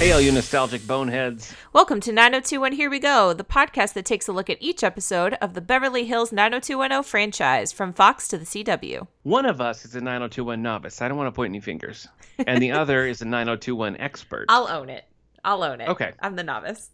Hey, 0.00 0.12
all 0.12 0.20
you 0.22 0.32
nostalgic 0.32 0.86
boneheads. 0.86 1.54
Welcome 1.74 2.00
to 2.00 2.10
9021 2.10 2.72
Here 2.72 2.88
We 2.88 2.98
Go, 2.98 3.34
the 3.34 3.44
podcast 3.44 3.92
that 3.92 4.06
takes 4.06 4.26
a 4.28 4.32
look 4.32 4.48
at 4.48 4.56
each 4.58 4.82
episode 4.82 5.34
of 5.42 5.52
the 5.52 5.60
Beverly 5.60 6.06
Hills 6.06 6.32
90210 6.32 7.02
franchise 7.02 7.70
from 7.70 7.92
Fox 7.92 8.26
to 8.28 8.38
the 8.38 8.46
CW. 8.46 9.06
One 9.24 9.44
of 9.44 9.60
us 9.60 9.84
is 9.84 9.94
a 9.94 10.00
9021 10.00 10.62
novice. 10.62 11.02
I 11.02 11.08
don't 11.08 11.18
want 11.18 11.26
to 11.28 11.32
point 11.36 11.50
any 11.50 11.60
fingers. 11.60 12.08
And 12.46 12.62
the 12.62 12.72
other 12.80 13.06
is 13.06 13.20
a 13.20 13.26
9021 13.26 13.98
expert. 13.98 14.46
I'll 14.48 14.68
own 14.68 14.88
it. 14.88 15.04
I'll 15.44 15.62
own 15.62 15.82
it. 15.82 15.88
Okay. 15.90 16.12
I'm 16.20 16.34
the 16.34 16.44
novice. 16.44 16.88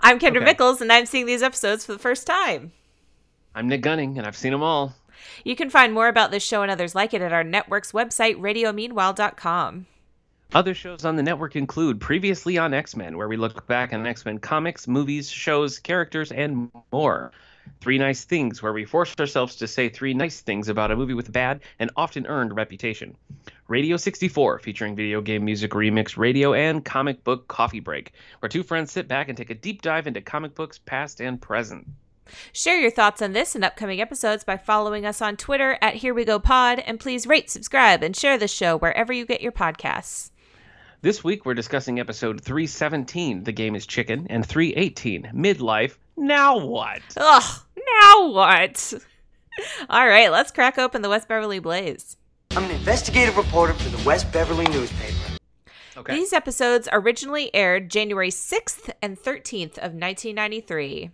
I'm 0.00 0.20
Kendra 0.20 0.36
Okay. 0.36 0.44
Mickles, 0.44 0.80
and 0.80 0.92
I'm 0.92 1.06
seeing 1.06 1.26
these 1.26 1.42
episodes 1.42 1.84
for 1.84 1.92
the 1.92 1.98
first 1.98 2.28
time. 2.28 2.70
I'm 3.56 3.66
Nick 3.68 3.80
Gunning, 3.80 4.18
and 4.18 4.26
I've 4.26 4.36
seen 4.36 4.52
them 4.52 4.62
all. 4.62 4.94
You 5.44 5.56
can 5.56 5.68
find 5.68 5.92
more 5.92 6.06
about 6.06 6.30
this 6.30 6.44
show 6.44 6.62
and 6.62 6.70
others 6.70 6.94
like 6.94 7.12
it 7.12 7.22
at 7.22 7.32
our 7.32 7.44
network's 7.44 7.90
website, 7.90 8.36
radiomeanwhile.com. 8.36 9.86
Other 10.54 10.74
shows 10.74 11.06
on 11.06 11.16
the 11.16 11.22
network 11.22 11.56
include 11.56 11.98
Previously 11.98 12.58
on 12.58 12.74
X 12.74 12.94
Men, 12.94 13.16
where 13.16 13.26
we 13.26 13.38
look 13.38 13.66
back 13.66 13.94
on 13.94 14.06
X 14.06 14.26
Men 14.26 14.38
comics, 14.38 14.86
movies, 14.86 15.30
shows, 15.30 15.78
characters, 15.78 16.30
and 16.30 16.70
more. 16.92 17.32
Three 17.80 17.96
Nice 17.96 18.24
Things, 18.24 18.62
where 18.62 18.74
we 18.74 18.84
force 18.84 19.18
ourselves 19.18 19.56
to 19.56 19.66
say 19.66 19.88
three 19.88 20.12
nice 20.12 20.42
things 20.42 20.68
about 20.68 20.90
a 20.90 20.96
movie 20.96 21.14
with 21.14 21.30
a 21.30 21.32
bad 21.32 21.62
and 21.78 21.90
often 21.96 22.26
earned 22.26 22.54
reputation. 22.54 23.16
Radio 23.68 23.96
64, 23.96 24.58
featuring 24.58 24.94
video 24.94 25.22
game 25.22 25.42
music 25.42 25.70
remix, 25.70 26.18
radio, 26.18 26.52
and 26.52 26.84
comic 26.84 27.24
book 27.24 27.48
coffee 27.48 27.80
break, 27.80 28.12
where 28.40 28.50
two 28.50 28.62
friends 28.62 28.92
sit 28.92 29.08
back 29.08 29.30
and 29.30 29.38
take 29.38 29.48
a 29.48 29.54
deep 29.54 29.80
dive 29.80 30.06
into 30.06 30.20
comic 30.20 30.54
books 30.54 30.78
past 30.84 31.22
and 31.22 31.40
present. 31.40 31.88
Share 32.52 32.78
your 32.78 32.90
thoughts 32.90 33.22
on 33.22 33.32
this 33.32 33.54
and 33.54 33.64
upcoming 33.64 34.02
episodes 34.02 34.44
by 34.44 34.58
following 34.58 35.06
us 35.06 35.22
on 35.22 35.38
Twitter 35.38 35.78
at 35.80 35.94
Here 35.94 36.12
We 36.12 36.26
Go 36.26 36.38
Pod, 36.38 36.78
and 36.80 37.00
please 37.00 37.26
rate, 37.26 37.48
subscribe, 37.48 38.02
and 38.02 38.14
share 38.14 38.36
this 38.36 38.52
show 38.52 38.76
wherever 38.76 39.14
you 39.14 39.24
get 39.24 39.40
your 39.40 39.52
podcasts. 39.52 40.31
This 41.02 41.24
week 41.24 41.44
we're 41.44 41.54
discussing 41.54 41.98
episode 41.98 42.40
317, 42.42 43.42
The 43.42 43.50
Game 43.50 43.74
is 43.74 43.86
Chicken, 43.86 44.28
and 44.30 44.46
318, 44.46 45.32
Midlife, 45.34 45.96
Now 46.16 46.64
What? 46.64 47.02
Ugh, 47.16 47.60
now 47.76 48.28
what? 48.28 48.94
All 49.90 50.06
right, 50.06 50.30
let's 50.30 50.52
crack 50.52 50.78
open 50.78 51.02
the 51.02 51.08
West 51.08 51.26
Beverly 51.26 51.58
Blaze. 51.58 52.16
I'm 52.52 52.62
an 52.62 52.70
investigative 52.70 53.36
reporter 53.36 53.74
for 53.74 53.88
the 53.88 54.06
West 54.06 54.30
Beverly 54.32 54.66
newspaper. 54.66 55.38
Okay. 55.96 56.14
These 56.14 56.32
episodes 56.32 56.88
originally 56.92 57.52
aired 57.52 57.90
January 57.90 58.30
6th 58.30 58.92
and 59.02 59.18
13th 59.18 59.78
of 59.78 59.94
1993. 59.94 61.10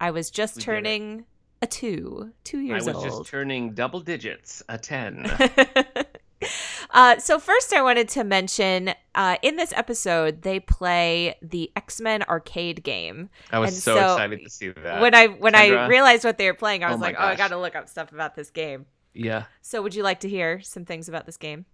I 0.00 0.10
was 0.12 0.30
just 0.30 0.56
We 0.56 0.62
turning 0.62 1.26
a 1.60 1.66
two, 1.66 2.32
two 2.44 2.60
years 2.60 2.86
old. 2.88 2.96
I 2.96 2.98
was 2.98 3.04
old. 3.12 3.24
just 3.24 3.30
turning 3.30 3.74
double 3.74 4.00
digits, 4.00 4.62
a 4.68 4.78
10. 4.78 5.30
uh, 6.90 7.18
so 7.18 7.38
first, 7.38 7.72
I 7.72 7.82
wanted 7.82 8.08
to 8.10 8.24
mention 8.24 8.94
uh, 9.14 9.36
in 9.42 9.56
this 9.56 9.72
episode 9.74 10.42
they 10.42 10.60
play 10.60 11.36
the 11.42 11.70
X 11.76 12.00
Men 12.00 12.22
arcade 12.24 12.82
game. 12.82 13.28
I 13.52 13.58
was 13.58 13.70
And 13.72 13.78
so, 13.82 13.96
so 13.96 14.12
excited 14.14 14.40
to 14.42 14.50
see 14.50 14.68
that. 14.70 15.00
when 15.00 15.14
I 15.14 15.26
when 15.26 15.54
I 15.54 15.86
realized 15.86 16.24
what 16.24 16.38
they 16.38 16.46
were 16.46 16.54
playing, 16.54 16.84
I 16.84 16.88
Oh 16.88 16.92
was 16.92 17.00
my 17.00 17.08
like, 17.08 17.16
oh, 17.18 17.24
I 17.24 17.34
got 17.36 17.48
to 17.48 17.58
look 17.58 17.74
up 17.76 17.88
stuff 17.88 18.12
about 18.12 18.34
this 18.34 18.50
game. 18.50 18.86
yeah, 19.14 19.44
So, 19.62 19.82
would 19.82 19.94
you 19.94 20.02
like 20.02 20.20
to 20.20 20.28
hear 20.28 20.60
some 20.60 20.84
things 20.84 21.08
about 21.08 21.26
this 21.26 21.36
game? 21.36 21.64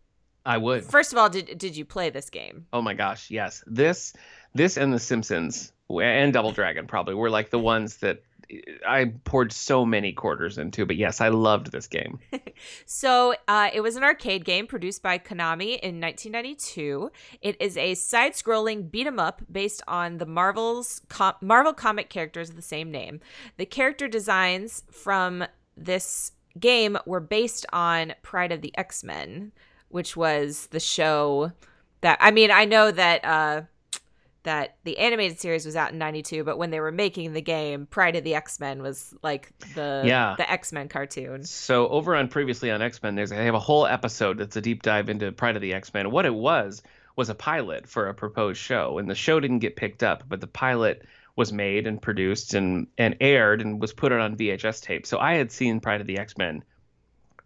I 0.45 0.59
would. 0.59 0.85
First 0.85 1.13
of 1.13 1.19
all, 1.19 1.29
did 1.31 1.57
did 1.59 1.77
you 1.77 1.85
play 1.85 2.11
this 2.11 2.29
game? 2.31 2.67
Oh 2.73 2.83
my 2.83 2.95
gosh, 2.95 3.31
yes. 3.31 3.63
This 3.67 4.13
this 4.55 4.77
and 4.77 4.93
The 4.93 4.99
Simpsons 4.99 5.73
and 5.89 6.33
Double 6.33 6.53
Dragon 6.53 6.87
probably 6.87 7.15
were 7.15 7.31
like 7.31 7.51
the 7.51 7.59
ones 7.59 7.99
that 7.99 8.23
I 8.87 9.13
poured 9.25 9.53
so 9.53 9.85
many 9.85 10.13
quarters 10.13 10.59
into. 10.59 10.85
But 10.87 10.97
yes, 10.97 11.21
I 11.21 11.29
loved 11.29 11.73
this 11.73 11.87
game. 11.87 12.19
So 12.87 13.35
uh, 13.49 13.71
it 13.73 13.81
was 13.81 13.97
an 13.97 14.05
arcade 14.05 14.45
game 14.45 14.67
produced 14.67 15.03
by 15.03 15.19
Konami 15.19 15.81
in 15.81 16.01
1992. 16.01 17.11
It 17.41 17.57
is 17.61 17.77
a 17.77 17.95
side-scrolling 17.95 18.91
beat 18.91 19.07
'em 19.07 19.19
up 19.19 19.43
based 19.51 19.83
on 19.89 20.19
the 20.19 20.27
Marvel's 20.27 21.01
com- 21.09 21.35
Marvel 21.41 21.73
comic 21.73 22.09
characters 22.09 22.51
of 22.51 22.57
the 22.57 22.63
same 22.63 22.91
name. 22.91 23.21
The 23.57 23.67
character 23.67 24.07
designs 24.07 24.85
from 24.93 25.45
this 25.77 26.33
game 26.59 26.99
were 27.07 27.21
based 27.21 27.67
on 27.73 28.15
Pryde 28.23 28.53
of 28.53 28.61
the 28.61 28.77
X-Men, 28.77 29.53
which 29.89 30.17
was 30.17 30.67
the 30.69 30.81
show 30.81 31.53
that 32.03 32.19
I 32.21 32.31
mean 32.31 32.51
I 32.51 32.65
know 32.65 32.91
that 32.91 33.25
uh, 33.25 33.63
that 34.45 34.77
the 34.85 34.99
animated 34.99 35.39
series 35.39 35.65
was 35.65 35.77
out 35.77 35.93
in 35.93 35.99
92 35.99 36.43
but 36.45 36.59
when 36.59 36.71
they 36.71 36.81
were 36.81 36.91
making 36.93 37.33
the 37.33 37.41
game 37.41 37.87
Pryde 37.87 38.17
of 38.17 38.25
the 38.25 38.35
X-Men 38.35 38.83
was 38.83 39.15
like 39.23 39.53
the 39.75 40.03
Yeah. 40.05 40.35
the 40.37 40.51
X-Men 40.51 40.89
cartoon. 40.89 41.45
So 41.45 41.89
over 41.89 42.17
on 42.17 42.29
previously 42.29 42.71
on 42.71 42.83
X 42.83 43.03
Men, 43.03 43.15
there's 43.15 43.31
they 43.31 43.45
have 43.45 43.55
a 43.55 43.61
whole 43.61 43.87
episode 43.87 44.39
that's 44.39 44.57
a 44.57 44.61
deep 44.61 44.83
dive 44.83 45.09
into 45.09 45.31
Pryde 45.33 45.57
of 45.57 45.63
the 45.63 45.75
X 45.75 45.93
Men. 45.95 46.11
What 46.11 46.27
it 46.27 46.35
was 46.35 46.83
was 47.15 47.29
a 47.29 47.35
pilot 47.35 47.87
for 47.89 48.09
a 48.09 48.15
proposed 48.15 48.59
show, 48.61 48.99
and 48.99 49.09
the 49.09 49.15
show 49.15 49.39
didn't 49.39 49.59
get 49.61 49.77
picked 49.77 50.03
up, 50.03 50.25
but 50.29 50.41
the 50.41 50.47
pilot 50.47 51.03
was 51.37 51.53
made 51.53 51.87
and 51.87 52.01
produced 52.01 52.55
and 52.55 52.87
and 52.99 53.17
aired 53.21 53.61
and 53.61 53.81
was 53.81 53.93
put 53.93 54.13
on 54.13 54.37
VHS 54.37 54.83
tape. 54.83 55.07
So 55.07 55.19
I 55.19 55.35
had 55.35 55.53
seen 55.53 55.81
Pryde 55.81 56.01
of 56.01 56.07
the 56.07 56.19
X 56.19 56.37
Men 56.37 56.65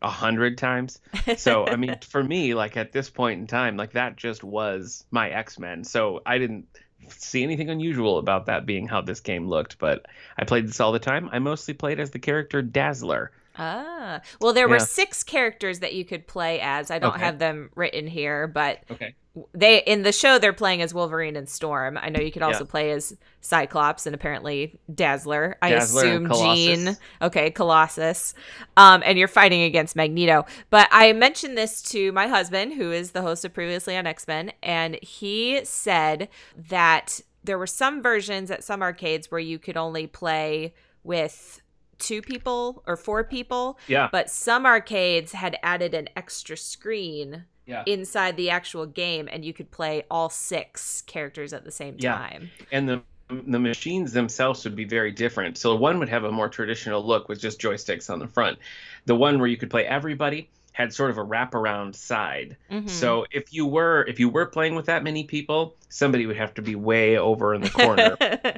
a 0.02 0.10
hundred 0.10 0.58
times. 0.58 1.00
So 1.36 1.66
I 1.66 1.76
mean, 1.76 1.96
for 2.08 2.22
me, 2.22 2.54
like 2.54 2.76
at 2.76 2.92
this 2.92 3.10
point 3.10 3.40
in 3.40 3.46
time, 3.46 3.76
like 3.76 3.92
that 3.92 4.16
just 4.16 4.44
was 4.44 5.04
my 5.10 5.30
X 5.30 5.58
Men. 5.58 5.84
So 5.84 6.20
I 6.24 6.38
didn't 6.38 6.66
see 7.08 7.42
anything 7.42 7.70
unusual 7.70 8.18
about 8.18 8.46
that 8.46 8.66
being 8.66 8.86
how 8.88 9.00
this 9.00 9.20
game 9.20 9.48
looked. 9.48 9.78
But 9.78 10.06
I 10.36 10.44
played 10.44 10.66
this 10.66 10.80
all 10.80 10.92
the 10.92 10.98
time. 10.98 11.28
I 11.32 11.38
mostly 11.38 11.74
played 11.74 12.00
as 12.00 12.10
the 12.10 12.18
character 12.18 12.62
Dazzler. 12.62 13.30
Ah, 13.58 14.20
well, 14.40 14.52
there 14.52 14.68
were 14.68 14.78
six 14.78 15.22
characters 15.24 15.78
that 15.80 15.94
you 15.94 16.04
could 16.04 16.26
play 16.26 16.60
as. 16.60 16.90
I 16.90 16.98
don't 16.98 17.14
Okay. 17.14 17.24
have 17.24 17.38
them 17.38 17.70
written 17.74 18.06
here, 18.06 18.46
but 18.46 18.80
Okay. 18.90 19.14
They 19.52 19.82
in 19.82 20.02
the 20.02 20.12
show 20.12 20.38
they're 20.38 20.52
playing 20.52 20.80
as 20.82 20.94
Wolverine 20.94 21.36
and 21.36 21.48
Storm. 21.48 21.98
I 22.00 22.08
know 22.08 22.20
you 22.20 22.32
could 22.32 22.42
also 22.42 22.64
Yeah. 22.64 22.70
play 22.70 22.90
as 22.92 23.16
Cyclops 23.40 24.06
and 24.06 24.14
apparently 24.14 24.78
Dazzler. 24.92 25.56
I 25.60 25.70
Dazzler 25.70 26.02
assume. 26.04 26.32
Jean. 26.32 26.96
Okay, 27.20 27.50
Colossus. 27.50 28.34
Um, 28.76 29.02
and 29.04 29.18
you're 29.18 29.28
fighting 29.28 29.62
against 29.62 29.94
Magneto. 29.96 30.46
But 30.70 30.88
I 30.90 31.12
mentioned 31.12 31.56
this 31.58 31.82
to 31.90 32.12
my 32.12 32.28
husband, 32.28 32.74
who 32.74 32.90
is 32.92 33.12
the 33.12 33.22
host 33.22 33.44
of 33.44 33.52
previously 33.52 33.96
on 33.96 34.06
X 34.06 34.26
Men, 34.26 34.52
and 34.62 34.98
he 35.02 35.60
said 35.64 36.28
that 36.70 37.20
there 37.44 37.58
were 37.58 37.66
some 37.66 38.02
versions 38.02 38.50
at 38.50 38.64
some 38.64 38.82
arcades 38.82 39.30
where 39.30 39.38
you 39.40 39.58
could 39.58 39.76
only 39.76 40.06
play 40.06 40.74
with 41.04 41.60
two 41.98 42.20
people 42.20 42.82
or 42.86 42.96
four 42.96 43.24
people 43.24 43.78
Yeah. 43.86 44.08
but 44.12 44.28
some 44.28 44.66
arcades 44.66 45.32
had 45.32 45.56
added 45.62 45.94
an 45.94 46.08
extra 46.14 46.54
screen 46.56 47.44
Yeah. 47.66 47.82
inside 47.86 48.36
the 48.36 48.50
actual 48.50 48.86
game 48.86 49.28
and 49.30 49.44
you 49.44 49.52
could 49.52 49.70
play 49.70 50.04
all 50.10 50.30
six 50.30 51.02
characters 51.02 51.52
at 51.52 51.64
the 51.64 51.72
same 51.72 51.98
time. 51.98 52.50
Yeah. 52.60 52.66
and 52.78 52.88
the 52.88 53.02
the 53.28 53.58
machines 53.58 54.12
themselves 54.12 54.62
would 54.62 54.76
be 54.76 54.84
very 54.84 55.10
different. 55.10 55.58
So 55.58 55.74
one 55.74 55.98
would 55.98 56.08
have 56.08 56.22
a 56.22 56.30
more 56.30 56.48
traditional 56.48 57.04
look 57.04 57.28
with 57.28 57.40
just 57.40 57.60
joysticks 57.60 58.08
on 58.08 58.20
the 58.20 58.28
front. 58.28 58.58
The 59.06 59.16
one 59.16 59.40
where 59.40 59.48
you 59.48 59.56
could 59.56 59.68
play 59.68 59.84
everybody 59.84 60.48
had 60.70 60.92
sort 60.94 61.10
of 61.10 61.18
a 61.18 61.24
wraparound 61.24 61.96
side. 61.96 62.56
Mhm. 62.70 62.88
So 62.88 63.26
if 63.32 63.52
you 63.52 63.66
were 63.66 64.04
if 64.06 64.20
you 64.20 64.28
were 64.28 64.46
playing 64.46 64.76
with 64.76 64.86
that 64.86 65.02
many 65.02 65.24
people, 65.24 65.74
somebody 65.88 66.26
would 66.26 66.36
have 66.36 66.54
to 66.54 66.62
be 66.62 66.76
way 66.76 67.18
over 67.18 67.52
in 67.52 67.62
the 67.62 67.70
corner. 67.70 68.16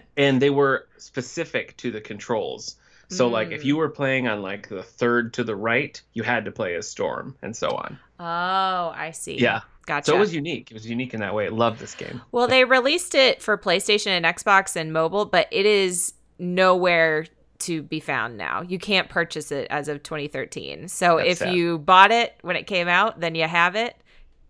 and 0.19 0.43
they 0.43 0.51
were 0.51 0.87
specific 0.99 1.77
to 1.79 1.91
the 1.91 2.01
controls. 2.03 2.77
So 3.09 3.29
like 3.29 3.51
if 3.51 3.63
Mm. 3.63 3.65
you 3.65 3.77
were 3.77 3.89
playing 3.89 4.29
on 4.29 4.43
like 4.43 4.69
the 4.69 4.83
third 4.83 5.33
to 5.35 5.45
the 5.45 5.57
right, 5.57 6.01
you 6.13 6.23
had 6.23 6.45
to 6.45 6.51
play 6.53 6.75
as 6.75 6.89
Storm 6.89 7.37
and 7.43 7.57
so 7.57 7.69
on. 7.71 7.99
oh 8.21 8.93
i 8.97 9.11
see 9.13 9.39
Yeah. 9.39 9.61
gotcha 9.87 10.11
So 10.11 10.17
it 10.17 10.19
was 10.21 10.35
unique. 10.35 10.71
It 10.71 10.75
was 10.75 10.89
unique 10.89 11.15
in 11.15 11.21
that 11.21 11.35
way. 11.35 11.47
I 11.47 11.49
love 11.51 11.79
this 11.79 11.95
game. 11.95 12.21
well 12.33 12.47
they 12.49 12.65
released 12.65 13.15
it 13.15 13.41
for 13.43 13.57
playstation 13.57 14.09
and 14.09 14.25
xbox 14.27 14.77
and 14.77 14.93
mobile 14.93 15.25
but 15.25 15.47
it 15.51 15.67
is 15.67 16.13
nowhere 16.39 17.27
to 17.61 17.83
be 17.83 17.99
found 18.01 18.37
now 18.37 18.63
you 18.63 18.79
can't 18.79 19.09
purchase 19.09 19.51
it 19.51 19.67
as 19.71 19.89
of 19.89 20.03
2013 20.03 20.87
so 20.89 21.17
That's 21.17 21.29
if 21.31 21.39
sad. 21.39 21.53
you 21.55 21.79
bought 21.79 22.11
it 22.13 22.35
when 22.43 22.55
it 22.57 22.67
came 22.69 22.87
out 22.89 23.19
then 23.21 23.35
you 23.35 23.49
have 23.49 23.75
it 23.75 23.97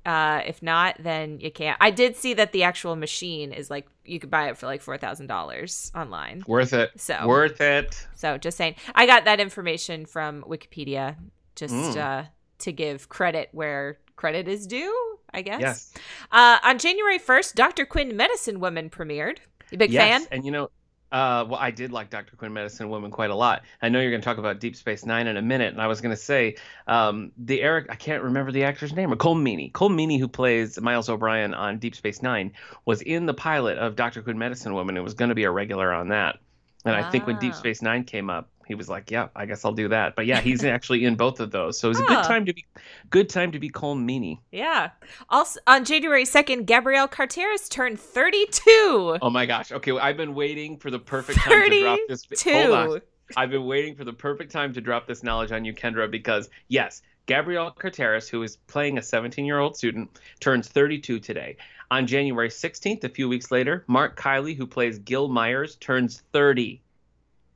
uh, 0.09 0.41
if 0.47 0.63
not, 0.63 0.97
then 0.99 1.39
you 1.39 1.51
can't. 1.51 1.77
I 1.81 1.91
did 1.91 2.17
see 2.17 2.33
that 2.35 2.53
the 2.53 2.63
actual 2.63 2.97
machine 2.97 3.53
is 3.53 3.69
like 3.69 3.87
you 4.07 4.19
could 4.19 4.31
buy 4.31 4.49
it 4.49 4.57
for 4.57 4.65
like 4.67 4.81
four 4.81 4.97
thousand 4.97 5.27
dollars 5.27 5.93
online. 5.95 6.45
Worth 6.47 6.73
it. 6.73 6.91
So- 6.97 7.27
worth 7.27 7.61
it. 7.61 8.07
So 8.15 8.39
just 8.39 8.57
saying, 8.57 8.77
I 8.95 9.05
got 9.05 9.25
that 9.27 9.39
information 9.39 10.07
from 10.07 10.43
Wikipedia 10.45 11.17
just 11.57 11.75
Mm. 11.75 11.97
uh, 11.97 12.23
to 12.61 12.73
give 12.73 13.09
credit 13.11 13.51
where 13.53 13.99
credit 14.17 14.49
is 14.49 14.67
due. 14.67 14.95
I 15.35 15.43
guess. 15.43 15.61
Yes. 15.61 15.95
Uh, 16.33 16.59
on 16.65 16.79
January 16.79 17.19
first, 17.19 17.55
Doctor 17.55 17.85
Quinn 17.85 18.17
Medicine 18.17 18.61
Woman 18.61 18.89
premiered. 18.89 19.39
You 19.71 19.77
big 19.77 19.91
yes. 19.93 20.03
fan? 20.23 20.29
And 20.33 20.47
you 20.47 20.51
know, 20.51 20.71
uh, 21.11 21.47
well, 21.49 21.59
I 21.61 21.71
did 21.71 21.91
like 21.91 22.11
Dr. 22.11 22.37
Quinn 22.37 22.53
Medicine 22.53 22.91
Woman 22.91 23.11
quite 23.11 23.31
a 23.31 23.35
lot. 23.35 23.63
I 23.81 23.89
know 23.89 24.01
you're 24.01 24.11
going 24.11 24.21
to 24.21 24.25
talk 24.25 24.39
about 24.39 24.61
Deep 24.61 24.77
Space 24.77 25.07
Nine 25.07 25.27
in 25.27 25.37
a 25.37 25.43
minute, 25.43 25.73
and 25.73 25.81
I 25.81 25.87
was 25.87 26.01
going 26.01 26.15
to 26.15 26.21
say 26.21 26.57
um, 26.87 27.33
the 27.39 27.63
Eric, 27.63 27.87
I 27.89 27.95
can't 27.95 28.23
remember 28.23 28.53
the 28.53 28.65
actor's 28.65 28.93
name, 28.93 29.13
or 29.13 29.17
Colm 29.17 29.43
Meaney. 29.43 29.73
Colm 29.73 29.93
Meaney, 29.95 30.19
who 30.19 30.29
plays 30.29 30.81
Miles 30.81 31.09
O'Brien 31.09 31.55
on 31.55 31.79
Deep 31.79 31.95
Space 31.95 32.23
Nine, 32.23 32.53
was 32.85 33.01
in 33.01 33.27
the 33.27 33.35
pilot 33.35 33.79
of 33.79 33.97
Dr. 33.97 34.23
Quinn 34.23 34.39
Medicine 34.39 34.75
Woman 34.75 34.97
and 34.97 35.05
was 35.05 35.15
going 35.15 35.31
to 35.31 35.35
be 35.35 35.45
a 35.45 35.51
regular 35.51 35.93
on 35.93 36.09
that. 36.09 36.39
And 36.85 36.95
I 36.95 37.11
think 37.11 37.27
when 37.27 37.39
Deep 37.39 37.53
Ah. 37.55 37.57
Space 37.57 37.83
Nine 37.83 38.05
came 38.05 38.31
up, 38.31 38.49
he 38.69 38.75
was 38.75 38.89
like, 38.89 39.11
"Yeah, 39.11 39.29
I 39.35 39.47
guess 39.47 39.65
I'll 39.65 39.73
do 39.73 39.89
that." 39.89 40.15
But 40.15 40.27
yeah, 40.27 40.41
he's 40.41 40.63
actually 40.77 41.05
in 41.05 41.17
both 41.17 41.41
of 41.41 41.51
those, 41.51 41.79
so 41.79 41.91
it's 41.91 41.99
a 41.99 42.05
good 42.05 42.25
time 42.25 42.47
to 42.47 42.53
be 42.53 42.65
good 43.11 43.29
time 43.29 43.51
to 43.53 43.59
be 43.59 43.71
Colm 43.71 44.05
Meaney. 44.05 44.39
Yeah. 44.53 44.91
Also, 45.29 45.59
on 45.67 45.85
January 45.85 46.25
2nd, 46.25 46.67
Gabrielle 46.67 47.09
Carteris 47.09 47.69
turned 47.69 47.99
32. 47.99 49.19
Oh 49.21 49.31
my 49.31 49.47
gosh. 49.47 49.73
Okay, 49.73 49.93
well, 49.93 50.05
I've 50.05 50.17
been 50.17 50.35
waiting 50.35 50.77
for 50.77 50.91
the 50.91 50.99
perfect 50.99 51.41
time 51.41 51.71
to 51.71 51.81
drop 51.81 51.99
this. 52.09 52.27
Hold 52.45 52.71
on. 52.71 52.89
32. 52.89 53.07
I've 53.37 53.51
been 53.51 53.67
waiting 53.67 53.95
for 53.95 54.05
the 54.05 54.13
perfect 54.13 54.53
time 54.53 54.73
to 54.73 54.81
drop 54.81 55.07
this 55.07 55.23
knowledge 55.23 55.53
on 55.53 55.65
you, 55.65 55.75
Kendra, 55.75 56.11
because 56.11 56.49
yes, 56.69 57.03
Gabrielle 57.27 57.71
Carteris, 57.71 58.29
who 58.29 58.43
is 58.43 58.57
playing 58.57 58.97
a 58.97 59.03
17-year-old 59.03 59.77
student, 59.77 60.19
turns 60.41 60.69
32 60.69 61.21
today. 61.21 61.57
On 61.91 62.07
January 62.07 62.49
16th, 62.49 63.05
a 63.05 63.09
few 63.09 63.29
weeks 63.29 63.51
later, 63.51 63.85
Mark 63.87 64.19
Kiley, 64.19 64.57
who 64.57 64.67
plays 64.67 64.99
Gil 64.99 65.29
Meyers, 65.29 65.77
turns 65.77 66.23
30. 66.33 66.83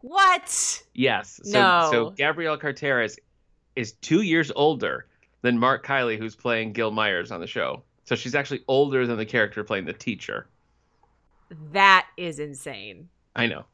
What? 0.03 0.83
Yes. 0.95 1.41
So, 1.45 1.61
No. 1.61 1.89
so 1.91 2.11
Gabrielle 2.11 2.59
Carteris 2.59 3.19
is 3.77 3.93
two 3.95 4.23
years 4.23 4.53
older 4.55 5.07
than 5.43 5.59
Mark 5.59 5.85
Kiley, 5.87 6.19
who's 6.19 6.37
playing 6.37 6.73
Gil 6.73 6.91
Meyers 6.91 7.31
on 7.33 7.41
the 7.41 7.47
show. 7.47 7.83
So 8.05 8.15
she's 8.15 8.35
actually 8.35 8.63
older 8.69 9.07
than 9.07 9.17
the 9.17 9.25
character 9.27 9.65
playing 9.65 9.87
the 9.87 9.93
teacher. 9.93 10.49
That 11.73 12.07
is 12.17 12.39
insane. 12.39 13.09
I 13.37 13.47
know. 13.47 13.65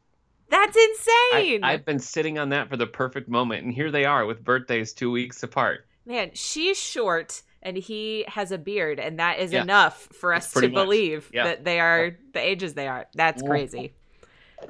That's 0.50 0.76
insane. 0.76 1.62
I've 1.64 1.84
been 1.84 1.98
sitting 1.98 2.38
on 2.38 2.48
that 2.50 2.68
for 2.68 2.76
the 2.76 2.86
perfect 2.86 3.28
moment, 3.28 3.64
and 3.64 3.74
here 3.74 3.90
they 3.90 4.04
are 4.04 4.24
with 4.24 4.42
birthdays 4.42 4.92
two 4.92 5.10
weeks 5.10 5.42
apart. 5.42 5.86
Man, 6.06 6.30
she's 6.32 6.78
short 6.80 7.42
and 7.62 7.76
he 7.76 8.24
has 8.28 8.52
a 8.52 8.56
beard, 8.58 8.98
and 9.00 9.18
that 9.18 9.40
is 9.40 9.52
Yeah. 9.52 9.62
enough 9.62 10.08
for 10.12 10.32
us 10.32 10.52
to 10.54 10.62
much. 10.62 10.72
believe 10.72 11.28
Yeah. 11.32 11.44
that 11.44 11.64
they 11.64 11.80
are 11.80 12.16
the 12.32 12.40
ages 12.40 12.74
they 12.74 12.86
are. 12.88 13.06
That's 13.14 13.42
crazy. 13.42 13.94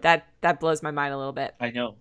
That 0.00 0.26
that 0.42 0.60
blows 0.60 0.82
my 0.82 0.90
mind 0.90 1.14
a 1.14 1.18
little 1.18 1.32
bit. 1.32 1.54
I 1.60 1.70
know. 1.70 1.96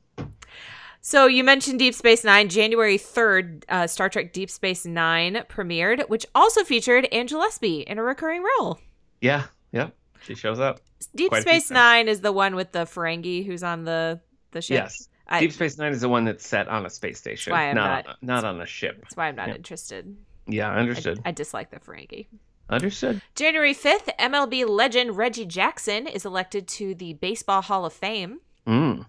So 1.02 1.26
you 1.26 1.44
mentioned 1.44 1.80
Deep 1.80 1.94
Space 1.94 2.24
Nine. 2.24 2.50
January 2.50 2.98
third, 2.98 3.66
uh, 3.70 3.88
Star 3.88 4.10
Trek 4.10 4.34
Deep 4.34 4.50
Space 4.50 4.86
Nine 4.86 5.44
premiered, 5.48 6.08
which 6.10 6.26
also 6.36 6.64
featured 6.64 7.06
Angela 7.14 7.46
Espy 7.48 7.82
in 7.82 7.98
a 7.98 8.04
recurring 8.04 8.44
role. 8.60 8.80
Yeah. 9.22 9.46
yeah, 9.72 9.90
She 10.24 10.36
shows 10.36 10.60
up. 10.60 10.82
Deep 11.16 11.30
Quite 11.30 11.40
a 11.40 11.44
few 11.44 11.52
Space. 11.60 11.72
Nine 11.72 12.08
is 12.10 12.22
the 12.22 12.32
one 12.34 12.56
with 12.56 12.72
the 12.74 12.80
Ferengi 12.86 13.46
who's 13.46 13.64
on 13.64 13.84
the 13.86 14.20
the 14.52 14.62
ship. 14.62 14.76
Yes. 14.84 15.08
I, 15.30 15.40
Deep 15.40 15.54
Space 15.54 15.78
Nine 15.78 15.92
is 15.94 16.02
the 16.02 16.10
one 16.10 16.26
that's 16.26 16.46
set 16.46 16.68
on 16.68 16.86
a 16.86 16.90
space 16.90 17.20
station, 17.20 17.52
why 17.52 17.70
I'm 17.70 17.76
not 17.76 18.06
not- 18.06 18.08
on 18.08 18.16
a, 18.22 18.26
not 18.26 18.44
on 18.44 18.62
a 18.62 18.66
ship. 18.66 19.00
that's 19.02 19.16
why 19.16 19.28
I'm 19.28 19.36
not 19.36 19.48
Yeah. 19.50 19.56
interested. 19.56 20.18
Yeah, 20.48 20.70
I, 20.72 20.76
understood. 20.78 21.20
I 21.26 21.32
dislike 21.32 21.70
the 21.72 21.80
Ferengi. 21.80 22.28
Understood. 22.70 23.22
January 23.36 23.74
5th, 23.74 24.10
MLB 24.20 24.68
legend 24.68 25.18
Reggie 25.18 25.46
Jackson 25.46 26.08
is 26.08 26.26
elected 26.26 26.68
to 26.70 26.94
the 26.96 27.14
Baseball 27.14 27.62
Hall 27.62 27.86
of 27.86 27.94
Fame. 27.94 28.40
Mm. 28.66 29.06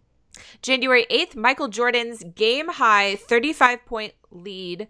January 0.62 1.06
8th, 1.10 1.34
Michael 1.36 1.68
Jordan's 1.68 2.22
game 2.34 2.68
high 2.68 3.16
35 3.16 3.84
point 3.86 4.12
lead 4.30 4.86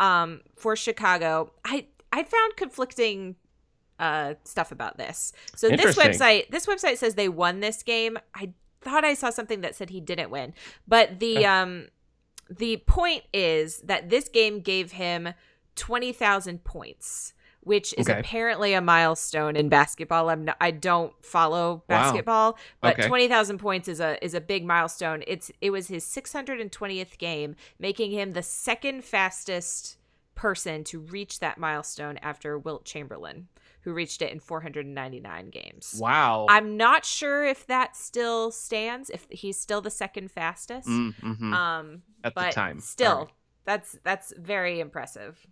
um, 0.00 0.40
for 0.56 0.76
Chicago. 0.76 1.52
I, 1.64 1.86
I 2.12 2.22
found 2.22 2.56
conflicting 2.56 3.36
uh, 3.98 4.34
stuff 4.44 4.72
about 4.72 4.96
this. 4.96 5.32
So 5.56 5.68
this 5.68 5.96
website 5.96 6.50
this 6.50 6.66
website 6.66 6.98
says 6.98 7.16
they 7.16 7.28
won 7.28 7.60
this 7.60 7.82
game. 7.82 8.16
I 8.34 8.52
thought 8.80 9.04
I 9.04 9.14
saw 9.14 9.30
something 9.30 9.60
that 9.62 9.74
said 9.74 9.90
he 9.90 10.00
didn't 10.00 10.30
win. 10.30 10.54
But 10.86 11.18
the 11.18 11.38
Okay. 11.38 11.44
um 11.44 11.88
the 12.48 12.78
point 12.86 13.24
is 13.34 13.80
that 13.80 14.08
this 14.08 14.28
game 14.28 14.60
gave 14.60 14.92
him 14.92 15.34
20,000 15.74 16.64
points, 16.64 17.34
which 17.60 17.94
is 17.98 18.08
Okay. 18.08 18.20
apparently 18.20 18.72
a 18.72 18.80
milestone 18.80 19.56
in 19.56 19.68
basketball. 19.68 20.30
I'm 20.30 20.44
not, 20.46 20.56
I 20.60 20.70
don't 20.70 21.12
follow 21.24 21.74
Wow. 21.74 21.82
basketball, 21.88 22.58
but 22.80 22.98
Okay. 22.98 23.06
20,000 23.08 23.58
points 23.58 23.88
is 23.88 24.00
a 24.00 24.22
is 24.24 24.34
a 24.34 24.40
big 24.40 24.64
milestone. 24.64 25.22
It's 25.26 25.50
it 25.60 25.70
was 25.70 25.88
his 25.88 26.04
620th 26.04 27.18
game, 27.18 27.56
making 27.78 28.10
him 28.12 28.32
the 28.32 28.42
second 28.42 29.04
fastest 29.04 29.96
person 30.34 30.84
to 30.84 31.00
reach 31.00 31.40
that 31.40 31.58
milestone 31.58 32.16
after 32.18 32.56
Wilt 32.56 32.84
Chamberlain, 32.84 33.48
who 33.82 33.92
reached 33.92 34.22
it 34.22 34.30
in 34.32 34.38
499 34.38 35.50
games. 35.50 35.96
Wow. 35.98 36.46
I'm 36.48 36.76
not 36.76 37.04
sure 37.04 37.44
if 37.44 37.66
that 37.66 37.96
still 37.96 38.50
stands, 38.52 39.10
if 39.10 39.26
he's 39.30 39.58
still 39.58 39.80
the 39.80 39.90
second 39.90 40.30
fastest. 40.30 40.88
Mm, 40.88 41.14
mhm. 41.20 41.52
Um, 41.52 42.02
At 42.22 42.34
but 42.34 42.46
the 42.50 42.52
time. 42.54 42.78
still, 42.80 43.16
right. 43.18 43.28
that's 43.64 43.98
that's 44.04 44.32
very 44.38 44.78
impressive. 44.80 45.44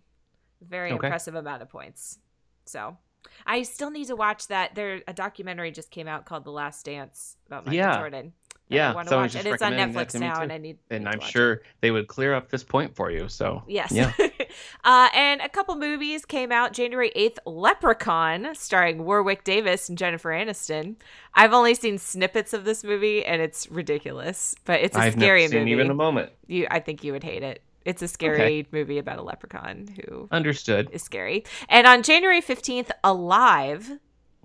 Very 0.61 0.91
Okay. 0.91 1.07
impressive 1.07 1.35
amount 1.35 1.61
of 1.61 1.69
points. 1.69 2.19
So, 2.65 2.97
I 3.45 3.63
still 3.63 3.89
need 3.91 4.05
to 4.07 4.15
watch 4.15 4.47
that. 4.47 4.75
There, 4.75 5.01
a 5.07 5.13
documentary 5.13 5.71
just 5.71 5.91
came 5.91 6.07
out 6.07 6.25
called 6.25 6.43
"The 6.45 6.51
Last 6.51 6.85
Dance" 6.85 7.37
about 7.47 7.65
Michael 7.65 7.77
Yeah. 7.77 7.97
Jordan. 7.97 8.33
Yeah, 8.69 8.91
I 8.91 8.95
want 8.95 9.07
to 9.07 9.15
watch, 9.15 9.33
and 9.35 9.47
it's 9.47 9.61
on 9.63 9.71
Netflix 9.73 10.19
now, 10.19 10.41
and 10.41 10.51
I 10.51 10.57
need. 10.57 10.77
And 10.89 11.05
need 11.05 11.09
I'm 11.11 11.19
watch 11.19 11.29
it. 11.29 11.31
sure 11.31 11.61
they 11.79 11.89
would 11.89 12.09
clear 12.09 12.33
up 12.33 12.49
this 12.49 12.65
point 12.65 12.93
for 12.97 13.09
you. 13.09 13.29
So 13.29 13.63
Yes. 13.65 13.93
Yeah. 13.93 14.11
uh, 14.83 15.07
and 15.13 15.39
a 15.39 15.47
couple 15.47 15.77
movies 15.77 16.25
came 16.25 16.51
out 16.51 16.73
January 16.73 17.09
8th 17.15 17.37
Leprechaun, 17.45 18.53
starring 18.55 19.05
Warwick 19.05 19.45
Davis 19.45 19.87
and 19.87 19.97
Jennifer 19.97 20.31
Aniston. 20.31 20.97
I've 21.33 21.53
only 21.53 21.75
seen 21.75 21.97
snippets 21.97 22.51
of 22.51 22.65
this 22.65 22.83
movie, 22.83 23.23
and 23.23 23.41
it's 23.41 23.69
ridiculous, 23.71 24.53
but 24.65 24.81
it's 24.81 24.97
a 24.97 24.99
I've 24.99 25.13
scary 25.13 25.43
never 25.43 25.51
seen 25.51 25.59
movie. 25.59 25.71
even 25.71 25.89
a 25.89 25.93
moment. 25.93 26.33
you, 26.47 26.67
I 26.69 26.81
think 26.81 27.05
you 27.05 27.13
would 27.13 27.23
hate 27.23 27.43
it. 27.43 27.63
It's 27.87 28.01
a 28.01 28.07
scary 28.07 28.67
movie 28.71 28.97
about 28.97 29.17
a 29.17 29.21
leprechaun 29.21 29.87
who 29.95 30.27
Understood. 30.31 30.89
is 30.91 31.01
scary. 31.03 31.45
And 31.69 31.87
on 31.87 32.03
January 32.03 32.41
15th, 32.41 32.89
Alive 33.03 33.89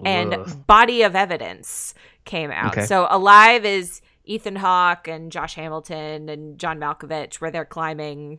and 0.04 0.32
Ugh. 0.34 0.66
Body 0.66 1.02
of 1.02 1.16
Evidence 1.16 1.94
came 2.24 2.50
out. 2.50 2.72
Okay. 2.76 2.86
So 2.86 3.06
Alive 3.10 3.64
is 3.64 4.00
Ethan 4.24 4.56
Hawke 4.56 5.08
and 5.08 5.32
Josh 5.32 5.54
Hamilton 5.56 6.28
and 6.28 6.56
John 6.58 6.78
Malkovich, 6.78 7.36
where 7.40 7.50
they're 7.50 7.64
climbing 7.64 8.38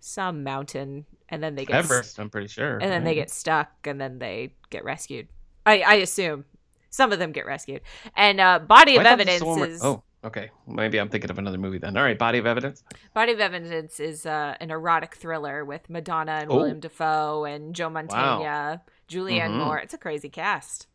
some 0.00 0.42
mountain 0.42 1.06
and 1.28 1.42
then 1.42 1.54
they 1.54 1.64
get 1.64 1.76
Everest, 1.76 2.18
I'm 2.18 2.30
pretty 2.30 2.48
sure. 2.48 2.78
and 2.78 2.90
then 2.90 3.04
they 3.04 3.14
get 3.14 3.30
stuck 3.30 3.70
and 3.84 4.00
then 4.00 4.18
they 4.18 4.54
get 4.70 4.82
rescued. 4.84 5.28
I, 5.64 5.80
I 5.82 5.94
assume 5.96 6.44
some 6.88 7.12
of 7.12 7.18
them 7.20 7.30
get 7.32 7.46
rescued. 7.46 7.82
And 8.16 8.40
uh, 8.40 8.58
Body 8.58 8.96
Oh, 8.96 9.00
of 9.00 9.06
Evidence 9.06 9.40
was 9.40 9.40
the 9.40 9.46
one 9.46 9.60
where- 9.60 9.68
is 9.70 9.84
Oh, 9.84 10.02
okay. 10.24 10.50
Maybe 10.66 10.98
I'm 10.98 11.08
thinking 11.08 11.30
of 11.30 11.38
another 11.38 11.58
movie 11.58 11.78
then. 11.78 11.96
All 11.96 12.02
right, 12.02 12.18
Body 12.18 12.38
of 12.38 12.46
Evidence. 12.46 12.82
Body 13.14 13.32
of 13.32 13.40
Evidence 13.40 14.00
is 14.00 14.26
uh, 14.26 14.54
an 14.60 14.70
erotic 14.70 15.14
thriller 15.16 15.64
with 15.64 15.88
Madonna 15.90 16.32
and 16.42 16.50
Oh. 16.50 16.56
Willem 16.56 16.80
Dafoe 16.80 17.44
and 17.44 17.74
Joe 17.74 17.88
Mantegna, 17.90 18.80
Julianne 19.08 19.50
Mhm. 19.50 19.64
Moore. 19.64 19.78
It's 19.78 19.94
a 19.94 19.98
crazy 19.98 20.28
cast. 20.28 20.86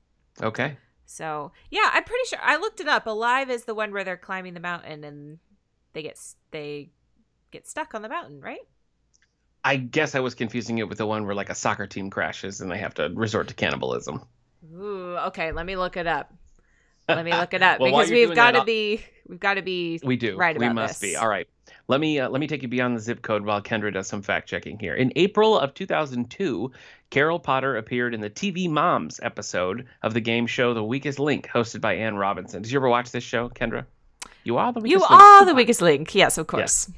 Okay. 0.42 0.78
So 1.06 1.52
yeah, 1.70 1.90
I'm 1.94 2.04
pretty 2.04 2.26
sure 2.28 2.40
I 2.42 2.58
looked 2.58 2.80
it 2.80 2.88
up. 2.88 3.06
Alive 3.08 3.50
is 3.50 3.66
the 3.66 3.76
one 3.76 3.92
where 3.92 4.04
they're 4.04 4.18
climbing 4.18 4.54
the 4.54 4.60
mountain 4.60 5.04
and 5.04 5.40
they 5.94 6.02
get 6.02 6.20
they 6.52 6.90
get 7.52 7.68
stuck 7.68 7.94
on 7.96 8.02
the 8.02 8.10
mountain, 8.10 8.42
right? 8.42 8.60
I 9.64 9.78
guess 9.78 10.14
I 10.14 10.20
was 10.20 10.36
confusing 10.36 10.78
it 10.78 10.88
with 10.90 10.98
the 11.00 11.06
one 11.08 11.26
where 11.26 11.34
like 11.36 11.50
a 11.50 11.56
soccer 11.56 11.88
team 11.88 12.10
crashes 12.10 12.62
and 12.62 12.72
they 12.72 12.78
have 12.78 12.94
to 12.96 13.10
resort 13.14 13.48
to 13.48 13.54
cannibalism. 13.54 14.22
Ooh, 14.74 15.16
okay. 15.28 15.52
Let 15.52 15.66
me 15.66 15.76
look 15.76 15.96
it 15.98 16.08
up. 16.08 16.34
Let 17.08 17.24
me 17.26 17.32
look 17.32 17.54
it 17.54 17.62
up 17.62 17.80
Well, 17.82 17.92
because 17.92 18.12
we've 18.12 18.34
got 18.36 18.52
to 18.52 18.64
be 18.64 19.04
we've 19.28 19.40
got 19.40 19.56
to 19.56 19.62
be 19.62 20.00
We 20.04 20.16
do. 20.16 20.36
Right 20.38 20.58
we 20.58 20.70
must 20.70 21.02
this. 21.02 21.12
be. 21.12 21.16
All 21.16 21.28
right. 21.28 21.48
Let 21.88 22.00
me 22.00 22.20
uh, 22.20 22.30
let 22.30 22.40
me 22.42 22.48
take 22.48 22.64
you 22.64 22.68
beyond 22.68 22.96
the 22.98 23.00
zip 23.02 23.22
code 23.22 23.46
while 23.46 23.62
Kendra 23.62 23.94
does 23.94 24.08
some 24.08 24.22
fact 24.24 24.50
checking 24.50 24.80
here. 24.80 24.96
In 24.96 25.12
April 25.16 25.58
of 25.60 25.74
2002, 25.76 26.72
Carol 27.12 27.40
Potter 27.40 27.78
appeared 27.78 28.14
in 28.16 28.22
the 28.22 28.30
TV 28.30 28.68
Moms 28.70 29.20
episode 29.22 29.86
of 30.02 30.14
the 30.16 30.22
game 30.22 30.48
show 30.48 30.74
The 30.74 30.84
Weakest 30.84 31.20
Link, 31.20 31.48
hosted 31.48 31.82
by 31.82 31.94
Anne 31.94 32.16
Robinson. 32.16 32.64
Did 32.64 32.72
you 32.72 32.80
ever 32.80 32.90
watch 32.90 33.12
this 33.12 33.24
show, 33.24 33.50
Kendra? 33.50 33.86
You 34.44 34.58
are 34.58 34.74
the 34.74 34.80
You 34.82 34.96
weakest 34.98 35.12
link. 35.12 35.22
are 35.22 35.46
the 35.46 35.54
weakest 35.56 35.82
link. 35.82 36.16
Yes, 36.16 36.38
of 36.40 36.48
course. 36.48 36.90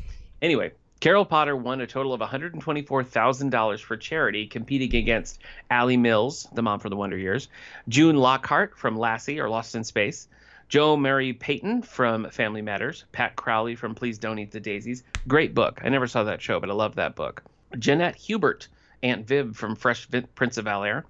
Anyway, 0.42 0.72
Carol 1.00 1.26
Potter 1.26 1.56
won 1.56 1.82
a 1.82 1.86
total 1.86 2.12
of 2.12 2.22
$124,000 2.22 3.80
for 3.82 3.98
charity, 3.98 4.48
competing 4.48 4.96
against 4.96 5.40
Alley 5.70 5.96
Mills, 5.96 6.48
the 6.54 6.64
mom 6.64 6.80
for 6.80 6.90
the 6.90 6.96
Wonder 6.96 7.18
Years, 7.18 7.50
June 7.88 8.16
Lockhart 8.16 8.76
from 8.76 8.98
Lassie 8.98 9.40
or 9.40 9.48
Lost 9.48 9.76
in 9.76 9.84
Space, 9.84 10.28
Jo 10.70 10.98
Marie 10.98 11.34
Payton 11.34 11.84
from 11.84 12.28
Family 12.32 12.64
Matters, 12.64 13.06
Pat 13.12 13.36
Crowley 13.36 13.76
from 13.76 13.94
Please 13.94 14.18
Don't 14.18 14.40
Eat 14.40 14.50
the 14.50 14.60
Daisies. 14.60 15.04
Great 15.28 15.54
book. 15.54 15.80
I 15.84 15.90
never 15.90 16.08
saw 16.08 16.24
that 16.24 16.42
show, 16.42 16.60
but 16.60 16.72
I 16.72 16.74
love 16.74 16.96
that 16.96 17.16
book. 17.16 17.44
Jeanette 17.78 18.16
Hubert, 18.16 18.68
Aunt 19.04 19.28
Viv 19.28 19.56
from 19.56 19.76
Fresh 19.76 20.08
Prince 20.34 20.58
of 20.58 20.66
Bel 20.66 20.84
Air, 20.84 21.06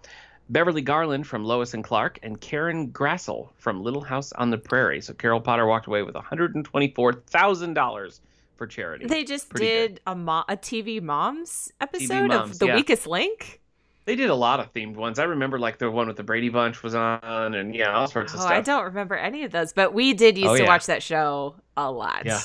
Beverly 0.49 0.81
Garland 0.81 1.25
from 1.25 1.45
Lois 1.45 1.73
and 1.73 1.83
Clark, 1.83 2.19
and 2.23 2.41
Karen 2.41 2.89
Grassle 2.89 3.51
from 3.55 3.81
Little 3.81 4.01
House 4.01 4.33
on 4.33 4.49
the 4.49 4.57
Prairie. 4.57 4.99
So 4.99 5.13
Carol 5.13 5.39
Potter 5.39 5.65
walked 5.65 5.87
away 5.87 6.03
with 6.03 6.15
$124,000 6.15 8.19
for 8.57 8.67
charity. 8.67 9.05
They 9.07 9.23
just 9.23 9.49
Pretty 9.49 9.65
did 9.65 10.01
a 10.07 10.15
mo- 10.15 10.43
a 10.49 10.57
TV 10.57 11.01
Moms 11.01 11.71
episode 11.79 12.27
Moms, 12.27 12.51
of 12.51 12.59
The 12.59 12.67
yeah. 12.67 12.75
Weakest 12.75 13.07
Link. 13.07 13.61
They 14.05 14.15
did 14.15 14.29
a 14.29 14.35
lot 14.35 14.59
of 14.61 14.71
themed 14.73 14.95
ones. 14.95 15.19
I 15.19 15.23
remember 15.25 15.59
like 15.59 15.79
the 15.79 15.91
one 15.91 16.07
with 16.07 16.15
the 16.17 16.23
Brady 16.23 16.49
Bunch 16.49 16.81
was 16.81 16.95
on, 16.95 17.53
and 17.53 17.75
yeah, 17.75 17.93
all 17.93 18.07
sorts 18.07 18.33
of 18.33 18.39
Oh, 18.39 18.43
stuff. 18.43 18.53
I 18.53 18.61
don't 18.61 18.85
remember 18.85 19.15
any 19.15 19.43
of 19.43 19.51
those, 19.51 19.73
but 19.73 19.93
we 19.93 20.13
did 20.13 20.37
used 20.37 20.49
Oh, 20.49 20.55
to 20.57 20.63
yeah. 20.63 20.67
watch 20.69 20.85
that 20.85 21.03
show 21.03 21.55
a 21.75 21.91
lot. 21.91 22.25
Yeah. 22.25 22.39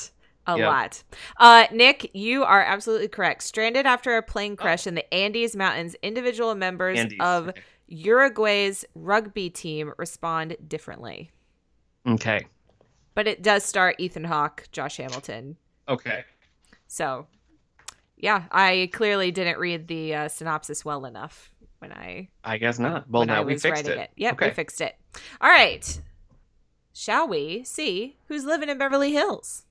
A 0.49 0.59
Yeah. 0.59 0.69
lot. 0.69 1.03
Uh, 1.37 1.67
Nick, 1.71 2.11
you 2.15 2.43
are 2.43 2.61
absolutely 2.63 3.07
correct. 3.07 3.45
Stranded 3.45 3.87
after 3.87 4.17
a 4.17 4.19
Oh. 4.19 4.23
plane 4.23 4.57
crash 4.57 4.89
in 4.89 4.97
the 4.97 5.15
Andes 5.15 5.55
Mountains, 5.55 5.95
individual 6.03 6.57
members 6.57 6.99
Andes. 6.99 7.19
of 7.21 7.51
Uruguay's 7.87 8.85
rugby 8.97 9.49
team 9.51 9.93
respond 9.99 10.57
differently. 10.67 11.31
Okay. 12.09 12.47
but 13.15 13.29
it 13.29 13.43
does 13.43 13.63
star 13.63 13.95
Ethan 13.99 14.25
Hawke, 14.25 14.65
Josh 14.73 14.97
Hamilton. 14.97 15.59
Okay. 15.89 16.25
So, 16.87 17.27
yeah, 18.17 18.45
I 18.51 18.91
clearly 18.93 19.31
didn't 19.31 19.59
read 19.59 19.89
the 19.89 20.15
uh, 20.15 20.29
synopsis 20.29 20.85
well 20.85 21.05
enough 21.05 21.53
when 21.79 21.93
I 21.93 22.29
I 22.45 22.59
guess 22.59 22.79
not. 22.79 23.11
Well, 23.11 23.25
now 23.25 23.43
we 23.43 23.55
fixed 23.55 23.85
writing 23.85 23.93
it. 23.93 23.99
it. 23.99 24.11
Yep, 24.17 24.41
we 24.41 24.51
fixed 24.51 24.81
it. 24.81 24.95
All 25.41 25.51
right. 25.51 26.01
Shall 26.93 27.27
we 27.27 27.65
see 27.65 28.17
who's 28.29 28.45
living 28.45 28.69
in 28.69 28.79
Beverly 28.79 29.13
Hills? 29.13 29.65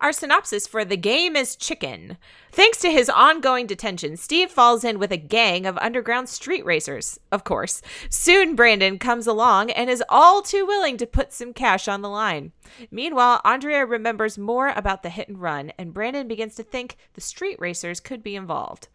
Our 0.00 0.12
synopsis 0.12 0.68
for 0.68 0.84
The 0.84 0.96
Game 0.96 1.34
is 1.34 1.56
Chicken. 1.56 2.18
Thanks 2.52 2.78
to 2.82 2.90
his 2.90 3.10
ongoing 3.10 3.66
detention, 3.66 4.16
Steve 4.16 4.48
falls 4.48 4.84
in 4.84 5.00
with 5.00 5.10
a 5.10 5.16
gang 5.16 5.66
of 5.66 5.76
underground 5.78 6.28
street 6.28 6.64
racers, 6.64 7.18
of 7.32 7.42
course. 7.42 7.82
Soon, 8.08 8.54
Brandon 8.54 9.00
comes 9.00 9.26
along 9.26 9.72
and 9.72 9.90
is 9.90 10.04
all 10.08 10.40
too 10.40 10.64
willing 10.64 10.98
to 10.98 11.06
put 11.06 11.32
some 11.32 11.52
cash 11.52 11.88
on 11.88 12.02
the 12.02 12.08
line. 12.08 12.52
Meanwhile, 12.92 13.40
Andrea 13.44 13.84
remembers 13.84 14.38
more 14.38 14.68
about 14.68 15.02
the 15.02 15.10
hit 15.10 15.28
and 15.28 15.40
run, 15.40 15.72
and 15.76 15.92
Brandon 15.92 16.28
begins 16.28 16.54
to 16.54 16.62
think 16.62 16.96
the 17.14 17.20
street 17.20 17.56
racers 17.58 17.98
could 17.98 18.22
be 18.22 18.36
involved. 18.36 18.86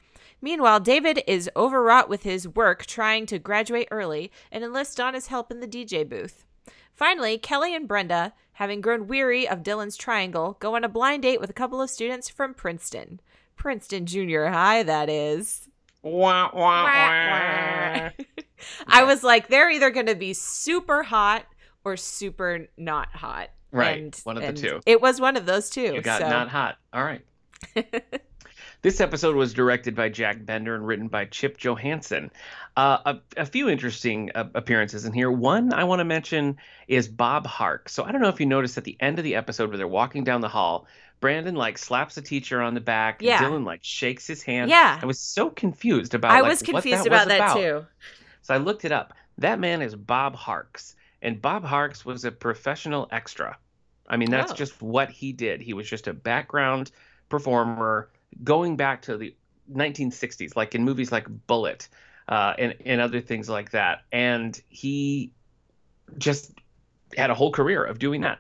Meanwhile, 0.42 0.80
David 0.80 1.22
is 1.28 1.50
overwrought 1.54 2.08
with 2.08 2.24
his 2.24 2.48
work 2.48 2.86
trying 2.86 3.26
to 3.26 3.40
graduate 3.40 3.90
early 3.92 4.32
and 4.54 4.64
enlists 4.64 4.96
Donna's 4.96 5.28
help 5.28 5.52
in 5.52 5.60
the 5.60 5.68
DJ 5.68 6.08
booth. 6.08 6.46
Finally, 6.94 7.40
Kelly 7.40 7.76
and 7.76 7.88
Brenda, 7.88 8.34
having 8.64 8.80
grown 8.80 9.08
weary 9.08 9.46
of 9.46 9.62
Dylan's 9.62 9.98
triangle, 9.98 10.56
go 10.62 10.78
on 10.78 10.86
a 10.86 10.90
blind 10.90 11.24
date 11.24 11.42
with 11.42 11.50
a 11.50 11.54
couple 11.54 11.82
of 11.82 11.90
students 11.90 12.30
from 12.30 12.54
Princeton. 12.54 13.20
Princeton 13.58 14.06
Junior 14.06 14.48
High, 14.48 14.84
that 14.84 15.10
is. 15.10 15.68
Wah, 16.02 16.50
wah, 16.54 16.84
Wah. 16.86 18.10
I 18.88 19.04
was 19.04 19.22
like, 19.22 19.50
they're 19.50 19.70
either 19.70 19.90
going 19.92 20.06
to 20.06 20.16
be 20.16 20.34
super 20.34 21.04
hot 21.04 21.46
or 21.84 21.98
super 21.98 22.68
not 22.78 23.10
hot. 23.10 23.50
Right, 23.74 23.98
And- 24.02 24.16
one 24.24 24.38
of 24.38 24.44
the 24.44 24.54
two. 24.54 24.80
It 24.86 25.02
was 25.02 25.20
one 25.20 25.36
of 25.36 25.46
those 25.46 25.70
two. 25.70 25.94
You 25.96 26.02
got 26.02 26.22
so. 26.22 26.30
not 26.30 26.48
hot. 26.48 26.78
All 26.94 27.04
right. 27.04 27.26
this 28.84 29.02
episode 29.02 29.36
was 29.36 29.54
directed 29.54 29.96
by 29.96 30.10
Jack 30.10 30.46
Bender 30.46 30.76
and 30.76 30.86
written 30.86 31.08
by 31.08 31.26
Chip 31.26 31.58
Johannessen. 31.58 32.30
Uh, 32.76 32.98
a, 33.06 33.42
a 33.42 33.46
few 33.46 33.70
interesting 33.70 34.30
uh, 34.36 34.44
appearances 34.54 35.06
in 35.06 35.14
here. 35.14 35.32
One 35.32 35.74
I 35.74 35.86
want 35.86 36.00
to 36.02 36.06
mention 36.06 36.58
is 36.88 37.08
Bob 37.08 37.48
Hark. 37.48 37.88
So 37.90 38.04
I 38.04 38.12
don't 38.12 38.22
know 38.22 38.28
if 38.28 38.40
you 38.40 38.46
noticed 38.46 38.78
at 38.78 38.84
the 38.84 38.98
end 39.00 39.18
of 39.18 39.24
the 39.24 39.36
episode 39.36 39.70
where 39.70 39.78
they're 39.78 39.88
walking 39.88 40.24
down 40.26 40.42
the 40.42 40.50
hall, 40.50 40.86
Brandon 41.22 41.56
like 41.56 41.78
slaps 41.78 42.16
the 42.16 42.22
teacher 42.22 42.62
on 42.62 42.74
the 42.74 42.82
back. 42.82 43.22
Yeah. 43.22 43.42
Dylan 43.42 43.66
like 43.66 43.80
shakes 43.84 44.28
his 44.28 44.44
hand. 44.44 44.70
Yeah. 44.70 45.00
I 45.02 45.06
was 45.06 45.20
so 45.20 45.50
confused 45.50 46.14
about. 46.14 46.32
I 46.32 46.42
like, 46.42 46.50
was 46.50 46.60
what 46.62 46.84
confused 46.84 47.06
that 47.06 47.08
about 47.08 47.28
was 47.28 47.38
that 47.38 47.54
too. 47.56 47.86
So 48.42 48.54
I 48.54 48.58
looked 48.58 48.84
it 48.84 48.92
up. 48.92 49.14
That 49.38 49.60
man 49.60 49.82
is 49.82 49.96
Bob 49.96 50.36
Harks, 50.36 50.96
and 51.22 51.42
Bob 51.42 51.64
Harks 51.64 52.06
was 52.06 52.26
a 52.26 52.32
professional 52.32 53.08
extra. 53.12 53.58
I 54.08 54.18
mean, 54.18 54.30
that's 54.30 54.52
Oh. 54.52 54.56
just 54.56 54.82
what 54.82 55.10
he 55.10 55.32
did. 55.32 55.62
He 55.62 55.74
was 55.74 55.90
just 55.90 56.08
a 56.08 56.14
background 56.14 56.92
performer 57.30 58.10
going 58.44 58.76
back 58.76 59.04
to 59.04 59.18
the 59.18 59.36
1960s, 59.72 60.56
like 60.56 60.76
in 60.76 60.84
movies 60.84 61.12
like 61.12 61.28
Bullitt 61.48 61.88
uh, 62.28 62.54
and, 62.58 62.76
and 62.86 63.02
other 63.02 63.22
things 63.22 63.50
like 63.50 63.72
that. 63.72 64.04
And 64.12 64.60
he 64.70 65.32
just 66.18 66.52
had 67.16 67.30
a 67.30 67.36
whole 67.36 67.52
career 67.52 67.84
of 67.84 68.00
doing 68.00 68.22
that. 68.22 68.40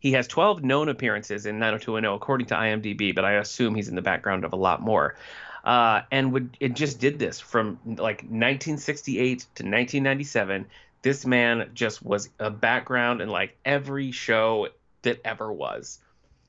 He 0.00 0.12
has 0.12 0.28
12 0.28 0.62
known 0.62 0.88
appearances 0.88 1.46
in 1.46 1.58
90210, 1.58 2.14
according 2.14 2.46
to 2.48 2.54
IMDb, 2.54 3.14
but 3.14 3.24
I 3.24 3.32
assume 3.34 3.74
he's 3.74 3.88
in 3.88 3.96
the 3.96 4.02
background 4.02 4.44
of 4.44 4.52
a 4.52 4.56
lot 4.56 4.80
more. 4.80 5.16
Uh, 5.64 6.02
and 6.12 6.32
would 6.32 6.56
it 6.60 6.74
just 6.74 7.00
did 7.00 7.18
this 7.18 7.40
from 7.40 7.80
like 7.84 8.22
1968 8.22 9.38
to 9.38 9.44
1997. 9.64 10.66
This 11.02 11.26
man 11.26 11.70
just 11.74 12.04
was 12.04 12.28
a 12.38 12.50
background 12.50 13.20
in 13.20 13.28
like 13.28 13.56
every 13.64 14.12
show 14.12 14.68
that 15.02 15.20
ever 15.24 15.52
was. 15.52 15.98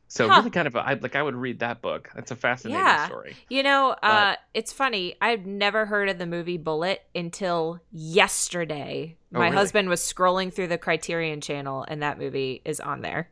So 0.09 0.29
Huh. 0.29 0.37
really 0.37 0.51
kind 0.51 0.67
of 0.67 0.75
a, 0.75 0.79
I, 0.79 0.93
like 0.93 1.15
I 1.15 1.21
would 1.21 1.35
read 1.35 1.59
that 1.59 1.81
book. 1.81 2.09
That's 2.15 2.31
a 2.31 2.35
fascinating 2.35 2.79
Yeah. 2.79 3.07
story. 3.07 3.35
You 3.49 3.61
know, 3.63 3.89
uh, 4.01 4.35
it's 4.53 4.71
funny. 4.71 5.15
I've 5.21 5.45
never 5.45 5.85
heard 5.85 6.07
of 6.09 6.17
the 6.17 6.25
movie 6.25 6.57
Bullitt 6.57 7.03
until 7.13 7.81
yesterday. 7.91 9.15
Oh, 9.33 9.39
My 9.39 9.45
really? 9.45 9.57
husband 9.57 9.89
was 9.89 10.01
scrolling 10.01 10.53
through 10.53 10.67
the 10.67 10.77
Criterion 10.77 11.41
channel, 11.41 11.85
and 11.87 12.01
that 12.03 12.17
movie 12.17 12.61
is 12.65 12.79
on 12.79 13.01
there. 13.01 13.29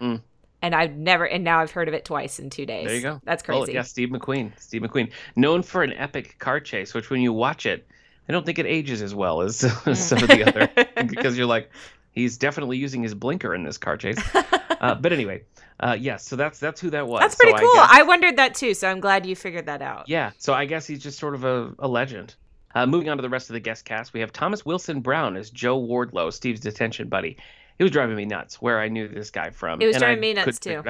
Mm. 0.00 0.20
And 0.60 0.74
I've 0.74 0.96
never, 0.96 1.26
and 1.26 1.44
now 1.44 1.60
I've 1.60 1.70
heard 1.70 1.88
of 1.88 1.94
it 1.94 2.04
twice 2.04 2.38
in 2.38 2.50
two 2.50 2.66
days. 2.66 2.86
There 2.86 2.96
you 2.96 3.00
go. 3.02 3.20
That's 3.24 3.42
Bullitt, 3.42 3.66
crazy. 3.66 3.74
yeah, 3.76 3.82
Steve 3.82 4.08
McQueen. 4.10 4.58
Steve 4.58 4.82
McQueen, 4.82 5.10
known 5.36 5.62
for 5.62 5.82
an 5.82 5.92
epic 5.94 6.38
car 6.38 6.60
chase, 6.60 6.94
which 6.94 7.10
when 7.10 7.20
you 7.20 7.32
watch 7.32 7.64
it, 7.64 7.86
I 8.28 8.32
don't 8.32 8.44
think 8.44 8.58
it 8.58 8.66
ages 8.66 9.00
as 9.00 9.14
well 9.14 9.40
as 9.40 9.56
some 9.94 10.22
of 10.22 10.28
the 10.28 10.44
other 10.46 10.68
because 11.06 11.38
you're 11.38 11.46
like, 11.46 11.70
he's 12.18 12.36
definitely 12.38 12.76
using 12.76 13.02
his 13.02 13.14
blinker 13.14 13.54
in 13.54 13.62
this 13.64 13.78
car 13.78 13.96
chase. 13.96 14.18
Uh, 14.80 14.94
but 14.94 15.12
anyway, 15.12 15.42
uh, 15.80 15.96
yes, 15.98 16.24
so 16.24 16.36
that's 16.36 16.60
that's 16.60 16.80
who 16.80 16.88
that 16.90 17.04
was. 17.08 17.18
That's 17.18 17.34
pretty 17.34 17.50
So 17.50 17.56
I 17.56 17.60
cool. 17.62 17.74
guess- 17.74 17.88
I, 17.90 18.02
wondered 18.04 18.36
that 18.36 18.54
too, 18.54 18.74
so 18.74 18.88
I'm 18.88 19.00
glad 19.00 19.26
you 19.26 19.34
figured 19.34 19.66
that 19.66 19.82
out. 19.82 20.08
Yeah, 20.08 20.30
so 20.38 20.54
I 20.54 20.66
guess 20.66 20.86
he's 20.86 21.02
just 21.02 21.18
sort 21.18 21.34
of 21.34 21.42
a, 21.44 21.74
a 21.80 21.88
legend. 21.88 22.36
Uh, 22.76 22.86
moving 22.86 23.08
on 23.08 23.16
to 23.18 23.22
the 23.22 23.28
rest 23.28 23.50
of 23.50 23.54
the 23.54 23.60
guest 23.60 23.84
cast, 23.84 24.12
we 24.12 24.20
have 24.20 24.32
Thomas 24.32 24.64
Wilson 24.64 25.00
Brown 25.00 25.36
as 25.36 25.50
Joe 25.50 25.80
Wardlow, 25.84 26.32
Steve's 26.32 26.60
detention 26.60 27.08
buddy. 27.08 27.38
He 27.76 27.82
was 27.82 27.90
driving 27.90 28.14
me 28.14 28.24
nuts. 28.24 28.62
Where 28.62 28.78
I 28.78 28.86
knew 28.86 29.08
this 29.08 29.32
guy 29.32 29.50
from, 29.50 29.82
It 29.82 29.88
was 29.88 29.96
driving 29.96 30.18
I 30.18 30.20
me 30.20 30.34
nuts, 30.34 30.60
too. 30.60 30.80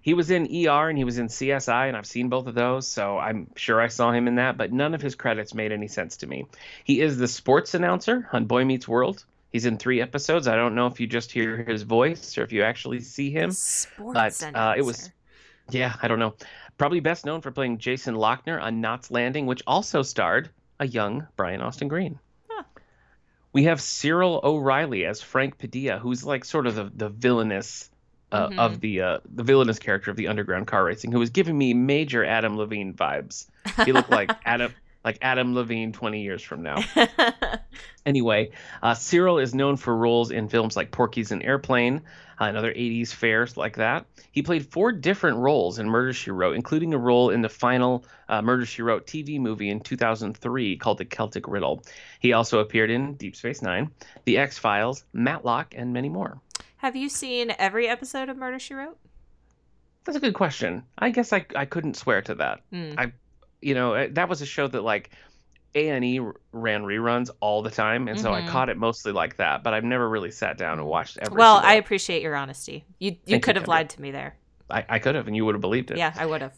He 0.00 0.14
was 0.14 0.30
in 0.30 0.44
ER 0.44 0.88
and 0.88 0.96
he 0.96 1.02
was 1.02 1.18
in 1.18 1.26
CSI, 1.26 1.88
and 1.88 1.96
I've 1.96 2.06
seen 2.06 2.28
both 2.28 2.46
of 2.46 2.54
those, 2.54 2.86
so 2.86 3.18
I'm 3.18 3.50
sure 3.56 3.80
I 3.80 3.88
saw 3.88 4.12
him 4.12 4.28
in 4.28 4.36
that. 4.36 4.56
But 4.56 4.72
none 4.72 4.94
of 4.94 5.02
his 5.02 5.16
credits 5.16 5.54
made 5.54 5.72
any 5.72 5.88
sense 5.88 6.18
to 6.18 6.28
me. 6.28 6.46
He 6.84 7.00
is 7.00 7.18
the 7.18 7.26
sports 7.26 7.74
announcer 7.74 8.28
on 8.32 8.44
Boy 8.44 8.64
Meets 8.64 8.86
World. 8.86 9.24
He's 9.52 9.64
in 9.66 9.78
three 9.78 10.00
episodes. 10.02 10.48
I 10.48 10.56
don't 10.56 10.74
know 10.74 10.86
if 10.86 11.00
you 11.00 11.06
just 11.06 11.32
hear 11.32 11.56
his 11.64 11.82
voice 11.82 12.36
or 12.36 12.42
if 12.42 12.52
you 12.52 12.62
actually 12.62 13.00
see 13.00 13.30
him. 13.30 13.50
Sports 13.52 14.42
But, 14.42 14.54
uh, 14.56 14.74
it 14.76 14.82
was- 14.84 15.10
Yeah, 15.70 15.94
I 16.02 16.08
don't 16.08 16.18
know. 16.18 16.34
Probably 16.78 17.00
best 17.00 17.24
known 17.24 17.40
for 17.40 17.50
playing 17.50 17.78
Jason 17.78 18.14
Lochner 18.14 18.60
on 18.62 18.80
Knots 18.80 19.10
Landing, 19.10 19.46
which 19.46 19.62
also 19.66 20.02
starred 20.02 20.50
a 20.78 20.86
young 20.86 21.26
Brian 21.36 21.62
Austin 21.62 21.88
Green. 21.88 22.18
Huh. 22.50 22.64
We 23.52 23.64
have 23.64 23.80
Cyril 23.80 24.40
O'Reilly 24.44 25.06
as 25.06 25.22
Frank 25.22 25.56
Padilla, 25.58 25.98
who's 25.98 26.22
like 26.24 26.44
sort 26.44 26.66
of 26.66 26.74
the, 26.74 26.90
the 26.94 27.08
villainous 27.08 27.90
uh, 28.32 28.48
Mhm. 28.48 28.58
of 28.58 28.80
the 28.80 29.00
uh, 29.00 29.18
the 29.36 29.44
villainous 29.44 29.78
character 29.78 30.10
of 30.10 30.16
the 30.16 30.26
underground 30.26 30.66
car 30.66 30.84
racing, 30.84 31.12
who 31.12 31.18
was 31.20 31.30
giving 31.30 31.56
me 31.56 31.72
major 31.72 32.24
Adam 32.24 32.56
Levine 32.58 32.92
vibes. 32.92 33.46
He 33.84 33.92
looked 33.92 34.10
like 34.10 34.30
Adam 34.44 34.74
like 35.06 35.18
Adam 35.22 35.54
Levine 35.54 35.92
20 35.92 36.20
years 36.20 36.42
from 36.42 36.62
now. 36.62 36.82
Anyway, 38.06 38.52
uh, 38.84 38.94
Cyril 38.94 39.38
is 39.38 39.52
known 39.52 39.76
for 39.76 39.94
roles 39.94 40.30
in 40.30 40.48
films 40.48 40.76
like 40.76 40.92
Porky's 40.92 41.32
and 41.32 41.42
Airplane 41.42 42.02
uh, 42.40 42.44
and 42.44 42.56
other 42.56 42.72
80s 42.72 43.08
fares 43.08 43.56
like 43.56 43.76
that. 43.76 44.06
He 44.30 44.42
played 44.42 44.64
four 44.64 44.92
different 44.92 45.38
roles 45.38 45.80
in 45.80 45.88
Murder, 45.88 46.12
She 46.12 46.30
Wrote, 46.30 46.54
including 46.54 46.94
a 46.94 46.98
role 46.98 47.30
in 47.30 47.42
the 47.42 47.48
final 47.48 48.04
uh, 48.28 48.42
Murder, 48.42 48.64
She 48.64 48.82
Wrote 48.82 49.08
TV 49.08 49.40
movie 49.40 49.70
in 49.70 49.80
2003 49.80 50.76
called 50.76 50.98
The 50.98 51.04
Celtic 51.04 51.48
Riddle. 51.48 51.82
He 52.20 52.32
also 52.32 52.60
appeared 52.60 52.90
in 52.90 53.14
Deep 53.14 53.34
Space 53.34 53.60
Nine, 53.60 53.90
The 54.24 54.38
X 54.38 54.56
Files, 54.56 55.02
Matlock, 55.12 55.74
and 55.76 55.92
many 55.92 56.08
more. 56.08 56.40
Have 56.76 56.94
you 56.94 57.08
seen 57.08 57.52
every 57.58 57.88
episode 57.88 58.28
of 58.28 58.36
Murder 58.36 58.60
She 58.60 58.74
Wrote? 58.74 58.98
That's 60.04 60.16
a 60.16 60.20
good 60.20 60.34
question. 60.34 60.84
I 60.96 61.10
guess 61.10 61.32
I, 61.32 61.44
I 61.56 61.64
couldn't 61.64 61.96
swear 61.96 62.22
to 62.22 62.36
that. 62.36 62.60
Hmm. 62.70 62.92
You 63.66 63.74
know 63.74 63.94
uh, 63.94 64.06
that 64.12 64.28
was 64.28 64.40
a 64.42 64.46
show 64.46 64.68
that 64.68 64.82
like 64.82 65.10
a&e 65.74 66.20
ran 66.52 66.82
reruns 66.84 67.28
all 67.40 67.60
the 67.62 67.70
time 67.70 68.06
and 68.08 68.18
so 68.18 68.32
i 68.32 68.40
Mhm. 68.40 68.46
caught 68.48 68.68
it 68.70 68.76
mostly 68.78 69.12
like 69.12 69.36
that 69.36 69.62
but 69.64 69.74
i've 69.74 69.84
never 69.84 70.08
really 70.08 70.30
sat 70.30 70.56
down 70.56 70.78
and 70.78 70.86
watched 70.86 71.18
every 71.20 71.36
Well, 71.36 71.56
I 71.62 71.74
appreciate 71.74 72.22
your 72.22 72.34
honesty. 72.36 72.84
You 72.98 73.10
you 73.10 73.16
Thank 73.16 73.28
you, 73.28 73.40
could 73.40 73.56
have 73.56 73.68
lied 73.68 73.90
to 73.90 74.00
me 74.00 74.10
there. 74.12 74.36
I, 74.70 74.84
I 74.88 74.98
could 75.00 75.14
have 75.16 75.26
and 75.26 75.36
you 75.36 75.44
would 75.44 75.54
have 75.54 75.60
believed 75.60 75.90
it 75.90 75.98
Yeah, 75.98 76.12
I 76.16 76.24
would 76.26 76.40
have. 76.42 76.54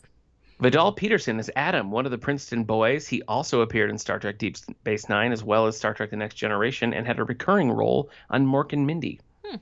vidal 0.60 0.92
peterson 0.92 1.38
is 1.40 1.50
adam 1.56 1.90
one 1.90 2.04
of 2.04 2.10
the 2.12 2.18
princeton 2.18 2.62
boys 2.64 3.06
he 3.08 3.22
also 3.22 3.62
appeared 3.62 3.90
in 3.90 3.96
star 3.98 4.18
trek 4.18 4.36
deep 4.38 4.56
space 4.56 5.08
nine 5.08 5.32
as 5.32 5.42
well 5.42 5.66
as 5.66 5.76
star 5.76 5.94
trek 5.94 6.10
the 6.10 6.16
next 6.16 6.34
generation 6.34 6.92
and 6.92 7.06
had 7.06 7.18
a 7.18 7.24
recurring 7.24 7.70
role 7.72 8.10
on 8.30 8.46
mork 8.46 8.72
and 8.74 8.86
mindy 8.86 9.18
Hmm. 9.44 9.56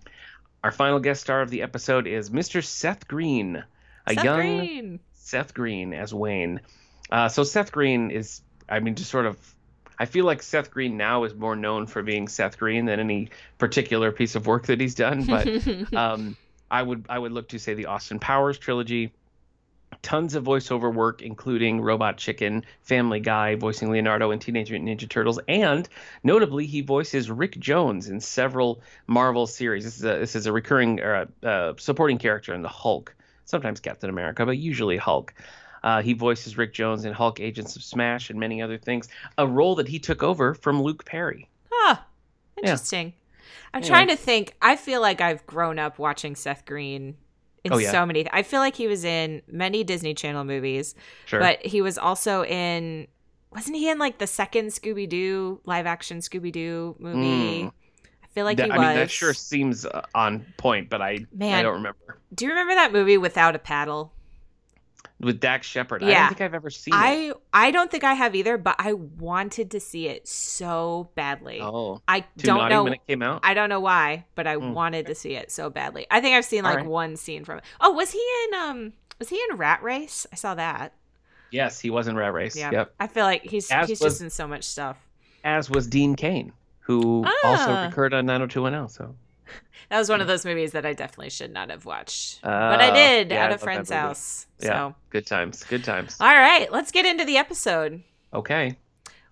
our 0.65 0.73
final 0.73 0.99
guest 0.99 1.21
star 1.23 1.41
of 1.43 1.51
the 1.51 1.63
episode 1.63 2.07
is 2.07 2.29
mr 2.31 2.63
seth 2.65 3.07
green 3.09 3.63
a 4.09 4.15
Seth 4.15 4.25
young 4.25 4.57
Green. 4.59 5.01
Seth 5.15 5.53
Green 5.55 5.93
as 5.93 6.15
Wayne. 6.15 6.61
Uh, 7.11 7.29
so 7.29 7.45
Seth 7.45 7.73
Green 7.73 8.11
is, 8.11 8.43
I 8.69 8.81
mean, 8.81 8.95
just 8.95 9.11
sort 9.11 9.27
of. 9.27 9.39
I 9.99 10.05
feel 10.05 10.27
like 10.27 10.43
Seth 10.43 10.71
Green 10.71 10.99
now 10.99 11.25
is 11.25 11.35
more 11.35 11.57
known 11.57 11.87
for 11.87 12.03
being 12.03 12.29
Seth 12.29 12.59
Green 12.59 12.85
than 12.85 13.01
any 13.01 13.31
particular 13.57 14.13
piece 14.13 14.35
of 14.35 14.47
work 14.47 14.67
that 14.67 14.79
he's 14.79 14.95
done. 14.95 15.25
But 15.25 15.49
um, 15.95 16.37
I 16.71 16.83
would 16.83 17.07
I 17.09 17.19
would 17.19 17.33
look 17.33 17.49
to 17.49 17.59
say 17.59 17.75
the 17.75 17.87
Austin 17.87 18.19
Powers 18.19 18.59
trilogy. 18.59 19.13
Tons 20.03 20.35
of 20.35 20.45
voiceover 20.45 20.93
work, 20.93 21.23
including 21.23 21.81
Robot 21.81 22.19
Chicken, 22.19 22.65
Family 22.83 23.21
Guy, 23.21 23.55
voicing 23.55 23.91
Leonardo 23.91 24.31
in 24.31 24.39
Teenage 24.39 24.71
Mutant 24.71 25.01
Ninja 25.01 25.09
Turtles, 25.09 25.39
and 25.49 25.89
notably 26.23 26.67
he 26.67 26.81
voices 26.81 27.31
Rick 27.31 27.59
Jones 27.59 28.09
in 28.09 28.21
several 28.21 28.83
Marvel 29.07 29.47
series. 29.47 29.85
This 29.85 29.97
is 29.97 30.05
a 30.05 30.19
this 30.19 30.37
is 30.37 30.47
a 30.47 30.53
recurring 30.53 31.01
uh, 31.01 31.27
uh, 31.43 31.75
supporting 31.79 32.19
character 32.19 32.53
in 32.53 32.63
the 32.63 32.69
Hulk, 32.69 33.15
sometimes 33.47 33.81
Captain 33.81 34.11
America, 34.11 34.45
but 34.45 34.59
usually 34.59 34.97
Hulk. 34.97 35.33
Uh, 35.87 36.03
he 36.03 36.13
voices 36.15 36.59
Rick 36.59 36.75
Jones 36.75 37.05
in 37.05 37.13
Hulk, 37.13 37.39
Agents 37.39 37.77
of 37.77 37.83
Smash, 37.85 38.29
and 38.29 38.41
many 38.41 38.61
other 38.61 38.77
things. 38.77 39.09
A 39.39 39.47
role 39.47 39.77
that 39.77 39.87
he 39.87 39.99
took 40.01 40.23
over 40.23 40.53
from 40.55 40.83
Luke 40.83 41.05
Perry. 41.05 41.49
ah, 41.73 42.05
Interesting. 42.59 43.13
I'm 43.73 43.79
Anyway. 43.83 43.89
trying 43.89 44.09
to 44.09 44.17
think. 44.17 44.55
I 44.61 44.75
feel 44.77 45.01
like 45.01 45.21
I've 45.21 45.47
grown 45.47 45.79
up 45.79 45.99
watching 45.99 46.35
Seth 46.35 46.65
Green 46.65 47.17
in 47.63 47.73
Oh, 47.73 47.79
yeah. 47.79 47.91
so 47.93 48.05
many. 48.05 48.27
I 48.33 48.43
feel 48.43 48.59
like 48.61 48.75
he 48.75 48.89
was 48.89 49.05
in 49.05 49.43
many 49.47 49.85
Disney 49.85 50.13
Channel 50.15 50.43
movies, 50.45 50.95
Sure. 51.27 51.39
but 51.41 51.65
he 51.65 51.81
was 51.83 51.99
also 51.99 52.43
in. 52.45 53.07
Wasn't 53.53 53.77
he 53.77 53.89
in 53.89 53.99
like 53.99 54.19
the 54.19 54.27
second 54.27 54.69
Scooby 54.69 55.09
Doo 55.09 55.61
live 55.67 55.87
action 55.87 56.19
Scooby 56.19 56.51
Doo 56.51 56.97
movie? 56.99 57.63
Mm. 57.65 57.73
I 58.25 58.27
feel 58.35 58.45
like 58.45 58.57
That- 58.57 58.67
he 58.67 58.73
I 58.73 58.77
was. 58.79 58.87
mean, 58.89 58.97
that 58.97 59.11
sure 59.11 59.33
seems 59.35 59.87
uh, 59.87 60.03
on 60.15 60.45
point, 60.57 60.91
but 60.91 61.01
I 61.01 61.27
Man, 61.33 61.55
I 61.59 61.63
don't 61.63 61.75
remember. 61.75 62.19
Do 62.35 62.45
you 62.45 62.51
remember 62.51 62.75
that 62.75 62.93
movie 62.93 63.17
Without 63.19 63.55
a 63.55 63.59
Paddle? 63.61 64.13
With 65.19 65.41
Dax 65.41 65.67
Shepard, 65.67 66.05
I 66.05 66.13
don't 66.13 66.29
think 66.29 66.41
I've 66.43 66.53
ever 66.55 66.69
seen 66.69 66.93
it. 66.93 66.99
I 66.99 67.33
I 67.53 67.71
don't 67.71 67.91
think 67.91 68.05
I 68.05 68.13
have 68.13 68.35
either, 68.35 68.59
but 68.59 68.77
I 68.79 68.93
wanted 68.93 69.71
to 69.71 69.81
see 69.81 70.09
it 70.09 70.29
so 70.29 71.09
badly. 71.15 71.59
Oh, 71.63 72.03
I 72.07 72.25
don't 72.37 72.69
know. 72.69 72.85
when 72.85 72.93
it 72.93 73.01
came 73.09 73.23
out. 73.23 73.41
I 73.43 73.55
don't 73.55 73.71
know 73.71 73.81
why, 73.81 74.27
but 74.35 74.47
I 74.47 74.57
Mm. 74.57 74.75
wanted 74.75 75.07
to 75.07 75.15
see 75.15 75.35
it 75.35 75.51
so 75.51 75.71
badly. 75.71 76.07
I 76.11 76.21
think 76.21 76.37
I've 76.37 76.45
seen 76.45 76.65
like 76.65 76.77
right. 76.77 76.87
one 76.87 77.17
scene 77.17 77.47
from 77.47 77.59
it. 77.59 77.65
Oh, 77.81 77.93
was 77.93 78.11
he 78.11 78.23
in 78.49 78.55
um 78.61 78.93
was 79.19 79.31
he 79.31 79.43
in 79.51 79.57
Rat 79.57 79.83
Race? 79.83 80.27
I 80.33 80.37
saw 80.37 80.55
that. 80.57 80.93
yes, 81.51 81.81
he 81.81 81.89
was 81.89 82.09
in 82.09 82.17
Rat 82.17 82.35
Race. 82.35 82.55
Yeah. 82.55 82.71
Yep. 82.71 82.95
I 83.01 83.07
feel 83.07 83.25
like 83.25 83.43
he's 83.43 83.71
As 83.71 83.89
he's 83.89 84.01
was- 84.01 84.15
just 84.15 84.23
in 84.23 84.29
so 84.29 84.47
much 84.47 84.65
stuff. 84.65 84.99
As 85.45 85.71
was 85.71 85.87
Dean 85.87 86.15
Cain, 86.15 86.53
who 86.81 87.25
also 87.43 87.71
Ah. 87.73 87.87
recurred 87.87 88.13
on 88.13 88.27
90210. 88.27 88.89
So, 88.91 89.15
That 89.89 89.99
was 89.99 90.09
one 90.09 90.21
of 90.21 90.27
those 90.27 90.45
movies 90.45 90.73
that 90.73 90.85
I 90.85 90.95
definitely 90.95 91.31
should 91.31 91.53
not 91.53 91.71
have 91.71 91.85
watched. 91.85 92.41
but 92.43 92.51
I 92.81 92.89
Uh, 92.91 92.95
did 92.95 93.31
yeah, 93.31 93.45
at 93.45 93.53
a 93.53 93.59
friend's 93.59 93.89
house. 93.89 94.49
Yeah. 94.59 94.67
So 94.69 94.95
good 95.11 95.27
times. 95.27 95.63
Good 95.63 95.85
times. 95.85 96.17
all 96.21 96.27
right, 96.27 96.71
let's 96.73 96.91
get 96.91 97.07
into 97.07 97.25
the 97.25 97.37
episode. 97.37 98.03
Okay. 98.35 98.77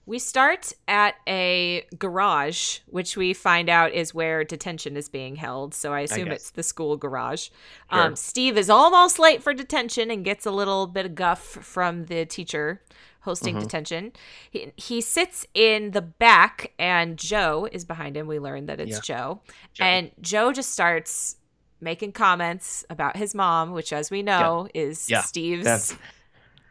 We 0.07 0.21
start 0.21 0.73
at 0.87 1.15
a 1.27 1.87
garage, 1.99 2.79
which 2.87 3.17
we 3.17 3.33
find 3.35 3.69
out 3.69 3.93
is 3.93 4.15
where 4.15 4.45
detention 4.45 4.97
is 4.97 5.09
being 5.09 5.35
held. 5.37 5.75
So 5.75 5.93
I 5.93 6.01
assume 6.03 6.27
guess. 6.27 6.37
it's 6.37 6.51
the 6.51 6.63
school 6.63 6.97
garage. 6.99 7.49
Sure. 7.91 8.01
Um, 8.03 8.15
Steve 8.15 8.57
is 8.59 8.69
almost 8.71 9.19
late 9.19 9.43
for 9.43 9.55
detention 9.55 10.11
and 10.11 10.25
gets 10.25 10.45
a 10.47 10.51
little 10.53 10.87
bit 10.87 11.05
of 11.07 11.15
guff 11.17 11.41
from 11.43 12.05
the 12.05 12.27
teacher 12.27 12.81
hosting 13.25 13.57
Mhm. 13.57 13.63
detention. 13.63 14.13
He, 14.51 14.73
he 14.77 15.01
sits 15.01 15.47
in 15.55 15.91
the 15.93 16.03
back, 16.03 16.73
and 16.79 17.17
Joe 17.19 17.69
is 17.73 17.85
behind 17.85 18.17
him. 18.17 18.27
We 18.27 18.39
learn 18.39 18.67
that 18.67 18.81
it's 18.81 18.93
Yeah. 18.93 19.01
Joe. 19.03 19.41
Joe. 19.73 19.85
And 19.85 20.11
Joe 20.21 20.53
just 20.53 20.71
starts 20.71 21.37
making 21.81 22.13
comments 22.13 22.85
about 22.89 23.17
his 23.17 23.35
mom, 23.35 23.73
which, 23.73 23.93
as 23.93 24.11
we 24.11 24.23
know, 24.23 24.69
is 24.75 25.09
Yeah. 25.11 25.23
Steve's. 25.23 25.65
That's 25.65 25.93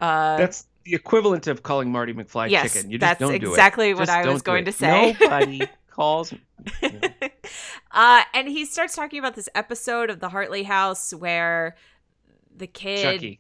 uh, 0.02 0.38
that's 0.38 0.66
the 0.84 0.96
equivalent 0.96 1.48
of 1.48 1.64
calling 1.64 1.92
Marty 1.92 2.14
McFly 2.14 2.50
yes, 2.50 2.74
chicken. 2.74 2.92
You 2.92 2.98
just 2.98 3.20
don't 3.20 3.30
do 3.30 3.36
it. 3.36 3.40
That's 3.40 3.50
exactly 3.52 3.94
what 3.94 4.10
I 4.10 4.28
was 4.28 4.42
going 4.42 4.66
to 4.66 4.72
say. 4.72 5.16
Nobody 5.20 5.62
calls. 5.90 6.34
uh, 7.92 8.24
and 8.34 8.48
he 8.48 8.66
starts 8.66 8.96
talking 8.96 9.20
about 9.20 9.36
this 9.36 9.50
episode 9.56 10.10
of 10.10 10.20
the 10.20 10.30
Hartley 10.30 10.64
House 10.64 11.14
where 11.14 11.76
the 12.56 12.68
kid, 12.68 13.02
Chucky. 13.04 13.40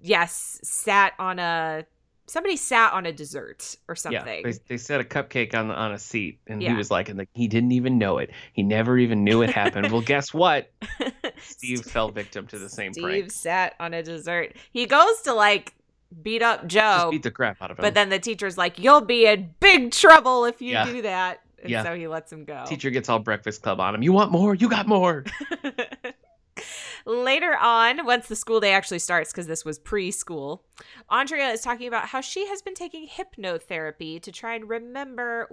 yes, 0.00 0.60
sat 0.62 1.14
on 1.18 1.38
a 1.38 1.84
somebody 2.26 2.56
sat 2.56 2.92
on 2.92 3.06
a 3.06 3.12
dessert 3.12 3.76
or 3.88 3.94
something. 3.94 4.20
Yeah, 4.26 4.42
they, 4.42 4.52
they 4.68 4.76
set 4.76 5.00
a 5.00 5.04
cupcake 5.04 5.54
on 5.54 5.70
on 5.70 5.92
a 5.92 5.98
seat, 5.98 6.38
and 6.46 6.62
Yeah. 6.62 6.70
he 6.70 6.76
was 6.76 6.90
like, 6.90 7.08
and 7.08 7.18
like, 7.18 7.28
he 7.34 7.48
didn't 7.48 7.72
even 7.72 7.98
know 7.98 8.18
it. 8.18 8.30
He 8.52 8.62
never 8.62 8.96
even 8.98 9.24
knew 9.24 9.42
it 9.42 9.50
happened. 9.50 9.90
well, 9.92 10.00
guess 10.00 10.32
what? 10.32 10.70
Steve 11.42 11.82
fell 11.84 12.10
victim 12.10 12.46
to 12.48 12.58
the 12.58 12.68
same 12.68 12.92
prank. 12.92 12.94
Steve 12.94 13.20
prank. 13.24 13.30
sat 13.32 13.74
on 13.80 13.92
a 13.94 14.02
dessert. 14.02 14.54
He 14.72 14.86
goes 14.86 15.20
to 15.22 15.34
like 15.34 15.74
beat 16.22 16.42
up 16.42 16.66
Just 16.66 17.02
Joe, 17.04 17.10
beat 17.10 17.22
the 17.24 17.30
crap 17.30 17.60
out 17.60 17.70
of 17.70 17.78
him. 17.78 17.82
but 17.82 17.94
then 17.94 18.08
the 18.08 18.18
teacher's 18.18 18.56
like, 18.56 18.78
"You'll 18.78 19.00
be 19.00 19.26
in 19.26 19.52
big 19.60 19.90
trouble 19.90 20.44
if 20.44 20.62
you 20.62 20.72
Yeah. 20.72 20.84
do 20.86 21.02
that." 21.02 21.40
And 21.60 21.70
Yeah. 21.70 21.82
so 21.82 21.94
he 21.94 22.06
lets 22.08 22.30
him 22.32 22.44
go. 22.44 22.64
teacher 22.66 22.90
gets 22.90 23.08
all 23.08 23.18
Breakfast 23.18 23.62
Club 23.62 23.80
on 23.80 23.94
him. 23.94 24.02
You 24.02 24.12
want 24.12 24.30
more? 24.30 24.54
You 24.54 24.68
got 24.68 24.86
more. 24.86 25.24
Later 27.06 27.54
on, 27.56 28.06
once 28.06 28.28
the 28.28 28.36
school 28.36 28.60
day 28.60 28.72
actually 28.72 28.98
starts, 28.98 29.30
because 29.30 29.46
this 29.46 29.64
was 29.64 29.78
preschool, 29.78 30.60
Andrea 31.10 31.50
is 31.50 31.60
talking 31.60 31.86
about 31.86 32.08
how 32.08 32.22
she 32.22 32.46
has 32.46 32.62
been 32.62 32.74
taking 32.74 33.06
hypnotherapy 33.06 34.22
to 34.22 34.32
try 34.32 34.54
and 34.54 34.68
remember 34.68 35.50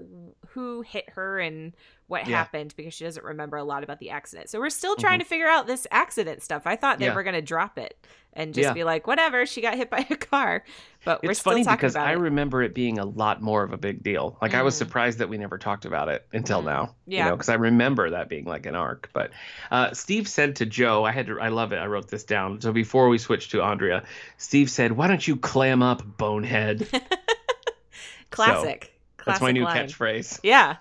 who 0.50 0.82
hit 0.82 1.10
her 1.10 1.40
and 1.40 1.74
what 2.12 2.28
Yeah. 2.28 2.38
happened 2.38 2.74
because 2.78 2.94
she 2.94 3.04
doesn't 3.06 3.24
remember 3.26 3.58
a 3.58 3.64
lot 3.64 3.84
about 3.84 4.00
the 4.00 4.12
accident. 4.12 4.50
So 4.50 4.60
we're 4.60 4.70
still 4.70 4.96
trying 4.96 5.20
to 5.20 5.26
figure 5.26 5.48
out 5.48 5.66
this 5.66 5.88
accident 5.90 6.44
stuff. 6.44 6.64
I 6.66 6.76
thought 6.76 7.00
they 7.00 7.06
Mm-hmm. 7.06 7.12
Yeah. 7.12 7.16
were 7.16 7.24
going 7.24 7.36
to 7.36 7.42
drop 7.42 7.78
it 7.80 7.98
and 8.34 8.54
just 8.54 8.68
Yeah. 8.68 8.74
be 8.74 8.84
like, 8.84 9.08
whatever, 9.08 9.46
she 9.46 9.62
got 9.62 9.76
hit 9.76 9.90
by 9.90 10.06
a 10.10 10.16
car. 10.16 10.64
But 11.06 11.24
we're 11.24 11.32
it's 11.32 11.40
still 11.40 11.54
funny 11.54 11.64
talking 11.64 11.78
because 11.78 11.96
about 11.96 12.08
I 12.08 12.12
it. 12.14 12.18
remember 12.20 12.62
it 12.62 12.74
being 12.76 13.00
a 13.00 13.06
lot 13.06 13.42
more 13.42 13.64
of 13.64 13.74
a 13.74 13.78
big 13.78 14.04
deal. 14.04 14.38
Like 14.42 14.54
I 14.54 14.62
was 14.62 14.76
Mm. 14.76 14.80
surprised 14.80 15.18
that 15.20 15.30
we 15.30 15.38
never 15.38 15.58
talked 15.58 15.86
about 15.86 16.10
it 16.10 16.26
until 16.34 16.62
Mm. 16.62 16.66
now. 16.66 16.96
Yeah. 17.08 17.24
You 17.24 17.30
know, 17.32 17.36
because 17.38 17.50
I 17.50 17.56
remember 17.56 18.10
that 18.12 18.30
being 18.30 18.46
like 18.46 18.66
an 18.66 18.76
arc. 18.76 19.10
But 19.14 19.32
uh, 19.72 19.94
Steve 19.94 20.28
said 20.28 20.58
to 20.58 20.66
Joe, 20.66 21.04
I 21.06 21.12
had 21.12 21.28
to, 21.28 21.40
I 21.40 21.48
love 21.48 21.72
it. 21.72 21.78
I 21.78 21.86
wrote 21.88 22.10
this 22.10 22.24
down. 22.26 22.62
So 22.62 22.72
before 22.72 23.08
we 23.10 23.18
switch 23.18 23.50
to 23.50 23.62
Andrea, 23.62 24.04
Steve 24.38 24.70
said, 24.70 24.92
"Why 24.92 25.08
don't 25.08 25.26
you 25.28 25.36
clam 25.38 25.82
up, 25.82 26.04
bonehead?" 26.18 26.88
Classic. 28.32 28.94
That's 29.26 29.42
my 29.42 29.52
new 29.52 29.64
line. 29.66 29.88
catchphrase. 29.88 30.40
Yeah. 30.44 30.78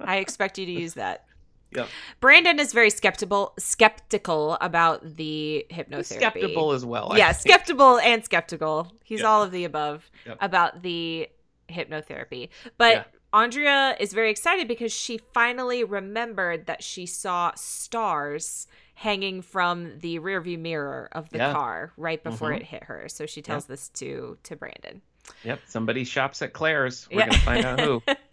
I 0.00 0.16
expect 0.18 0.58
you 0.58 0.66
to 0.66 0.72
use 0.72 0.94
that. 0.94 1.24
Yep. 1.74 1.88
Brandon 2.20 2.60
is 2.60 2.72
very 2.72 2.90
skeptical 2.90 3.52
skeptical 3.58 4.56
about 4.60 5.16
the 5.16 5.66
hypnotherapy. 5.68 6.04
Skeptical 6.04 6.70
as 6.72 6.84
well. 6.86 7.12
I 7.12 7.18
yeah, 7.18 7.32
think. 7.32 7.52
skeptical 7.52 7.98
and 7.98 8.24
skeptical. 8.24 8.92
He's 9.02 9.18
Yep. 9.18 9.28
all 9.28 9.42
of 9.42 9.50
the 9.50 9.64
above 9.64 10.08
Yep. 10.26 10.38
about 10.40 10.82
the 10.82 11.28
hypnotherapy. 11.68 12.50
But 12.78 12.94
Yeah. 12.94 13.04
Andrea 13.32 13.96
is 13.98 14.12
very 14.14 14.30
excited 14.30 14.68
because 14.68 14.92
she 14.92 15.18
finally 15.34 15.82
remembered 15.82 16.66
that 16.66 16.84
she 16.84 17.04
saw 17.04 17.52
stars 17.56 18.68
hanging 18.94 19.42
from 19.42 19.98
the 19.98 20.20
rearview 20.20 20.58
mirror 20.58 21.08
of 21.12 21.28
the 21.30 21.38
Yeah. 21.38 21.52
car 21.52 21.92
right 21.96 22.22
before 22.22 22.50
Mhm. 22.52 22.56
it 22.58 22.62
hit 22.62 22.84
her. 22.84 23.08
So 23.08 23.26
she 23.26 23.42
tells 23.42 23.66
this 23.66 23.88
to 23.90 24.38
to 24.44 24.56
Brandon. 24.56 25.02
Yep. 25.42 25.60
Somebody 25.66 26.04
shops 26.04 26.40
at 26.40 26.52
Claire's. 26.52 27.08
We're 27.10 27.18
Yeah. 27.18 27.26
gonna 27.30 27.38
find 27.42 27.64
out 27.66 27.80
who. 27.80 28.02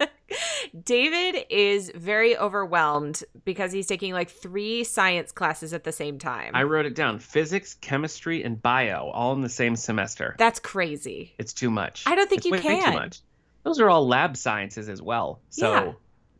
David 0.82 1.46
is 1.50 1.92
very 1.94 2.36
overwhelmed 2.36 3.22
because 3.44 3.70
he's 3.72 3.86
taking 3.86 4.12
like 4.12 4.28
three 4.30 4.82
science 4.84 5.30
classes 5.30 5.72
at 5.72 5.84
the 5.84 5.92
same 5.92 6.18
time. 6.18 6.50
I 6.54 6.64
wrote 6.64 6.84
it 6.86 6.94
down: 6.96 7.18
physics, 7.20 7.74
chemistry, 7.74 8.42
and 8.42 8.60
bio, 8.60 9.10
all 9.10 9.32
in 9.34 9.40
the 9.40 9.48
same 9.48 9.76
semester. 9.76 10.34
That's 10.38 10.58
crazy. 10.58 11.34
It's 11.38 11.52
too 11.52 11.70
much. 11.70 12.02
I 12.06 12.14
don't 12.16 12.28
think 12.28 12.40
It's 12.40 12.46
you 12.46 12.52
way, 12.52 12.58
way 12.58 12.62
can. 12.80 12.92
too 12.92 12.98
much. 12.98 13.20
Those 13.62 13.80
are 13.80 13.88
all 13.88 14.06
lab 14.06 14.36
sciences 14.36 14.88
as 14.88 15.00
well. 15.00 15.40
So 15.50 15.72
Yeah. 15.72 15.92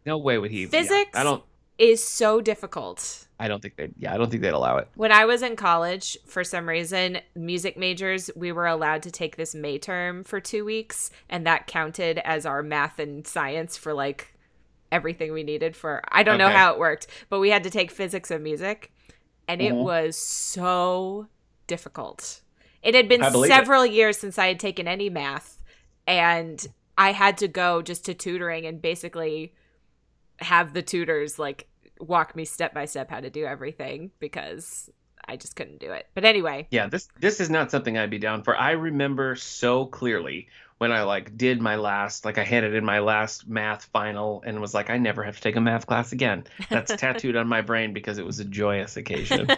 no 0.05 0.19
way 0.19 0.37
would 0.37 0.51
he. 0.51 0.63
yeah, 0.63 0.69
Physics? 0.69 1.17
I 1.17 1.23
don't. 1.23 1.43
Is 1.77 2.03
so 2.05 2.41
difficult. 2.41 3.27
I 3.41 3.49
don't 3.49 3.61
think 3.61 3.77
they. 3.77 3.89
Yeah, 3.99 4.15
I 4.15 4.17
don't 4.17 4.31
think 4.31 4.43
they'd 4.43 4.51
allow 4.51 4.77
it. 4.77 4.89
When 4.95 5.11
I 5.11 5.25
was 5.25 5.43
in 5.43 5.57
college, 5.57 6.17
for 6.25 6.45
some 6.45 6.69
reason, 6.69 7.19
music 7.35 7.77
majors, 7.77 8.31
we 8.37 8.53
were 8.53 8.69
allowed 8.69 9.03
to 9.03 9.11
take 9.11 9.37
this 9.37 9.57
May 9.57 9.79
term 9.79 10.23
for 10.23 10.39
two 10.39 10.65
weeks, 10.65 11.11
and 11.29 11.45
that 11.47 11.67
counted 11.67 12.19
as 12.19 12.47
our 12.47 12.63
math 12.63 13.01
and 13.01 13.27
science 13.27 13.77
for 13.77 13.93
like 13.93 14.33
everything 14.93 15.33
we 15.33 15.43
needed 15.43 15.75
for. 15.75 16.01
I 16.09 16.23
don't 16.23 16.39
know 16.39 16.49
how 16.49 16.73
it 16.73 16.79
worked, 16.79 17.09
but 17.29 17.41
we 17.41 17.51
had 17.51 17.65
to 17.65 17.71
take 17.71 17.91
physics 17.91 18.31
and 18.31 18.45
music, 18.45 18.93
and 19.49 19.61
it 19.61 19.73
Mhm. 19.73 19.83
was 19.83 20.17
so 20.17 21.27
difficult. 21.67 22.41
It 22.85 22.95
had 22.95 23.09
been 23.09 23.21
believe 23.21 23.51
it. 23.51 23.55
several 23.55 23.85
years 23.85 24.17
since 24.17 24.39
I 24.39 24.47
had 24.47 24.61
taken 24.61 24.87
any 24.87 25.11
math, 25.11 25.61
and 26.07 26.65
I 26.97 27.11
had 27.11 27.37
to 27.39 27.49
go 27.49 27.83
just 27.83 28.05
to 28.05 28.15
tutoring 28.15 28.65
and 28.65 28.81
basically 28.81 29.53
have 30.41 30.73
the 30.73 30.83
tutors 30.83 31.39
like 31.39 31.69
walk 32.01 32.35
me 32.35 32.45
step 32.45 32.75
by 32.75 32.85
step 32.85 33.11
how 33.11 33.21
to 33.21 33.31
do 33.31 33.45
everything 33.45 34.11
because 34.19 34.91
I 35.27 35.37
just 35.37 35.57
couldn't 35.57 35.81
do 35.81 35.91
it. 35.93 36.07
But 36.15 36.25
anyway, 36.25 36.67
Yeah, 36.71 36.87
this 36.87 37.09
this 37.19 37.41
is 37.41 37.51
not 37.51 37.71
something 37.71 37.97
I'd 37.97 38.11
be 38.11 38.19
down 38.19 38.43
for. 38.43 38.57
I 38.57 38.73
remember 38.73 39.37
so 39.37 39.87
clearly 39.87 40.49
when 40.79 40.93
I 40.93 41.03
like 41.03 41.37
did 41.37 41.61
my 41.61 41.77
last, 41.77 42.25
like 42.25 42.39
I 42.39 42.45
handed 42.45 42.75
in 42.75 42.85
my 42.85 42.99
last 42.99 43.47
math 43.47 43.85
final 43.87 44.43
and 44.45 44.61
was 44.61 44.75
like, 44.75 44.91
I 44.91 44.99
never 44.99 45.23
have 45.23 45.37
to 45.37 45.43
take 45.43 45.57
a 45.57 45.61
math 45.61 45.87
class 45.87 46.13
again. 46.13 46.45
That's 46.69 46.95
tattooed 46.97 47.37
on 47.37 47.49
my 47.49 47.63
brain 47.63 47.93
because 47.93 48.19
it 48.19 48.27
was 48.27 48.41
a 48.41 48.45
joyous 48.45 48.97
occasion. 48.97 49.49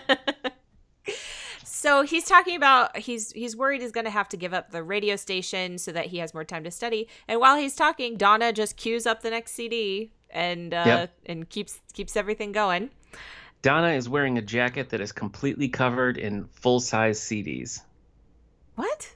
so 1.65 2.03
he's 2.03 2.27
talking 2.27 2.57
about 2.57 2.97
he's 2.97 3.33
he's 3.33 3.57
worried 3.57 3.81
he's 3.81 3.93
going 3.93 4.05
to 4.05 4.11
have 4.11 4.29
to 4.29 4.37
give 4.37 4.53
up 4.53 4.71
the 4.71 4.83
radio 4.83 5.17
station 5.17 5.79
so 5.79 5.91
that 5.93 6.07
he 6.07 6.19
has 6.19 6.35
more 6.35 6.45
time 6.45 6.65
to 6.65 6.71
study. 6.71 7.09
And 7.27 7.41
while 7.41 7.57
he's 7.57 7.75
talking, 7.75 8.17
Donna 8.17 8.53
just 8.53 8.77
cues 8.77 9.07
up 9.07 9.23
the 9.23 9.31
next 9.31 9.53
CD 9.53 10.13
and 10.31 10.73
uh 10.75 10.83
Yep. 10.87 11.19
and 11.27 11.49
keeps 11.49 11.81
keeps 11.93 12.17
everything 12.17 12.53
going. 12.53 12.91
Donna 13.63 13.89
is 13.91 14.09
wearing 14.09 14.39
a 14.39 14.43
jacket 14.43 14.91
that 14.91 15.01
is 15.01 15.13
completely 15.13 15.69
covered 15.69 16.19
in 16.19 16.45
full 16.47 16.79
size 16.81 17.19
CDs. 17.21 17.81
What? 18.75 19.15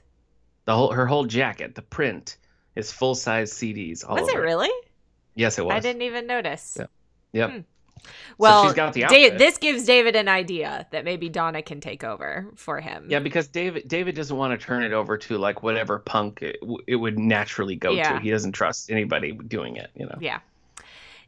The 0.65 0.75
whole 0.75 0.91
her 0.91 1.05
whole 1.05 1.25
jacket, 1.25 1.75
the 1.75 1.81
print 1.81 2.37
is 2.75 2.91
full 2.91 3.15
size 3.15 3.51
CDs. 3.53 4.03
All 4.07 4.15
Was 4.15 4.27
it 4.29 4.37
really? 4.37 4.69
Yes, 5.35 5.57
it 5.59 5.65
was. 5.65 5.73
I 5.73 5.79
didn't 5.79 6.01
even 6.01 6.27
notice. 6.27 6.77
Yeah. 6.79 6.85
Yep. 7.33 7.49
Hmm. 7.51 7.59
Well, 8.39 8.63
she's 8.65 8.73
got 8.73 8.93
the 8.93 9.01
Da- 9.01 9.05
outfit. 9.05 9.37
this 9.37 9.57
gives 9.59 9.85
David 9.85 10.15
an 10.15 10.27
idea 10.27 10.87
that 10.91 11.05
maybe 11.05 11.29
Donna 11.29 11.61
can 11.61 11.79
take 11.81 12.03
over 12.03 12.47
for 12.55 12.81
him. 12.81 13.05
Yeah, 13.09 13.19
because 13.19 13.47
David 13.47 13.87
David 13.87 14.15
doesn't 14.15 14.35
want 14.35 14.59
to 14.59 14.65
turn 14.65 14.83
it 14.83 14.91
over 14.91 15.17
to 15.19 15.37
like 15.37 15.61
whatever 15.61 15.99
punk 15.99 16.41
it, 16.41 16.57
it 16.87 16.95
would 16.95 17.19
naturally 17.19 17.75
go 17.75 17.91
Yeah. 17.91 18.13
to. 18.13 18.19
He 18.19 18.31
doesn't 18.31 18.53
trust 18.53 18.89
anybody 18.89 19.33
doing 19.33 19.75
it. 19.75 19.91
You 19.95 20.07
know. 20.07 20.17
Yeah. 20.19 20.39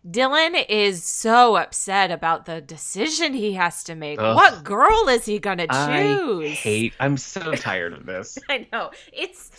Dylan 0.08 0.66
is 0.68 1.04
so 1.04 1.56
upset 1.56 2.12
about 2.12 2.46
the 2.46 2.60
decision 2.60 3.34
he 3.34 3.54
has 3.54 3.84
to 3.86 3.96
make. 3.96 4.20
Ugh. 4.20 4.36
What 4.36 4.64
girl 4.64 5.08
is 5.08 5.26
he 5.26 5.40
gonna 5.40 5.68
choose? 5.68 6.52
I 6.52 6.54
hate. 6.54 6.94
I'm 7.00 7.16
so 7.18 7.54
tired 7.54 7.94
of 7.94 8.06
this. 8.06 8.38
I 8.50 8.68
know. 8.72 8.92
It's 9.14 9.52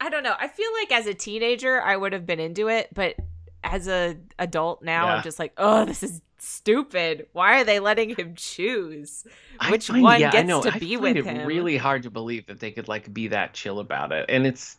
I 0.00 0.08
don't 0.08 0.22
know. 0.22 0.34
I 0.38 0.48
feel 0.48 0.70
like 0.80 0.92
as 0.92 1.06
a 1.06 1.12
teenager 1.14 1.80
I 1.82 1.96
would 1.96 2.14
have 2.14 2.24
been 2.24 2.40
into 2.40 2.68
it, 2.68 2.88
but 2.94 3.16
as 3.62 3.86
a 3.86 4.16
adult 4.38 4.82
now 4.82 5.06
Yeah. 5.06 5.14
I'm 5.16 5.22
just 5.22 5.38
like, 5.38 5.52
"Oh, 5.58 5.84
this 5.84 6.02
is 6.02 6.22
stupid. 6.38 7.26
Why 7.32 7.60
are 7.60 7.64
they 7.64 7.80
letting 7.80 8.14
him 8.16 8.34
choose 8.34 9.24
which 9.68 9.88
find- 9.88 10.02
one 10.02 10.20
yeah, 10.20 10.28
I 10.28 10.32
gets 10.32 10.48
know, 10.48 10.62
to 10.62 10.72
I 10.72 10.78
be 10.78 10.94
find 10.94 11.02
with 11.02 11.16
it 11.18 11.24
him?" 11.26 11.46
Really 11.46 11.76
hard 11.76 12.04
to 12.04 12.10
believe 12.10 12.46
that 12.46 12.60
they 12.60 12.70
could 12.70 12.88
like 12.88 13.12
be 13.12 13.28
that 13.28 13.52
chill 13.52 13.78
about 13.80 14.10
it, 14.12 14.24
and 14.30 14.46
it's 14.46 14.78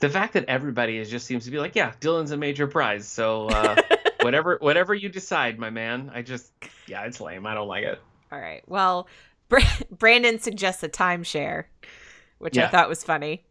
the 0.00 0.08
fact 0.08 0.34
that 0.34 0.44
everybody 0.46 0.98
is 0.98 1.10
just 1.10 1.26
seems 1.26 1.44
to 1.44 1.50
be 1.50 1.58
like, 1.58 1.74
yeah, 1.74 1.92
Dylan's 2.00 2.30
a 2.30 2.36
major 2.36 2.66
prize, 2.66 3.06
so 3.06 3.48
uh, 3.48 3.80
whatever 4.20 4.58
whatever 4.60 4.94
you 4.94 5.08
decide, 5.08 5.58
my 5.58 5.70
man. 5.70 6.10
I 6.14 6.22
just 6.22 6.52
yeah, 6.86 7.02
it's 7.04 7.20
lame. 7.20 7.46
I 7.46 7.54
don't 7.54 7.68
like 7.68 7.84
it. 7.84 8.00
All 8.32 8.40
right. 8.40 8.62
Well, 8.66 9.08
Bra- 9.48 9.60
Brandon 9.90 10.38
suggests 10.38 10.82
a 10.82 10.88
timeshare, 10.88 11.64
which 12.38 12.58
I 12.58 12.68
thought 12.68 12.88
was 12.88 13.04
funny. 13.04 13.44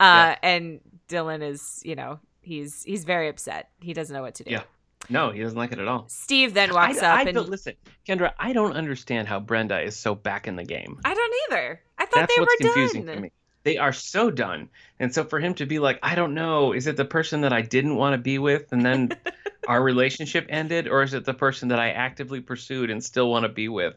Uh, 0.00 0.34
and 0.42 0.80
Dylan 1.08 1.42
is, 1.42 1.80
you 1.84 1.94
know, 1.94 2.18
he's 2.42 2.82
he's 2.82 3.04
very 3.04 3.28
upset. 3.28 3.70
He 3.80 3.92
doesn't 3.92 4.14
know 4.14 4.22
what 4.22 4.36
to 4.36 4.44
do. 4.44 4.50
Yeah. 4.50 4.62
No, 5.10 5.30
he 5.30 5.42
doesn't 5.42 5.58
like 5.58 5.70
it 5.72 5.78
at 5.78 5.86
all. 5.86 6.06
Steve 6.08 6.54
then 6.54 6.72
walks 6.72 7.02
I, 7.02 7.06
up 7.10 7.18
I 7.18 7.22
and 7.22 7.34
don't 7.34 7.50
listen, 7.50 7.74
Kendra. 8.08 8.32
I 8.38 8.54
don't 8.54 8.72
understand 8.72 9.28
how 9.28 9.38
Brenda 9.38 9.80
is 9.82 9.96
so 9.96 10.14
back 10.14 10.48
in 10.48 10.56
the 10.56 10.64
game. 10.64 10.98
I 11.04 11.12
don't 11.12 11.34
either. 11.50 11.80
I 11.98 12.06
thought 12.06 12.20
That's 12.20 12.34
they 12.34 12.40
what's 12.40 12.54
were 12.60 12.68
confusing 12.68 13.04
done. 13.04 13.16
to 13.16 13.22
me. 13.22 13.32
They 13.64 13.78
are 13.78 13.92
so 13.92 14.30
done, 14.30 14.68
and 15.00 15.12
so 15.14 15.24
for 15.24 15.40
him 15.40 15.54
to 15.54 15.66
be 15.66 15.78
like, 15.78 15.98
I 16.02 16.14
don't 16.14 16.34
know, 16.34 16.72
is 16.72 16.86
it 16.86 16.96
the 16.96 17.04
person 17.04 17.40
that 17.42 17.52
I 17.52 17.62
didn't 17.62 17.96
want 17.96 18.14
to 18.14 18.18
be 18.18 18.38
with, 18.38 18.72
and 18.72 18.84
then 18.84 19.10
our 19.68 19.82
relationship 19.82 20.46
ended, 20.50 20.86
or 20.88 21.02
is 21.02 21.14
it 21.14 21.24
the 21.24 21.34
person 21.34 21.68
that 21.68 21.78
I 21.80 21.90
actively 21.90 22.40
pursued 22.40 22.90
and 22.90 23.02
still 23.02 23.30
want 23.30 23.44
to 23.44 23.48
be 23.48 23.68
with? 23.68 23.94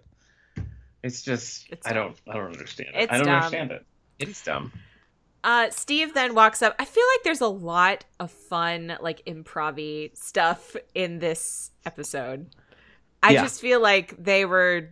It's 1.04 1.22
just 1.22 1.68
It's 1.70 1.86
I 1.88 1.94
don't 1.94 2.16
I 2.28 2.34
don't 2.34 2.48
understand 2.48 2.90
it. 2.96 3.12
I 3.12 3.18
don't 3.18 3.26
dumb. 3.28 3.36
understand 3.36 3.72
it. 3.72 3.86
It's 4.20 4.44
dumb. 4.44 4.72
Uh, 5.44 5.70
Steve 5.70 6.14
then 6.14 6.34
walks 6.36 6.62
up. 6.62 6.76
I 6.80 6.86
feel 6.86 7.04
like 7.16 7.24
there's 7.24 7.42
a 7.42 7.48
lot 7.48 8.04
of 8.20 8.32
fun, 8.32 8.98
like 9.00 9.24
improv 9.26 10.16
stuff 10.18 10.76
in 10.94 11.20
this 11.20 11.72
episode. 11.86 12.48
I 13.24 13.32
Yeah. 13.34 13.44
just 13.44 13.62
feel 13.62 13.82
like 13.82 14.22
they 14.22 14.46
were 14.46 14.90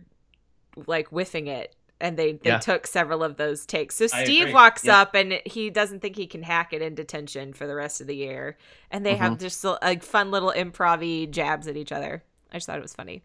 like 0.86 1.08
whiffing 1.08 1.46
it 1.46 1.74
and 2.00 2.16
they, 2.18 2.32
they 2.32 2.50
Yeah. 2.50 2.58
took 2.58 2.86
several 2.86 3.22
of 3.22 3.36
those 3.36 3.64
takes. 3.64 3.94
So 3.94 4.06
Steve 4.06 4.52
walks 4.52 4.84
Yeah. 4.84 5.00
up 5.00 5.14
and 5.14 5.40
he 5.46 5.70
doesn't 5.70 6.00
think 6.00 6.16
he 6.16 6.26
can 6.26 6.42
hack 6.42 6.72
it 6.72 6.82
in 6.82 6.94
detention 6.94 7.52
for 7.54 7.66
the 7.66 7.74
rest 7.74 8.00
of 8.00 8.06
the 8.06 8.16
year. 8.16 8.58
And 8.90 9.04
they 9.04 9.12
Mm-hmm. 9.14 9.22
have 9.22 9.38
just 9.38 9.64
like 9.64 10.02
fun 10.02 10.30
little 10.30 10.52
improv 10.54 11.30
jabs 11.30 11.66
at 11.66 11.76
each 11.76 11.92
other. 11.92 12.22
I 12.52 12.56
just 12.56 12.66
thought 12.66 12.78
it 12.78 12.82
was 12.82 12.94
funny. 12.94 13.22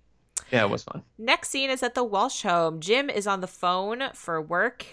Yeah, 0.52 0.64
it 0.64 0.70
was 0.70 0.84
fun. 0.84 1.04
Next 1.18 1.50
scene 1.50 1.70
is 1.70 1.84
at 1.84 1.96
the 1.96 2.04
Walsh 2.04 2.44
home. 2.44 2.80
Jim 2.80 3.10
is 3.10 3.28
on 3.28 3.42
the 3.42 3.48
phone 3.48 4.04
for 4.14 4.42
work. 4.42 4.86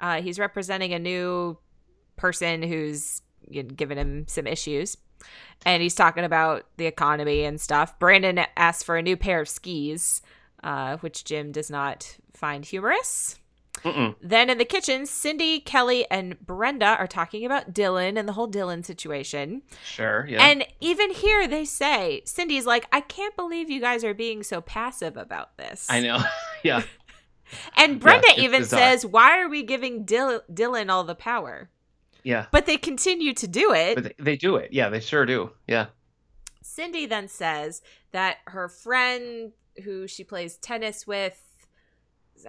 Uh, 0.00 0.20
he's 0.22 0.38
representing 0.38 0.92
a 0.92 0.98
new 0.98 1.58
person 2.16 2.62
who's 2.62 3.20
giving 3.50 3.98
him 3.98 4.26
some 4.28 4.46
issues. 4.46 4.96
And 5.64 5.82
he's 5.82 5.94
talking 5.94 6.24
about 6.24 6.66
the 6.76 6.86
economy 6.86 7.44
and 7.44 7.60
stuff. 7.60 7.98
Brandon 7.98 8.40
asks 8.56 8.82
for 8.82 8.96
a 8.96 9.02
new 9.02 9.16
pair 9.16 9.40
of 9.40 9.48
skis, 9.48 10.20
uh, 10.64 10.96
which 10.96 11.22
Jim 11.24 11.52
does 11.52 11.70
not 11.70 12.16
find 12.32 12.64
humorous. 12.64 13.38
Mm-mm. 13.84 14.14
Then 14.22 14.48
in 14.48 14.56
the 14.56 14.64
kitchen, 14.64 15.04
Cindy, 15.04 15.60
Kelly, 15.60 16.06
and 16.10 16.38
Brenda 16.40 16.96
are 16.98 17.06
talking 17.06 17.44
about 17.44 17.74
Dylan 17.74 18.18
and 18.18 18.26
the 18.26 18.32
whole 18.32 18.50
Dylan 18.50 18.84
situation. 18.84 19.60
Sure. 19.84 20.26
Yeah. 20.26 20.42
And 20.42 20.64
even 20.80 21.10
here, 21.10 21.46
they 21.46 21.66
say, 21.66 22.22
Cindy's 22.24 22.64
like, 22.64 22.86
I 22.92 23.02
can't 23.02 23.36
believe 23.36 23.68
you 23.68 23.80
guys 23.80 24.02
are 24.02 24.14
being 24.14 24.42
so 24.42 24.62
passive 24.62 25.18
about 25.18 25.58
this. 25.58 25.86
I 25.90 26.00
know. 26.00 26.22
yeah. 26.62 26.82
And 27.76 28.00
Brenda 28.00 28.28
it's 28.30 28.38
even 28.38 28.62
bizarre. 28.62 28.80
says, 28.80 29.04
Why 29.04 29.38
are 29.38 29.48
we 29.50 29.62
giving 29.62 30.04
Dil- 30.04 30.42
Dylan 30.50 30.88
all 30.88 31.04
the 31.04 31.14
power? 31.14 31.68
Yeah. 32.22 32.46
But 32.50 32.64
they 32.64 32.78
continue 32.78 33.34
to 33.34 33.46
do 33.46 33.74
it. 33.74 33.96
But 33.96 34.04
they, 34.04 34.14
they 34.18 34.36
do 34.36 34.56
it. 34.56 34.72
Yeah, 34.72 34.88
they 34.88 35.00
sure 35.00 35.26
do. 35.26 35.50
Yeah. 35.68 35.86
Cindy 36.62 37.04
then 37.04 37.28
says 37.28 37.82
that 38.12 38.38
her 38.46 38.68
friend 38.68 39.52
who 39.82 40.06
she 40.06 40.22
plays 40.24 40.56
tennis 40.58 41.06
with, 41.06 41.40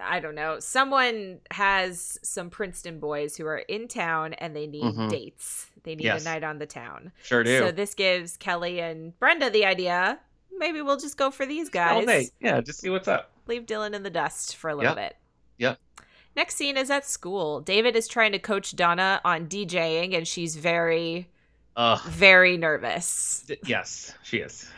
I 0.00 0.20
don't 0.20 0.34
know, 0.34 0.58
someone 0.60 1.40
has 1.50 2.18
some 2.22 2.50
Princeton 2.50 2.98
boys 3.00 3.36
who 3.36 3.46
are 3.46 3.58
in 3.58 3.88
town 3.88 4.34
and 4.34 4.54
they 4.54 4.66
need 4.66 4.84
Mhm. 4.94 5.08
dates. 5.10 5.66
They 5.84 5.94
need 5.94 6.04
Yes. 6.04 6.22
a 6.22 6.24
night 6.24 6.44
on 6.44 6.58
the 6.58 6.66
town. 6.66 7.12
Sure 7.22 7.42
do. 7.42 7.58
So 7.58 7.70
this 7.72 7.94
gives 7.94 8.36
Kelly 8.36 8.80
and 8.80 9.18
Brenda 9.18 9.48
the 9.50 9.64
idea. 9.64 10.20
Maybe 10.58 10.82
we'll 10.82 10.96
just 10.98 11.16
go 11.16 11.30
for 11.30 11.46
these 11.46 11.68
guys. 11.68 12.30
Yeah, 12.40 12.60
just 12.60 12.80
see 12.80 12.90
what's 12.90 13.08
up. 13.08 13.30
leave 13.46 13.64
Dylan 13.66 13.94
in 13.94 14.02
the 14.02 14.10
dust 14.10 14.56
for 14.56 14.70
a 14.70 14.74
little 14.74 14.96
Yep. 14.96 15.10
bit. 15.10 15.16
Yep. 15.58 15.78
Next 16.34 16.56
scene 16.56 16.76
is 16.76 16.90
at 16.90 17.06
school. 17.06 17.60
David 17.60 17.94
is 17.94 18.08
trying 18.08 18.32
to 18.32 18.38
coach 18.40 18.74
Donna 18.74 19.20
on 19.24 19.46
DJing, 19.48 20.14
and 20.16 20.26
she's 20.26 20.56
very, 20.56 21.30
Ugh. 21.76 22.02
very 22.08 22.56
nervous. 22.56 23.44
D- 23.46 23.56
yes, 23.64 24.12
she 24.24 24.38
is. 24.38 24.68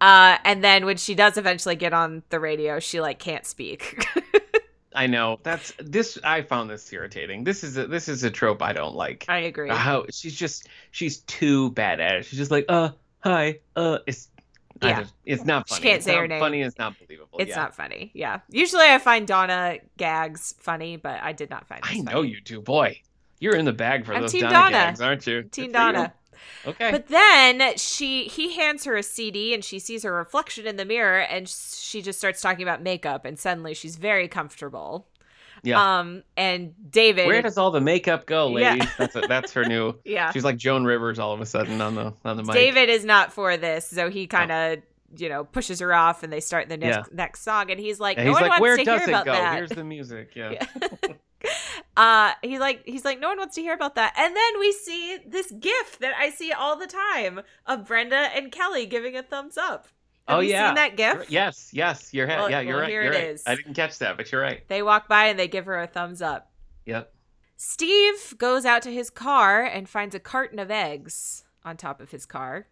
Uh, 0.00 0.38
and 0.44 0.64
then 0.64 0.86
when 0.86 0.96
she 0.96 1.14
does 1.14 1.36
eventually 1.36 1.76
get 1.76 1.92
on 1.92 2.22
the 2.30 2.40
radio, 2.40 2.78
she 2.80 3.00
like 3.00 3.18
can't 3.18 3.44
speak. 3.46 4.06
I 4.94 5.06
know. 5.06 5.38
That's 5.42 5.72
this. 5.78 6.18
I 6.24 6.42
found 6.42 6.68
this 6.70 6.92
irritating. 6.92 7.44
This 7.44 7.62
is 7.62 7.76
a, 7.76 7.86
this 7.86 8.08
is 8.08 8.24
a 8.24 8.30
trope 8.30 8.60
I 8.62 8.72
don't 8.72 8.94
like. 8.96 9.24
I 9.28 9.38
agree. 9.40 9.68
How 9.70 10.06
she's 10.10 10.34
just 10.34 10.68
she's 10.90 11.18
too 11.20 11.70
bad 11.72 12.00
at 12.00 12.16
it. 12.16 12.24
She's 12.24 12.38
just 12.38 12.50
like, 12.50 12.64
uh, 12.68 12.90
hi, 13.20 13.60
uh, 13.76 13.98
it's. 14.06 14.28
Yeah. 14.82 15.00
just- 15.02 15.14
it's 15.26 15.44
not 15.44 15.68
funny. 15.68 15.76
She 15.76 15.82
can't 15.82 15.96
It's 15.96 16.06
say 16.06 16.12
not 16.12 16.20
her 16.22 16.28
name. 16.28 16.40
Funny. 16.40 16.62
is 16.62 16.78
not 16.78 16.94
believable. 16.98 17.38
It's 17.38 17.50
yeah. 17.50 17.56
not 17.56 17.74
funny. 17.74 18.10
Yeah. 18.14 18.40
Usually 18.48 18.86
I 18.86 18.96
find 18.98 19.26
Donna 19.28 19.76
gags 19.98 20.54
funny, 20.58 20.96
but 20.96 21.20
I 21.22 21.32
did 21.34 21.50
not 21.50 21.68
find 21.68 21.82
I 21.84 21.98
know 21.98 22.12
funny. 22.12 22.28
you 22.30 22.40
do, 22.40 22.62
boy. 22.62 22.98
You're 23.40 23.56
in 23.56 23.66
the 23.66 23.74
bag 23.74 24.06
for 24.06 24.14
I'm 24.14 24.22
those 24.22 24.32
Team 24.32 24.42
Donna, 24.42 24.54
Donna. 24.54 24.70
gags, 24.70 25.00
aren't 25.02 25.26
you? 25.26 25.42
Teen 25.42 25.66
Good 25.66 25.76
for 25.76 25.86
you. 25.86 25.92
Donna. 25.92 26.14
Okay. 26.66 26.90
But 26.90 27.08
then 27.08 27.76
she 27.78 28.24
he 28.24 28.54
hands 28.56 28.84
her 28.84 28.96
a 28.96 29.02
CD 29.02 29.54
and 29.54 29.64
she 29.64 29.78
sees 29.78 30.02
her 30.02 30.12
reflection 30.12 30.66
in 30.66 30.76
the 30.76 30.84
mirror 30.84 31.20
and 31.20 31.48
she 31.48 32.02
just 32.02 32.18
starts 32.18 32.40
talking 32.40 32.62
about 32.62 32.82
makeup 32.82 33.24
and 33.24 33.38
suddenly 33.38 33.72
she's 33.74 33.96
very 33.96 34.28
comfortable. 34.28 35.06
yeah. 35.62 35.98
Um 36.00 36.22
and 36.36 36.74
David 36.90 37.26
Where 37.26 37.40
does 37.42 37.56
all 37.56 37.70
the 37.70 37.80
makeup 37.80 38.26
go, 38.26 38.56
Yeah. 38.58 38.72
ladies? 38.74 38.88
That's 38.98 39.16
a, 39.16 39.20
that's 39.22 39.52
her 39.54 39.64
new. 39.64 39.94
Yeah. 40.04 40.32
She's 40.32 40.44
like 40.44 40.56
Joan 40.58 40.84
Rivers 40.84 41.18
all 41.18 41.32
of 41.32 41.40
a 41.40 41.46
sudden 41.46 41.80
on 41.80 41.94
the 41.94 42.12
on 42.24 42.36
the 42.36 42.42
mic. 42.42 42.52
David 42.54 42.88
is 42.90 43.04
not 43.06 43.32
for 43.32 43.56
this, 43.56 43.86
so 43.86 44.10
he 44.10 44.26
kind 44.26 44.52
of 44.52 44.78
you 45.16 45.28
know 45.28 45.44
pushes 45.44 45.80
her 45.80 45.92
off 45.94 46.22
and 46.22 46.32
they 46.32 46.40
start 46.40 46.68
the 46.68 46.76
next, 46.76 47.12
next 47.12 47.42
song 47.42 47.70
and 47.70 47.80
he's 47.80 47.98
like 47.98 48.16
no 48.16 48.22
he's 48.24 48.32
one 48.32 48.42
like, 48.42 48.50
wants 48.50 48.60
"Where 48.60 48.76
to 48.76 48.84
does 48.84 49.00
hear 49.00 49.08
it 49.08 49.10
about 49.12 49.24
go? 49.24 49.32
that. 49.32 49.56
Here's 49.56 49.70
the 49.70 49.82
music." 49.84 50.32
Yeah. 50.36 50.52
Yeah. 50.52 51.14
Uh 51.96 52.32
he's 52.42 52.60
like 52.60 52.82
he's 52.86 53.04
like 53.04 53.18
no 53.20 53.28
one 53.28 53.38
wants 53.38 53.54
to 53.56 53.60
hear 53.60 53.74
about 53.74 53.96
that 53.96 54.12
and 54.16 54.34
then 54.36 54.60
we 54.60 54.70
see 54.72 55.18
this 55.26 55.50
gif 55.58 55.98
that 55.98 56.14
i 56.16 56.30
see 56.30 56.52
all 56.52 56.76
the 56.78 56.86
time 56.86 57.40
of 57.66 57.86
brenda 57.86 58.28
and 58.34 58.52
kelly 58.52 58.86
giving 58.86 59.16
a 59.16 59.22
thumbs 59.22 59.58
up 59.58 59.88
Have 60.28 60.38
oh 60.38 60.40
you 60.40 60.50
yeah. 60.50 60.68
seen 60.68 60.74
that 60.76 60.96
gif 60.96 61.30
Yes, 61.30 61.70
yes, 61.72 62.14
you're 62.14 62.28
Well- 62.28 62.48
yeah, 62.50 62.60
you're 62.60 62.74
well, 62.74 62.82
right. 62.82 62.90
here 62.90 63.02
you're 63.02 63.12
it 63.12 63.16
right. 63.16 63.24
is. 63.30 63.42
I 63.46 63.56
didn't 63.56 63.74
catch 63.74 63.98
that, 63.98 64.16
but 64.16 64.30
you're 64.30 64.40
right. 64.40 64.66
they 64.68 64.82
walk 64.82 65.08
by 65.08 65.26
and 65.26 65.38
they 65.38 65.48
give 65.48 65.66
her 65.66 65.80
a 65.80 65.86
thumbs 65.88 66.22
up 66.22 66.50
Yep. 66.86 67.12
steve 67.56 68.34
goes 68.38 68.64
out 68.64 68.82
to 68.82 68.92
his 68.92 69.10
car 69.10 69.62
and 69.64 69.88
finds 69.88 70.14
a 70.14 70.20
carton 70.20 70.58
of 70.58 70.70
eggs 70.70 71.44
on 71.64 71.76
top 71.76 72.00
of 72.00 72.10
his 72.12 72.24
car 72.24 72.66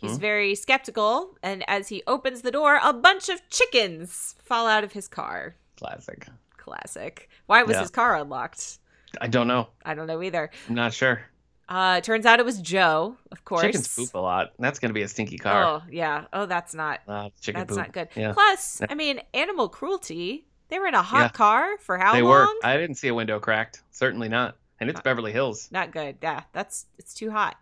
he's 0.00 0.18
Mhm. 0.18 0.20
very 0.20 0.54
skeptical 0.56 1.38
and 1.44 1.62
as 1.68 1.88
he 1.88 2.02
opens 2.08 2.42
the 2.42 2.50
door 2.50 2.80
a 2.82 2.92
bunch 2.92 3.28
of 3.28 3.48
chickens 3.48 4.34
fall 4.42 4.66
out 4.66 4.82
of 4.82 4.92
his 4.92 5.06
car 5.06 5.54
Classic. 5.78 6.26
Classic 6.66 7.28
why 7.46 7.62
was 7.62 7.74
Yeah. 7.74 7.82
his 7.82 7.90
car 7.90 8.16
unlocked 8.16 8.78
I 9.20 9.28
don't 9.28 9.46
know. 9.48 9.68
i 9.84 9.94
don't 9.94 10.06
know 10.08 10.20
either 10.22 10.50
I'm 10.68 10.74
not 10.74 10.92
sure. 10.92 11.22
uh 11.68 12.00
turns 12.00 12.26
out 12.26 12.38
it 12.40 12.44
was 12.44 12.60
joe 12.60 13.16
of 13.32 13.44
course 13.44 13.62
Chickens 13.62 13.94
poop 13.94 14.14
a 14.14 14.18
lot. 14.18 14.52
That's 14.58 14.78
gonna 14.80 14.92
be 14.92 15.02
a 15.02 15.08
stinky 15.08 15.38
car. 15.38 15.62
Oh 15.64 15.82
yeah. 15.90 16.24
Oh, 16.32 16.46
that's 16.46 16.74
not 16.74 17.00
Ah, 17.08 17.30
chicken 17.40 17.60
that's 17.60 17.70
poop. 17.70 17.78
not 17.78 17.92
good. 17.92 18.08
Yeah. 18.14 18.32
Plus, 18.32 18.82
I 18.90 18.94
mean, 18.94 19.20
animal 19.32 19.68
cruelty. 19.68 20.46
They 20.68 20.78
were 20.80 20.88
in 20.88 20.94
a 20.94 21.02
hot 21.02 21.20
Yeah. 21.22 21.28
car 21.28 21.78
for 21.78 21.96
how 21.98 22.12
they 22.12 22.22
long? 22.22 22.30
were. 22.62 22.66
I 22.68 22.76
didn't 22.76 22.96
see 22.96 23.08
a 23.08 23.14
window 23.14 23.38
cracked. 23.40 23.82
Certainly 23.92 24.28
not. 24.28 24.56
And 24.80 24.90
it's 24.90 24.98
Uh, 25.00 25.02
Beverly 25.02 25.32
Hills. 25.32 25.68
Not 25.70 25.92
good. 25.92 26.16
Yeah, 26.22 26.42
that's 26.52 26.86
it's 26.98 27.14
too 27.14 27.30
hot. 27.30 27.56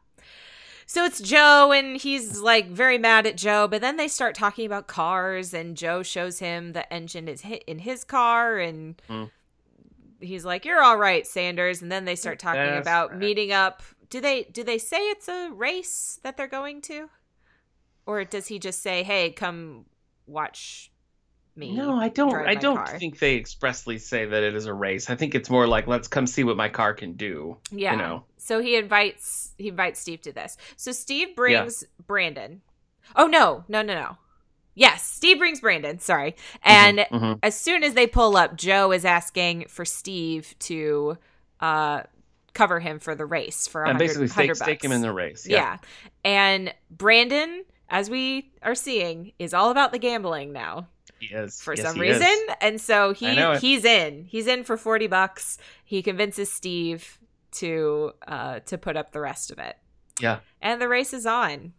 So 0.87 1.05
it's 1.05 1.20
Joe, 1.20 1.73
and 1.73 1.97
he's 1.97 2.40
like 2.40 2.68
very 2.68 2.99
mad 2.99 3.27
at 3.27 3.37
Joe. 3.37 3.66
But 3.68 3.81
then 3.81 3.97
they 3.97 4.09
start 4.09 4.35
talking 4.35 4.66
about 4.66 4.87
cars, 4.87 5.55
and 5.55 5.77
Joe 5.77 6.03
shows 6.03 6.38
him 6.38 6.73
the 6.73 6.90
engine 6.92 7.29
is 7.29 7.40
hit 7.42 7.62
in 7.66 7.79
his 7.81 8.05
car, 8.05 8.59
and 8.59 9.01
Mm. 9.09 9.31
he's 10.20 10.44
like, 10.44 10.64
"You're 10.64 10.83
all 10.83 10.97
right, 10.99 11.27
Sanders." 11.27 11.81
And 11.83 11.90
then 11.90 12.05
they 12.05 12.16
start 12.16 12.38
talking 12.38 12.61
That's 12.62 12.85
about 12.87 13.11
right. 13.11 13.18
meeting 13.18 13.53
up. 13.53 13.83
Do 14.11 14.20
they 14.20 14.44
do 14.44 14.62
they 14.62 14.79
say 14.79 14.99
it's 15.11 15.29
a 15.29 15.51
race 15.51 16.20
that 16.23 16.37
they're 16.37 16.47
going 16.47 16.81
to, 16.83 17.09
or 18.07 18.25
does 18.25 18.47
he 18.49 18.59
just 18.59 18.83
say, 18.83 19.03
"Hey, 19.03 19.31
come 19.31 19.87
watch 20.27 20.90
me"? 21.57 21.73
No, 21.75 21.97
I 21.99 22.09
don't. 22.09 22.35
I 22.35 22.55
don't 22.55 22.77
car. 22.77 22.99
think 22.99 23.19
they 23.19 23.37
expressly 23.37 23.99
say 23.99 24.25
that 24.27 24.43
it 24.43 24.55
is 24.55 24.67
a 24.67 24.75
race. 24.75 25.11
I 25.11 25.14
think 25.17 25.35
it's 25.35 25.49
more 25.51 25.67
like 25.67 25.87
let's 25.87 26.09
come 26.09 26.27
see 26.27 26.45
what 26.45 26.57
my 26.57 26.69
car 26.69 26.95
can 26.95 27.14
do. 27.14 27.59
Yeah. 27.71 27.93
You 27.93 27.99
know. 27.99 28.25
So 28.38 28.61
he 28.61 28.77
invites 28.77 29.53
he 29.59 29.69
invites 29.69 30.01
Steve 30.01 30.21
to 30.23 30.33
this. 30.33 30.57
So 30.77 30.93
Steve 30.93 31.35
brings 31.37 31.85
Brandon. 32.07 32.61
Oh 33.17 33.27
no, 33.27 33.64
no, 33.69 33.83
no, 33.83 33.95
no. 33.95 34.17
Yes, 34.77 35.05
Steve 35.09 35.38
brings 35.38 35.61
Brandon. 35.61 35.99
Sorry, 36.01 36.35
and 36.62 36.99
Mhm. 37.12 37.38
as 37.45 37.55
soon 37.59 37.85
as 37.85 37.95
they 37.95 38.07
pull 38.09 38.37
up, 38.37 38.57
Joe 38.57 38.90
is 38.93 39.05
asking 39.05 39.67
for 39.69 39.85
Steve 39.85 40.55
to 40.61 41.17
uh, 41.61 42.03
cover 42.55 42.81
him 42.81 42.99
for 42.99 43.14
the 43.14 43.25
race 43.25 43.67
for 43.69 43.83
a 43.85 43.88
and 43.88 43.93
hundred 43.99 44.07
basically 44.09 44.29
stake, 44.29 44.55
stake 44.57 44.85
him 44.85 44.90
in 44.93 45.01
the 45.01 45.12
race. 45.12 45.47
yeah. 45.47 45.79
and 46.25 46.75
Brandon, 46.90 47.64
as 47.88 48.09
we 48.11 48.53
are 48.62 48.75
seeing, 48.75 49.33
is 49.38 49.53
all 49.55 49.70
about 49.70 49.92
the 49.92 49.99
gambling 49.99 50.53
now 50.53 50.88
he 51.20 51.27
is 51.35 51.61
for 51.61 51.75
Yes, 51.75 51.87
some 51.87 51.99
reason, 52.01 52.23
is. 52.23 52.40
and 52.61 52.81
so 52.81 53.12
he 53.14 53.29
I 53.29 53.35
know 53.35 53.53
it. 53.53 53.61
he's 53.61 53.85
in. 53.85 54.25
He's 54.25 54.47
in 54.47 54.64
for 54.64 54.77
forty 54.77 55.07
bucks. 55.07 55.59
He 55.85 56.03
convinces 56.03 56.51
Steve 56.53 57.18
to 57.53 58.12
uh, 58.27 58.61
to 58.66 58.77
put 58.79 58.97
up 58.97 59.12
the 59.12 59.20
rest 59.20 59.51
of 59.53 59.59
it 59.59 59.77
Yeah, 60.20 60.40
and 60.61 60.81
the 60.81 60.88
race 60.88 61.12
is 61.14 61.25
on 61.27 61.73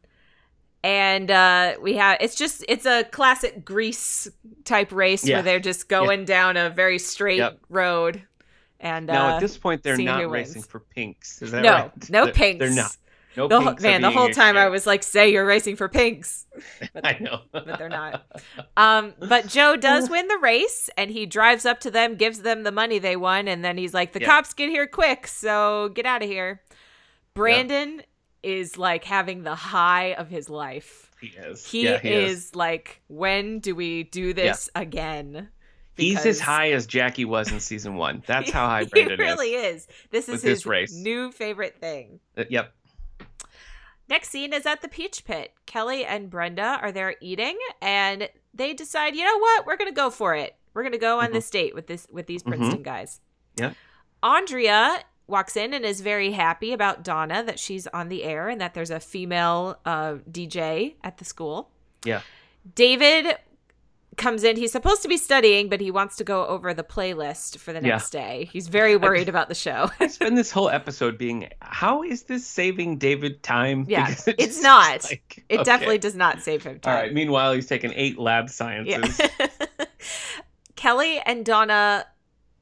and 0.84 1.32
uh 1.32 1.76
we 1.82 1.96
have 1.96 2.18
it's 2.22 2.36
just 2.36 2.64
it's 2.70 2.86
a 2.86 3.04
classic 3.06 3.66
grease 3.66 4.28
type 4.66 4.92
race 4.92 5.26
Yeah. 5.26 5.38
where 5.38 5.44
they're 5.44 5.60
just 5.60 5.90
going 5.90 6.26
down 6.26 6.58
a 6.58 6.70
very 6.70 7.00
straight 7.00 7.40
Yep. 7.40 7.60
road 7.70 8.22
and 8.80 9.08
now 9.08 9.30
uh 9.30 9.36
at 9.36 9.40
this 9.42 9.58
point 9.58 9.82
they're 9.84 9.98
not 9.98 10.30
racing 10.30 10.62
for 10.62 10.80
pinks. 10.80 11.42
Is 11.42 11.52
that 11.52 11.64
no 11.64 11.72
right? 11.72 12.10
no 12.10 12.26
They're- 12.26 12.34
pinks 12.34 12.60
They're 12.60 12.76
not. 12.84 12.96
No 13.38 13.48
the 13.48 13.60
whole, 13.62 13.76
man 13.82 14.02
the 14.02 14.12
whole 14.12 14.30
time 14.30 14.56
i 14.58 14.70
was 14.70 14.86
like 14.88 15.04
say 15.04 15.32
you're 15.32 15.46
racing 15.46 15.76
for 15.76 15.88
pinks 15.90 16.46
I 17.04 17.18
know. 17.20 17.42
but 17.52 17.66
they're 17.78 17.90
not 17.90 18.26
um 18.78 19.14
but 19.20 19.48
joe 19.48 19.76
does 19.76 20.10
win 20.10 20.28
the 20.28 20.38
race 20.38 20.90
and 20.98 21.12
he 21.12 21.26
drives 21.26 21.66
up 21.66 21.80
to 21.82 21.92
them 21.92 22.16
gives 22.16 22.42
them 22.42 22.64
the 22.64 22.72
money 22.72 23.00
they 23.00 23.16
won 23.16 23.48
and 23.48 23.64
then 23.64 23.78
he's 23.78 23.94
like 23.94 24.14
the 24.14 24.22
Yeah. 24.22 24.28
cops 24.28 24.54
get 24.54 24.70
here 24.70 24.88
quick 24.88 25.28
so 25.28 25.90
get 25.94 26.06
out 26.06 26.24
of 26.24 26.30
here 26.30 26.62
brandon 27.34 28.02
is 28.44 28.78
like 28.78 29.04
having 29.04 29.44
the 29.44 29.56
high 29.56 30.14
of 30.14 30.30
his 30.30 30.50
life 30.50 31.12
He 31.20 31.28
is. 31.28 31.66
He, 31.66 31.86
yeah, 31.86 31.98
he 32.00 32.10
is, 32.14 32.56
like, 32.56 33.02
when 33.08 33.60
do 33.60 33.74
we 33.74 34.04
do 34.04 34.34
this 34.34 34.70
again? 34.76 35.50
He's 35.98 36.24
as 36.26 36.40
high 36.40 36.72
as 36.74 36.86
Jackie 36.86 37.26
was 37.26 37.52
in 37.52 37.60
season 37.60 37.96
one. 37.96 38.22
That's 38.28 38.52
how 38.52 38.68
high 38.68 38.84
he 38.84 38.90
Brandon 38.90 39.18
really 39.20 39.54
is. 39.56 39.84
is. 39.84 39.88
This 40.12 40.26
is 40.26 40.34
with 40.34 40.44
his 40.44 40.58
this 40.60 40.66
race. 40.68 40.94
new 40.94 41.32
favorite 41.32 41.78
thing. 41.80 42.20
Uh, 42.38 42.44
Yep. 42.50 42.72
Next 44.08 44.30
scene 44.30 44.54
is 44.54 44.66
at 44.66 44.82
the 44.82 44.88
Peach 44.88 45.26
Pit. 45.26 45.54
Kelly 45.66 46.06
and 46.06 46.30
Brenda 46.30 46.80
are 46.82 46.92
there 46.92 47.16
eating, 47.22 47.58
and 47.82 48.30
they 48.54 48.74
decide, 48.74 49.16
you 49.16 49.24
know 49.26 49.38
what, 49.40 49.66
we're 49.66 49.78
gonna 49.78 49.92
go 49.92 50.10
for 50.10 50.36
it. 50.36 50.56
We're 50.74 50.84
gonna 50.84 50.98
go 50.98 51.20
on 51.20 51.30
Mhm. 51.30 51.34
this 51.34 51.50
date 51.50 51.74
with 51.74 51.88
this 51.88 52.08
with 52.12 52.28
these 52.28 52.44
Mhm. 52.44 52.48
Princeton 52.48 52.84
guys. 52.84 53.20
Yeah. 53.56 53.74
Andrea 54.22 55.04
walks 55.28 55.56
in 55.58 55.74
and 55.74 55.84
is 55.86 56.02
very 56.02 56.32
happy 56.32 56.72
about 56.72 57.04
Donna 57.04 57.44
that 57.44 57.60
she's 57.60 57.88
on 57.88 58.10
the 58.10 58.24
air 58.24 58.48
and 58.48 58.62
that 58.62 58.74
there's 58.76 58.92
a 58.92 59.00
female 59.00 59.80
uh, 59.86 60.16
DJ 60.30 60.96
at 61.04 61.18
the 61.18 61.26
school. 61.26 61.72
Yeah. 62.04 62.22
David 62.76 63.38
comes 64.18 64.44
in. 64.44 64.56
He's 64.58 64.72
supposed 64.72 65.02
to 65.02 65.08
be 65.08 65.18
studying, 65.18 65.70
but 65.70 65.80
he 65.82 65.92
wants 65.92 66.16
to 66.18 66.24
go 66.24 66.46
over 66.48 66.74
the 66.74 66.84
playlist 66.84 67.58
for 67.60 67.74
the 67.74 67.82
Yeah. 67.82 67.90
next 67.96 68.10
day. 68.12 68.50
He's 68.52 68.68
very 68.68 68.96
worried 68.98 69.30
about 69.30 69.50
the 69.50 69.56
show. 69.56 69.90
I 70.00 70.08
spend 70.08 70.38
this 70.38 70.52
whole 70.52 70.70
episode 70.70 71.18
being, 71.18 71.50
how 71.62 72.04
is 72.04 72.24
this 72.24 72.46
saving 72.48 72.98
David 72.98 73.44
time? 73.44 73.86
Yeah, 73.88 74.08
Because 74.10 74.28
it's 74.30 74.46
just 74.46 74.64
not. 74.64 75.04
like, 75.04 75.44
It 75.50 75.56
okay. 75.56 75.64
definitely 75.64 75.98
does 76.00 76.16
not 76.16 76.42
save 76.42 76.64
him 76.64 76.80
time. 76.80 76.94
All 76.96 77.02
right. 77.02 77.14
Meanwhile, 77.14 77.54
he's 77.54 77.68
taking 77.68 77.92
eight 77.96 78.18
lab 78.18 78.46
Yeah. 78.46 78.52
sciences. 78.52 79.22
Kelly 80.76 81.20
and 81.26 81.46
Donna. 81.46 82.06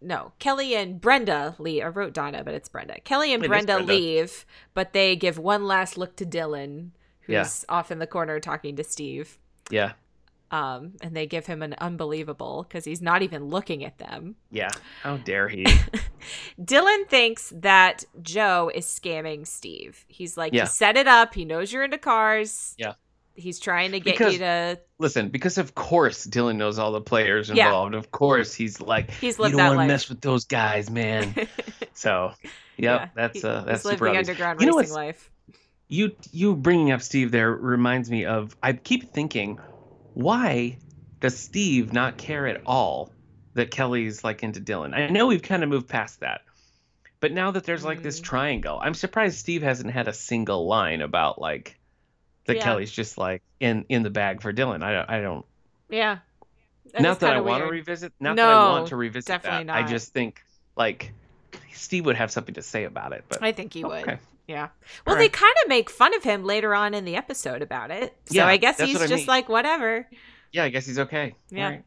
No, 0.02 0.34
Kelly 0.40 0.76
and 0.76 1.00
Brenda 1.00 1.56
Lee. 1.60 1.82
I 1.82 1.88
wrote 1.88 2.14
Donna, 2.14 2.44
but 2.44 2.54
it's 2.54 2.68
Brenda. 2.70 3.00
Kelly 3.02 3.34
and 3.34 3.42
Brenda, 3.44 3.76
Brenda. 3.76 3.94
leave, 3.94 4.46
but 4.74 4.94
they 4.94 5.16
give 5.16 5.38
one 5.38 5.66
last 5.66 5.98
look 5.98 6.16
to 6.18 6.26
Dylan, 6.26 6.90
who's 7.22 7.34
Yeah. 7.34 7.48
off 7.70 7.90
in 7.92 8.00
the 8.00 8.08
corner 8.08 8.40
talking 8.40 8.76
to 8.76 8.84
Steve. 8.84 9.38
Yeah. 9.70 9.94
Um, 10.54 10.94
and 11.02 11.16
they 11.16 11.26
give 11.26 11.48
him 11.48 11.64
an 11.64 11.74
unbelievable 11.80 12.64
because 12.70 12.86
he's 12.86 13.02
not 13.02 13.24
even 13.24 13.46
looking 13.46 13.84
at 13.84 13.98
them. 13.98 14.36
Yeah. 14.52 14.70
How 15.02 15.18
dare 15.26 15.48
he? 15.50 15.66
Dylan 16.62 17.08
thinks 17.08 17.52
that 17.56 18.04
Joe 18.22 18.72
is 18.74 18.86
scamming 18.86 19.48
Steve. 19.48 20.06
He's 20.08 20.38
like, 20.38 20.54
Yeah. 20.54 20.62
he 20.66 20.68
set 20.68 20.96
it 20.96 21.08
up. 21.08 21.34
He 21.34 21.44
knows 21.44 21.74
you're 21.74 21.84
into 21.84 21.98
cars. 21.98 22.76
Yeah. 22.78 22.94
He's 23.36 23.60
trying 23.60 23.94
to 23.94 24.00
get 24.00 24.14
Because- 24.14 24.34
you 24.34 24.40
to. 24.40 24.80
Listen, 25.00 25.30
because 25.30 25.58
of 25.58 25.74
course 25.74 26.26
Dylan 26.28 26.58
knows 26.58 26.78
all 26.78 26.92
the 26.92 27.02
players 27.02 27.50
Yeah. 27.50 27.66
involved. 27.66 27.96
Of 27.96 28.12
course 28.12 28.54
he's 28.54 28.80
like, 28.80 29.10
He's 29.10 29.38
you 29.40 29.44
lived 29.46 29.58
don't 29.58 29.76
want 29.76 29.88
to 29.90 29.92
mess 29.94 30.08
with 30.08 30.22
those 30.22 30.46
guys, 30.46 30.90
man. 30.92 31.34
so, 31.94 32.32
yep, 32.78 33.02
Yeah, 33.02 33.08
that's 33.16 33.44
uh, 33.44 33.64
that's 33.66 33.82
super 33.82 34.12
the 34.12 34.18
underground 34.20 34.62
You 34.62 34.78
racing 34.78 34.94
life. 34.94 35.32
you 35.88 36.16
you 36.32 36.56
bringing 36.56 36.92
up 36.92 37.02
Steve 37.02 37.32
there 37.32 37.52
reminds 37.52 38.12
me 38.12 38.26
of 38.26 38.56
I 38.62 38.74
keep 38.74 39.14
thinking 39.14 39.58
why 40.14 40.78
does 41.20 41.38
Steve 41.38 41.94
not 41.94 42.18
care 42.18 42.48
at 42.48 42.62
all 42.66 43.12
that 43.54 43.72
Kelly's 43.72 44.24
like 44.24 44.44
into 44.44 44.60
Dylan? 44.60 44.94
I 44.96 45.08
know 45.08 45.28
we've 45.28 45.42
kind 45.42 45.64
of 45.64 45.70
moved 45.70 45.88
past 45.88 46.20
that. 46.22 46.42
But 47.20 47.32
now 47.32 47.52
that 47.52 47.64
there's 47.64 47.86
like 47.86 48.04
this 48.04 48.20
Mm. 48.20 48.24
triangle, 48.24 48.80
I'm 48.82 48.94
surprised 48.94 49.38
Steve 49.40 49.62
hasn't 49.64 49.92
had 49.92 50.08
a 50.10 50.14
single 50.14 50.68
line 50.68 51.02
about 51.02 51.40
like 51.40 51.80
that 52.46 52.58
Yeah. 52.58 52.64
Kelly's 52.64 52.92
just 52.92 53.18
like 53.18 53.42
in 53.62 53.86
in 53.88 54.04
the 54.04 54.10
bag 54.10 54.42
for 54.42 54.52
Dylan. 54.52 54.84
I 54.84 54.92
don't 54.92 55.10
I 55.10 55.22
don't 55.22 55.46
Yeah. 55.90 56.18
not 57.00 57.22
that 57.22 57.34
I 57.34 57.40
want 57.40 57.64
to 57.64 57.70
revisit 57.70 58.12
not 58.20 58.36
that 58.36 58.50
I 58.50 58.54
No, 58.66 58.72
want 58.72 58.88
to 58.90 58.98
revisit 58.98 59.28
definitely 59.28 59.66
that. 59.68 59.76
I 59.76 59.84
just 59.84 60.12
think 60.12 60.42
like 60.76 61.14
Steve 61.72 62.06
would 62.06 62.18
have 62.18 62.30
something 62.32 62.56
to 62.56 62.62
say 62.62 62.84
about 62.84 63.14
it, 63.14 63.24
but 63.30 63.42
I 63.42 63.54
think 63.54 63.74
he 63.74 63.86
would. 63.86 64.20
Yeah. 64.48 64.70
Well, 65.06 65.16
All 65.16 65.22
they 65.22 65.30
kind 65.30 65.54
of 65.64 65.70
make 65.70 65.90
fun 65.90 66.14
of 66.16 66.24
him 66.24 66.44
later 66.44 66.76
on 66.76 66.94
in 66.94 67.06
the 67.06 67.16
episode 67.16 67.62
about 67.62 67.92
it. 67.92 68.16
So 68.26 68.36
Yeah, 68.36 68.48
I 68.48 68.58
guess 68.58 68.80
he's 68.80 68.98
I 68.98 69.08
just 69.08 69.22
mean. 69.22 69.26
like 69.28 69.48
whatever. 69.50 70.08
Yeah, 70.52 70.66
I 70.66 70.70
guess 70.70 70.86
he's 70.86 71.00
okay. 71.00 71.34
Yeah. 71.50 71.70
right. 71.70 71.84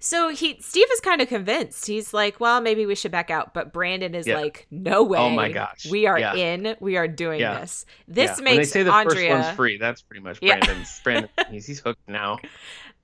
So 0.00 0.28
he 0.28 0.58
Steve 0.60 0.86
is 0.92 1.00
kind 1.00 1.22
of 1.22 1.28
convinced. 1.28 1.86
He's 1.86 2.12
like, 2.12 2.38
"Well, 2.38 2.60
maybe 2.60 2.84
we 2.84 2.94
should 2.94 3.10
back 3.12 3.30
out." 3.30 3.54
But 3.54 3.72
Brandon 3.72 4.14
is 4.14 4.26
Yeah. 4.26 4.36
like, 4.38 4.66
"No 4.70 4.98
oh 4.98 5.02
way! 5.04 5.18
Oh 5.18 5.30
my 5.30 5.50
gosh. 5.50 5.86
we 5.90 6.06
are 6.06 6.18
Yeah. 6.18 6.34
in. 6.34 6.76
We 6.80 6.98
are 6.98 7.08
doing 7.08 7.40
this. 7.40 7.86
This 8.06 8.30
Yeah, 8.38 8.44
when 8.44 8.56
they 8.58 8.64
say 8.64 8.82
the 8.82 8.92
Andrea 8.92 9.30
first 9.36 9.44
one's 9.46 9.56
free. 9.56 9.78
That's 9.78 10.02
pretty 10.02 10.22
much. 10.22 10.40
Brandon's. 10.40 11.00
Brandon, 11.04 11.30
he's, 11.50 11.66
he's 11.66 11.80
hooked 11.80 12.06
now. 12.06 12.38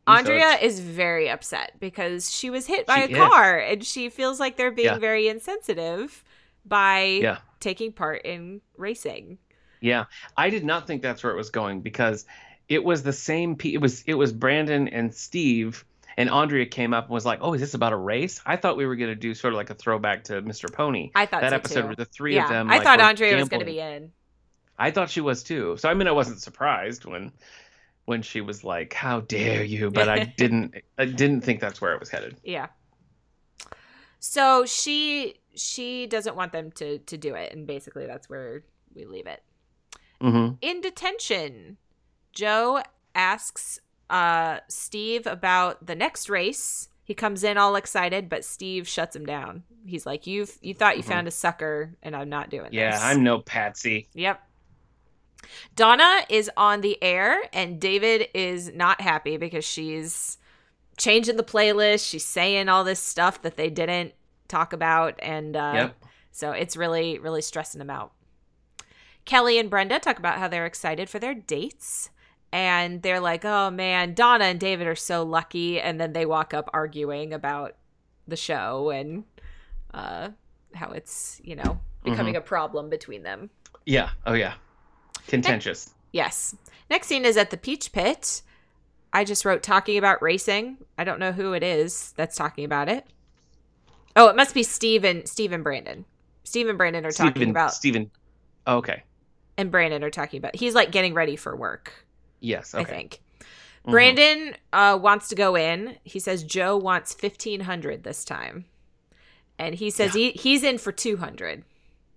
Andrea 0.06 0.58
is 0.60 0.80
very 0.80 1.30
upset 1.30 1.72
because 1.80 2.30
she 2.30 2.50
was 2.50 2.66
hit 2.66 2.84
by 2.86 3.06
She 3.06 3.12
a 3.14 3.16
is. 3.22 3.28
car 3.28 3.58
and 3.58 3.84
she 3.84 4.08
feels 4.10 4.40
like 4.40 4.56
they're 4.56 4.70
being 4.72 4.86
Yeah. 4.88 4.98
very 4.98 5.28
insensitive 5.28 6.24
by 6.66 7.02
Yeah. 7.22 7.38
Taking 7.60 7.92
part 7.92 8.22
in 8.24 8.60
racing. 8.76 9.38
Yeah, 9.80 10.06
I 10.36 10.50
did 10.50 10.64
not 10.64 10.86
think 10.86 11.02
that's 11.02 11.22
where 11.22 11.32
it 11.32 11.36
was 11.36 11.50
going 11.50 11.80
because 11.80 12.26
it 12.68 12.84
was 12.84 13.02
the 13.02 13.12
same. 13.12 13.56
It 13.62 13.80
was 13.80 14.02
it 14.06 14.14
was 14.14 14.32
Brandon 14.32 14.88
and 14.88 15.14
Steve, 15.14 15.84
and 16.16 16.28
Andrea 16.28 16.66
came 16.66 16.92
up 16.92 17.04
and 17.04 17.14
was 17.14 17.24
like, 17.24 17.38
"Oh, 17.42 17.54
is 17.54 17.60
this 17.60 17.74
about 17.74 17.92
a 17.92 17.96
race?" 17.96 18.40
I 18.44 18.56
thought 18.56 18.76
we 18.76 18.86
were 18.86 18.96
gonna 18.96 19.14
do 19.14 19.34
sort 19.34 19.54
of 19.54 19.56
like 19.56 19.70
a 19.70 19.74
throwback 19.74 20.24
to 20.24 20.42
Mr. 20.42 20.72
Pony. 20.72 21.10
I 21.14 21.26
thought 21.26 21.40
that 21.40 21.50
so 21.50 21.56
episode 21.56 21.80
too. 21.80 21.86
where 21.86 21.96
the 21.96 22.04
three 22.04 22.36
yeah, 22.36 22.44
of 22.44 22.50
them. 22.50 22.70
I 22.70 22.74
like, 22.74 22.84
thought 22.84 23.00
Andrea 23.00 23.36
was 23.36 23.48
going 23.48 23.60
to 23.60 23.66
be 23.66 23.80
in. 23.80 24.12
I 24.78 24.90
thought 24.90 25.10
she 25.10 25.20
was 25.20 25.42
too. 25.42 25.76
So 25.78 25.88
I 25.88 25.94
mean, 25.94 26.08
I 26.08 26.12
wasn't 26.12 26.40
surprised 26.40 27.04
when 27.04 27.32
when 28.04 28.22
she 28.22 28.40
was 28.40 28.64
like, 28.64 28.92
"How 28.92 29.20
dare 29.20 29.64
you?" 29.64 29.90
But 29.90 30.08
I 30.08 30.24
didn't 30.36 30.74
I 30.98 31.06
didn't 31.06 31.40
think 31.40 31.60
that's 31.60 31.80
where 31.80 31.94
it 31.94 32.00
was 32.00 32.10
headed. 32.10 32.36
Yeah. 32.44 32.68
So 34.20 34.66
she 34.66 35.39
she 35.54 36.06
doesn't 36.06 36.36
want 36.36 36.52
them 36.52 36.70
to 36.72 36.98
to 36.98 37.16
do 37.16 37.34
it, 37.34 37.52
and 37.52 37.66
basically 37.66 38.06
that's 38.06 38.28
where 38.28 38.62
we 38.94 39.04
leave 39.04 39.26
it. 39.26 39.42
hmm 40.20 40.50
In 40.60 40.80
detention, 40.80 41.76
Joe 42.32 42.82
asks 43.14 43.80
uh 44.08 44.60
Steve 44.68 45.26
about 45.26 45.86
the 45.86 45.94
next 45.94 46.28
race. 46.28 46.88
He 47.04 47.14
comes 47.14 47.42
in 47.42 47.58
all 47.58 47.74
excited, 47.74 48.28
but 48.28 48.44
Steve 48.44 48.86
shuts 48.86 49.16
him 49.16 49.26
down. 49.26 49.64
He's 49.84 50.06
like, 50.06 50.26
"You've 50.26 50.58
you 50.62 50.74
thought 50.74 50.96
you 50.96 51.02
Mhm. 51.02 51.06
found 51.08 51.28
a 51.28 51.32
sucker, 51.32 51.96
and 52.02 52.14
I'm 52.14 52.28
not 52.28 52.50
doing 52.50 52.72
Yeah, 52.72 52.92
this." 52.92 53.00
Yeah, 53.00 53.06
I'm 53.08 53.24
no 53.24 53.40
patsy. 53.40 54.08
Yep. 54.14 54.40
Donna 55.74 56.24
is 56.28 56.50
on 56.56 56.82
the 56.82 57.02
air, 57.02 57.42
and 57.52 57.80
David 57.80 58.28
is 58.34 58.72
not 58.74 59.00
happy 59.00 59.36
because 59.36 59.64
she's 59.64 60.38
changing 60.98 61.36
the 61.36 61.42
playlist. 61.42 62.08
She's 62.08 62.24
saying 62.26 62.68
all 62.68 62.84
this 62.84 63.00
stuff 63.00 63.40
that 63.42 63.56
they 63.56 63.70
didn't 63.70 64.12
talk 64.50 64.72
about, 64.72 65.18
and 65.22 65.56
uh, 65.56 65.72
Yep. 65.74 66.04
so 66.32 66.52
it's 66.52 66.76
really, 66.76 67.18
really 67.18 67.42
stressing 67.42 67.78
them 67.78 67.90
out. 67.90 68.12
Kelly 69.24 69.58
and 69.58 69.70
Brenda 69.70 69.98
talk 69.98 70.18
about 70.18 70.38
how 70.38 70.48
they're 70.48 70.66
excited 70.66 71.08
for 71.08 71.18
their 71.18 71.34
dates. 71.34 72.10
And 72.52 73.02
they're 73.02 73.20
like, 73.20 73.44
oh 73.44 73.70
man, 73.70 74.14
Donna 74.14 74.46
and 74.46 74.58
David 74.58 74.88
are 74.88 74.96
so 74.96 75.22
lucky. 75.22 75.80
And 75.80 76.00
then 76.00 76.12
they 76.12 76.26
walk 76.26 76.52
up 76.52 76.68
arguing 76.72 77.32
about 77.32 77.76
the 78.26 78.34
show 78.36 78.90
and 78.90 79.22
uh, 79.94 80.30
how 80.74 80.90
it's, 80.90 81.40
you 81.44 81.54
know, 81.54 81.78
becoming 82.02 82.34
a 82.34 82.40
problem 82.40 82.90
between 82.90 83.22
them. 83.22 83.50
Yeah. 83.86 84.10
Oh 84.26 84.32
yeah. 84.32 84.54
Contentious. 85.28 85.94
Yes. 86.12 86.56
Next 86.88 87.06
scene 87.06 87.24
is 87.24 87.36
at 87.36 87.50
the 87.50 87.56
Peach 87.56 87.92
Pit. 87.92 88.42
I 89.12 89.22
just 89.24 89.44
wrote 89.44 89.62
talking 89.62 89.96
about 89.96 90.20
racing. 90.20 90.78
I 90.98 91.04
don't 91.04 91.20
know 91.20 91.32
who 91.32 91.52
it 91.52 91.62
is 91.62 92.12
that's 92.16 92.36
talking 92.36 92.64
about 92.64 92.88
it. 92.88 93.06
Oh, 94.16 94.28
it 94.28 94.36
must 94.36 94.54
be 94.54 94.62
Steve 94.62 95.04
and 95.04 95.26
Steve 95.28 95.52
and 95.52 95.62
Brandon. 95.64 96.04
Steve 96.44 96.68
and 96.68 96.76
Brandon 96.78 97.04
are 97.06 97.12
talking 97.12 97.32
Steven, 97.32 97.50
about 97.50 97.72
Steven. 97.74 98.10
Oh, 98.66 98.78
okay. 98.78 99.02
and 99.56 99.70
Brandon 99.70 100.02
are 100.04 100.10
talking 100.10 100.38
about. 100.38 100.56
He's 100.56 100.74
like 100.74 100.90
getting 100.90 101.14
ready 101.14 101.36
for 101.36 101.54
work. 101.56 101.92
Yes. 102.40 102.74
I 102.74 102.80
Okay. 102.80 102.90
think. 102.90 103.20
Mhm. 103.86 103.90
Brandon 103.92 104.56
uh, 104.72 104.98
wants 105.00 105.28
to 105.28 105.34
go 105.34 105.54
in. 105.56 105.96
He 106.04 106.18
says 106.18 106.42
Joe 106.42 106.76
wants 106.76 107.14
fifteen 107.14 107.60
hundred 107.60 108.02
this 108.04 108.24
time, 108.24 108.64
and 109.58 109.74
he 109.74 109.90
says 109.90 110.12
he 110.12 110.30
he's 110.32 110.62
in 110.64 110.78
for 110.78 110.92
two 110.92 111.16
hundred. 111.16 111.64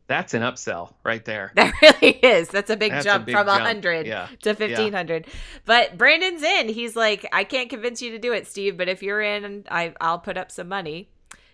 That's 0.07 0.33
an 0.33 0.41
upsell 0.41 0.93
right 1.05 1.23
there. 1.23 1.53
That 1.55 1.73
really 1.81 2.11
is. 2.17 2.49
That's 2.49 2.69
a 2.69 2.75
big 2.75 2.91
That's 2.91 3.05
a 3.05 3.09
jump 3.09 3.25
big 3.25 3.35
from 3.35 3.47
jump. 3.47 3.59
100 3.61 4.05
Yeah. 4.05 4.27
to 4.41 4.49
1500. 4.53 5.27
But 5.65 5.97
Brandon's 5.97 6.43
in. 6.43 6.67
He's 6.67 6.97
like, 6.97 7.25
I 7.31 7.45
can't 7.45 7.69
convince 7.69 8.01
you 8.01 8.11
to 8.11 8.19
do 8.19 8.33
it, 8.33 8.45
Steve, 8.45 8.75
but 8.75 8.89
if 8.89 9.01
you're 9.01 9.21
in, 9.21 9.63
I, 9.71 9.93
I'll 10.01 10.19
put 10.19 10.37
up 10.37 10.51
some 10.51 10.67
money. 10.67 11.09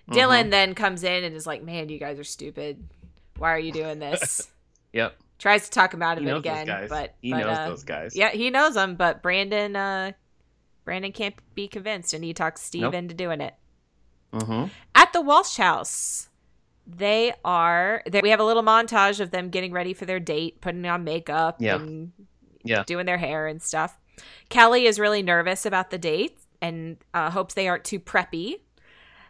Dylan 0.09 0.45
Mhm. 0.45 0.51
then 0.51 0.75
comes 0.75 1.03
in 1.03 1.23
and 1.23 1.35
is 1.35 1.45
like, 1.47 1.63
Man, 1.63 1.89
you 1.89 1.99
guys 1.99 2.19
are 2.19 2.23
stupid. 2.23 2.83
Why 3.37 3.51
are 3.53 3.59
you 3.59 3.71
doing 3.71 3.99
this? 3.99 4.47
Yep. 4.91 5.15
Tries 5.37 5.65
to 5.65 5.69
talk 5.69 5.93
him 5.93 6.01
out 6.01 6.17
He 6.17 6.27
of 6.27 6.35
it 6.35 6.39
again. 6.39 6.87
But 6.89 7.13
he 7.21 7.29
but, 7.31 7.37
knows 7.45 7.57
uh, 7.59 7.69
those 7.69 7.83
guys. 7.83 8.15
Yeah, 8.15 8.31
he 8.31 8.49
knows 8.49 8.73
them, 8.73 8.95
but 8.95 9.21
Brandon 9.21 9.75
uh 9.75 10.11
Brandon 10.83 11.11
can't 11.11 11.35
be 11.53 11.67
convinced 11.67 12.13
and 12.15 12.23
he 12.23 12.33
talks 12.33 12.61
Steve 12.63 12.81
Nope. 12.81 12.95
into 12.95 13.13
doing 13.13 13.39
it. 13.39 13.53
Mm-hmm. 14.33 14.65
At 14.95 15.13
the 15.13 15.21
Walsh 15.21 15.57
house, 15.57 16.29
they 16.87 17.33
are 17.45 18.01
they, 18.09 18.21
we 18.21 18.31
have 18.31 18.39
a 18.39 18.43
little 18.43 18.63
montage 18.63 19.19
of 19.19 19.29
them 19.29 19.49
getting 19.49 19.71
ready 19.71 19.93
for 19.93 20.05
their 20.05 20.19
date, 20.19 20.59
putting 20.59 20.85
on 20.87 21.03
makeup 21.03 21.57
Yeah. 21.59 21.75
and 21.75 22.11
Yeah. 22.63 22.83
doing 22.87 23.05
their 23.05 23.17
hair 23.19 23.45
and 23.45 23.61
stuff. 23.61 23.99
Kelly 24.49 24.87
is 24.87 24.99
really 24.99 25.21
nervous 25.21 25.65
about 25.67 25.91
the 25.91 25.99
date 25.99 26.39
and 26.63 26.97
uh, 27.13 27.29
hopes 27.29 27.53
they 27.53 27.67
aren't 27.67 27.83
too 27.85 27.99
preppy. 27.99 28.61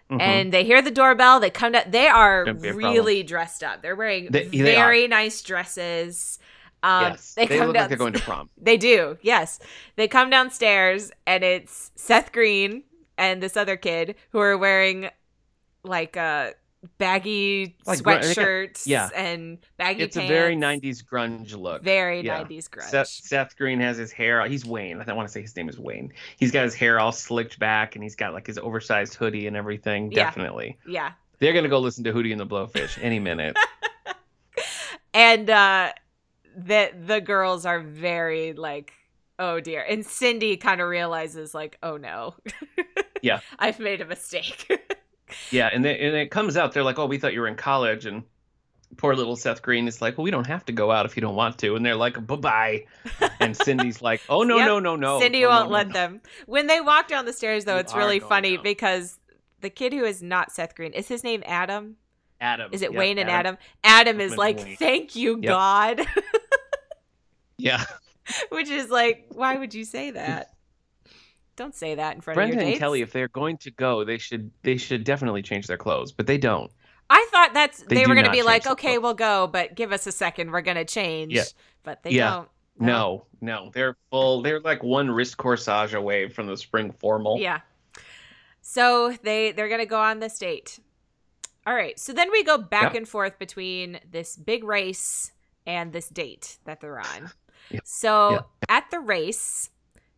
Mm-hmm. 0.10 0.22
And 0.22 0.52
they 0.52 0.64
hear 0.64 0.82
the 0.82 0.92
doorbell. 0.92 1.40
They 1.40 1.52
come 1.52 1.72
down. 1.74 1.84
They 1.90 2.08
are 2.08 2.46
Shouldn't 2.46 2.64
be 2.64 2.70
a 2.70 2.74
really 2.74 3.22
dressed 3.24 3.64
up. 3.64 3.82
They're 3.82 3.96
wearing 3.96 4.30
They- 4.32 4.46
they 4.48 4.58
very 4.62 5.08
nice 5.08 5.42
dresses. 5.42 6.40
Um, 6.82 7.12
yes. 7.12 7.34
They, 7.36 7.46
come 7.46 7.68
look 7.68 7.74
down- 7.76 7.84
like 7.84 7.90
they're 7.90 7.98
going 7.98 8.14
to 8.14 8.20
prom. 8.22 8.50
they 8.58 8.78
do, 8.78 9.18
yes. 9.22 9.60
They 9.98 10.08
come 10.08 10.30
downstairs 10.30 11.12
and 11.28 11.44
it's 11.44 11.92
Seth 11.96 12.32
Green 12.32 12.84
and 13.18 13.44
this 13.44 13.56
other 13.58 13.76
kid 13.78 14.16
who 14.32 14.40
are 14.40 14.58
wearing 14.58 15.10
like 15.84 16.18
uh 16.18 16.52
baggy 16.98 17.76
Like 17.86 18.00
sweatshirts 18.00 18.88
yeah. 18.88 19.10
and 19.16 19.58
baggy 19.78 20.04
It's 20.04 20.16
pants. 20.16 20.30
a 20.30 20.34
very 20.34 20.56
90s 20.56 21.04
grunge 21.04 21.56
look. 21.58 21.84
very 21.84 22.22
Yeah. 22.22 22.44
90s 22.44 22.70
grunge. 22.70 22.84
Seth, 22.90 23.08
Seth 23.08 23.58
Green 23.58 23.80
has 23.82 23.98
his 23.98 24.12
hair. 24.12 24.46
He's 24.48 24.66
Wayne. 24.66 25.02
I 25.02 25.04
don't 25.04 25.18
want 25.18 25.28
to 25.28 25.32
say 25.34 25.42
his 25.42 25.56
name 25.56 25.68
is 25.70 25.78
Wayne. 25.78 26.14
He's 26.38 26.52
got 26.52 26.64
his 26.64 26.76
hair 26.76 27.00
all 27.00 27.12
slicked 27.12 27.60
back, 27.60 27.96
and 27.96 28.04
he's 28.04 28.16
got 28.16 28.34
like 28.34 28.48
his 28.48 28.58
oversized 28.58 29.16
hoodie 29.16 29.48
and 29.48 29.58
everything. 29.58 30.12
Yeah. 30.12 30.24
Definitely, 30.26 30.78
Yeah. 30.88 31.12
they're 31.40 31.54
gonna 31.54 31.68
go 31.70 31.80
listen 31.80 32.04
to 32.06 32.14
Hootie 32.14 32.32
and 32.32 32.40
the 32.40 32.46
Blowfish 32.48 32.98
any 33.02 33.20
minute. 33.20 33.58
And 35.14 35.50
uh 35.50 35.92
the 36.56 36.92
the 37.06 37.20
girls 37.20 37.66
are 37.66 37.80
very 37.80 38.54
like 38.54 38.94
oh 39.40 39.60
dear. 39.60 39.82
And 39.82 40.06
Cindy 40.06 40.56
kind 40.58 40.82
of 40.82 40.88
realizes 40.88 41.54
like 41.54 41.78
oh 41.84 41.98
no. 41.98 42.36
Yeah. 43.22 43.42
I've 43.58 43.80
made 43.80 44.00
a 44.02 44.06
mistake. 44.06 44.72
yeah, 45.52 45.70
and 45.72 45.84
then 45.84 45.96
and 45.98 46.16
it 46.16 46.32
comes 46.32 46.58
out 46.58 46.74
they're 46.74 46.84
like, 46.84 47.00
"Oh, 47.00 47.06
we 47.06 47.18
thought 47.18 47.34
you 47.34 47.42
were 47.42 47.48
in 47.48 47.56
college," 47.56 48.06
and 48.06 48.24
poor 48.98 49.16
little 49.16 49.36
Seth 49.36 49.62
Green 49.62 49.88
is 49.88 50.02
like, 50.02 50.18
"Well, 50.18 50.24
we 50.26 50.32
don't 50.32 50.48
have 50.48 50.66
to 50.66 50.72
go 50.72 50.92
out 50.92 51.06
if 51.06 51.16
you 51.16 51.22
don't 51.22 51.36
want 51.36 51.58
to," 51.60 51.76
and 51.76 51.86
they're 51.86 51.96
like, 51.96 52.26
"Bye 52.26 52.36
bye," 52.36 52.86
and 53.40 53.56
Cindy's 53.56 54.02
like, 54.10 54.22
"Oh 54.30 54.44
no, 54.44 54.58
Yep. 54.58 54.68
no, 54.68 54.80
no, 54.80 54.96
no." 54.96 55.20
Cindy 55.20 55.42
no, 55.42 55.50
won't 55.50 55.70
no, 55.70 55.74
let 55.74 55.88
no." 55.88 55.94
them. 55.94 56.22
When 56.46 56.68
they 56.68 56.82
walk 56.82 57.08
down 57.08 57.26
the 57.26 57.34
stairs, 57.34 57.66
though, 57.66 57.76
You 57.76 57.80
it's 57.82 57.96
really 57.96 58.20
funny 58.20 58.58
out. 58.58 58.64
because 58.64 59.18
the 59.62 59.70
kid 59.70 59.94
who 59.94 60.04
is 60.06 60.22
not 60.24 60.52
Seth 60.52 60.76
Green 60.76 60.94
is 60.94 61.08
his 61.08 61.24
name 61.24 61.44
Adam. 61.46 61.98
Adam. 62.42 62.70
Is 62.72 62.82
it 62.82 62.92
Yep, 62.94 63.00
Wayne 63.00 63.18
and 63.18 63.30
Adam? 63.30 63.58
Adam 63.84 64.22
is 64.22 64.32
Adam 64.32 64.40
like, 64.40 64.58
Wayne. 64.58 64.76
"Thank 64.78 65.16
you, 65.16 65.36
Yep. 65.42 65.44
God," 65.44 66.02
Yeah, 67.58 67.84
which 68.50 68.70
is 68.70 68.90
like, 68.90 69.26
why 69.34 69.58
would 69.58 69.74
you 69.74 69.84
say 69.84 70.12
that? 70.12 70.54
Don't 71.60 71.76
say 71.76 71.94
that 71.96 72.16
in 72.16 72.22
front 72.22 72.36
Brenda 72.36 72.56
of 72.56 72.62
your 72.62 72.70
and. 72.72 72.80
Kelly, 72.80 73.02
if 73.02 73.12
they're 73.12 73.28
going 73.28 73.58
to 73.58 73.72
go, 73.72 74.06
they 74.06 74.18
should 74.18 74.50
they 74.64 74.78
should 74.78 75.04
definitely 75.04 75.42
change 75.42 75.68
their 75.68 75.78
clothes, 75.78 76.14
but 76.14 76.26
they 76.26 76.38
don't. 76.38 76.72
I 77.10 77.28
thought 77.32 77.54
that's 77.54 77.82
They 77.84 77.96
they, 77.96 78.06
were 78.08 78.14
going 78.14 78.26
to 78.28 78.32
be 78.32 78.44
like, 78.44 78.66
"Okay, 78.66 78.94
clothes. 78.94 79.04
we'll 79.04 79.14
go, 79.16 79.48
but 79.48 79.76
give 79.76 79.92
us 79.92 80.08
a 80.08 80.12
second, 80.14 80.52
we're 80.52 80.62
going 80.62 80.78
to 80.78 80.86
change." 80.86 81.34
Yeah. 81.34 81.44
But 81.84 82.02
they 82.04 82.12
Yeah. 82.12 82.30
don't. 82.32 82.50
No, 82.80 83.26
no, 83.42 83.72
they're 83.74 83.98
full. 84.10 84.42
They're 84.42 84.62
like 84.62 84.82
one 84.84 85.12
wrist 85.12 85.36
corsage 85.38 85.94
away 85.94 86.30
from 86.30 86.48
the 86.48 86.56
spring 86.56 86.94
formal. 86.94 87.38
Yeah. 87.40 87.60
So 88.62 89.12
they 89.24 89.52
they're 89.52 89.68
gonna 89.70 89.86
go 89.86 90.00
on 90.00 90.20
this 90.20 90.38
date. 90.40 90.80
All 91.68 91.74
right. 91.74 92.00
So 92.00 92.14
then 92.14 92.32
we 92.32 92.44
go 92.44 92.58
back 92.58 92.94
Yeah. 92.94 93.00
and 93.00 93.10
forth 93.10 93.38
between 93.38 94.00
this 94.10 94.38
big 94.38 94.64
race 94.64 95.32
and 95.68 95.92
this 95.92 96.08
date 96.08 96.58
that 96.66 96.80
they're 96.80 97.00
on. 97.00 97.32
Yep. 97.72 97.82
So 97.86 98.32
Yep. 98.32 98.48
at 98.70 98.90
the 98.92 99.00
race, 99.00 99.70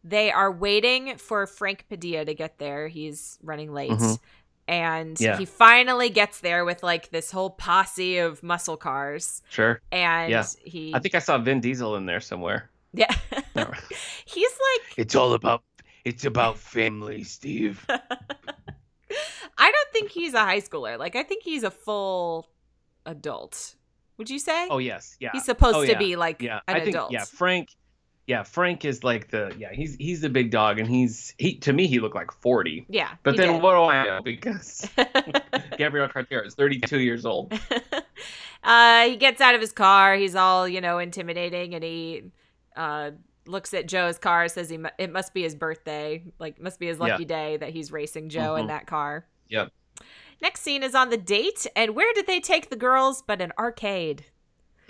they 0.03 0.31
are 0.31 0.51
waiting 0.51 1.17
for 1.17 1.45
Frank 1.47 1.85
Padilla 1.89 2.25
to 2.25 2.33
get 2.33 2.57
there. 2.57 2.87
He's 2.87 3.37
running 3.43 3.71
late. 3.73 3.91
Mhm. 3.91 4.19
And 4.67 5.19
Yeah. 5.19 5.37
he 5.37 5.45
finally 5.45 6.09
gets 6.09 6.39
there 6.39 6.63
with 6.65 6.81
like 6.83 7.09
this 7.09 7.31
whole 7.31 7.49
posse 7.49 8.17
of 8.19 8.41
muscle 8.41 8.77
cars. 8.77 9.41
Sure. 9.49 9.81
And 9.91 10.31
Yeah. 10.31 10.45
he 10.63 10.93
I 10.95 10.99
think 10.99 11.13
I 11.15 11.19
saw 11.19 11.37
Vin 11.37 11.59
Diesel 11.61 11.95
in 11.97 12.05
there 12.05 12.21
somewhere. 12.21 12.69
Yeah. 12.93 13.13
No. 13.55 13.71
He's 14.25 14.51
like 14.51 14.93
It's 14.97 15.15
all 15.15 15.33
about 15.33 15.63
it's 16.05 16.25
about 16.25 16.57
family, 16.57 17.23
Steve. 17.23 17.85
I 19.57 19.71
don't 19.71 19.91
think 19.93 20.09
he's 20.11 20.33
a 20.33 20.39
high 20.39 20.61
schooler. 20.61 20.97
Like 20.97 21.15
I 21.15 21.23
think 21.23 21.43
he's 21.43 21.63
a 21.63 21.71
full 21.71 22.47
adult. 23.05 23.75
Would 24.17 24.29
you 24.29 24.39
say? 24.39 24.67
Oh 24.69 24.77
yes, 24.77 25.17
yeah. 25.19 25.29
he's 25.33 25.45
supposed 25.45 25.75
Oh, 25.77 25.81
to 25.85 25.91
yeah. 25.91 25.97
be 25.97 26.15
like 26.15 26.41
yeah, 26.41 26.59
an 26.67 26.75
I 26.77 26.79
think 26.79 26.95
adult. 26.95 27.11
yeah, 27.11 27.25
Frank 27.25 27.69
yeah, 28.31 28.43
Frank 28.43 28.85
is 28.85 29.03
like 29.03 29.29
the 29.29 29.53
yeah, 29.57 29.73
he's 29.73 29.95
he's 29.97 30.21
the 30.21 30.29
big 30.29 30.51
dog 30.51 30.79
and 30.79 30.87
he's 30.87 31.35
he 31.37 31.55
to 31.55 31.73
me 31.73 31.85
he 31.85 31.99
looked 31.99 32.15
like 32.15 32.31
40. 32.31 32.85
Yeah. 32.87 33.09
But 33.23 33.35
then 33.35 33.51
did. 33.55 33.61
what 33.61 33.73
do 33.73 33.83
I 33.83 34.05
know 34.05 34.21
because 34.21 34.87
Gabrielle 35.77 36.07
Carteris 36.07 36.47
is 36.47 36.55
32 36.55 37.01
years 37.01 37.25
old. 37.25 37.51
uh, 38.63 39.03
he 39.03 39.17
gets 39.17 39.41
out 39.41 39.53
of 39.53 39.59
his 39.59 39.73
car. 39.73 40.15
He's 40.15 40.33
all 40.33 40.65
you 40.65 40.79
know 40.79 40.97
intimidating, 40.97 41.75
and 41.75 41.83
he 41.83 42.23
uh, 42.77 43.11
looks 43.45 43.73
at 43.73 43.85
Joe's 43.85 44.17
car. 44.17 44.47
Says 44.47 44.69
he 44.69 44.79
it 44.97 45.11
must 45.11 45.33
be 45.33 45.43
his 45.43 45.53
birthday, 45.53 46.23
like 46.39 46.61
must 46.61 46.79
be 46.79 46.87
his 46.87 46.99
Yeah. 46.99 47.07
lucky 47.07 47.25
day 47.25 47.57
that 47.57 47.71
he's 47.71 47.91
racing 47.91 48.29
Joe 48.29 48.55
in 48.55 48.63
Mhm. 48.65 48.69
that 48.69 48.87
car. 48.87 49.25
Yep. 49.49 49.73
Next 50.41 50.61
scene 50.61 50.83
is 50.83 50.95
on 50.95 51.09
the 51.09 51.17
date, 51.17 51.67
and 51.75 51.95
where 51.95 52.13
did 52.13 52.27
they 52.27 52.39
take 52.39 52.69
the 52.69 52.77
girls? 52.77 53.21
But 53.21 53.41
an 53.41 53.51
arcade. 53.59 54.23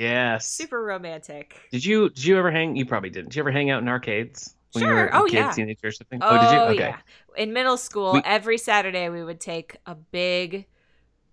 Yes. 0.02 0.48
Super 0.48 0.82
romantic. 0.84 1.56
Did 1.72 1.86
you 1.86 2.10
did 2.10 2.24
you 2.26 2.38
ever 2.38 2.50
hang 2.52 2.76
you 2.76 2.86
probably 2.86 3.10
didn't. 3.10 3.30
Did 3.30 3.36
you 3.38 3.42
ever 3.44 3.52
hang 3.52 3.70
out 3.70 3.82
in 3.82 3.88
arcades? 3.88 4.56
When 4.74 4.84
you 4.84 4.90
Sure. 4.90 4.96
were 4.96 5.08
a 5.08 5.20
Oh, 5.22 5.26
kid, 5.26 5.34
yeah. 5.34 5.52
teenager 5.52 5.88
or 5.88 5.92
something? 5.92 6.20
Oh, 6.22 6.42
did 6.42 6.52
you? 6.54 6.60
Okay. 6.60 6.76
yeah. 6.90 6.98
In 7.38 7.52
middle 7.54 7.78
school, 7.78 8.14
We- 8.14 8.22
every 8.26 8.58
Saturday 8.58 9.10
we 9.10 9.24
would 9.24 9.40
take 9.42 9.76
a 9.86 9.96
big 9.96 10.66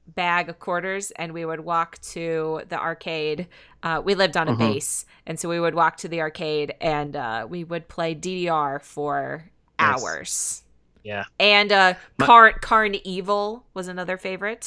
bag 0.08 0.48
of 0.48 0.58
quarters 0.58 1.10
and 1.12 1.32
we 1.32 1.44
would 1.44 1.60
walk 1.60 1.98
to 2.00 2.62
the 2.68 2.78
arcade. 2.80 3.46
Uh, 3.82 4.02
we 4.04 4.14
lived 4.14 4.36
on 4.36 4.48
a 4.48 4.52
Mhm. 4.54 4.58
base, 4.58 5.06
and 5.26 5.38
so 5.38 5.48
we 5.48 5.60
would 5.60 5.74
walk 5.74 5.96
to 5.98 6.08
the 6.08 6.20
arcade 6.20 6.74
and 6.80 7.14
uh, 7.14 7.46
we 7.48 7.62
would 7.62 7.88
play 7.88 8.14
DDR 8.14 8.80
for 8.82 9.50
Nice. 9.78 10.02
hours. 10.02 10.62
Yeah. 11.04 11.24
And 11.38 11.70
uh, 11.70 11.94
My- 12.18 12.26
Car- 12.26 12.58
CarnEvil 12.60 13.62
was 13.74 13.86
another 13.86 14.16
favorite. 14.16 14.64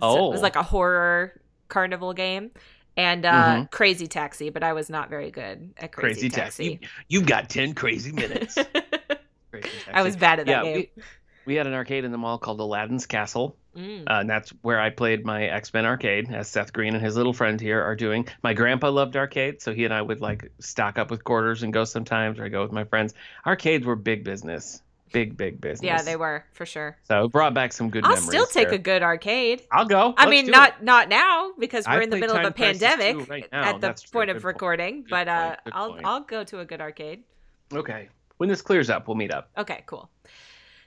So 0.00 0.26
it 0.26 0.30
was 0.30 0.40
Oh. 0.40 0.42
like 0.42 0.56
a 0.56 0.62
horror 0.64 1.40
carnival 1.68 2.12
game. 2.12 2.50
And 2.96 3.24
uh, 3.24 3.32
Mhm. 3.32 3.70
Crazy 3.70 4.06
Taxi, 4.06 4.50
but 4.50 4.62
I 4.62 4.72
was 4.74 4.90
not 4.90 5.08
very 5.08 5.30
good 5.30 5.72
at 5.78 5.92
Crazy, 5.92 6.20
Crazy 6.22 6.28
taxi. 6.28 6.64
You, 6.82 6.88
you've 7.08 7.26
got 7.26 7.48
10 7.48 7.74
crazy 7.74 8.12
minutes. 8.12 8.54
Crazy 9.50 9.68
I 9.92 10.02
was 10.02 10.16
bad 10.16 10.40
at 10.40 10.46
that 10.46 10.64
yeah, 10.66 10.72
game. 10.72 10.86
we, 10.96 11.02
we 11.46 11.54
had 11.54 11.66
an 11.66 11.74
arcade 11.74 12.04
in 12.04 12.12
the 12.12 12.18
mall 12.18 12.38
called 12.38 12.60
Aladdin's 12.60 13.06
Castle, 13.06 13.56
Mm. 13.76 14.02
uh, 14.02 14.20
and 14.20 14.28
that's 14.28 14.50
where 14.60 14.78
I 14.78 14.90
played 14.90 15.24
my 15.24 15.44
X 15.44 15.72
Men 15.72 15.86
arcade, 15.86 16.30
as 16.30 16.46
Seth 16.46 16.74
Green 16.74 16.94
and 16.94 17.02
his 17.02 17.16
little 17.16 17.32
friend 17.32 17.58
here 17.58 17.80
are 17.82 17.96
doing. 17.96 18.28
My 18.42 18.52
grandpa 18.52 18.90
loved 18.90 19.16
arcades, 19.16 19.64
so 19.64 19.72
he 19.72 19.86
and 19.86 19.94
I 19.94 20.02
would 20.02 20.20
like 20.20 20.52
stock 20.58 20.98
up 20.98 21.10
with 21.10 21.24
quarters 21.24 21.62
and 21.62 21.72
go 21.72 21.84
sometimes, 21.84 22.38
or 22.38 22.44
I 22.44 22.48
go 22.48 22.60
with 22.62 22.72
my 22.72 22.84
friends. 22.84 23.14
Arcades 23.46 23.86
were 23.86 23.96
big 23.96 24.24
business, 24.24 24.82
big 25.12 25.36
big 25.36 25.60
business. 25.60 25.86
Yeah, 25.86 26.02
they 26.02 26.16
were 26.16 26.44
for 26.52 26.66
sure. 26.66 26.96
So 27.04 27.24
it 27.24 27.32
brought 27.32 27.54
back 27.54 27.72
some 27.72 27.90
good 27.90 28.04
I'll 28.04 28.16
still 28.16 28.46
take 28.46 28.68
there. 28.68 28.76
a 28.76 28.78
good 28.78 29.02
arcade. 29.02 29.62
I'll 29.70 29.84
go. 29.86 30.14
I 30.16 30.26
Let's 30.26 30.30
mean, 30.30 30.46
not 30.50 30.76
it. 30.78 30.82
not 30.84 31.08
now 31.08 31.52
because 31.58 31.86
we're 31.86 32.00
in 32.00 32.10
the 32.10 32.16
middle 32.18 32.36
of 32.36 32.44
a 32.44 32.50
pandemic 32.50 33.28
right 33.28 33.46
now. 33.52 33.62
at 33.64 33.80
the 33.80 33.88
true. 33.92 34.10
point 34.12 34.28
Good 34.28 34.36
of 34.36 34.42
point. 34.42 34.54
recording. 34.54 35.00
Good 35.02 35.10
but 35.10 35.28
uh. 35.28 35.56
Good 35.64 35.72
I'll 35.74 35.92
point. 35.92 36.06
I'll 36.06 36.20
go 36.20 36.44
to 36.44 36.60
a 36.60 36.64
good 36.64 36.80
arcade. 36.80 37.22
Okay. 37.72 38.08
When 38.38 38.48
this 38.48 38.60
clears 38.62 38.90
up, 38.90 39.06
we'll 39.06 39.16
meet 39.16 39.32
up. 39.32 39.50
Okay, 39.56 39.82
cool. 39.86 40.10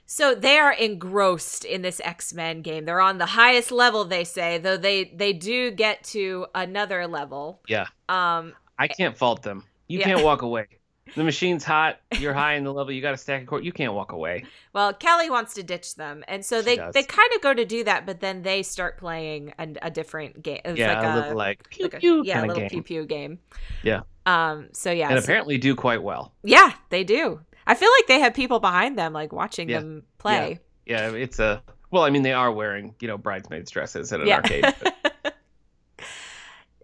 So 0.08 0.36
they 0.36 0.58
are 0.60 0.74
engrossed 0.74 1.66
in 1.66 1.82
this 1.82 2.00
X 2.04 2.34
Men 2.34 2.62
game. 2.62 2.86
They're 2.86 3.02
on 3.02 3.18
the 3.18 3.26
highest 3.26 3.72
level, 3.72 4.06
they 4.06 4.24
say, 4.24 4.58
though 4.60 4.78
they 4.78 5.06
they 5.16 5.34
do 5.34 5.72
get 5.72 6.04
to 6.06 6.48
another 6.54 7.08
level. 7.08 7.62
Yeah. 7.68 7.88
Um. 8.10 8.54
I 8.78 8.88
can't 8.90 9.18
fault 9.18 9.42
them. 9.42 9.64
You 9.88 10.00
Yeah. 10.00 10.06
can't 10.06 10.24
walk 10.24 10.42
away. 10.42 10.68
The 11.16 11.24
machine's 11.24 11.64
hot. 11.64 12.00
You're 12.20 12.34
high 12.34 12.56
in 12.56 12.64
the 12.64 12.74
level. 12.74 12.92
You 12.92 13.02
got 13.02 13.12
to 13.12 13.18
stack 13.18 13.44
a 13.44 13.46
court. 13.46 13.64
You 13.64 13.72
can't 13.72 13.94
walk 13.94 14.12
away. 14.12 14.46
Well, 14.74 14.92
Kelly 14.94 15.30
wants 15.30 15.54
to 15.54 15.62
ditch 15.64 15.96
them, 15.96 16.24
and 16.28 16.44
so 16.44 16.60
She 16.62 16.66
they 16.66 16.76
does. 16.78 16.94
they 16.94 17.04
kind 17.04 17.30
of 17.36 17.42
go 17.42 17.54
to 17.54 17.64
do 17.64 17.84
that, 17.84 18.06
but 18.08 18.22
then 18.22 18.42
they 18.42 18.64
start 18.64 18.98
playing 18.98 19.54
a, 19.60 19.68
a 19.84 19.92
different 19.92 20.42
game. 20.42 20.62
It's 20.66 20.80
yeah, 20.80 20.96
like 21.00 21.04
a 21.06 21.14
a, 21.14 21.16
little 21.22 21.38
like 21.38 21.70
pew 21.70 21.86
like 21.86 21.94
a- 21.94 22.00
pew 22.00 22.24
yeah, 22.26 22.40
a 22.40 22.46
little 22.48 22.56
game. 22.56 22.70
pew 22.70 22.82
pew 22.82 23.06
game. 23.06 23.38
Yeah. 23.84 24.02
Um, 24.26 24.70
so 24.74 24.90
yeah, 24.92 25.10
and 25.10 25.20
so- 25.20 25.24
apparently 25.24 25.58
do 25.60 25.76
quite 25.76 26.02
well. 26.02 26.34
yeah, 26.44 26.74
they 26.90 27.04
do. 27.04 27.40
I 27.68 27.76
feel 27.76 27.90
like 28.00 28.08
they 28.08 28.20
have 28.20 28.34
people 28.34 28.60
behind 28.60 28.98
them, 28.98 29.14
like 29.14 29.32
watching 29.32 29.70
Yeah. 29.70 29.80
them 29.82 30.04
play. 30.18 30.60
Yeah, 30.88 31.12
it's 31.12 31.38
a 31.40 31.62
well. 31.92 32.04
I 32.04 32.10
mean, 32.10 32.24
they 32.24 32.34
are 32.34 32.52
wearing 32.52 32.96
you 33.00 33.08
know 33.08 33.18
bridesmaids 33.18 33.70
dresses 33.70 34.12
at 34.12 34.22
an 34.22 34.28
Yeah. 34.28 34.38
arcade. 34.38 34.64
but- 34.82 34.95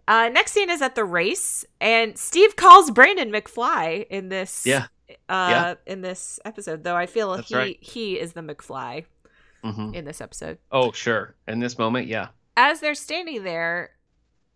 uh, 0.07 0.29
next 0.29 0.51
scene 0.53 0.69
is 0.69 0.81
at 0.81 0.95
the 0.95 1.03
race, 1.05 1.63
and 1.79 2.17
Steve 2.17 2.55
calls 2.55 2.91
Brandon 2.91 3.31
McFly 3.31 4.05
in 4.09 4.29
this. 4.29 4.65
Yeah. 4.65 4.87
Uh, 5.29 5.47
Yeah. 5.49 5.73
in 5.85 6.01
this 6.01 6.39
episode, 6.45 6.83
though, 6.83 6.95
I 6.95 7.05
feel 7.05 7.35
That's 7.35 7.49
he 7.49 7.55
right. 7.55 7.77
he 7.81 8.19
is 8.19 8.33
the 8.33 8.41
McFly 8.41 9.05
Mhm. 9.63 9.93
in 9.93 10.05
this 10.05 10.21
episode. 10.21 10.57
Oh, 10.71 10.91
sure. 10.91 11.35
In 11.47 11.59
this 11.59 11.77
moment, 11.77 12.07
yeah. 12.07 12.29
As 12.57 12.79
they're 12.79 12.95
standing 12.95 13.43
there, 13.43 13.91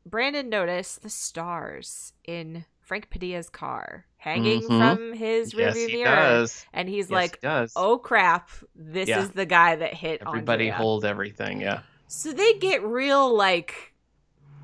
Brandon 0.05 0.49
noticed 0.49 1.01
the 1.03 1.09
stars 1.09 2.13
in 2.25 2.65
Frank 2.81 3.09
Padilla's 3.09 3.49
car 3.49 4.05
hanging 4.17 4.61
Mhm. 4.61 4.67
from 4.95 5.13
his 5.13 5.53
yes, 5.53 5.75
rearview 5.75 5.89
he 5.89 6.03
mirror, 6.03 6.15
does. 6.15 6.65
and 6.73 6.87
he's 6.89 7.09
Yes, 7.09 7.11
like, 7.11 7.39
he. 7.41 7.71
"Oh 7.75 7.97
crap! 7.97 8.49
This 8.75 9.09
Yeah. 9.09 9.19
is 9.21 9.31
the 9.31 9.45
guy 9.45 9.75
that 9.75 9.93
hit 9.93 10.21
everybody 10.25 10.65
Andrea." 10.65 10.73
hold 10.77 11.05
everything. 11.05 11.61
Yeah. 11.61 11.81
So 12.07 12.31
they 12.33 12.53
get 12.53 12.83
real 12.83 13.33
like 13.35 13.93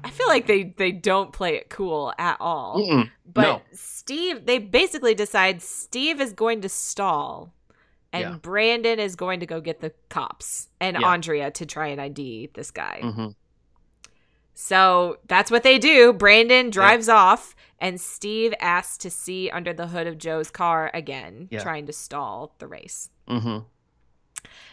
I 0.03 0.09
feel 0.09 0.27
like 0.27 0.47
they 0.47 0.63
they 0.63 0.91
don't 0.91 1.31
play 1.31 1.55
it 1.55 1.69
cool 1.69 2.13
at 2.17 2.37
all. 2.39 2.79
Mm-mm. 2.79 3.09
But 3.25 3.41
no. 3.41 3.61
Steve 3.73 4.45
they 4.45 4.57
basically 4.57 5.13
decide 5.15 5.61
Steve 5.61 6.19
is 6.21 6.33
going 6.33 6.61
to 6.61 6.69
stall 6.69 7.53
and 8.13 8.21
Yeah. 8.21 8.37
Brandon 8.41 8.99
is 8.99 9.15
going 9.15 9.39
to 9.39 9.45
go 9.45 9.61
get 9.61 9.79
the 9.79 9.93
cops 10.09 10.69
and 10.79 10.97
Yeah. 10.99 11.07
Andrea 11.07 11.51
to 11.51 11.65
try 11.65 11.87
and 11.87 12.01
ID 12.01 12.49
this 12.53 12.71
guy. 12.71 12.99
hmm 13.03 13.27
So 14.53 15.17
that's 15.27 15.49
what 15.49 15.63
they 15.63 15.79
do. 15.79 16.13
Brandon 16.13 16.69
drives 16.69 17.09
off 17.09 17.55
and 17.79 17.99
Steve 17.99 18.53
asks 18.59 18.97
to 18.99 19.09
see 19.09 19.49
under 19.49 19.73
the 19.73 19.87
hood 19.87 20.07
of 20.07 20.17
Joe's 20.17 20.51
car 20.51 20.91
again, 20.93 21.47
Yeah. 21.51 21.63
trying 21.63 21.85
to 21.87 21.93
stall 21.93 22.53
the 22.59 22.67
race 22.67 23.09
hmm 23.27 23.59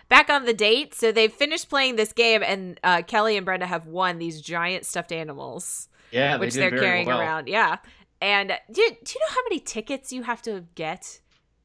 back 0.08 0.30
on 0.30 0.44
the 0.44 0.54
date. 0.54 0.94
So 0.94 1.12
they've 1.12 1.32
finished 1.32 1.68
playing 1.68 1.96
this 1.96 2.12
game, 2.12 2.42
and 2.42 2.78
uh, 2.84 3.02
Kelly 3.02 3.36
and 3.36 3.44
Brenda 3.44 3.66
have 3.66 3.86
won 3.86 4.18
these 4.18 4.40
giant 4.40 4.86
stuffed 4.86 5.12
animals, 5.12 5.88
Yeah, 6.10 6.36
which 6.36 6.54
they 6.54 6.66
are 6.66 6.70
carrying 6.78 7.06
well. 7.06 7.20
around. 7.20 7.48
Yeah. 7.48 7.76
And 8.20 8.48
do, 8.48 8.74
do 8.74 8.80
you 8.82 9.20
know 9.20 9.30
how 9.30 9.42
many 9.48 9.60
tickets 9.60 10.12
you 10.12 10.22
have 10.24 10.42
to 10.42 10.64
get 10.74 11.20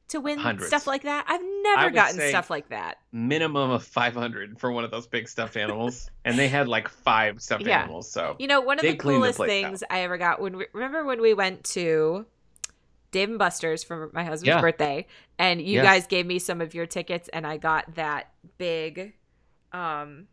to 0.06 0.20
win 0.20 0.38
Hundreds. 0.38 0.68
stuff 0.68 0.86
like 0.86 1.02
that? 1.02 1.24
I've 1.26 1.40
never 1.62 1.90
gotten 1.90 2.20
stuff 2.28 2.48
like 2.50 2.68
that. 2.68 2.98
Minimum 3.10 3.70
of 3.70 3.82
five 3.84 4.14
hundred 4.14 4.60
for 4.60 4.70
one 4.70 4.84
of 4.84 4.90
those 4.92 5.06
big 5.08 5.28
stuffed 5.28 5.56
animals, 5.56 6.10
and 6.24 6.38
they 6.38 6.46
had 6.46 6.68
like 6.68 6.88
five 6.88 7.40
stuffed 7.42 7.66
Yeah. 7.66 7.80
animals. 7.82 8.08
So 8.12 8.36
You 8.38 8.46
know, 8.46 8.60
one 8.60 8.78
of 8.78 8.82
the 8.82 8.92
the 8.92 8.96
coolest 8.98 9.36
place 9.36 9.48
things 9.48 9.82
I 9.90 10.00
ever 10.02 10.16
got 10.16 10.40
when 10.40 10.56
we 10.58 10.66
remember 10.72 11.04
when 11.04 11.20
we 11.20 11.34
went 11.34 11.64
to 11.72 12.24
Dave 13.14 13.30
and 13.30 13.38
Buster's 13.38 13.84
for 13.84 14.10
my 14.12 14.24
husband's 14.24 14.48
Yeah. 14.48 14.60
birthday, 14.60 15.06
and 15.38 15.60
you 15.62 15.76
Yes. 15.76 15.84
guys 15.84 16.06
gave 16.08 16.26
me 16.26 16.40
some 16.40 16.60
of 16.60 16.74
your 16.74 16.84
tickets, 16.84 17.28
and 17.32 17.46
I 17.46 17.56
got 17.56 17.94
that 17.94 18.32
big, 18.58 19.14
um, 19.72 20.26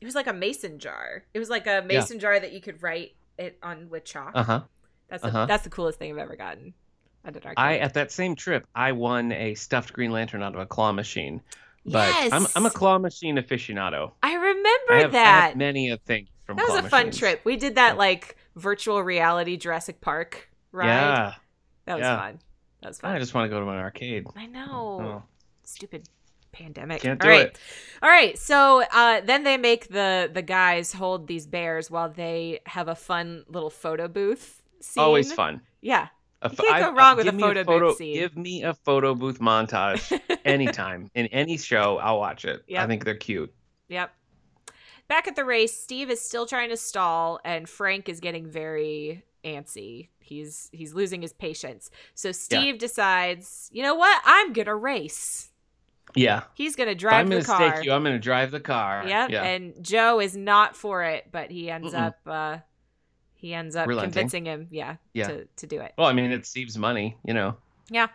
it 0.00 0.06
was 0.06 0.14
like 0.14 0.26
a 0.26 0.32
mason 0.32 0.78
jar. 0.78 1.24
It 1.34 1.38
was 1.38 1.50
like 1.50 1.66
a 1.66 1.82
mason 1.86 2.18
jar 2.18 2.40
that 2.40 2.52
you 2.52 2.62
could 2.62 2.82
write 2.82 3.14
it 3.36 3.58
on 3.62 3.90
with 3.90 4.04
chalk. 4.04 4.32
uh 4.34 4.42
huh. 4.42 4.60
That's 5.08 5.22
the, 5.22 5.28
uh-huh. 5.28 5.46
that's 5.46 5.64
the 5.64 5.70
coolest 5.70 5.98
thing 5.98 6.10
I've 6.12 6.18
ever 6.18 6.34
gotten. 6.34 6.72
At. 7.26 7.36
I 7.56 7.78
at 7.78 7.94
that 7.94 8.10
same 8.10 8.34
trip, 8.36 8.66
I 8.74 8.92
won 8.92 9.32
a 9.32 9.54
stuffed 9.54 9.92
Green 9.92 10.10
Lantern 10.10 10.42
out 10.42 10.54
of 10.54 10.60
a 10.60 10.66
claw 10.66 10.92
machine. 10.92 11.42
But 11.86 12.10
I'm 12.32 12.46
I'm 12.56 12.64
a 12.66 12.70
claw 12.70 12.98
machine 12.98 13.36
aficionado. 13.36 14.12
I 14.22 14.34
remember 14.34 14.92
I 14.92 14.98
have, 15.00 15.10
I 15.10 15.12
that. 15.12 15.48
have 15.48 15.56
many 15.56 15.90
a 15.90 15.98
thing 15.98 16.28
from 16.44 16.56
that 16.56 16.66
was 16.68 16.84
a 16.84 16.88
fun 16.88 17.10
trip. 17.10 17.40
We 17.44 17.56
did 17.56 17.74
that 17.76 17.96
like 17.98 18.36
virtual 18.56 19.02
reality 19.02 19.56
Jurassic 19.56 20.00
Park 20.00 20.50
ride. 20.72 20.86
Yeah, 20.86 21.34
that 21.86 21.94
was 21.96 22.02
yeah. 22.02 22.18
fun. 22.18 22.38
That 22.82 22.88
was 22.88 22.98
fun. 23.00 23.14
I 23.14 23.18
just 23.18 23.34
want 23.34 23.50
to 23.50 23.56
go 23.56 23.60
to 23.64 23.68
an 23.70 23.78
arcade. 23.78 24.26
I 24.36 24.46
know. 24.46 25.00
Oh. 25.00 25.22
Stupid 25.64 26.08
pandemic. 26.52 27.02
Can't 27.02 27.20
All 27.22 27.26
do 27.26 27.30
right. 27.30 27.46
it. 27.48 27.58
All 28.02 28.08
right. 28.08 28.38
So 28.38 28.82
uh, 28.92 29.20
then 29.22 29.44
they 29.44 29.56
make 29.56 29.88
the 29.88 30.30
the 30.32 30.42
guys 30.42 30.92
hold 30.92 31.26
these 31.26 31.46
bears 31.46 31.90
while 31.90 32.08
they 32.10 32.60
have 32.66 32.88
a 32.88 32.94
fun 32.94 33.44
little 33.48 33.70
photo 33.70 34.08
booth. 34.08 34.62
Scene. 34.80 35.02
Always 35.02 35.32
fun. 35.32 35.62
Yeah. 35.80 36.08
A 36.42 36.50
You 36.50 36.56
can't 36.56 36.74
I- 36.74 36.80
go 36.80 36.90
I- 36.90 36.92
wrong 36.92 37.16
with 37.16 37.26
a 37.26 37.30
give 37.30 37.34
me 37.36 37.42
photo 37.42 37.64
booth 37.64 37.96
scene. 37.96 38.14
Give 38.14 38.36
me 38.36 38.62
a 38.62 38.74
photo 38.74 39.14
booth 39.14 39.38
montage 39.40 40.20
anytime 40.44 41.10
in 41.14 41.26
any 41.28 41.56
show. 41.56 41.98
I'll 41.98 42.18
watch 42.18 42.44
it. 42.44 42.62
Yep. 42.68 42.82
I 42.82 42.86
think 42.86 43.04
they're 43.04 43.14
cute. 43.16 43.52
Yep. 43.88 44.12
Back 45.08 45.26
at 45.28 45.36
the 45.36 45.44
race, 45.44 45.76
Steve 45.78 46.10
is 46.10 46.20
still 46.20 46.46
trying 46.46 46.70
to 46.70 46.76
stall, 46.78 47.38
and 47.44 47.68
Frank 47.68 48.08
is 48.08 48.20
getting 48.20 48.46
very 48.46 49.22
antsy. 49.44 50.08
He's 50.20 50.70
he's 50.72 50.94
losing 50.94 51.22
his 51.22 51.32
patience. 51.32 51.90
So 52.14 52.32
Steve 52.32 52.78
decides, 52.78 53.68
you 53.72 53.82
know 53.82 53.94
what? 53.94 54.20
I'm 54.24 54.52
gonna 54.52 54.74
race. 54.76 55.50
Yeah. 56.14 56.44
He's 56.54 56.76
gonna 56.76 56.94
drive 56.94 57.20
I'm 57.22 57.28
the 57.28 57.36
gonna 57.42 57.44
car. 57.44 57.72
stake 57.74 57.84
you. 57.84 57.92
I'm 57.92 58.02
gonna 58.04 58.18
drive 58.18 58.50
the 58.50 58.60
car. 58.60 59.04
Yep. 59.06 59.30
Yeah. 59.30 59.42
And 59.42 59.82
Joe 59.82 60.20
is 60.20 60.36
not 60.36 60.76
for 60.76 61.02
it, 61.04 61.28
but 61.32 61.50
he 61.50 61.70
ends 61.70 61.92
Mm-mm. 61.92 62.06
up 62.06 62.18
uh 62.26 62.58
he 63.34 63.52
ends 63.52 63.76
up 63.76 63.86
Relenting. 63.88 64.12
convincing 64.12 64.44
him, 64.46 64.68
yeah, 64.70 64.96
Yeah. 65.12 65.26
to 65.28 65.44
to 65.56 65.66
do 65.66 65.80
it. 65.80 65.92
well, 65.98 66.06
I 66.06 66.12
mean, 66.14 66.30
it's 66.30 66.48
Steve's 66.48 66.78
money. 66.78 67.16
You 67.24 67.34
know. 67.34 67.56
Yeah. 67.90 68.08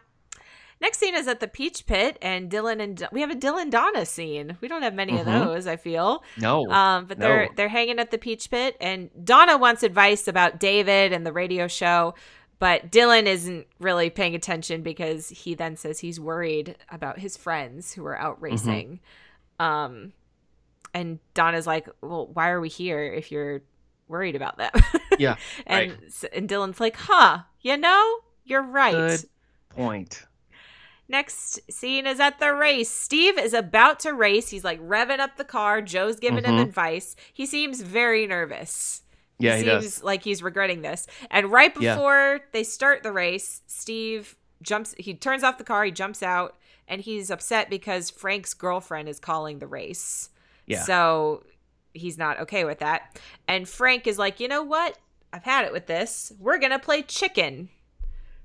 Next 0.81 0.97
scene 0.99 1.13
is 1.15 1.27
at 1.27 1.41
the 1.41 1.47
Peach 1.47 1.85
Pit, 1.85 2.17
and 2.21 2.49
Dylan 2.49 2.81
and 2.81 3.05
we 3.11 3.19
have 3.21 3.29
a 3.31 3.35
Dylan 3.35 3.69
Donna 3.69 4.05
scene. 4.05 4.57
We 4.61 4.67
don't 4.69 4.81
have 4.81 4.93
many 4.93 5.11
Mhm. 5.13 5.19
of 5.19 5.25
those, 5.25 5.67
I 5.67 5.75
feel. 5.75 6.23
No. 6.37 6.65
Um, 6.71 7.05
but 7.05 7.19
they're 7.19 7.45
No. 7.47 7.51
they're 7.55 7.67
hanging 7.69 7.99
at 7.99 8.11
the 8.11 8.17
Peach 8.17 8.49
Pit, 8.49 8.77
and 8.79 9.09
Donna 9.25 9.57
wants 9.57 9.83
advice 9.83 10.27
about 10.27 10.57
David 10.59 11.11
and 11.11 11.25
the 11.25 11.33
radio 11.33 11.67
show, 11.67 12.13
but 12.59 12.91
Dylan 12.91 13.25
isn't 13.25 13.67
really 13.79 14.09
paying 14.09 14.35
attention 14.35 14.81
because 14.81 15.27
he 15.29 15.53
then 15.53 15.75
says 15.75 15.99
he's 15.99 16.19
worried 16.19 16.77
about 16.89 17.19
his 17.19 17.35
friends 17.35 17.93
who 17.93 18.05
are 18.05 18.15
Mm-hmm. 18.15 18.25
out 18.25 18.41
racing. 18.41 18.99
Um, 19.59 20.13
and 20.93 21.19
Donna's 21.33 21.67
like, 21.67 21.89
"Well, 22.01 22.27
why 22.27 22.49
are 22.49 22.61
we 22.61 22.69
here 22.69 23.03
if 23.03 23.31
you're 23.31 23.61
worried 24.07 24.35
about 24.37 24.57
them?" 24.57 24.71
Yeah, 25.19 25.35
and 25.67 25.91
right. 25.91 26.23
and 26.33 26.47
Dylan's 26.49 26.79
like, 26.79 26.95
"Huh, 26.95 27.39
you 27.59 27.75
know, 27.75 28.19
you're 28.45 28.63
right." 28.63 28.93
Good 28.93 29.25
point. 29.69 30.23
Next 31.09 31.59
scene 31.71 32.05
is 32.07 32.19
at 32.19 32.39
the 32.39 32.53
race. 32.53 32.89
Steve 32.89 33.37
is 33.39 33.53
about 33.53 33.99
to 34.01 34.13
race. 34.13 34.49
He's 34.49 34.63
like 34.63 34.79
revving 34.79 35.19
up 35.19 35.35
the 35.37 35.43
car. 35.43 35.81
Joe's 35.81 36.19
giving 36.19 36.43
him 36.45 36.55
Mhm. 36.55 36.61
advice. 36.61 37.15
He 37.33 37.45
seems 37.47 37.81
very 37.81 38.27
nervous. 38.27 39.01
Yeah, 39.39 39.55
he 39.55 39.63
he 39.63 39.69
seems 39.69 39.83
does. 39.95 40.03
like 40.03 40.23
he's 40.23 40.43
regretting 40.43 40.81
this. 40.83 41.07
And 41.31 41.51
right 41.51 41.73
Yeah. 41.79 41.95
before 41.95 42.41
they 42.51 42.63
start 42.63 43.01
the 43.03 43.11
race, 43.11 43.61
Steve 43.65 44.35
jumps 44.61 44.93
he 44.99 45.13
turns 45.15 45.43
off 45.43 45.57
the 45.57 45.63
car, 45.63 45.83
he 45.85 45.91
jumps 45.91 46.21
out, 46.21 46.57
and 46.87 47.01
he's 47.01 47.31
upset 47.31 47.69
because 47.69 48.09
Frank's 48.09 48.53
girlfriend 48.53 49.09
is 49.09 49.19
calling 49.19 49.59
the 49.59 49.67
race. 49.67 50.29
Yeah. 50.67 50.83
So 50.83 51.43
he's 51.93 52.17
not 52.19 52.39
okay 52.41 52.65
with 52.65 52.79
that. 52.79 53.19
And 53.47 53.67
Frank 53.67 54.05
is 54.05 54.19
like, 54.19 54.39
"You 54.39 54.47
know 54.47 54.61
what? 54.61 54.97
I've 55.33 55.43
had 55.43 55.65
it 55.65 55.71
with 55.71 55.87
this. 55.87 56.31
We're 56.39 56.57
going 56.59 56.71
to 56.71 56.79
play 56.79 57.01
chicken. 57.01 57.69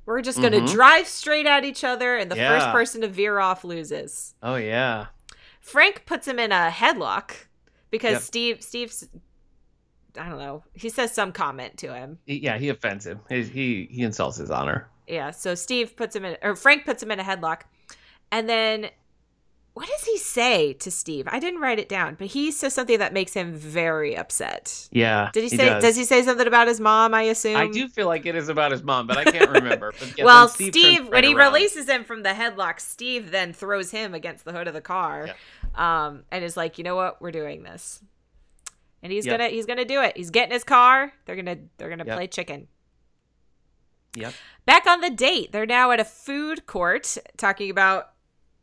We're 0.07 0.21
just 0.23 0.39
going 0.41 0.53
to 0.53 0.61
Mhm. 0.61 0.71
drive 0.73 1.07
straight 1.09 1.47
at 1.47 1.65
each 1.65 1.83
other 1.85 2.17
and 2.17 2.31
the 2.31 2.37
first 2.37 2.67
person 2.67 3.01
to 3.03 3.09
veer 3.09 3.39
off 3.39 3.65
loses." 3.65 4.35
Oh 4.43 4.57
yeah. 4.57 5.07
Frank 5.61 6.05
puts 6.07 6.29
him 6.29 6.39
in 6.39 6.53
a 6.53 6.71
headlock 6.71 7.33
because 7.91 8.13
Yep. 8.13 8.23
Steve 8.23 8.63
Steve's 8.63 9.09
I 10.19 10.29
don't 10.29 10.39
know. 10.39 10.63
He 10.75 10.91
says 10.91 11.13
some 11.13 11.33
comment 11.33 11.77
to 11.79 11.93
him. 11.93 12.19
Yeah, 12.27 12.57
he 12.59 12.69
offends 12.69 13.05
him. 13.07 13.21
He, 13.29 13.43
he 13.43 13.89
he 13.91 14.03
insults 14.03 14.37
his 14.37 14.51
honor. 14.51 14.89
Yeah, 15.09 15.33
so 15.33 15.55
Steve 15.55 15.97
puts 15.97 16.15
him 16.15 16.25
in 16.25 16.37
or 16.43 16.55
Frank 16.55 16.85
puts 16.85 17.03
him 17.03 17.11
in 17.11 17.19
a 17.19 17.25
headlock. 17.25 17.63
And 18.31 18.49
then 18.49 18.91
what 19.75 19.89
does 19.89 20.05
he 20.05 20.17
say 20.19 20.73
to 20.75 20.91
Steve? 20.91 21.27
I 21.29 21.41
didn't 21.41 21.61
write 21.61 21.79
it 21.81 21.89
down, 21.89 22.15
but 22.15 22.29
he 22.29 22.51
says 22.53 22.73
something 22.75 22.99
that 23.01 23.13
makes 23.13 23.35
him 23.35 23.53
very 23.53 24.17
upset. 24.17 24.89
Yeah. 24.93 25.31
Did 25.33 25.43
he, 25.43 25.49
say 25.49 25.69
does. 25.69 25.83
does. 25.83 25.97
he 25.97 26.05
say 26.05 26.23
something 26.23 26.47
about 26.47 26.69
his 26.69 26.79
mom, 26.81 27.13
I 27.13 27.23
assume? 27.23 27.57
I 27.57 27.67
do 27.67 27.89
feel 27.89 28.07
like 28.07 28.25
it 28.25 28.37
is 28.37 28.49
about 28.49 28.71
his 28.71 28.83
mom, 28.85 29.07
but 29.09 29.17
I 29.17 29.25
can't 29.25 29.51
remember. 29.51 29.93
Yeah, 30.17 30.25
well, 30.25 30.47
then 30.47 30.71
Steve, 30.73 30.99
turns 30.99 31.11
when 31.11 31.25
he 31.25 31.35
around. 31.35 31.53
releases 31.53 31.89
him 31.89 32.05
from 32.05 32.23
the 32.23 32.31
headlock, 32.31 32.79
Steve 32.79 33.31
then 33.33 33.53
throws 33.53 33.91
him 33.91 34.15
against 34.15 34.45
the 34.45 34.53
hood 34.53 34.69
of 34.69 34.75
the 34.75 34.81
car, 34.81 35.31
um, 35.75 36.23
and 36.31 36.45
is 36.45 36.57
like, 36.57 36.79
"You 36.79 36.85
know 36.85 36.95
what? 36.97 37.21
We're 37.21 37.33
doing 37.33 37.65
this." 37.65 38.01
And 39.03 39.13
he's 39.13 39.27
Yep. 39.27 39.39
gonna 39.39 39.51
he's 39.51 39.67
gonna 39.67 39.85
do 39.85 40.01
it. 40.01 40.17
He's 40.17 40.31
getting 40.31 40.53
his 40.53 40.65
car. 40.65 41.13
They're 41.27 41.37
gonna 41.37 41.59
they're 41.79 41.91
gonna 41.91 42.05
Yep. 42.07 42.17
play 42.17 42.27
chicken. 42.29 42.69
Yep. 44.15 44.33
Back 44.67 44.87
on 44.87 45.01
the 45.01 45.11
date, 45.11 45.51
they're 45.53 45.67
now 45.67 45.91
at 45.91 45.99
a 46.01 46.05
food 46.05 46.67
court 46.67 47.19
talking 47.37 47.69
about 47.71 48.11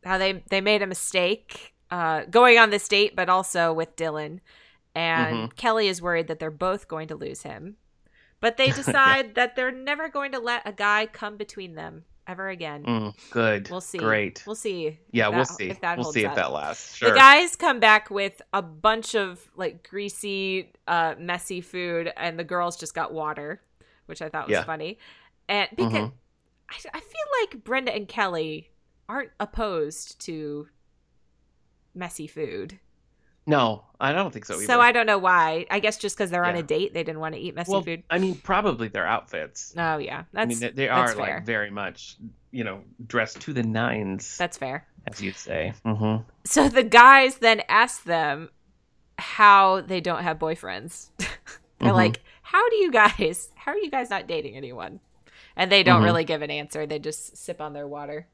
how 0.04 0.18
they 0.18 0.42
they 0.50 0.60
made 0.60 0.82
a 0.82 0.86
mistake 0.86 1.74
uh, 1.90 2.24
going 2.30 2.58
on 2.58 2.70
this 2.70 2.86
date, 2.88 3.14
but 3.16 3.28
also 3.28 3.72
with 3.72 3.96
Dylan. 3.96 4.40
And 4.94 5.36
Mm-hmm. 5.36 5.46
Kelly 5.56 5.88
is 5.88 6.02
worried 6.02 6.28
that 6.28 6.38
they're 6.38 6.50
both 6.50 6.86
going 6.88 7.08
to 7.08 7.14
lose 7.14 7.42
him, 7.42 7.76
but 8.40 8.56
they 8.58 8.70
decide 8.82 9.34
that 9.36 9.56
they're 9.56 9.70
never 9.72 10.08
going 10.08 10.32
to 10.32 10.38
let 10.38 10.66
a 10.68 10.72
guy 10.72 11.06
come 11.06 11.36
between 11.38 11.74
them 11.74 12.04
ever 12.26 12.48
again. 12.50 12.84
Mm, 12.84 13.14
good. 13.30 13.70
We'll 13.70 13.80
see. 13.80 13.98
Great. 13.98 14.42
We'll 14.46 14.54
see. 14.54 14.98
yeah, 15.10 15.28
if 15.28 15.34
we'll 15.34 15.44
that- 15.44 15.54
see. 15.54 15.72
that 15.80 15.96
we'll 15.98 16.12
see 16.12 16.24
up. 16.26 16.32
if 16.32 16.36
that 16.36 16.52
lasts. 16.52 16.96
Sure. 16.96 17.10
The 17.10 17.16
guys 17.16 17.56
come 17.56 17.80
back 17.80 18.10
with 18.10 18.40
a 18.52 18.60
bunch 18.62 19.14
of 19.14 19.40
like 19.56 19.88
greasy, 19.88 20.72
uh, 20.86 21.14
messy 21.18 21.60
food, 21.62 22.12
and 22.16 22.38
the 22.38 22.44
girls 22.44 22.76
just 22.76 22.94
got 22.94 23.12
water, 23.14 23.60
which 24.06 24.20
I 24.22 24.28
thought 24.28 24.46
was 24.48 24.52
Yeah. 24.52 24.64
funny. 24.64 24.98
and 25.48 25.68
because 25.74 25.92
Mhm. 25.92 26.12
I, 26.70 26.76
I 26.94 27.00
feel 27.00 27.26
like 27.40 27.64
Brenda 27.64 27.92
and 27.94 28.06
Kelly 28.06 28.70
aren't 29.12 29.30
opposed 29.38 30.18
to 30.26 30.68
messy 31.94 32.26
food. 32.26 32.78
No, 33.46 33.84
I 34.00 34.12
don't 34.12 34.32
think 34.32 34.44
so 34.44 34.54
either. 34.54 34.64
So 34.64 34.80
I 34.80 34.92
don't 34.92 35.04
know 35.06 35.18
why. 35.18 35.66
I 35.70 35.80
guess 35.80 35.98
just 35.98 36.16
because 36.16 36.30
they're 36.30 36.44
on 36.44 36.54
a 36.56 36.62
date, 36.62 36.94
they 36.94 37.02
didn't 37.02 37.20
want 37.20 37.34
to 37.34 37.40
eat 37.40 37.54
messy 37.54 37.72
well, 37.72 37.82
food. 37.82 38.04
I 38.08 38.18
mean, 38.18 38.36
probably 38.36 38.86
their 38.88 39.06
outfits. 39.06 39.74
Oh 39.76 39.98
yeah, 39.98 40.24
that's 40.32 40.44
I 40.44 40.48
mean, 40.48 40.58
they, 40.60 40.70
they 40.70 40.88
are 40.88 41.14
like 41.16 41.44
very 41.44 41.68
much, 41.70 42.16
you 42.52 42.62
know, 42.64 42.84
dressed 43.06 43.40
to 43.42 43.52
the 43.52 43.64
nines, 43.64 44.38
that's 44.38 44.56
fair. 44.56 44.86
as 45.10 45.20
you'd 45.20 45.36
say. 45.36 45.74
Mm-hmm. 45.84 46.22
So 46.44 46.68
the 46.68 46.84
guys 46.84 47.36
then 47.38 47.62
ask 47.68 48.04
them 48.04 48.48
how 49.18 49.80
they 49.82 50.00
don't 50.00 50.22
have 50.22 50.38
boyfriends. 50.38 51.08
They're 51.80 51.90
Mhm. 51.90 51.94
like, 51.94 52.20
"How 52.42 52.66
do 52.70 52.76
you 52.76 52.92
guys? 52.92 53.50
How 53.56 53.72
are 53.72 53.76
you 53.78 53.90
guys 53.90 54.08
not 54.08 54.28
dating 54.28 54.56
anyone?" 54.56 55.00
And 55.56 55.70
they 55.70 55.82
don't 55.82 56.00
Mhm. 56.00 56.04
really 56.04 56.24
give 56.24 56.42
an 56.42 56.50
answer. 56.50 56.86
They 56.86 57.00
just 57.00 57.36
sip 57.36 57.60
on 57.60 57.72
their 57.72 57.88
water. 57.88 58.28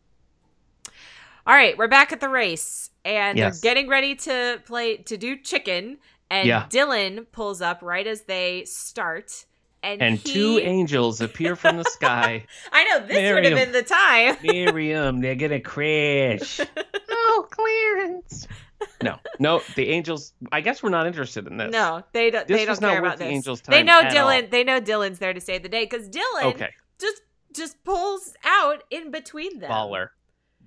All 1.49 1.55
right, 1.55 1.77
we're 1.79 1.89
back 1.89 2.13
at 2.13 2.21
the 2.21 2.29
race, 2.29 2.91
and 3.07 3.39
Yes. 3.39 3.61
they're 3.61 3.73
getting 3.75 3.89
ready 3.89 4.15
to 4.17 4.61
play 4.67 4.99
to 4.99 5.17
do 5.17 5.35
chicken. 5.37 5.97
And 6.31 6.47
Yeah. 6.47 6.67
Dylan 6.69 7.25
pulls 7.33 7.63
up 7.63 7.79
right 7.81 8.07
as 8.07 8.25
they 8.25 8.67
start, 8.67 9.47
and 9.83 10.03
And 10.03 10.19
he, 10.19 10.31
two 10.35 10.59
angels 10.59 11.23
appear 11.23 11.57
from 11.57 11.79
the 11.79 11.85
sky. 11.85 12.45
I 12.73 12.85
know 12.85 12.99
this 13.01 13.17
would 13.17 13.45
have 13.45 13.53
Miriam. 13.55 13.55
been 13.55 13.73
the 13.73 13.83
time. 13.83 14.37
Miriam, 14.43 15.21
they're 15.23 15.37
gonna 15.37 15.59
crash. 15.61 16.61
oh, 17.11 17.49
Clarence. 17.51 18.47
No, 19.03 19.17
no, 19.39 19.63
the 19.75 19.89
angels. 19.89 20.35
I 20.53 20.61
guess 20.61 20.83
we're 20.83 20.91
not 20.91 21.07
interested 21.07 21.47
in 21.47 21.57
this. 21.57 21.73
No, 21.73 22.03
they 22.13 22.31
don't. 22.31 22.47
This 22.47 22.59
they 22.59 22.67
don't 22.67 22.79
care 22.79 22.99
about 22.99 23.17
the 23.17 23.25
this. 23.25 23.33
Angels' 23.33 23.63
they 23.63 23.83
know 23.83 24.03
Dylan. 24.03 24.43
all. 24.45 24.49
They 24.51 24.65
know 24.65 24.81
Dylan's 24.83 25.19
there 25.19 25.33
to 25.33 25.41
save 25.41 25.63
the 25.63 25.69
day 25.71 25.85
because 25.87 26.11
Dylan 26.11 26.43
Okay, 26.45 26.75
just 27.01 27.23
just 27.55 27.83
pulls 27.85 28.35
out 28.45 28.85
in 28.91 29.11
between 29.11 29.59
them. 29.61 29.71
baller, 29.71 30.11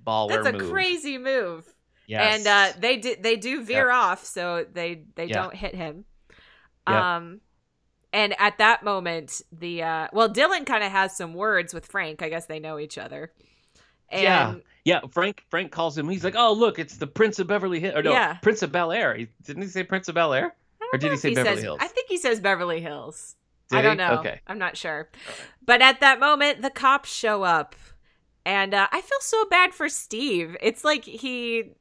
baller 0.05 0.43
That's 0.43 0.47
a 0.47 0.53
move. 0.53 0.71
crazy 0.71 1.17
move. 1.17 1.65
Yes. 2.07 2.37
And 2.39 2.47
uh, 2.47 2.79
they 2.79 2.97
do 2.97 3.15
they 3.19 3.37
do 3.37 3.63
veer 3.63 3.89
off, 3.91 4.25
so 4.25 4.65
they 4.71 5.03
they 5.15 5.25
Yeah. 5.25 5.41
don't 5.43 5.55
hit 5.55 5.75
him. 5.75 6.05
Yeah. 6.87 7.17
Um, 7.17 7.41
and 8.13 8.35
at 8.39 8.57
that 8.57 8.83
moment, 8.83 9.41
the 9.51 9.83
uh, 9.83 10.07
well, 10.11 10.27
Dylan 10.29 10.65
kind 10.65 10.83
of 10.83 10.91
has 10.91 11.15
some 11.15 11.33
words 11.33 11.73
with 11.73 11.85
Frank. 11.85 12.21
I 12.21 12.29
guess 12.29 12.47
they 12.47 12.59
know 12.59 12.79
each 12.79 12.97
other. 12.97 13.31
And 14.09 14.23
Yeah. 14.23 14.55
yeah, 14.83 14.99
Frank. 15.11 15.45
Frank 15.49 15.71
calls 15.71 15.97
him. 15.97 16.09
He's 16.09 16.23
like, 16.23 16.35
"Oh, 16.35 16.51
look, 16.51 16.79
it's 16.79 16.97
the 16.97 17.07
Prince 17.07 17.39
of 17.39 17.47
Beverly 17.47 17.79
Hills." 17.79 17.95
Or 17.95 18.03
no, 18.03 18.11
Yeah. 18.11 18.33
Prince 18.41 18.61
of 18.61 18.71
Bel 18.73 18.91
Air. 18.91 19.17
Didn't 19.43 19.61
he 19.61 19.69
say 19.69 19.83
Prince 19.83 20.09
of 20.09 20.15
Bel 20.15 20.33
Air? 20.33 20.53
I 20.81 20.89
Or 20.93 20.97
did 20.97 21.11
he 21.11 21.17
say 21.17 21.33
Beverly 21.33 21.55
says, 21.55 21.63
Hills? 21.63 21.79
I 21.81 21.87
think 21.87 22.09
he 22.09 22.17
says 22.17 22.41
Beverly 22.41 22.81
Hills. 22.81 23.37
Did 23.69 23.79
I 23.79 23.81
don't 23.83 23.91
he? 23.93 23.97
know. 23.99 24.19
Okay. 24.19 24.41
I'm 24.47 24.57
not 24.57 24.75
sure. 24.75 25.09
Right. 25.13 25.35
But 25.65 25.81
at 25.81 26.01
that 26.01 26.19
moment, 26.19 26.61
the 26.61 26.69
cops 26.69 27.09
show 27.09 27.43
up, 27.43 27.75
and 28.45 28.73
uh, 28.73 28.87
I 28.91 29.01
feel 29.01 29.19
so 29.21 29.45
bad 29.45 29.73
for 29.73 29.89
Steve. 29.89 30.55
It's 30.61 30.83
like 30.83 31.03
he 31.05 31.71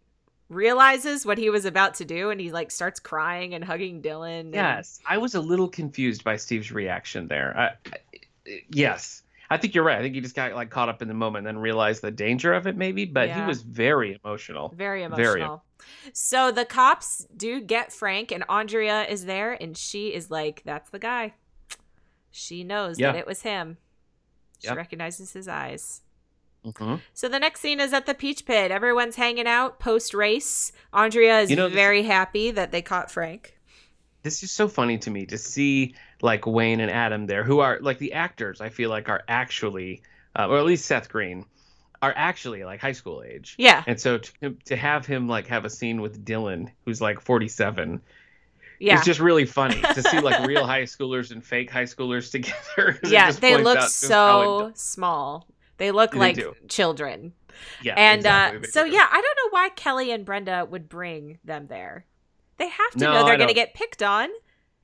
realizes 0.48 1.24
what 1.24 1.38
he 1.38 1.48
was 1.50 1.64
about 1.64 1.94
to 1.94 2.04
do, 2.04 2.30
and 2.30 2.40
he 2.40 2.50
like 2.50 2.70
starts 2.70 2.98
crying 3.00 3.54
and 3.54 3.64
hugging 3.64 4.02
Dylan. 4.02 4.40
and- 4.40 4.54
Yes, 4.54 5.00
I 5.08 5.18
was 5.18 5.34
a 5.34 5.40
little 5.40 5.68
confused 5.68 6.24
by 6.24 6.36
Steve's 6.36 6.72
reaction 6.72 7.28
there. 7.28 7.56
I, 7.56 7.64
I, 7.92 8.60
yes, 8.70 9.22
I 9.48 9.56
think 9.56 9.74
you're 9.74 9.84
right. 9.84 9.98
I 9.98 10.02
think 10.02 10.14
he 10.14 10.20
just 10.20 10.34
got 10.34 10.52
like 10.54 10.70
caught 10.70 10.88
up 10.88 11.02
in 11.02 11.08
the 11.08 11.14
moment 11.14 11.46
and 11.46 11.56
then 11.56 11.62
realized 11.62 12.02
the 12.02 12.10
danger 12.10 12.52
of 12.52 12.66
it, 12.66 12.76
maybe. 12.76 13.04
But 13.04 13.28
Yeah. 13.28 13.40
he 13.42 13.46
was 13.48 13.62
very 13.62 14.18
emotional. 14.24 14.72
very 14.76 15.06
Very. 15.06 15.40
emotional. 15.42 15.64
So 16.12 16.50
the 16.52 16.64
cops 16.64 17.26
do 17.36 17.60
get 17.60 17.92
Frank, 17.92 18.30
and 18.32 18.44
Andrea 18.48 19.04
is 19.04 19.24
there, 19.24 19.52
and 19.60 19.76
she 19.76 20.08
is 20.12 20.30
like, 20.30 20.62
"That's 20.64 20.90
the 20.90 20.98
guy." 20.98 21.34
She 22.30 22.64
knows 22.64 22.98
Yeah. 22.98 23.12
that 23.12 23.18
it 23.18 23.26
was 23.26 23.42
him. 23.42 23.78
She 24.60 24.68
Yep. 24.68 24.76
recognizes 24.76 25.32
his 25.32 25.48
eyes. 25.48 26.02
Hmm 26.64 26.96
So 27.14 27.28
the 27.28 27.38
next 27.38 27.60
scene 27.60 27.80
is 27.80 27.92
at 27.92 28.06
the 28.06 28.14
Peach 28.14 28.44
Pit. 28.44 28.70
Everyone's 28.70 29.16
hanging 29.16 29.46
out 29.46 29.78
post 29.78 30.14
race. 30.14 30.72
Andrea 30.92 31.40
is 31.40 31.50
You 31.50 31.56
know, 31.56 31.68
very 31.68 32.02
happy 32.02 32.50
that 32.50 32.72
they 32.72 32.82
caught 32.82 33.10
Frank. 33.10 33.58
This 34.22 34.42
is 34.42 34.52
so 34.52 34.68
funny 34.68 34.98
to 34.98 35.10
me 35.10 35.26
to 35.26 35.38
see 35.38 35.94
like 36.20 36.46
Wayne 36.46 36.80
and 36.80 36.90
Adam 36.90 37.26
there, 37.26 37.42
who 37.42 37.60
are 37.60 37.78
like 37.80 37.98
the 37.98 38.12
actors. 38.12 38.60
I 38.60 38.68
feel 38.68 38.90
like 38.90 39.08
are 39.08 39.22
actually, 39.28 40.02
uh, 40.36 40.48
or 40.48 40.58
at 40.58 40.66
least 40.66 40.84
Seth 40.84 41.08
Green, 41.08 41.46
are 42.02 42.12
actually 42.16 42.64
like 42.64 42.80
high 42.80 42.92
school 42.92 43.22
age. 43.22 43.54
Yeah, 43.58 43.82
And 43.86 44.00
so 44.00 44.18
to, 44.18 44.56
to 44.66 44.76
have 44.76 45.06
him 45.06 45.28
like 45.28 45.46
have 45.48 45.64
a 45.64 45.70
scene 45.70 46.00
with 46.00 46.24
Dylan, 46.24 46.70
who's 46.84 47.00
like 47.00 47.20
47, 47.20 48.00
yeah. 48.78 48.96
it's 48.96 49.04
just 49.04 49.20
really 49.20 49.44
funny 49.44 49.80
to 49.94 50.02
see 50.02 50.20
like 50.20 50.46
real 50.46 50.66
high 50.66 50.84
schoolers 50.84 51.30
and 51.30 51.44
fake 51.44 51.70
high 51.70 51.84
schoolers 51.84 52.30
together. 52.32 52.98
Yeah, 53.06 53.30
they 53.32 53.62
look 53.62 53.78
out 53.78 53.82
just 53.84 54.02
how 54.02 54.08
so 54.08 54.72
small. 54.74 55.46
They 55.80 55.90
look 55.90 56.12
They 56.12 56.18
like 56.18 56.36
do. 56.36 56.54
children. 56.68 57.32
Yeah, 57.82 57.94
and 57.96 58.20
exactly, 58.20 58.60
uh, 58.68 58.70
so 58.70 58.84
do. 58.84 58.90
yeah, 58.92 59.08
I 59.10 59.20
don't 59.20 59.36
know 59.36 59.48
why 59.58 59.70
Kelly 59.70 60.12
and 60.12 60.24
Brenda 60.24 60.64
would 60.70 60.88
bring 60.88 61.38
them 61.42 61.66
there. 61.66 62.04
They 62.58 62.68
have 62.68 62.90
to 62.92 62.98
No, 62.98 63.12
know 63.14 63.24
they're 63.24 63.36
going 63.38 63.48
to 63.48 63.54
get 63.54 63.72
picked 63.74 64.02
on. 64.02 64.28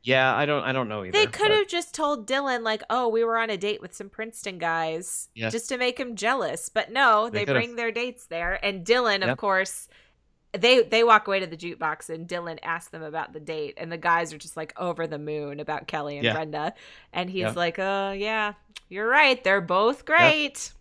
yeah, 0.02 0.34
I 0.34 0.46
don't, 0.46 0.64
I 0.64 0.72
don't 0.72 0.88
know 0.88 1.04
either. 1.04 1.12
They 1.12 1.26
could 1.26 1.50
have 1.50 1.68
just 1.68 1.94
told 1.94 2.26
Dylan 2.26 2.62
like, 2.62 2.82
"Oh, 2.88 3.08
we 3.08 3.24
were 3.24 3.36
on 3.38 3.50
a 3.50 3.56
date 3.58 3.80
with 3.82 3.94
some 3.94 4.08
Princeton 4.08 4.56
guys," 4.58 5.28
just 5.36 5.68
to 5.68 5.76
make 5.78 5.98
him 6.00 6.16
jealous. 6.16 6.68
But 6.70 6.90
no, 6.90 7.28
They 7.30 7.44
they, 7.44 7.52
bring 7.52 7.76
their 7.76 7.92
dates 7.92 8.26
there, 8.26 8.58
and 8.64 8.84
Dylan, 8.86 9.26
of 9.30 9.36
course, 9.36 9.88
they 10.52 10.82
they 10.82 11.04
walk 11.04 11.26
away 11.28 11.40
to 11.40 11.46
the 11.46 11.56
jukebox, 11.56 12.08
and 12.08 12.26
Dylan 12.28 12.58
asks 12.62 12.88
them 12.90 13.02
about 13.02 13.32
the 13.34 13.40
date, 13.40 13.74
and 13.76 13.92
the 13.92 13.98
guys 13.98 14.32
are 14.32 14.38
just 14.38 14.56
like 14.56 14.72
over 14.78 15.06
the 15.06 15.18
moon 15.18 15.60
about 15.60 15.86
Kelly 15.86 16.16
and 16.16 16.24
Yeah. 16.24 16.32
Brenda, 16.32 16.72
and 17.12 17.28
he's 17.28 17.42
Yep. 17.42 17.56
like, 17.56 17.78
"Oh 17.78 18.12
yeah, 18.12 18.54
you're 18.88 19.08
right. 19.08 19.42
They're 19.44 19.60
both 19.60 20.04
great." 20.06 20.72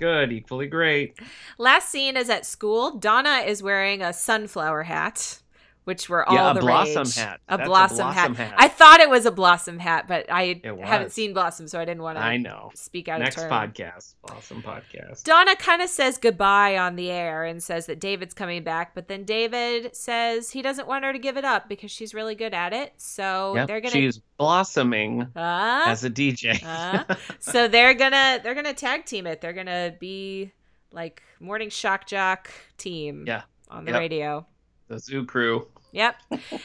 Good, 0.00 0.32
equally 0.32 0.66
great. 0.66 1.18
Last 1.58 1.90
scene 1.90 2.16
is 2.16 2.28
at 2.30 2.46
school. 2.46 2.96
Donna 2.96 3.44
is 3.46 3.62
wearing 3.62 4.02
a 4.02 4.12
sunflower 4.12 4.84
hat, 4.84 5.39
which 5.84 6.08
were 6.08 6.28
all 6.28 6.34
Yeah, 6.34 6.50
a 6.50 6.54
the 6.54 6.60
blossom 6.60 7.02
rage. 7.04 7.14
hat. 7.16 7.40
A 7.48 7.56
That's 7.56 7.62
a 7.62 7.68
blossom, 7.68 7.96
blossom 7.98 8.34
hat. 8.34 8.48
hat. 8.50 8.54
I 8.58 8.68
thought 8.68 9.00
it 9.00 9.08
was 9.10 9.26
a 9.26 9.30
blossom 9.30 9.78
hat, 9.78 10.06
but 10.06 10.26
I 10.30 10.60
haven't 10.84 11.12
seen 11.12 11.32
blossom, 11.32 11.66
so 11.68 11.80
I 11.80 11.84
didn't 11.84 12.02
want 12.02 12.18
to. 12.18 12.22
I 12.22 12.36
know. 12.36 12.70
speak 12.74 13.08
out 13.08 13.20
Next 13.20 13.36
of 13.36 13.42
turn. 13.44 13.50
podcast, 13.50 14.14
awesome 14.30 14.62
podcast. 14.62 15.24
Donna 15.24 15.56
kind 15.56 15.82
of 15.82 15.88
says 15.88 16.18
goodbye 16.18 16.76
on 16.78 16.96
the 16.96 17.10
air 17.10 17.44
and 17.44 17.62
says 17.62 17.86
that 17.86 17.98
David's 17.98 18.34
coming 18.34 18.62
back, 18.62 18.94
but 18.94 19.08
then 19.08 19.24
David 19.24 19.96
says 19.96 20.50
he 20.50 20.62
doesn't 20.62 20.86
want 20.86 21.04
her 21.04 21.12
to 21.12 21.18
give 21.18 21.36
it 21.36 21.44
up 21.44 21.68
because 21.68 21.90
she's 21.90 22.12
really 22.14 22.34
good 22.34 22.54
at 22.54 22.72
it. 22.72 22.92
So 22.98 23.54
Yep, 23.56 23.66
they're 23.68 23.80
gonna 23.80 23.92
she's 23.92 24.18
blossoming 24.38 25.28
Ah, 25.34 25.90
as 25.90 26.04
a 26.04 26.10
DJ. 26.10 26.60
ah. 26.64 27.06
so 27.38 27.68
they're 27.68 27.94
gonna 27.94 28.40
they're 28.42 28.54
gonna 28.54 28.74
tag 28.74 29.06
team 29.06 29.26
it. 29.26 29.40
They're 29.40 29.52
gonna 29.54 29.94
be 29.98 30.52
like 30.92 31.22
morning 31.40 31.70
shock 31.70 32.06
jock 32.06 32.50
team 32.76 33.24
Yeah. 33.26 33.42
on 33.70 33.84
the 33.84 33.92
Yep. 33.92 34.00
radio. 34.00 34.46
The 34.90 34.98
Zoo 34.98 35.24
Crew. 35.24 35.66
Yep. 35.92 36.16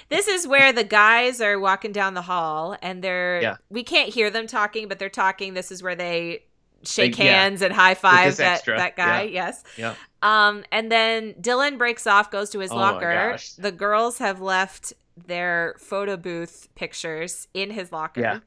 this 0.09 0.27
is 0.27 0.45
where 0.47 0.71
the 0.73 0.83
guys 0.83 1.39
are 1.41 1.57
walking 1.59 1.91
down 1.91 2.13
the 2.13 2.21
hall 2.21 2.75
and 2.81 3.01
they're 3.03 3.41
Yeah. 3.41 3.55
we 3.69 3.83
can't 3.83 4.13
hear 4.13 4.29
them 4.29 4.45
talking, 4.47 4.87
but 4.87 4.99
they're 4.99 5.09
talking. 5.09 5.53
This 5.53 5.71
is 5.71 5.81
where 5.81 5.95
they 5.95 6.43
shake 6.83 7.15
They- 7.15 7.25
yeah. 7.25 7.31
hands 7.43 7.61
and 7.63 7.73
high 7.73 7.95
five 7.95 8.35
that, 8.37 8.53
extra. 8.57 8.77
that 8.77 8.95
guy. 8.95 9.23
Yeah. 9.23 9.45
Yes. 9.45 9.63
Yeah. 9.77 9.93
Um, 10.21 10.63
and 10.71 10.91
then 10.91 11.33
Dylan 11.41 11.77
breaks 11.77 12.05
off, 12.05 12.29
goes 12.29 12.49
to 12.51 12.59
his 12.59 12.71
Oh 12.71 12.75
locker. 12.75 13.37
The 13.57 13.71
girls 13.71 14.17
have 14.19 14.41
left 14.41 14.93
their 15.17 15.75
photo 15.79 16.17
booth 16.17 16.67
pictures 16.75 17.47
in 17.53 17.71
his 17.71 17.91
locker. 17.91 18.21
Yeah. 18.21 18.39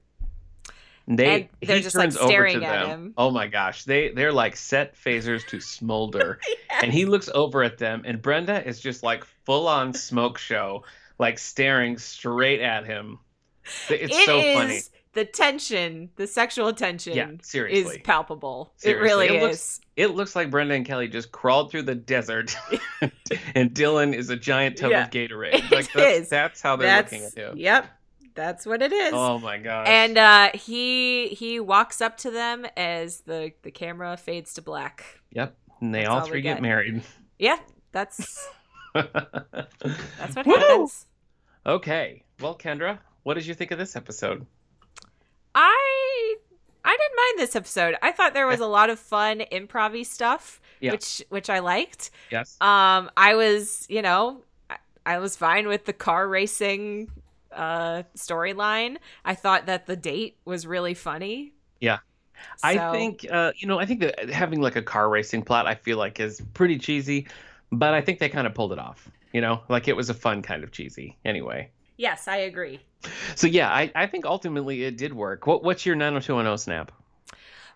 They 1.16 1.42
And 1.42 1.48
they're 1.62 1.76
he 1.76 1.82
just, 1.82 1.96
like, 1.96 2.12
staring 2.12 2.61
to 2.61 2.66
at 2.66 2.82
them. 2.86 2.90
him. 2.90 3.14
Oh 3.16 3.30
my 3.30 3.46
gosh, 3.46 3.84
they 3.84 4.11
they're 4.11 4.32
like 4.32 4.56
set 4.56 4.94
phasers 4.94 5.46
to 5.48 5.59
smolder, 5.61 6.38
and 6.82 6.92
he 6.92 7.06
looks 7.06 7.30
over 7.34 7.62
at 7.62 7.78
them, 7.78 8.02
and 8.04 8.20
Brenda 8.20 8.66
is 8.66 8.78
just 8.78 9.02
like 9.02 9.24
full 9.46 9.66
on 9.68 9.94
smoke 9.94 10.36
show, 10.38 10.84
like 11.18 11.38
staring 11.38 11.96
straight 11.96 12.61
at 12.61 12.84
him. 12.86 13.18
It's 13.88 13.90
It 13.90 14.26
so 14.26 14.38
is- 14.38 14.54
funny. 14.54 14.80
The 15.14 15.24
tension, 15.24 16.11
the 16.16 16.26
sexual 16.28 16.72
tension 16.74 17.14
Yeah, 17.16 17.30
seriously. 17.42 17.96
is 17.96 18.02
palpable. 18.04 18.72
Seriously. 18.76 19.00
It 19.00 19.02
really 19.11 19.26
It 19.26 19.34
is. 19.36 19.42
looks- 19.42 19.80
It 19.96 20.06
looks 20.09 20.36
like 20.36 20.50
Brenda 20.50 20.74
and 20.74 20.86
Kelly 20.86 21.09
just 21.09 21.32
crawled 21.32 21.70
through 21.72 21.82
the 21.84 21.94
desert, 21.94 22.54
and 23.00 23.70
Dylan 23.72 24.14
is 24.14 24.28
a 24.30 24.36
giant 24.36 24.76
tub 24.76 24.90
Yeah. 24.92 25.04
of 25.06 25.11
Gatorade. 25.11 25.54
It 25.54 25.72
Like 25.72 25.92
that's, 25.92 26.18
is. 26.18 26.28
that's 26.28 26.61
how 26.61 26.76
they're 26.76 26.86
That's 26.86 27.11
looking 27.12 27.26
at 27.26 27.34
him. 27.34 27.56
yep. 27.56 27.86
That's 28.39 28.64
what 28.64 28.82
it 28.82 28.93
is. 28.93 29.12
Oh 29.12 29.41
my 29.41 29.59
god! 29.59 29.89
and 29.89 30.16
uh, 30.16 30.51
he 30.55 31.26
he 31.30 31.59
walks 31.59 32.01
up 32.01 32.16
to 32.18 32.30
them 32.30 32.66
as 32.76 33.22
the 33.22 33.51
the 33.62 33.72
camera 33.72 34.16
fades 34.16 34.55
to 34.55 34.62
black. 34.62 35.05
yep, 35.32 35.57
and 35.80 35.93
they 35.93 36.03
That's 36.03 36.11
all 36.11 36.20
three 36.20 36.41
get 36.41 36.55
get. 36.59 36.62
married. 36.62 37.03
Yeah, 37.41 37.59
that's 37.91 38.49
that's 38.95 40.36
what 40.36 40.47
Woo! 40.47 40.55
happens. 40.55 41.07
Okay. 41.66 42.22
Well, 42.41 42.57
Kendra, 42.57 43.01
what 43.24 43.34
did 43.34 43.45
you 43.45 43.55
think 43.55 43.72
of 43.72 43.78
this 43.78 43.97
episode? 43.97 44.47
I 45.55 46.36
I 46.84 46.97
didn't 46.97 47.16
mind 47.16 47.39
this 47.49 47.57
episode. 47.57 47.97
I 48.03 48.12
thought 48.12 48.34
there 48.34 48.47
was 48.47 48.61
a 48.61 48.66
lot 48.66 48.89
of 48.89 48.99
fun 49.01 49.43
improv 49.53 50.07
stuff, 50.07 50.61
Yeah. 50.80 50.93
which 50.93 51.22
which 51.28 51.51
I 51.51 51.59
liked. 51.59 52.11
Yes. 52.30 52.57
Um, 52.61 53.11
I 53.16 53.34
was 53.34 53.84
you 53.89 54.03
know 54.03 54.43
I, 54.70 54.76
I 55.05 55.18
was 55.18 55.34
fine 55.36 55.66
with 55.66 55.86
the 55.86 55.93
car 55.93 56.28
racing 56.28 57.11
uh 57.59 58.04
storyline. 58.16 58.96
I 59.24 59.34
thought 59.34 59.66
that 59.66 59.86
the 59.86 59.96
date 59.96 60.38
was 60.44 60.66
really 60.66 60.94
funny. 60.94 61.52
Yeah. 61.80 61.98
I 62.62 62.92
think 62.92 63.26
uh, 63.30 63.52
you 63.56 63.66
know, 63.66 63.80
I 63.80 63.84
think 63.86 64.00
that 64.00 64.30
having 64.30 64.61
like 64.61 64.76
a 64.76 64.82
car 64.82 65.09
racing 65.09 65.42
plot, 65.42 65.66
I 65.66 65.74
feel 65.74 65.98
like 65.98 66.20
is 66.20 66.40
pretty 66.54 66.78
cheesy, 66.78 67.26
but 67.72 67.94
I 67.94 68.00
think 68.00 68.20
they 68.20 68.28
kind 68.28 68.46
of 68.46 68.54
pulled 68.54 68.72
it 68.72 68.78
off. 68.78 69.09
You 69.32 69.40
know, 69.40 69.62
like 69.68 69.88
it 69.88 69.96
was 69.96 70.09
a 70.09 70.14
fun 70.14 70.42
kind 70.42 70.62
of 70.64 70.70
cheesy. 70.70 71.18
Anyway, 71.24 71.70
Yes, 71.96 72.28
I 72.28 72.36
agree. 72.38 72.80
so 73.34 73.46
yeah, 73.48 73.68
I, 73.70 73.90
I 73.94 74.06
think 74.06 74.24
ultimately 74.24 74.84
it 74.84 74.96
did 74.96 75.12
work. 75.12 75.46
What 75.46 75.64
what's 75.64 75.84
your 75.84 75.96
90210 75.96 76.59
snap? 76.59 76.92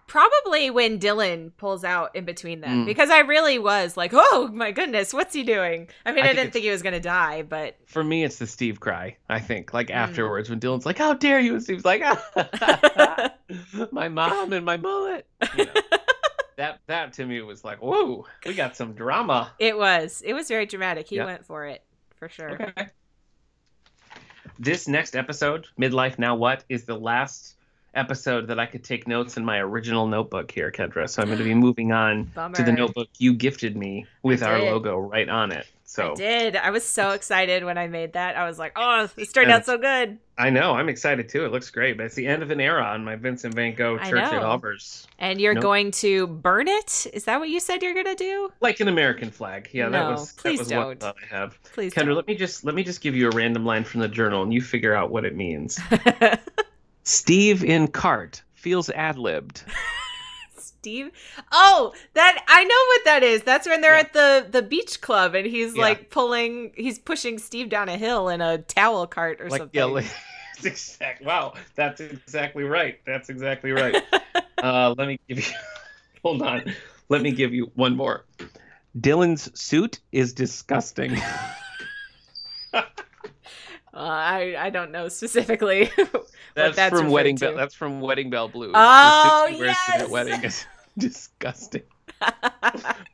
Probably 0.06 0.68
when 0.68 0.98
Dylan 0.98 1.52
pulls 1.56 1.84
out 1.84 2.14
in 2.14 2.24
between 2.26 2.60
them 2.60 2.82
Mm. 2.82 2.86
because 2.86 3.08
I 3.08 3.20
really 3.20 3.58
was 3.58 3.96
like, 3.96 4.10
"Oh 4.14 4.50
my 4.52 4.70
goodness, 4.70 5.14
what's 5.14 5.32
he 5.32 5.42
doing?" 5.42 5.88
I 6.04 6.12
mean, 6.12 6.20
I 6.24 6.26
I, 6.26 6.28
think 6.28 6.36
didn't 6.38 6.52
think 6.52 6.64
he 6.64 6.70
was 6.70 6.82
going 6.82 6.92
to 6.94 7.00
die, 7.00 7.42
but 7.42 7.76
For 7.86 8.04
me, 8.04 8.22
it's 8.24 8.36
the 8.38 8.46
Steve 8.46 8.78
cry. 8.80 9.16
I 9.30 9.38
think 9.40 9.72
like 9.72 9.88
Mm. 9.88 9.94
afterwards 9.94 10.50
when 10.50 10.60
Dylan's 10.60 10.84
like, 10.84 10.98
"How 10.98 11.14
dare 11.14 11.40
you?" 11.40 11.54
and 11.54 11.62
Steve's 11.62 11.84
like, 11.84 12.02
"My 13.92 14.08
mom 14.08 14.52
and 14.52 14.64
my 14.66 14.76
mullet." 14.76 15.26
You 15.56 15.64
know, 15.66 15.72
that 16.56 16.80
that 16.88 17.14
to 17.14 17.24
me 17.24 17.40
was 17.40 17.64
like, 17.64 17.80
"Whoa, 17.80 18.26
we 18.44 18.52
got 18.54 18.76
some 18.76 18.92
drama." 18.92 19.52
it 19.58 19.76
was 19.78 20.22
it 20.26 20.34
was 20.34 20.48
very 20.48 20.66
dramatic. 20.66 21.08
He 21.08 21.16
Yep. 21.16 21.26
went 21.26 21.46
for 21.46 21.64
it 21.66 21.82
for 22.16 22.28
sure. 22.28 22.52
Okay. 22.52 22.88
This 24.58 24.86
next 24.86 25.16
episode, 25.16 25.66
Midlife 25.80 26.18
Now 26.18 26.34
What, 26.36 26.64
is 26.68 26.84
the 26.84 26.96
last 26.98 27.56
episode 27.94 28.46
that 28.48 28.58
I 28.58 28.66
could 28.66 28.84
take 28.84 29.06
notes 29.06 29.36
in 29.36 29.44
my 29.44 29.58
original 29.58 30.06
notebook 30.06 30.50
here, 30.50 30.70
Kendra. 30.70 31.08
So 31.08 31.22
I'm 31.22 31.28
going 31.28 31.38
to 31.38 31.44
be 31.44 31.54
moving 31.68 31.92
on 31.92 32.24
Bummer. 32.34 32.54
to 32.56 32.62
the 32.62 32.72
notebook 32.72 33.08
you 33.18 33.34
gifted 33.34 33.76
me 33.76 34.06
with 34.22 34.42
our 34.42 34.58
logo 34.60 34.98
right 34.98 35.28
on 35.28 35.52
it. 35.52 35.66
So 35.84 36.12
I 36.12 36.14
did. 36.14 36.56
I 36.56 36.70
was 36.70 36.84
so 36.84 37.10
excited 37.10 37.64
when 37.66 37.76
I 37.76 37.86
made 37.86 38.14
that. 38.14 38.34
I 38.34 38.46
was 38.46 38.58
like, 38.58 38.72
"Oh, 38.76 39.10
this 39.14 39.30
turned 39.30 39.50
out 39.50 39.66
so 39.66 39.76
good." 39.76 40.16
I 40.38 40.48
know 40.48 40.72
I'm 40.72 40.88
excited 40.88 41.28
too. 41.28 41.44
It 41.44 41.52
looks 41.52 41.68
great, 41.68 41.98
but 41.98 42.06
it's 42.06 42.14
the 42.14 42.26
end 42.26 42.42
of 42.42 42.50
an 42.50 42.62
era 42.62 42.82
on 42.82 43.04
my 43.04 43.14
Vincent 43.14 43.54
Van 43.54 43.74
Gogh 43.74 43.98
Church 43.98 44.14
at. 44.22 44.40
Albers, 44.42 45.06
And 45.18 45.38
you're 45.38 45.52
Nope. 45.52 45.62
going 45.62 45.90
to 45.90 46.26
burn 46.28 46.66
it? 46.66 47.06
Is 47.12 47.24
that 47.24 47.38
what 47.40 47.50
you 47.50 47.60
said 47.60 47.82
you're 47.82 47.92
going 47.92 48.06
to 48.06 48.14
do? 48.14 48.50
like 48.62 48.80
an 48.80 48.88
American 48.88 49.30
flag. 49.30 49.68
Yeah, 49.72 49.90
that 49.90 50.04
No, 50.04 50.10
was 50.12 50.32
please 50.32 50.60
that 50.60 50.62
was 50.62 50.68
don't. 50.68 50.86
one 50.86 50.96
thought 50.96 51.16
I 51.30 51.36
have. 51.36 51.62
Please. 51.74 51.92
Kendra, 51.92 52.06
don't. 52.06 52.14
let 52.16 52.26
me 52.26 52.36
just 52.36 52.64
let 52.64 52.74
me 52.74 52.82
just 52.84 53.02
give 53.02 53.14
you 53.14 53.28
a 53.28 53.36
random 53.36 53.66
line 53.66 53.84
from 53.84 54.00
the 54.00 54.08
journal, 54.08 54.42
and 54.42 54.50
you 54.54 54.62
figure 54.62 54.94
out 54.94 55.10
what 55.10 55.26
it 55.26 55.36
means. 55.36 55.78
Steve 57.04 57.64
in 57.64 57.88
cart 57.88 58.42
feels 58.54 58.90
ad 58.90 59.18
libbed. 59.18 59.62
Steve. 60.56 61.10
Oh, 61.52 61.92
that 62.14 62.44
I 62.48 62.64
know 62.64 62.74
what 62.88 63.04
that 63.04 63.22
is. 63.22 63.42
That's 63.42 63.68
when 63.68 63.80
they're 63.80 63.94
Yeah. 63.94 64.00
at 64.00 64.12
the 64.12 64.46
the 64.50 64.62
beach 64.62 65.00
club 65.00 65.34
and 65.34 65.46
he's 65.46 65.74
Yeah. 65.76 65.82
like 65.82 66.10
pulling 66.10 66.72
he's 66.76 66.98
pushing 66.98 67.38
Steve 67.38 67.68
down 67.68 67.88
a 67.88 67.96
hill 67.96 68.28
in 68.28 68.40
a 68.40 68.58
towel 68.58 69.06
cart 69.06 69.40
or 69.40 69.48
like 69.48 69.60
something. 69.60 69.78
yeah, 69.78 69.84
like, 69.84 70.06
exact. 70.64 71.22
Wow, 71.22 71.54
that's 71.76 72.00
exactly 72.00 72.64
right. 72.64 72.98
That's 73.06 73.28
exactly 73.28 73.70
right. 73.70 74.02
uh, 74.62 74.94
let 74.98 75.06
me 75.08 75.20
give 75.28 75.38
you. 75.38 75.54
Hold 76.24 76.42
on. 76.42 76.74
Let 77.08 77.22
me 77.22 77.30
give 77.32 77.52
you 77.54 77.70
one 77.74 77.94
more. 77.96 78.24
Dylan's 78.98 79.58
suit 79.58 80.00
is 80.12 80.32
disgusting. 80.32 81.16
Uh, 83.94 83.98
I 83.98 84.56
I 84.58 84.70
don't 84.70 84.90
know 84.90 85.08
specifically. 85.08 85.90
That's, 86.54 86.76
that's 86.76 86.98
from 86.98 87.08
Wedding. 87.08 87.36
Bell. 87.36 87.56
That's 87.56 87.74
from 87.74 88.00
Wedding 88.02 88.28
Bell 88.28 88.46
Blues. 88.46 88.72
Oh, 88.74 89.44
the 89.46 89.48
suit 89.48 89.56
he 89.56 89.62
wears 89.62 89.76
to 89.86 89.92
yes! 90.00 90.10
wedding 90.10 90.44
is 90.44 90.66
disgusting. 90.98 91.82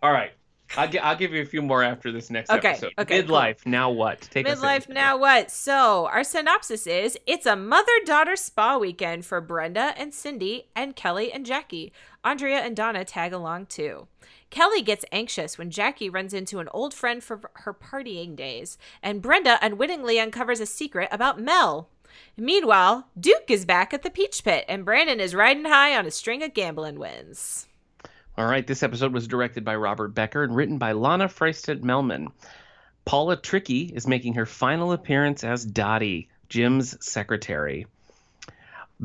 All 0.03 0.11
right. 0.13 0.33
I'll, 0.77 0.89
gi- 0.89 0.99
I'll 0.99 1.17
give 1.17 1.33
you 1.33 1.41
a 1.43 1.47
few 1.47 1.63
more 1.63 1.83
after 1.83 2.13
this 2.13 2.31
next 2.31 2.51
Okay, 2.51 2.71
episode. 2.71 2.93
okay, 2.99 3.23
cool. 3.23 3.37
Midlife, 3.37 3.65
now 3.65 3.91
what? 3.91 4.21
Take. 4.23 4.45
Midlife 4.47 4.89
now 4.89 5.17
what? 5.17 5.51
So, 5.51 6.07
our 6.07 6.23
synopsis 6.25 6.87
is 6.87 7.17
it's 7.27 7.47
a 7.47 7.57
mother 7.57 7.93
daughter 8.05 8.37
spa 8.37 8.77
weekend 8.77 9.25
for 9.25 9.41
Brenda 9.41 9.95
and 9.97 10.13
Cindy 10.13 10.69
and 10.77 10.95
Kelly 10.97 11.33
and 11.33 11.47
Jackie. 11.47 11.93
Andrea 12.25 12.59
and 12.59 12.77
Donna 12.77 13.05
tag 13.05 13.33
along 13.33 13.67
too. 13.67 14.09
Kelly 14.51 14.83
gets 14.83 15.05
anxious 15.13 15.59
when 15.59 15.71
Jackie 15.71 16.09
runs 16.09 16.33
into 16.33 16.59
an 16.59 16.69
old 16.73 16.95
friend 16.95 17.23
from 17.23 17.43
her 17.55 17.75
partying 17.75 18.35
days, 18.35 18.79
and 19.03 19.23
Brenda 19.23 19.59
unwittingly 19.61 20.19
uncovers 20.19 20.61
a 20.61 20.67
secret 20.67 21.09
about 21.13 21.41
Mel. 21.41 21.91
Meanwhile, 22.37 23.09
Duke 23.19 23.51
is 23.51 23.65
back 23.65 23.93
at 23.93 24.03
the 24.03 24.11
Peach 24.11 24.43
Pit, 24.43 24.65
and 24.69 24.85
Brandon 24.85 25.21
is 25.21 25.35
riding 25.35 25.67
high 25.67 25.97
on 25.97 26.07
a 26.07 26.11
string 26.11 26.43
of 26.43 26.55
gambling 26.55 26.99
wins. 26.99 27.67
All 28.37 28.47
right, 28.47 28.67
this 28.67 28.83
episode 28.83 29.13
was 29.13 29.29
directed 29.29 29.65
by 29.65 29.77
Robert 29.77 30.15
Becker 30.15 30.45
and 30.45 30.55
written 30.55 30.79
by 30.79 30.93
Lana 30.93 31.27
Freistat 31.29 31.81
Melman. 31.81 32.29
Paula 33.05 33.37
Trickey 33.37 33.93
is 33.95 34.07
making 34.07 34.35
her 34.35 34.47
final 34.47 34.93
appearance 34.93 35.43
as 35.43 35.65
Dottie, 35.65 36.29
Jim's 36.49 36.97
secretary. 37.05 37.87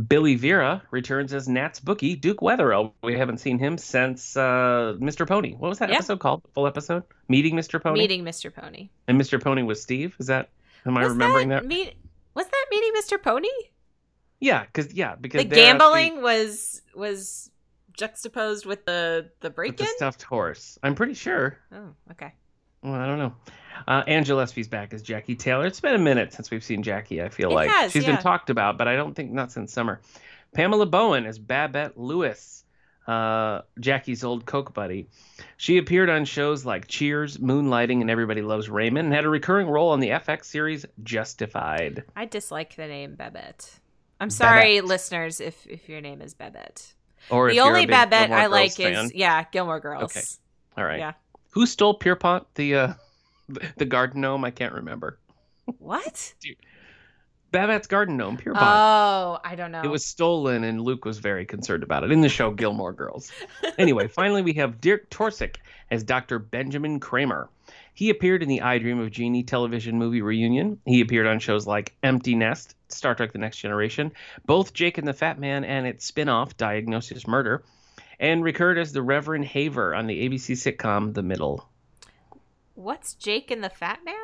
Billy 0.07 0.35
Vera 0.35 0.81
returns 0.91 1.33
as 1.33 1.47
Nat's 1.47 1.79
bookie, 1.79 2.15
Duke 2.15 2.39
Wetherill. 2.41 2.93
We 3.03 3.17
haven't 3.17 3.37
seen 3.37 3.59
him 3.59 3.77
since 3.77 4.35
uh, 4.35 4.95
Mr. 4.99 5.27
Pony. 5.27 5.53
What 5.53 5.69
was 5.69 5.79
that 5.79 5.89
Yeah. 5.89 5.95
episode 5.97 6.19
called? 6.19 6.41
Full 6.55 6.65
episode? 6.65 7.03
Meeting 7.27 7.55
Mr. 7.55 7.81
Pony? 7.81 7.99
Meeting 7.99 8.23
Mr. 8.23 8.53
Pony. 8.53 8.89
And 9.07 9.21
Mr. 9.21 9.41
Pony 9.41 9.61
was 9.61 9.81
Steve? 9.81 10.15
Is 10.19 10.27
that, 10.27 10.49
am 10.85 10.97
I 10.97 11.03
remembering 11.03 11.49
that? 11.49 11.65
Meet, 11.65 11.93
was 12.33 12.45
that 12.47 12.65
meeting 12.71 12.91
Mr. 12.99 13.21
Pony? 13.21 13.47
Yeah, 14.39 14.63
because, 14.65 14.93
yeah, 14.93 15.15
because 15.15 15.43
the 15.43 15.55
gambling 15.55 16.21
was 16.21 16.81
was 16.95 17.49
juxtaposed 17.93 18.65
with 18.65 18.83
the 18.85 19.29
the 19.39 19.49
break 19.49 19.77
the 19.77 19.83
in. 19.83 19.89
stuffed 19.95 20.23
horse. 20.23 20.77
I'm 20.83 20.95
pretty 20.95 21.13
sure. 21.13 21.57
Oh, 21.71 21.93
okay. 22.11 22.33
Well, 22.81 22.93
I 22.95 23.05
don't 23.05 23.19
know. 23.19 23.33
Uh, 23.87 24.03
Ann 24.07 24.23
Gillespie's 24.23 24.67
back 24.67 24.93
as 24.93 25.01
Jackie 25.01 25.35
Taylor. 25.35 25.65
It's 25.65 25.79
been 25.79 25.95
a 25.95 25.99
minute 25.99 26.33
since 26.33 26.49
we've 26.51 26.63
seen 26.63 26.83
Jackie. 26.83 27.21
I 27.21 27.29
feel 27.29 27.51
It 27.51 27.55
like 27.55 27.69
has, 27.69 27.91
she's 27.91 28.03
yeah. 28.03 28.13
been 28.15 28.21
talked 28.21 28.49
about, 28.49 28.77
but 28.77 28.87
I 28.87 28.95
don't 28.95 29.13
think 29.13 29.31
not 29.31 29.51
since 29.51 29.73
summer. 29.73 30.01
Pamela 30.53 30.85
Bowen 30.85 31.25
as 31.25 31.39
Babette 31.39 31.97
Lewis, 31.97 32.63
uh, 33.07 33.61
Jackie's 33.79 34.23
old 34.23 34.45
coke 34.45 34.73
buddy. 34.73 35.09
She 35.57 35.77
appeared 35.77 36.09
on 36.09 36.25
shows 36.25 36.65
like 36.65 36.87
Cheers, 36.87 37.37
Moonlighting, 37.37 38.01
and 38.01 38.09
Everybody 38.09 38.41
Loves 38.41 38.69
Raymond, 38.69 39.07
and 39.07 39.13
had 39.13 39.25
a 39.25 39.29
recurring 39.29 39.67
role 39.67 39.89
on 39.89 39.99
the 39.99 40.09
FX 40.09 40.45
series 40.45 40.85
Justified. 41.03 42.03
I 42.15 42.25
dislike 42.25 42.75
the 42.75 42.87
name 42.87 43.15
Babette. 43.15 43.79
I'm 44.19 44.29
sorry, 44.29 44.79
listeners, 44.81 45.39
if 45.41 45.65
if 45.67 45.89
your 45.89 45.99
name 46.01 46.21
is 46.21 46.33
Babette. 46.33 46.93
Or 47.29 47.49
if 47.49 47.55
the 47.55 47.61
only 47.61 47.85
Babette 47.85 48.27
Gilmore 48.29 48.37
I 48.37 48.41
Girls 48.43 48.51
like 48.51 48.71
fan. 48.73 49.05
is 49.05 49.13
yeah, 49.13 49.43
Gilmore 49.51 49.79
Girls. 49.79 50.03
Okay. 50.15 50.21
all 50.77 50.85
right. 50.85 50.99
Yeah. 50.99 51.13
Who 51.51 51.65
stole 51.65 51.93
Pierpont, 51.95 52.45
the 52.55 52.75
uh, 52.75 52.93
the 53.49 53.85
garden 53.85 54.21
gnome? 54.21 54.45
I 54.45 54.51
can't 54.51 54.73
remember. 54.73 55.19
What? 55.65 56.33
Babette's 57.53 57.85
garden 57.85 58.17
gnome, 58.17 58.37
Pierpont. 58.37 58.65
Oh, 58.65 59.39
I 59.45 59.53
don't 59.55 59.71
know. 59.71 59.83
It 59.83 59.87
was 59.87 60.03
stolen, 60.03 60.63
and 60.63 60.81
Luke 60.81 61.05
was 61.05 61.19
very 61.19 61.45
concerned 61.45 61.83
about 61.83 62.03
it 62.03 62.11
in 62.11 62.21
the 62.21 62.27
show 62.27 62.49
Gilmore 62.49 62.93
Girls. 62.93 63.31
anyway, 63.77 64.07
finally, 64.07 64.41
we 64.41 64.53
have 64.53 64.81
Dierk 64.81 65.07
Torsek 65.09 65.57
as 65.91 66.03
Dr. 66.03 66.39
Benjamin 66.39 66.99
Kramer. 66.99 67.49
He 67.93 68.09
appeared 68.09 68.41
in 68.41 68.49
the 68.49 68.61
I 68.61 68.79
Dream 68.79 68.99
of 68.99 69.11
Jeannie 69.11 69.43
television 69.43 69.99
movie 69.99 70.23
reunion. 70.23 70.79
He 70.83 70.99
appeared 71.01 71.27
on 71.27 71.37
shows 71.37 71.67
like 71.67 71.95
Empty 72.01 72.33
Nest, 72.33 72.75
Star 72.87 73.13
Trek 73.13 73.33
The 73.33 73.37
Next 73.37 73.57
Generation, 73.57 74.13
both 74.47 74.73
Jake 74.73 74.97
and 74.97 75.07
the 75.07 75.13
Fat 75.13 75.39
Man 75.39 75.63
and 75.63 75.85
its 75.85 76.05
spin 76.05 76.29
off, 76.29 76.57
Diagnosis 76.57 77.27
Murder, 77.27 77.63
and 78.19 78.43
recurred 78.43 78.79
as 78.79 78.93
the 78.93 79.03
Reverend 79.03 79.45
Haver 79.45 79.93
on 79.93 80.07
the 80.07 80.27
ABC 80.27 80.53
sitcom 80.53 81.13
The 81.13 81.21
Middle. 81.21 81.69
What's 82.75 83.13
Jake 83.13 83.51
and 83.51 83.63
the 83.63 83.69
Fat 83.69 83.99
Man? 84.03 84.15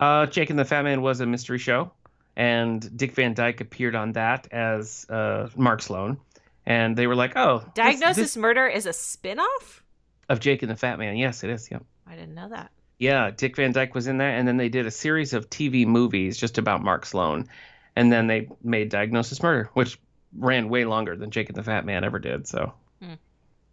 Uh, 0.00 0.26
Jake 0.26 0.50
and 0.50 0.58
the 0.58 0.64
Fat 0.64 0.82
Man 0.82 1.02
was 1.02 1.20
a 1.20 1.26
mystery 1.26 1.58
show, 1.58 1.92
and 2.36 2.96
Dick 2.96 3.12
Van 3.12 3.34
Dyke 3.34 3.60
appeared 3.60 3.94
on 3.94 4.12
that 4.12 4.48
as 4.52 5.06
uh, 5.08 5.48
Mark 5.56 5.82
Sloan. 5.82 6.18
And 6.66 6.96
they 6.96 7.06
were 7.06 7.14
like, 7.14 7.36
"Oh, 7.36 7.62
Diagnosis 7.74 8.16
this- 8.16 8.36
Murder 8.36 8.66
is 8.66 8.86
a 8.86 8.92
spin-off? 8.92 9.82
of 10.30 10.40
Jake 10.40 10.62
and 10.62 10.70
the 10.70 10.76
Fat 10.76 10.98
Man." 10.98 11.16
Yes, 11.16 11.44
it 11.44 11.50
is. 11.50 11.70
Yep. 11.70 11.84
I 12.06 12.14
didn't 12.16 12.34
know 12.34 12.48
that. 12.48 12.70
Yeah, 12.98 13.30
Dick 13.30 13.56
Van 13.56 13.72
Dyke 13.72 13.94
was 13.94 14.06
in 14.06 14.18
that, 14.18 14.38
and 14.38 14.48
then 14.48 14.56
they 14.56 14.68
did 14.70 14.86
a 14.86 14.90
series 14.90 15.32
of 15.34 15.50
TV 15.50 15.86
movies 15.86 16.38
just 16.38 16.56
about 16.58 16.82
Mark 16.82 17.04
Sloan, 17.04 17.48
and 17.96 18.10
then 18.10 18.26
they 18.28 18.48
made 18.62 18.88
Diagnosis 18.88 19.42
Murder, 19.42 19.68
which 19.74 19.98
ran 20.36 20.68
way 20.68 20.84
longer 20.84 21.16
than 21.16 21.30
Jake 21.30 21.48
and 21.48 21.56
the 21.56 21.62
Fat 21.62 21.84
Man 21.84 22.02
ever 22.02 22.18
did. 22.18 22.46
So, 22.48 22.72
Hmm. 23.02 23.14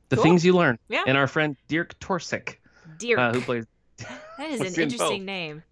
the 0.10 0.16
Cool. 0.18 0.24
things 0.24 0.46
you 0.46 0.54
learn. 0.54 0.78
Yeah. 0.90 1.04
And 1.08 1.18
our 1.18 1.28
friend 1.28 1.56
Dierk 1.70 1.94
Torsek, 2.02 2.56
Dirk. 3.02 3.20
uh, 3.20 3.34
who 3.34 3.42
plays 3.42 3.66
that 3.98 4.50
is 4.50 4.60
an 4.62 4.68
in 4.68 4.74
interesting 4.74 5.20
both. 5.20 5.26
name. 5.26 5.64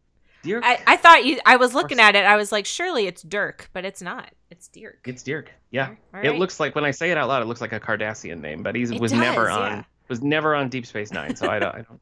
Dirk. 0.44 0.64
I, 0.66 0.80
I 0.88 0.96
thought 0.98 1.26
you 1.26 1.40
I 1.46 1.58
was 1.58 1.74
looking 1.74 2.00
at 2.00 2.16
it, 2.16 2.26
I 2.26 2.36
was 2.38 2.52
like, 2.52 2.66
surely 2.66 3.08
it's 3.08 3.22
Dirk, 3.24 3.70
but 3.74 3.84
it's 3.86 4.02
not. 4.02 4.30
It's 4.50 4.68
Dirk. 4.70 5.00
It's 5.06 5.22
Dirk. 5.24 5.52
Yeah. 5.72 5.96
All 6.14 6.22
It 6.22 6.36
looks 6.38 6.60
like 6.60 6.76
when 6.76 6.86
I 6.86 6.92
say 6.92 7.12
it 7.12 7.18
out 7.18 7.28
loud, 7.28 7.42
it 7.42 7.46
looks 7.46 7.62
like 7.62 7.74
a 7.74 7.80
Cardassian 7.80 8.40
name, 8.42 8.64
but 8.64 8.76
he 8.76 8.86
was 8.98 9.12
never 9.12 9.50
on 9.50 9.72
yeah. 9.72 9.84
was 10.08 10.22
never 10.22 10.56
on 10.56 10.70
Deep 10.70 10.86
Space 10.86 11.12
Nine, 11.12 11.36
so 11.36 11.50
I 11.50 11.60
don't. 11.60 11.76
I 11.76 11.82
don't 11.82 12.02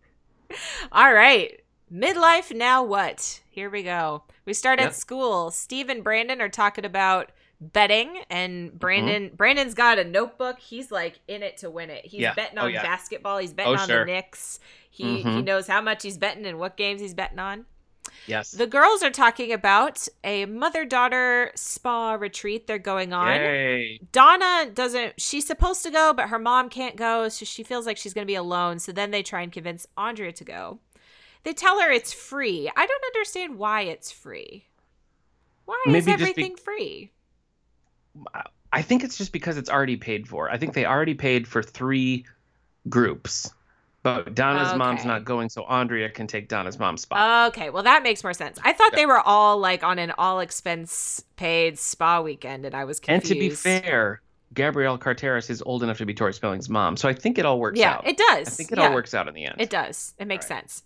All 0.92 1.14
right. 1.14 1.60
Midlife 1.92 2.56
now 2.56 2.84
what? 2.84 3.42
Here 3.50 3.70
we 3.70 3.84
go. 3.84 4.24
We 4.46 4.54
start 4.54 4.80
Yep. 4.80 4.90
at 4.90 4.96
school. 4.96 5.52
Steve 5.52 5.90
and 5.90 6.04
Brandon 6.04 6.42
are 6.42 6.50
talking 6.50 6.86
about 6.86 7.32
betting 7.60 8.08
Mm-hmm. 8.10 8.22
and 8.30 8.80
Brandon 8.80 9.32
Brandon's 9.36 9.74
got 9.74 9.98
a 10.00 10.04
notebook. 10.04 10.60
He's 10.60 10.92
like 10.92 11.20
in 11.28 11.44
it 11.44 11.58
to 11.58 11.70
win 11.70 11.90
it. 11.90 12.06
He's 12.06 12.22
Yeah. 12.22 12.34
betting 12.34 12.60
Oh, 12.60 12.66
on 12.66 12.74
yeah. 12.74 12.84
basketball. 12.84 13.38
He's 13.40 13.54
betting 13.54 13.76
Oh, 13.76 13.82
on 13.82 13.88
sure. 13.88 14.00
the 14.06 14.12
Knicks. 14.12 14.60
He 14.90 15.18
he 15.18 15.24
Mhm. 15.24 15.44
knows 15.44 15.68
how 15.68 15.82
much 15.82 16.04
he's 16.04 16.18
betting 16.18 16.46
and 16.46 16.60
what 16.60 16.78
games 16.78 17.02
he's 17.02 17.14
betting 17.14 17.40
on. 17.40 17.66
Yes. 18.26 18.52
The 18.52 18.68
girls 18.68 19.04
are 19.04 19.10
talking 19.12 19.52
about 19.54 20.08
a 20.24 20.46
mother 20.46 20.86
daughter 20.86 21.52
spa 21.56 22.14
retreat 22.14 22.66
they're 22.68 22.78
going 22.78 23.12
on. 23.14 23.28
Yay. 23.36 24.00
Donna 24.12 24.70
doesn't, 24.74 25.20
she's 25.22 25.46
supposed 25.46 25.84
to 25.84 25.92
go, 25.92 26.14
but 26.14 26.30
her 26.30 26.40
mom 26.40 26.70
can't 26.70 26.96
go. 26.96 27.28
So 27.30 27.46
she 27.46 27.64
feels 27.64 27.86
like 27.86 27.98
she's 27.98 28.14
going 28.14 28.24
to 28.26 28.32
be 28.32 28.36
alone. 28.36 28.80
So 28.80 28.92
then 28.92 29.12
they 29.12 29.24
try 29.24 29.42
and 29.42 29.52
convince 29.52 29.88
Andrea 29.98 30.32
to 30.34 30.44
go. 30.44 30.80
They 31.44 31.54
tell 31.54 31.80
her 31.82 31.92
it's 31.92 32.12
free. 32.14 32.70
I 32.76 32.86
don't 32.86 33.04
understand 33.06 33.58
why 33.58 33.82
it's 33.82 34.12
free. 34.12 34.68
Why 35.66 35.82
is 35.88 35.92
Maybe 35.94 36.06
be- 36.06 36.12
everything 36.14 36.56
free? 36.56 37.12
I 38.74 38.82
think 38.82 39.04
it's 39.04 39.18
just 39.18 39.32
because 39.32 39.58
it's 39.58 39.70
already 39.70 39.96
paid 39.98 40.28
for. 40.28 40.50
I 40.50 40.58
think 40.58 40.74
they 40.74 40.86
already 40.86 41.14
paid 41.14 41.48
for 41.48 41.64
three 41.64 42.26
groups. 42.90 43.50
But 44.04 44.36
Donna's 44.36 44.74
mom's 44.76 45.04
not 45.04 45.26
going, 45.26 45.50
so 45.50 45.66
Andrea 45.66 46.10
can 46.10 46.28
take 46.28 46.48
Donna's 46.48 46.80
mom's 46.80 47.02
spot. 47.02 47.50
Okay, 47.50 47.70
well 47.70 47.84
that 47.84 48.04
makes 48.04 48.24
more 48.24 48.34
sense. 48.34 48.58
I 48.64 48.72
thought 48.72 48.92
Yeah. 48.94 48.98
they 48.98 49.06
were 49.06 49.20
all 49.20 49.58
like 49.58 49.84
on 49.84 50.00
an 50.00 50.12
all 50.18 50.40
expense 50.40 51.24
paid 51.36 51.78
spa 51.78 52.22
weekend, 52.22 52.66
and 52.66 52.74
I 52.74 52.86
was 52.86 53.00
confused. 53.02 53.32
and 53.32 53.36
to 53.42 53.50
be 53.50 53.50
fair, 53.50 54.22
Gabrielle 54.54 54.98
Carteris 54.98 55.50
is 55.50 55.62
old 55.64 55.84
enough 55.84 55.98
to 55.98 56.06
be 56.06 56.14
Tori 56.14 56.34
Spelling's 56.34 56.70
mom, 56.70 56.96
so 56.96 57.10
I 57.10 57.14
think 57.14 57.38
it 57.38 57.46
all 57.46 57.60
works 57.60 57.78
yeah, 57.80 57.96
out. 57.96 58.08
it 58.08 58.16
does. 58.16 58.48
I 58.48 58.52
think 58.52 58.72
it 58.72 58.78
Yeah, 58.78 58.88
all 58.88 58.94
works 58.94 59.14
out 59.14 59.28
in 59.28 59.34
the 59.34 59.44
end. 59.46 59.56
It 59.60 59.70
does. 59.70 60.14
It 60.20 60.28
makes 60.28 60.50
right. 60.50 60.60
sense. 60.60 60.84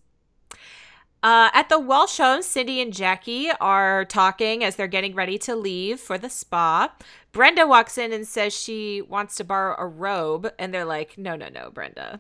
Uh, 1.24 1.52
at 1.54 1.70
the 1.70 1.78
Walsh 1.78 2.18
home, 2.18 2.42
Cindy 2.42 2.82
and 2.82 2.92
Jackie 2.92 3.52
are 3.62 4.06
talking 4.06 4.64
as 4.64 4.76
they're 4.78 4.88
getting 4.88 5.14
ready 5.14 5.38
to 5.40 5.56
leave 5.56 6.00
for 6.00 6.18
the 6.18 6.30
spa. 6.32 6.92
Brenda 7.32 7.66
walks 7.68 7.98
in 7.98 8.12
and 8.12 8.28
says 8.28 8.54
she 8.54 9.02
wants 9.02 9.36
to 9.36 9.44
borrow 9.44 9.76
a 9.78 9.88
robe, 9.88 10.52
and 10.60 10.74
they're 10.74 10.86
like, 10.86 11.18
"No, 11.18 11.36
no, 11.36 11.48
no, 11.50 11.70
Brenda, 11.72 12.20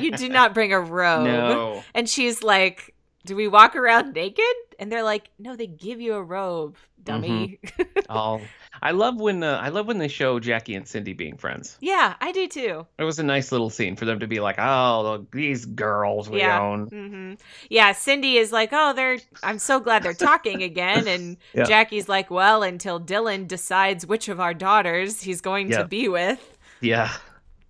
you 0.00 0.12
do 0.12 0.28
not 0.28 0.54
bring 0.54 0.72
a 0.72 0.80
robe." 0.98 1.24
no. 1.26 1.82
And 1.94 2.08
she's 2.08 2.42
like, 2.42 2.94
"Do 3.24 3.34
we 3.36 3.48
walk 3.48 3.74
around 3.74 4.14
naked?" 4.14 4.44
And 4.78 4.90
they're 4.92 5.02
like, 5.02 5.30
"No, 5.38 5.56
they 5.56 5.66
give 5.66 6.00
you 6.00 6.14
a 6.14 6.22
robe, 6.22 6.76
dummy." 7.02 7.58
Oh, 8.08 8.40
I 8.82 8.90
love 8.92 9.20
when 9.20 9.42
uh, 9.42 9.58
I 9.62 9.68
love 9.70 9.86
when 9.86 9.98
they 9.98 10.08
show 10.08 10.38
Jackie 10.40 10.74
and 10.74 10.86
Cindy 10.86 11.12
being 11.12 11.36
friends. 11.36 11.76
yeah, 11.80 12.14
I 12.20 12.32
do 12.32 12.46
too. 12.48 12.86
It 12.98 13.04
was 13.04 13.18
a 13.18 13.22
nice 13.22 13.50
little 13.52 13.70
scene 13.70 13.96
for 13.96 14.04
them 14.04 14.20
to 14.20 14.26
be 14.26 14.40
like, 14.40 14.56
"Oh, 14.58 15.26
these 15.32 15.64
girls 15.66 16.28
we 16.28 16.38
Yeah. 16.40 16.60
own." 16.60 16.86
hmm 16.88 17.34
Yeah, 17.70 17.92
Cindy 17.92 18.36
is 18.36 18.52
like, 18.52 18.70
"Oh, 18.72 18.92
they're. 18.92 19.18
I'm 19.42 19.58
so 19.58 19.80
glad 19.80 20.02
they're 20.02 20.12
talking 20.14 20.62
again." 20.62 21.06
And 21.08 21.36
Yeah. 21.54 21.64
Jackie's 21.64 22.08
like, 22.08 22.30
"Well, 22.30 22.62
until 22.62 23.00
Dylan 23.00 23.48
decides 23.48 24.06
which 24.06 24.28
of 24.28 24.40
our 24.40 24.54
daughters 24.54 25.22
he's 25.22 25.40
going 25.40 25.70
Yeah. 25.70 25.78
to 25.78 25.84
be 25.88 26.08
with, 26.08 26.56
Yeah, 26.80 27.10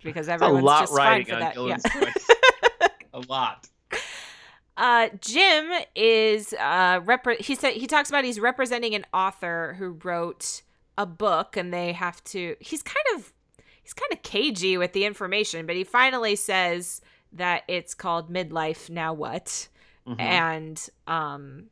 because 0.03 0.27
It's 0.27 0.41
a 0.41 0.45
everyone's 0.45 0.63
lot 0.65 0.79
just 0.81 0.93
riding 0.93 1.25
for 1.27 1.33
on 1.35 1.39
that." 1.39 1.55
Dylan's 1.55 1.85
Yeah. 2.81 2.87
a 3.13 3.19
lot. 3.29 3.67
Uh, 4.75 5.09
Jim 5.21 5.71
is 5.95 6.53
uh, 6.53 6.99
repre- 7.01 7.41
he 7.41 7.55
said 7.55 7.73
he 7.73 7.87
talks 7.87 8.09
about 8.09 8.23
he's 8.23 8.39
representing 8.39 8.93
an 8.93 9.05
author 9.11 9.75
who 9.79 9.97
wrote 10.03 10.61
a 10.97 11.05
book, 11.05 11.55
and 11.57 11.73
they 11.73 11.93
have 11.93 12.23
to. 12.25 12.55
He's 12.59 12.81
kind 12.83 13.05
of 13.15 13.33
he's 13.83 13.93
kind 13.93 14.11
of 14.11 14.21
cagey 14.23 14.77
with 14.77 14.93
the 14.93 15.05
information, 15.05 15.65
but 15.65 15.75
he 15.75 15.83
finally 15.83 16.35
says 16.35 17.01
that 17.33 17.63
it's 17.67 17.93
called 17.93 18.31
Midlife. 18.31 18.89
Now 18.89 19.13
what? 19.13 19.67
Mhm. 20.07 20.19
and 20.21 20.89
um 21.07 21.65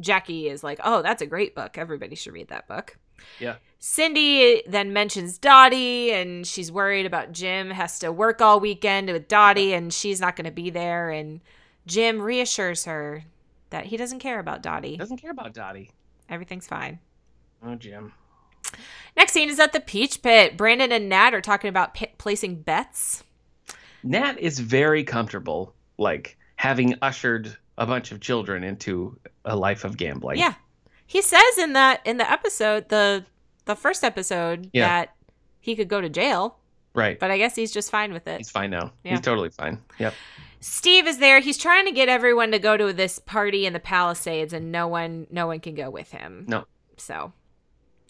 Jackie 0.00 0.48
is 0.48 0.62
like, 0.64 0.78
"Oh, 0.84 1.00
that's 1.02 1.22
a 1.22 1.26
great 1.26 1.54
book. 1.54 1.78
Everybody 1.78 2.14
should 2.16 2.32
read 2.34 2.48
that 2.48 2.66
book." 2.68 2.98
Yeah. 3.38 3.56
Cindy 3.78 4.62
then 4.66 4.92
mentions 4.92 5.38
Dottie 5.38 6.12
and 6.12 6.46
she's 6.46 6.72
worried 6.72 7.06
about 7.06 7.32
Jim 7.32 7.70
has 7.70 7.98
to 8.00 8.10
work 8.12 8.40
all 8.40 8.58
weekend 8.60 9.10
with 9.10 9.28
Dottie 9.28 9.72
and 9.74 9.92
she's 9.92 10.20
not 10.20 10.34
going 10.36 10.44
to 10.44 10.50
be 10.52 10.70
there 10.70 11.10
and 11.10 11.40
Jim 11.86 12.20
reassures 12.20 12.84
her 12.84 13.24
that 13.70 13.86
he 13.86 13.96
doesn't 13.96 14.18
care 14.18 14.38
about 14.40 14.60
Dottie. 14.62 14.96
Doesn't 14.96 15.18
care 15.18 15.30
about 15.30 15.54
Dottie. 15.54 15.90
Everything's 16.28 16.66
fine. 16.66 16.98
Oh, 17.64 17.74
Jim. 17.76 18.12
Next 19.16 19.32
scene 19.32 19.48
is 19.50 19.60
at 19.60 19.72
the 19.72 19.80
Peach 19.80 20.22
Pit. 20.22 20.56
Brandon 20.56 20.90
and 20.92 21.08
Nat 21.08 21.34
are 21.34 21.40
talking 21.40 21.68
about 21.68 21.94
p- 21.94 22.06
placing 22.18 22.62
bets. 22.62 23.22
Nat 24.02 24.38
is 24.38 24.58
very 24.58 25.04
comfortable, 25.04 25.74
like 25.98 26.36
having 26.56 26.94
ushered 27.02 27.56
a 27.78 27.86
bunch 27.86 28.10
of 28.12 28.20
children 28.20 28.64
into 28.64 29.18
a 29.44 29.54
life 29.56 29.84
of 29.84 29.96
gambling. 29.96 30.38
Yeah. 30.38 30.54
He 31.06 31.20
says 31.22 31.58
in 31.58 31.74
that 31.74 32.00
in 32.06 32.16
the 32.16 32.30
episode, 32.30 32.88
the 32.88 33.24
the 33.64 33.74
first 33.76 34.02
episode 34.02 34.70
Yeah. 34.72 34.88
that 34.88 35.14
he 35.60 35.76
could 35.76 35.88
go 35.88 36.00
to 36.00 36.08
jail. 36.08 36.58
Right. 36.94 37.18
but 37.18 37.30
I 37.30 37.38
guess 37.38 37.54
he's 37.56 37.72
just 37.72 37.90
fine 37.90 38.12
with 38.12 38.26
it. 38.26 38.36
He's 38.36 38.50
fine 38.50 38.68
now. 38.70 38.92
Yeah. 39.02 39.12
He's 39.12 39.20
totally 39.22 39.48
fine. 39.48 39.78
Yep. 39.98 40.12
Steve 40.60 41.06
is 41.06 41.16
there. 41.18 41.40
He's 41.40 41.56
trying 41.56 41.86
to 41.86 41.90
get 41.92 42.10
everyone 42.10 42.50
to 42.50 42.58
go 42.58 42.76
to 42.76 42.92
this 42.92 43.18
party 43.18 43.64
in 43.64 43.72
the 43.72 43.80
Palisades, 43.80 44.52
and 44.52 44.70
no 44.70 44.88
one, 44.88 45.26
no 45.30 45.46
one 45.46 45.60
can 45.60 45.74
go 45.74 45.88
with 45.88 46.10
him. 46.10 46.44
No. 46.46 46.66
So, 46.98 47.32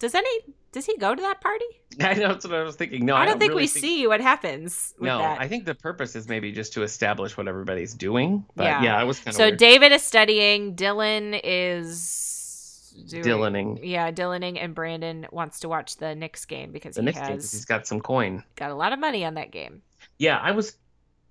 does 0.02 0.14
any 0.16 0.28
does 0.72 0.84
he 0.84 0.96
go 0.96 1.14
to 1.14 1.22
that 1.22 1.40
party? 1.40 1.64
I 2.00 2.14
know 2.14 2.28
that's 2.28 2.44
what 2.46 2.54
I 2.54 2.62
was 2.62 2.76
thinking. 2.76 3.06
No, 3.06 3.14
I, 3.14 3.22
I, 3.22 3.26
don't, 3.26 3.38
think 3.38 3.50
really 3.50 3.62
we 3.62 3.66
see 3.68 4.06
what 4.06 4.20
happens 4.20 4.92
with 4.98 5.06
No, 5.06 5.18
that. 5.18 5.40
I 5.40 5.46
think 5.46 5.64
the 5.64 5.74
purpose 5.74 6.16
is 6.16 6.28
maybe 6.28 6.50
just 6.52 6.72
to 6.74 6.82
establish 6.82 7.36
what 7.36 7.46
everybody's 7.46 7.94
doing. 7.94 8.44
But 8.56 8.64
Yeah. 8.64 8.82
yeah, 8.82 9.02
it 9.02 9.04
was 9.04 9.18
kind 9.18 9.28
of 9.28 9.34
so 9.34 9.44
weird. 9.44 9.58
David 9.58 9.92
is 9.92 10.02
studying. 10.02 10.74
Dylan 10.74 11.38
is 11.44 12.94
doing, 13.08 13.24
Dylaning. 13.24 13.80
Yeah, 13.82 14.10
Dylaning, 14.10 14.58
and 14.62 14.74
Brandon 14.74 15.26
wants 15.30 15.60
to 15.60 15.68
watch 15.68 15.96
the 15.96 16.14
Knicks 16.14 16.46
game 16.46 16.72
because 16.72 16.96
the 16.96 17.02
he 17.02 17.12
'cause 17.12 17.28
has 17.28 17.52
he's 17.52 17.64
got 17.64 17.86
some 17.86 18.00
coin. 18.00 18.42
got 18.56 18.70
a 18.70 18.74
lot 18.74 18.92
of 18.92 18.98
money 18.98 19.24
on 19.24 19.34
that 19.34 19.50
game. 19.52 19.82
Yeah, 20.18 20.38
I 20.38 20.50
was 20.52 20.76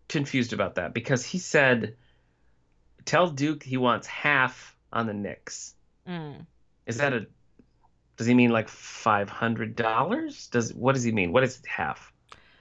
confused 0.08 0.54
about 0.54 0.76
that 0.76 0.94
because 0.94 1.26
he 1.26 1.40
said, 1.40 1.96
"Tell 3.06 3.28
Duke 3.30 3.64
he 3.64 3.78
wants 3.78 4.08
half 4.08 4.76
on 4.94 5.08
the 5.08 5.14
Knicks." 5.14 5.74
Mm. 6.08 6.46
Is 6.86 6.98
that 6.98 7.14
a? 7.14 7.26
Does 8.18 8.28
he 8.28 8.34
mean 8.34 8.52
like 8.52 8.70
five 8.70 9.30
hundred 9.30 9.76
dollars? 9.76 10.48
Does 10.48 10.74
what 10.74 10.94
does 10.94 11.04
he 11.04 11.12
mean? 11.12 11.32
What 11.32 11.44
is 11.44 11.62
half? 11.68 12.12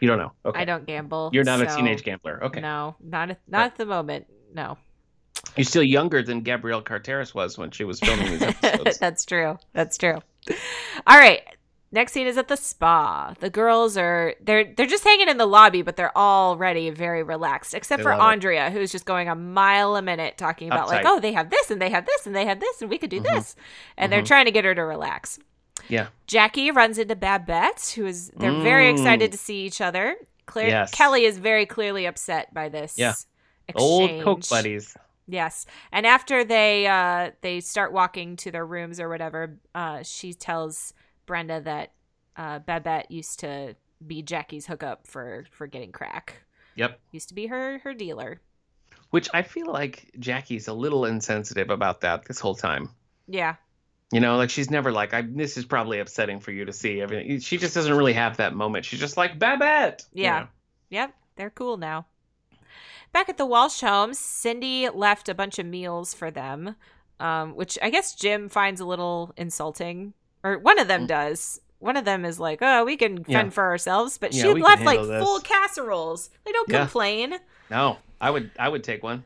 You 0.01 0.09
don't 0.09 0.19
know. 0.19 0.33
Okay. 0.47 0.61
I 0.61 0.65
don't 0.65 0.87
gamble. 0.87 1.31
You're 1.33 1.45
not 1.45 1.61
a 1.61 1.67
teenage 1.67 2.03
gambler. 2.03 2.43
Okay. 2.45 2.61
No, 2.61 2.97
not 3.01 3.31
at, 3.31 3.41
not 3.47 3.67
at 3.67 3.77
the 3.77 3.85
moment. 3.85 4.27
No. 4.55 4.79
You're 5.57 5.65
still 5.65 5.83
younger 5.83 6.23
than 6.23 6.41
Gabrielle 6.41 6.83
Carteris 6.83 7.35
was 7.35 7.59
when 7.59 7.71
she 7.71 7.85
was 7.85 8.01
filming 8.01 8.31
these 8.31 8.43
episodes. 8.63 8.99
That's 8.99 9.25
true. 9.25 9.59
That's 9.73 9.99
true. 9.99 10.19
All 11.07 11.19
right. 11.19 11.43
Next 11.93 12.13
scene 12.13 12.29
is 12.29 12.37
at 12.39 12.47
the 12.47 12.57
spa. 12.57 13.35
The 13.41 13.51
girls 13.51 13.97
are 13.97 14.35
they're 14.41 14.73
they're 14.77 14.87
just 14.87 15.03
hanging 15.03 15.29
in 15.29 15.39
the 15.39 15.47
lobby, 15.47 15.83
but 15.83 15.97
they're 15.97 16.17
already 16.17 16.89
very 16.91 17.25
relaxed, 17.25 17.75
except 17.75 18.03
for 18.03 18.11
love 18.11 18.21
it. 18.21 18.33
Andrea, 18.33 18.71
who's 18.71 18.93
just 18.93 19.05
going 19.07 19.29
a 19.29 19.35
mile 19.35 19.97
a 19.97 20.03
minute 20.03 20.39
talking 20.39 20.69
about 20.69 20.87
like, 20.89 21.05
oh, 21.05 21.19
they 21.19 21.33
have 21.33 21.51
this 21.51 21.69
and 21.71 21.83
they 21.83 21.91
have 21.91 22.07
this 22.07 22.27
and 22.27 22.37
they 22.37 22.45
have 22.47 22.61
this 22.61 22.81
and 22.81 22.89
we 22.91 22.97
could 22.99 23.11
do 23.11 23.21
Mhm. 23.21 23.25
this, 23.35 23.57
and 23.97 24.13
they're 24.13 24.23
Mhm. 24.23 24.27
trying 24.27 24.45
to 24.45 24.53
get 24.53 24.65
her 24.65 24.75
to 24.75 24.85
relax. 24.85 25.41
Yeah. 25.89 26.09
Jackie 26.29 26.71
runs 26.71 26.97
into 26.97 27.17
Babette, 27.17 27.95
who 27.97 28.07
is 28.07 28.31
they're 28.37 28.61
very 28.63 28.85
Mm. 28.87 28.93
excited 28.93 29.33
to 29.33 29.39
see 29.39 29.65
each 29.67 29.81
other. 29.81 30.15
Claire 30.47 30.69
Yes. 30.69 30.91
Kelly 30.93 31.25
is 31.25 31.39
very 31.39 31.67
clearly 31.67 32.07
upset 32.07 32.55
by 32.55 32.69
this. 32.69 32.95
Yeah. 32.99 33.15
Exchange. 33.67 34.23
Old 34.23 34.23
Coke 34.23 34.49
buddies. 34.49 34.97
Yes. 35.27 35.67
And 35.91 36.07
after 36.07 36.45
they 36.45 36.87
uh 36.87 37.31
they 37.41 37.59
start 37.61 37.93
walking 37.93 38.37
to 38.37 38.53
their 38.53 38.65
rooms 38.67 39.01
or 39.01 39.09
whatever, 39.09 39.57
uh 39.75 40.05
she 40.05 40.35
tells 40.35 40.93
Brenda 41.31 41.61
that 41.61 41.93
uh 42.37 42.59
Babette 42.59 43.09
used 43.09 43.39
to 43.41 43.77
be 44.05 44.21
Jackie's 44.21 44.67
hookup 44.67 45.07
for 45.07 45.45
for 45.53 45.69
getting 45.69 45.93
crack. 45.93 46.43
Yep. 46.75 46.99
Used 47.13 47.29
to 47.29 47.35
be 47.35 47.47
her 47.47 47.79
her 47.85 47.95
dealer. 47.95 48.41
Which 49.11 49.29
I 49.33 49.43
feel 49.43 49.71
like 49.71 50.11
Jackie's 50.19 50.67
a 50.67 50.73
little 50.73 51.05
insensitive 51.05 51.71
about 51.71 52.01
that 52.01 52.25
this 52.25 52.41
whole 52.41 52.57
time. 52.57 52.89
Yeah. 53.29 53.55
You 54.13 54.19
know, 54.19 54.37
like 54.39 54.51
she's 54.51 54.71
never 54.73 54.91
like, 54.91 55.15
I, 55.15 55.23
this 55.23 55.57
is 55.57 55.65
probably 55.65 56.01
upsetting 56.01 56.41
for 56.41 56.51
you 56.51 56.65
to 56.65 56.73
see. 56.73 57.01
I 57.01 57.07
mean, 57.07 57.39
She 57.39 57.59
just 57.59 57.75
doesn't 57.77 57.97
really 57.97 58.13
have 58.15 58.39
that 58.39 58.55
moment. 58.55 58.85
She's 58.85 58.99
just 58.99 59.17
like 59.17 59.39
Babette. 59.39 60.03
you 60.13 60.25
Yeah. 60.25 60.39
know? 60.41 60.49
Yep, 60.91 61.15
they're 61.37 61.51
cool 61.51 61.77
now. 61.77 62.07
Back 63.13 63.29
at 63.29 63.37
the 63.39 63.47
Walsh 63.47 63.81
home, 63.83 64.15
Cindy 64.15 64.89
left 64.89 65.29
a 65.29 65.35
bunch 65.35 65.59
of 65.61 65.67
meals 65.67 66.13
for 66.15 66.31
them, 66.33 66.75
um, 67.21 67.55
which 67.55 67.79
I 67.83 67.91
guess 67.91 68.15
Jim 68.17 68.49
finds 68.49 68.81
a 68.81 68.85
little 68.85 69.33
insulting, 69.37 70.15
or 70.45 70.59
one 70.59 70.79
of 70.79 70.89
them 70.89 71.05
Mm. 71.05 71.09
does. 71.09 71.61
One 71.79 71.97
of 71.97 72.05
them 72.05 72.25
is 72.25 72.39
like, 72.39 72.59
"Oh, 72.61 72.85
we 72.85 72.97
can 72.97 73.25
fend 73.25 73.29
Yeah. 73.47 73.51
for 73.51 73.65
ourselves," 73.65 74.19
but 74.19 74.33
Yeah, 74.35 74.43
she 74.43 74.53
left 74.55 74.83
like 74.85 75.01
this. 75.03 75.23
full 75.25 75.41
casseroles. 75.41 76.31
They 76.45 76.53
don't 76.53 76.69
Yeah. 76.69 76.81
complain. 76.81 77.39
No, 77.71 77.99
I 78.21 78.31
would, 78.31 78.51
I 78.59 78.69
would 78.69 78.85
take 78.85 79.03
one. 79.03 79.25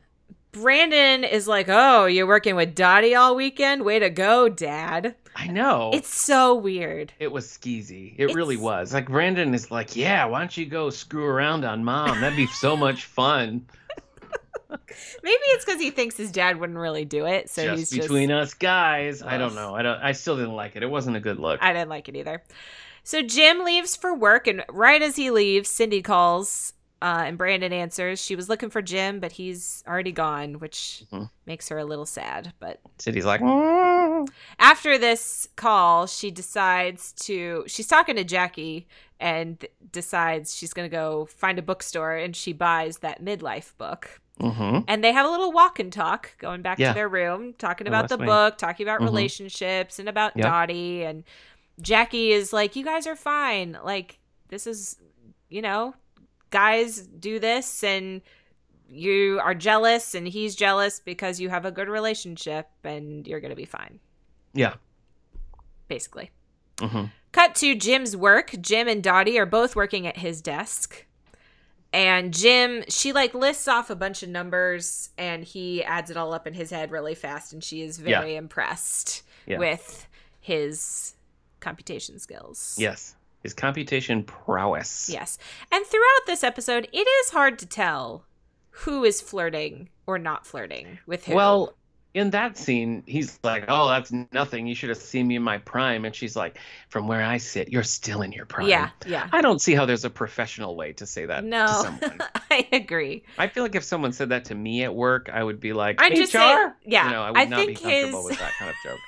Brandon 0.53 1.25
is 1.25 1.47
like, 1.49 1.65
"Oh, 1.67 2.05
you're 2.05 2.25
working 2.27 2.55
with 2.55 2.75
Dottie 2.75 3.13
all 3.13 3.35
weekend? 3.35 3.83
Way 3.83 3.99
to 3.99 4.09
go, 4.09 4.47
Dad!" 4.47 5.15
I 5.35 5.47
know. 5.47 5.91
It's 5.93 6.07
so 6.15 6.55
weird. 6.55 7.11
it 7.19 7.29
was 7.29 7.45
skeezy. 7.45 8.13
It 8.17 8.33
really 8.33 8.55
was. 8.55 8.93
Like 8.93 9.09
Brandon 9.09 9.53
is 9.53 9.69
like, 9.69 9.97
yeah, 9.97 10.23
why 10.23 10.39
don't 10.39 10.55
you 10.55 10.65
go 10.65 10.89
screw 10.89 11.25
around 11.25 11.65
on 11.65 11.83
mom? 11.83 12.21
That'd 12.21 12.37
be 12.37 12.47
so 12.47 12.77
much 12.77 13.03
fun. 13.03 13.65
Maybe 14.69 15.41
it's 15.47 15.65
because 15.65 15.79
he 15.81 15.91
thinks 15.91 16.17
his 16.17 16.31
dad 16.31 16.59
wouldn't 16.59 16.79
really 16.79 17.05
do 17.05 17.25
it, 17.25 17.49
so 17.49 17.63
just 17.75 17.93
he's 17.93 18.01
between 18.03 18.29
just. 18.29 18.53
us 18.53 18.53
guys. 18.55 19.21
I 19.21 19.37
don't 19.37 19.55
know. 19.55 19.75
I 19.75 19.81
don't. 19.81 19.99
I 20.01 20.11
still 20.13 20.35
didn't 20.37 20.55
like 20.55 20.75
it. 20.75 20.83
It 20.83 20.89
wasn't 20.89 21.17
a 21.17 21.19
good 21.19 21.39
look. 21.39 21.61
I 21.61 21.73
didn't 21.73 21.89
like 21.89 22.09
it 22.09 22.15
either. 22.15 22.43
So 23.03 23.21
Jim 23.21 23.63
leaves 23.63 23.95
for 23.95 24.15
work, 24.15 24.47
and 24.47 24.63
right 24.69 25.01
as 25.01 25.15
he 25.15 25.29
leaves, 25.31 25.69
Cindy 25.69 26.01
calls 26.01 26.73
Uh, 27.01 27.23
and 27.27 27.37
Brandon 27.37 27.73
answers, 27.73 28.23
she 28.23 28.35
was 28.37 28.47
looking 28.49 28.69
for 28.69 28.81
Jim, 28.81 29.19
but 29.19 29.33
he's 29.33 29.83
already 29.85 30.13
gone, 30.13 30.55
which 30.59 31.03
Mhm. 31.11 31.29
makes 31.45 31.67
her 31.69 31.77
a 31.77 31.83
little 31.85 32.05
sad. 32.05 32.53
But 32.59 32.79
Cindy's 32.97 33.25
like, 33.25 33.41
"Mm." 33.41 34.27
after 34.57 34.97
this 34.97 35.47
call, 35.57 36.07
she 36.07 36.31
decides 36.31 37.11
to. 37.27 37.65
She's 37.67 37.85
talking 37.85 38.15
to 38.15 38.23
Jackie 38.23 38.87
and 39.19 39.63
decides 39.91 40.55
she's 40.55 40.73
going 40.73 40.89
to 40.89 40.95
go 40.95 41.25
find 41.25 41.59
a 41.59 41.61
bookstore 41.61 42.15
and 42.15 42.33
she 42.35 42.53
buys 42.53 42.99
that 42.99 43.21
midlife 43.23 43.73
book. 43.77 44.21
Mhm. 44.39 44.83
And 44.87 45.03
they 45.03 45.13
have 45.13 45.25
a 45.25 45.29
little 45.29 45.51
walk 45.53 45.79
and 45.79 45.91
talk 45.93 46.37
going 46.39 46.61
back 46.61 46.77
Yeah. 46.79 46.89
to 46.89 46.93
their 46.93 47.07
room, 47.07 47.53
talking 47.53 47.85
The 47.85 47.91
about 47.91 48.09
the 48.09 48.17
book, 48.17 48.57
talking 48.57 48.85
about 48.85 48.99
Mhm. 48.99 49.05
relationships 49.05 49.97
and 49.99 50.09
about 50.09 50.35
Yep. 50.35 50.45
Dottie. 50.45 51.03
And 51.03 51.23
Jackie 51.81 52.31
is 52.31 52.51
like, 52.51 52.75
You 52.75 52.83
guys 52.83 53.07
are 53.07 53.15
fine. 53.15 53.77
Like, 53.83 54.19
this 54.49 54.67
is, 54.67 54.97
you 55.49 55.61
know, 55.61 55.95
guys 56.49 57.01
do 57.07 57.39
this 57.39 57.83
and 57.83 58.21
you 58.89 59.39
are 59.41 59.55
jealous 59.55 60.13
and 60.13 60.27
he's 60.27 60.55
jealous 60.55 60.99
because 60.99 61.39
you 61.39 61.49
have 61.49 61.65
a 61.65 61.71
good 61.71 61.87
relationship 61.89 62.67
and 62.83 63.25
you're 63.27 63.39
going 63.39 63.49
to 63.49 63.55
be 63.55 63.65
fine, 63.65 63.99
yeah. 64.53 64.75
basically. 65.87 66.31
Mhm. 66.77 67.11
Cut 67.31 67.55
to 67.55 67.75
Jim's 67.75 68.15
work. 68.17 68.53
Jim 68.61 68.87
and 68.87 69.03
Dottie 69.03 69.37
are 69.39 69.45
both 69.45 69.75
working 69.75 70.05
at 70.07 70.17
his 70.17 70.41
desk. 70.41 71.05
And 71.95 72.33
Jim, 72.33 72.83
she 72.89 73.13
like 73.13 73.33
lists 73.33 73.67
off 73.69 73.89
a 73.89 73.95
bunch 73.95 74.21
of 74.21 74.27
numbers 74.29 75.09
and 75.17 75.43
he 75.45 75.81
adds 75.83 76.11
it 76.11 76.17
all 76.17 76.33
up 76.33 76.45
in 76.45 76.53
his 76.53 76.69
head 76.69 76.91
really 76.91 77.15
fast. 77.15 77.53
And 77.53 77.63
she 77.63 77.81
is 77.81 77.99
Yeah. 78.01 78.19
very 78.19 78.35
impressed 78.35 79.23
Yeah. 79.45 79.59
with 79.59 80.05
his 80.41 81.13
computation 81.61 82.19
skills. 82.19 82.75
Yes. 82.77 83.15
His 83.43 83.53
computation 83.53 84.23
prowess. 84.23 85.09
Yes. 85.09 85.37
And 85.71 85.85
throughout 85.85 86.25
this 86.25 86.43
episode, 86.43 86.89
it 86.91 87.07
is 87.07 87.29
hard 87.31 87.57
to 87.59 87.65
tell 87.65 88.25
who 88.71 89.05
is 89.05 89.21
flirting 89.21 89.89
or 90.05 90.19
not 90.19 90.45
flirting 90.45 90.99
with 91.05 91.25
who. 91.25 91.35
Well, 91.35 91.75
in 92.15 92.29
that 92.31 92.57
scene, 92.57 93.03
he's 93.05 93.37
like, 93.43 93.65
"Oh, 93.67 93.89
that's 93.89 94.11
nothing. 94.31 94.65
You 94.65 94.73
should 94.73 94.89
have 94.89 94.97
seen 94.97 95.27
me 95.27 95.35
in 95.35 95.43
my 95.43 95.57
prime." 95.59 96.05
And 96.05 96.15
she's 96.15 96.35
like, 96.35 96.57
"From 96.89 97.07
where 97.07 97.21
I 97.21 97.37
sit, 97.37 97.69
you're 97.69 97.83
still 97.83 98.21
in 98.23 98.31
your 98.31 98.45
prime." 98.45 98.67
yeah, 98.69 98.89
yeah. 99.05 99.27
I 99.31 99.41
don't 99.41 99.59
see 99.61 99.75
how 99.75 99.85
there's 99.85 100.05
a 100.05 100.09
professional 100.09 100.75
way 100.75 100.93
to 100.93 101.05
say 101.05 101.25
that 101.25 101.41
to 101.41 101.47
No, 101.47 101.67
someone. 101.83 102.19
I 102.49 102.67
agree. 102.71 103.23
I 103.37 103.47
feel 103.47 103.63
like 103.63 103.75
if 103.75 103.83
someone 103.83 104.13
said 104.13 104.29
that 104.29 104.45
to 104.45 104.55
me 104.55 104.83
at 104.83 104.95
work, 104.95 105.29
I 105.31 105.43
would 105.43 105.59
be 105.59 105.73
like, 105.73 106.01
I'm 106.01 106.13
HR? 106.13 106.15
just 106.15 106.31
saying- 106.31 106.71
yeah, 106.85 107.05
You 107.05 107.11
know, 107.11 107.21
I 107.21 107.31
would 107.31 107.39
I 107.39 107.45
not 107.45 107.67
be 107.67 107.75
comfortable 107.75 108.21
his- 108.21 108.29
with 108.31 108.39
that 108.39 108.53
kind 108.57 108.71
of 108.71 108.75
joke. 108.83 108.99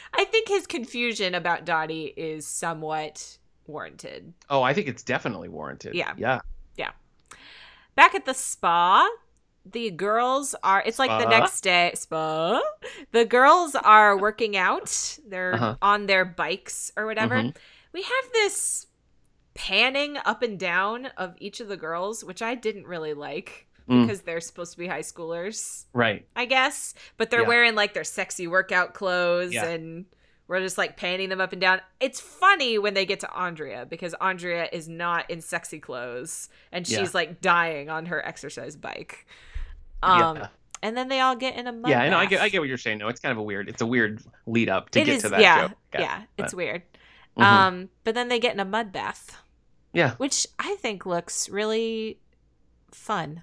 I 0.14 0.24
think 0.24 0.48
his 0.48 0.66
confusion 0.66 1.34
about 1.34 1.66
Dottie 1.66 2.06
is 2.16 2.46
somewhat 2.46 3.36
warranted. 3.66 4.32
Oh, 4.48 4.62
I 4.62 4.72
think 4.72 4.88
it's 4.88 5.02
definitely 5.02 5.50
warranted. 5.50 5.94
Yeah, 5.94 6.14
yeah. 6.16 6.40
Yeah. 6.76 6.92
Back 7.94 8.14
at 8.14 8.24
the 8.24 8.32
spa, 8.32 9.06
the 9.72 9.90
girls 9.90 10.54
are 10.62 10.82
it's 10.86 10.98
like 10.98 11.10
the 11.22 11.28
next 11.28 11.60
day 11.62 11.90
spa. 11.94 12.60
The 13.12 13.24
girls 13.24 13.74
are 13.74 14.16
working 14.26 14.56
out. 14.56 15.18
They're 15.26 15.54
Uh-huh. 15.54 15.76
on 15.82 16.06
their 16.06 16.24
bikes 16.24 16.90
or 16.96 17.06
whatever. 17.06 17.36
Mhm. 17.36 17.56
We 17.92 18.02
have 18.02 18.32
this 18.32 18.86
panning 19.54 20.18
up 20.24 20.42
and 20.42 20.58
down 20.58 21.06
of 21.16 21.34
each 21.38 21.60
of 21.60 21.68
the 21.68 21.76
girls, 21.76 22.22
which 22.22 22.42
I 22.42 22.54
didn't 22.54 22.86
really 22.86 23.14
like 23.14 23.66
Mm. 23.88 24.02
because 24.06 24.22
they're 24.22 24.40
supposed 24.40 24.72
to 24.72 24.78
be 24.78 24.86
high 24.88 25.00
schoolers, 25.02 25.84
Right. 25.92 26.26
I 26.34 26.44
guess. 26.44 26.92
But 27.16 27.30
they're 27.30 27.42
Yeah. 27.42 27.48
wearing 27.48 27.74
like 27.76 27.94
their 27.94 28.04
sexy 28.04 28.46
workout 28.48 28.94
clothes 28.94 29.54
Yeah. 29.54 29.64
and 29.66 30.06
we're 30.48 30.60
just 30.60 30.76
like 30.76 30.96
panning 30.96 31.28
them 31.28 31.40
up 31.40 31.52
and 31.52 31.60
down. 31.60 31.80
It's 32.00 32.20
funny 32.20 32.78
when 32.78 32.94
they 32.94 33.06
get 33.06 33.20
to 33.20 33.32
Andrea 33.32 33.86
because 33.86 34.14
Andrea 34.20 34.68
is 34.72 34.88
not 34.88 35.30
in 35.30 35.40
sexy 35.40 35.78
clothes 35.80 36.48
and 36.72 36.86
she's 36.86 36.98
Yeah. 36.98 37.08
like 37.14 37.40
dying 37.40 37.88
on 37.88 38.06
her 38.06 38.24
exercise 38.26 38.76
bike. 38.76 39.26
Um 40.02 40.36
yeah. 40.36 40.46
and 40.82 40.96
then 40.96 41.08
they 41.08 41.20
all 41.20 41.36
get 41.36 41.56
in 41.56 41.66
a 41.66 41.72
mud 41.72 41.90
Yeah, 41.90 42.02
I 42.02 42.08
know. 42.10 42.18
I 42.18 42.26
get, 42.26 42.40
I 42.40 42.48
get 42.48 42.60
what 42.60 42.68
you're 42.68 42.78
saying. 42.78 42.98
No, 42.98 43.08
it's 43.08 43.20
kind 43.20 43.32
of 43.32 43.38
a 43.38 43.42
weird. 43.42 43.68
It's 43.68 43.82
a 43.82 43.86
weird 43.86 44.22
lead 44.46 44.68
up 44.68 44.90
to 44.90 45.00
It 45.00 45.04
get 45.06 45.14
is- 45.16 45.22
to 45.22 45.28
that 45.30 45.40
yeah, 45.40 45.68
joke. 45.68 45.76
Yeah, 45.94 46.22
it's 46.38 46.54
weird. 46.54 46.82
Mhm. 47.38 47.42
Um, 47.42 47.88
but 48.04 48.14
then 48.14 48.28
they 48.28 48.38
get 48.38 48.54
in 48.54 48.60
a 48.60 48.64
mud 48.64 48.92
bath, 48.92 49.36
yeah. 49.92 50.12
which 50.16 50.46
I 50.58 50.76
think 50.76 51.04
looks 51.06 51.48
really 51.48 52.18
fun. 52.92 53.42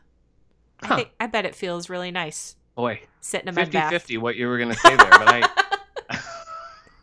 I 0.82 0.96
think 0.96 1.12
I 1.20 1.28
bet 1.28 1.46
it 1.46 1.56
feels 1.56 1.90
really 1.90 2.12
nice. 2.12 2.56
Boy, 2.76 3.02
Sit 3.22 3.44
in 3.44 3.50
a 3.50 3.52
mud 3.52 3.66
50 3.66 3.72
bath. 3.78 3.90
50 3.92 4.18
what 4.18 4.36
you 4.36 4.48
were 4.48 4.58
going 4.58 4.72
to 4.72 4.76
say 4.80 4.96
there, 4.96 5.10
but 5.12 5.30
I. 5.30 5.50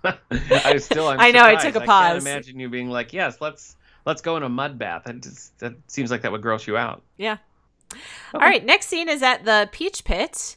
I 0.50 0.76
still. 0.78 1.08
I'm 1.08 1.20
I 1.20 1.30
know, 1.30 1.44
I 1.44 1.56
took 1.56 1.74
a 1.76 1.80
pause. 1.80 1.88
I 1.88 2.08
can't 2.14 2.22
imagine 2.22 2.60
you 2.60 2.68
being 2.68 2.88
like, 2.90 3.12
"Yes, 3.12 3.40
let's 3.40 3.76
let's 4.06 4.22
go 4.22 4.36
in 4.36 4.42
a 4.42 4.48
mud 4.48 4.78
bath." 4.78 5.04
That 5.04 5.22
just 5.22 5.58
that 5.60 5.74
seems 5.86 6.10
like 6.10 6.22
that 6.22 6.32
would 6.32 6.42
gross 6.42 6.66
you 6.66 6.76
out. 6.76 7.02
Yeah. 7.16 7.36
Okay. 7.92 8.00
All 8.34 8.40
right, 8.40 8.64
next 8.64 8.86
scene 8.88 9.08
is 9.08 9.22
at 9.22 9.44
the 9.44 9.68
Peach 9.72 10.04
Pit, 10.04 10.56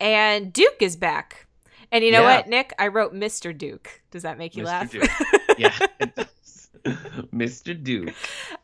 and 0.00 0.52
Duke 0.52 0.76
is 0.80 0.96
back. 0.96 1.46
And 1.92 2.04
you 2.04 2.10
know 2.10 2.22
Yeah. 2.22 2.36
what, 2.36 2.48
Nick? 2.48 2.72
I 2.78 2.88
wrote 2.88 3.14
Mr. 3.14 3.56
Duke. 3.56 4.02
Does 4.10 4.22
that 4.22 4.36
make 4.38 4.56
you 4.56 4.64
Mr. 4.64 4.66
laugh? 4.66 4.90
Duke. 4.90 5.10
Yeah, 5.58 5.72
it 6.00 6.16
does. 6.16 6.68
Mr. 7.32 7.80
Duke. 7.80 8.12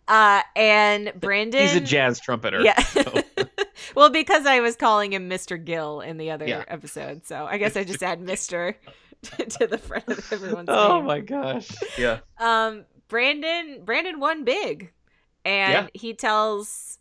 uh, 0.08 0.42
and 0.56 1.12
Brandon. 1.14 1.60
He's 1.62 1.76
a 1.76 1.80
jazz 1.80 2.18
trumpeter. 2.20 2.60
Yeah. 2.62 2.78
so- 2.80 3.22
well, 3.94 4.10
because 4.10 4.44
I 4.44 4.58
was 4.60 4.74
calling 4.76 5.12
him 5.12 5.30
Mr. 5.30 5.62
Gil 5.64 6.00
in 6.00 6.16
the 6.18 6.32
other 6.32 6.46
Yeah. 6.48 6.64
episode, 6.66 7.24
so 7.26 7.46
I 7.46 7.58
guess 7.58 7.76
I 7.76 7.84
just 7.84 8.02
add 8.02 8.20
Mr. 8.20 8.74
to 9.22 9.66
the 9.68 9.78
front 9.78 10.08
of 10.08 10.32
everyone's 10.32 10.66
name. 10.68 10.76
oh 10.76 10.96
name. 10.98 11.06
my 11.06 11.20
gosh. 11.20 11.68
Yeah. 11.96 12.18
Um, 12.38 12.84
Brandon, 13.08 13.82
Brandon 13.84 14.18
won 14.18 14.44
big, 14.44 14.92
and 15.44 15.72
Yeah. 15.72 15.86
he 15.94 16.14
tells 16.14 16.98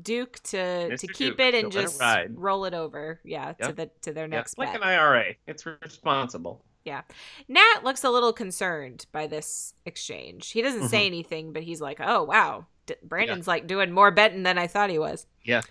Duke 0.00 0.40
to 0.44 0.96
to 0.96 1.06
keep 1.08 1.36
Duke, 1.36 1.40
it 1.40 1.54
and 1.54 1.74
let 1.74 1.84
it 1.84 1.86
just 1.88 2.00
roll 2.34 2.64
it 2.64 2.74
over, 2.74 3.20
yeah, 3.24 3.52
to 3.54 3.72
the 3.72 3.90
to 4.02 4.12
their 4.12 4.24
Yeah. 4.24 4.36
next 4.36 4.56
Like 4.58 4.72
bet. 4.72 4.82
an 4.82 4.88
IRA. 4.88 5.34
It's 5.46 5.66
responsible. 5.66 6.64
Yeah, 6.84 7.02
Nat 7.48 7.80
looks 7.82 8.04
a 8.04 8.10
little 8.10 8.32
concerned 8.32 9.06
by 9.12 9.26
this 9.26 9.74
exchange. 9.84 10.52
He 10.52 10.62
doesn't 10.62 10.88
say 10.88 11.02
Mhm. 11.02 11.06
anything, 11.06 11.52
but 11.52 11.62
he's 11.64 11.80
like, 11.80 11.98
"Oh 12.00 12.22
wow, 12.22 12.66
D- 12.86 12.94
Brandon's 13.02 13.48
like 13.48 13.66
doing 13.66 13.90
more 13.92 14.10
betting 14.10 14.44
than 14.44 14.56
I 14.56 14.66
thought 14.68 14.88
he 14.88 14.98
was." 14.98 15.26
Yeah. 15.42 15.62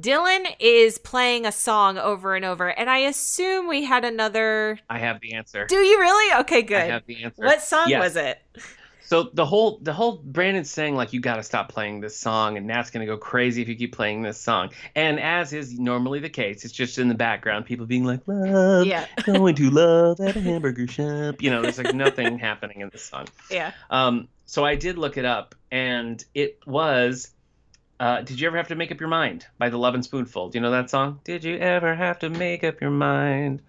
Dylan 0.00 0.54
is 0.60 0.96
playing 0.96 1.44
a 1.44 1.50
song 1.50 1.98
over 1.98 2.36
and 2.36 2.44
over, 2.44 2.68
and 2.68 2.88
I 2.88 2.98
assume 2.98 3.66
we 3.66 3.82
had 3.84 4.04
another. 4.04 4.78
I 4.88 4.98
have 5.00 5.20
the 5.20 5.32
answer. 5.34 5.66
Do 5.66 5.74
you 5.78 5.98
really? 5.98 6.40
Okay, 6.42 6.62
good. 6.62 6.76
I 6.82 6.86
have 6.86 7.04
the 7.06 7.24
answer. 7.24 7.44
What 7.44 7.60
song 7.60 7.88
Yes. 7.88 8.00
was 8.00 8.16
it? 8.16 8.38
So 9.08 9.30
the 9.32 9.46
whole 9.46 9.78
the 9.80 9.94
whole 9.94 10.18
Brandon's 10.18 10.68
saying 10.68 10.94
like 10.94 11.14
you 11.14 11.20
got 11.20 11.36
to 11.36 11.42
stop 11.42 11.70
playing 11.70 12.00
this 12.00 12.14
song 12.14 12.58
and 12.58 12.66
Nat's 12.66 12.90
gonna 12.90 13.06
go 13.06 13.16
crazy 13.16 13.62
if 13.62 13.68
you 13.68 13.74
keep 13.74 13.96
playing 13.96 14.20
this 14.20 14.38
song. 14.38 14.68
And 14.94 15.18
as 15.18 15.54
is 15.54 15.78
normally 15.78 16.20
the 16.20 16.28
case, 16.28 16.62
it's 16.66 16.74
just 16.74 16.98
in 16.98 17.08
the 17.08 17.14
background, 17.14 17.64
people 17.64 17.86
being 17.86 18.04
like, 18.04 18.20
"Love, 18.26 18.86
Yeah, 18.86 19.06
going 19.24 19.54
to 19.54 19.70
love 19.70 20.20
at 20.20 20.36
a 20.36 20.40
hamburger 20.42 20.86
shop." 20.86 21.40
You 21.40 21.48
know, 21.48 21.62
there's 21.62 21.78
like 21.78 21.94
nothing 21.94 22.38
happening 22.48 22.82
in 22.82 22.90
the 22.90 22.98
song. 22.98 23.28
yeah. 23.50 23.72
Um, 23.88 24.28
so 24.44 24.62
I 24.66 24.74
did 24.74 24.98
look 24.98 25.16
it 25.16 25.24
up, 25.24 25.54
and 25.72 26.22
it 26.34 26.60
was. 26.66 27.30
Uh, 27.98 28.20
did 28.20 28.38
you 28.38 28.46
ever 28.46 28.58
have 28.58 28.68
to 28.68 28.76
make 28.76 28.92
up 28.92 29.00
your 29.00 29.08
mind 29.08 29.46
by 29.56 29.70
the 29.70 29.78
Lovin' 29.78 30.02
Spoonful? 30.02 30.50
Do 30.50 30.58
you 30.58 30.62
know 30.62 30.70
that 30.72 30.90
song? 30.90 31.20
Did 31.24 31.44
you 31.44 31.56
ever 31.56 31.94
have 31.94 32.18
to 32.18 32.28
make 32.28 32.62
up 32.62 32.82
your 32.82 32.90
mind? 32.90 33.62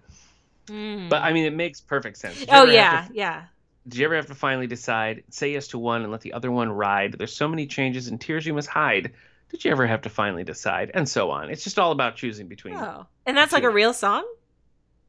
Mm. 0.66 1.08
But 1.08 1.22
I 1.22 1.32
mean, 1.32 1.46
it 1.46 1.54
makes 1.54 1.80
perfect 1.80 2.18
sense. 2.18 2.44
Oh 2.50 2.66
yeah, 2.66 3.06
to 3.08 3.14
yeah. 3.14 3.44
Did 3.88 3.98
you 3.98 4.04
ever 4.04 4.16
have 4.16 4.26
to 4.26 4.34
finally 4.34 4.66
decide, 4.66 5.24
say 5.30 5.52
yes 5.52 5.68
to 5.68 5.78
one 5.78 6.02
and 6.02 6.10
let 6.12 6.20
the 6.20 6.32
other 6.32 6.50
one 6.50 6.70
ride? 6.70 7.14
There's 7.18 7.34
so 7.36 7.48
many 7.48 7.66
changes 7.66 8.08
and 8.08 8.20
tears 8.20 8.46
you 8.46 8.54
must 8.54 8.68
hide. 8.68 9.12
Did 9.50 9.64
you 9.64 9.70
ever 9.72 9.86
have 9.86 10.02
to 10.02 10.08
finally 10.10 10.44
decide? 10.44 10.90
And 10.94 11.08
so 11.08 11.30
on. 11.30 11.50
It's 11.50 11.64
just 11.64 11.78
all 11.78 11.90
about 11.90 12.16
choosing 12.16 12.46
between. 12.46 12.76
Oh, 12.76 13.06
and 13.26 13.36
that's 13.36 13.52
like 13.52 13.64
a 13.64 13.70
real 13.70 13.92
song. 13.92 14.24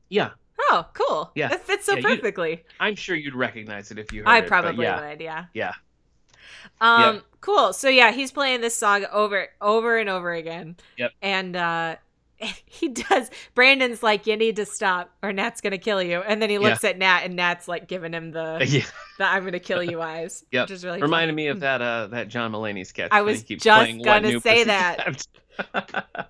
Yeah, 0.09 0.31
Oh, 0.69 0.85
cool. 0.93 1.31
Yeah. 1.35 1.49
that 1.49 1.65
fits 1.65 1.85
so 1.85 1.95
Yeah, 1.95 2.01
perfectly. 2.01 2.63
I'm 2.79 2.95
sure 2.95 3.15
you'd 3.15 3.35
recognize 3.35 3.91
it 3.91 3.99
if 3.99 4.13
you 4.13 4.21
heard 4.21 4.29
I 4.29 4.37
it. 4.39 4.47
probably 4.47 4.85
yeah. 4.85 5.09
would. 5.09 5.21
Yeah. 5.21 5.45
Yeah. 5.53 5.73
Um. 6.79 7.23
Cool. 7.41 7.73
So 7.73 7.89
yeah, 7.89 8.11
he's 8.11 8.31
playing 8.31 8.61
this 8.61 8.75
song 8.75 9.05
over, 9.11 9.47
over 9.59 9.97
and 9.97 10.09
over 10.09 10.31
again. 10.33 10.77
Yep. 10.97 11.11
And 11.21 11.55
uh, 11.55 11.95
he 12.65 12.87
does. 12.89 13.29
Brandon's 13.55 14.01
like, 14.01 14.25
"You 14.27 14.35
need 14.37 14.55
to 14.57 14.65
stop, 14.65 15.11
or 15.21 15.31
Nat's 15.33 15.61
gonna 15.61 15.77
kill 15.77 16.01
you." 16.01 16.19
And 16.21 16.41
then 16.41 16.49
he 16.49 16.55
Yeah. 16.55 16.61
looks 16.61 16.83
at 16.83 16.97
Nat, 16.97 17.21
and 17.23 17.35
Nat's 17.35 17.67
like 17.67 17.87
giving 17.87 18.13
him 18.13 18.31
the, 18.31 18.59
Yeah, 18.67 18.83
the 19.17 19.25
"I'm 19.25 19.43
gonna 19.45 19.59
kill 19.59 19.83
you" 19.83 20.01
eyes. 20.01 20.43
Yep. 20.51 20.63
Which 20.65 20.71
is 20.71 20.85
really 20.85 21.01
reminded 21.01 21.33
funny. 21.33 21.43
me 21.43 21.47
of 21.47 21.59
that 21.61 21.81
uh 21.81 22.07
that 22.07 22.27
John 22.27 22.51
Mulaney 22.51 22.85
sketch. 22.85 23.09
I 23.11 23.21
was 23.21 23.43
keeps 23.43 23.63
just 23.63 24.03
gonna 24.03 24.39
say 24.41 24.63
that. 24.65 25.25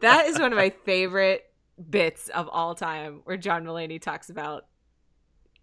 That 0.01 0.26
is 0.28 0.39
one 0.39 0.51
of 0.51 0.57
my 0.57 0.70
favorite 0.86 1.45
bits 1.89 2.30
of 2.30 2.47
all 2.51 2.76
time, 2.76 3.22
where 3.24 3.38
John 3.38 3.64
Mulaney 3.66 4.01
talks 4.01 4.30
about. 4.30 4.66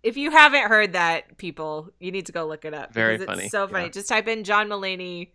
If 0.03 0.17
you 0.17 0.31
haven't 0.31 0.69
heard 0.69 0.93
that, 0.93 1.39
people, 1.39 1.91
you 1.99 2.13
need 2.13 2.27
to 2.27 2.33
go 2.33 2.47
look 2.47 2.65
it 2.65 2.73
up. 2.73 2.95
Very 2.95 3.19
because 3.19 3.27
funny, 3.35 3.43
It's 3.45 3.53
so 3.53 3.67
funny. 3.67 3.87
yeah. 3.87 3.91
Just 3.91 4.09
type 4.09 4.29
in 4.29 4.45
John 4.45 4.69
Mulaney, 4.69 5.31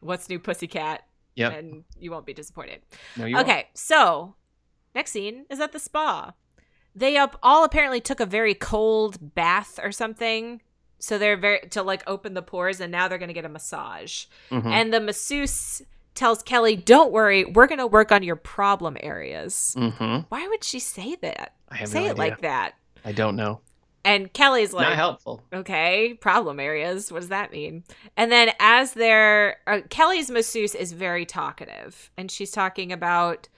"What's 0.00 0.28
New 0.28 0.38
Pussycat," 0.38 1.02
Yep. 1.34 1.52
and 1.52 1.84
you 1.98 2.12
won't 2.12 2.24
be 2.24 2.32
disappointed. 2.32 2.82
No, 3.16 3.26
you 3.26 3.34
won't. 3.34 3.48
Okay, 3.48 3.68
so 3.74 4.36
next 4.96 5.12
scene 5.12 5.46
is 5.48 5.60
at 5.60 5.70
the 5.72 5.78
spa. 5.78 6.32
They 6.94 7.16
up 7.16 7.38
all 7.42 7.62
apparently 7.62 8.00
took 8.00 8.18
a 8.20 8.26
very 8.26 8.54
cold 8.54 9.34
bath 9.34 9.78
or 9.82 9.92
something. 9.92 10.62
So 10.98 11.18
they're 11.18 11.36
very 11.36 11.60
to 11.70 11.82
like 11.82 12.02
open 12.06 12.34
the 12.34 12.42
pores 12.42 12.80
and 12.80 12.90
now 12.90 13.06
they're 13.06 13.18
gonna 13.18 13.32
get 13.34 13.44
a 13.44 13.48
massage. 13.50 14.24
Mhm. 14.50 14.66
And 14.66 14.92
the 14.92 15.00
masseuse 15.00 15.82
tells 16.14 16.42
Kelly, 16.42 16.74
"Don't 16.74 17.12
worry, 17.12 17.44
we're 17.44 17.66
going 17.66 17.78
to 17.78 17.86
work 17.86 18.10
on 18.10 18.22
your 18.22 18.36
problem 18.36 18.96
areas." 19.00 19.74
Mm-hmm. 19.76 20.20
Why 20.30 20.48
would 20.48 20.64
she 20.64 20.80
say 20.80 21.14
that? 21.16 21.52
Say 21.84 22.04
no 22.04 22.10
it 22.12 22.18
like 22.18 22.40
that. 22.40 22.72
I 23.04 23.12
don't 23.12 23.36
know. 23.36 23.60
And 24.02 24.32
Kelly's 24.32 24.72
like, 24.72 24.86
Not 24.88 24.96
helpful. 24.96 25.42
okay, 25.52 26.14
problem 26.14 26.58
areas. 26.60 27.12
What 27.12 27.18
does 27.20 27.28
that 27.28 27.50
mean? 27.52 27.84
And 28.16 28.32
then 28.32 28.52
as 28.60 28.94
they're, 28.94 29.56
uh, 29.66 29.80
Kelly's 29.90 30.30
masseuse 30.30 30.74
is 30.76 30.92
very 30.92 31.26
talkative, 31.26 32.10
and 32.16 32.30
she's 32.30 32.52
talking 32.52 32.92
about, 32.92 33.48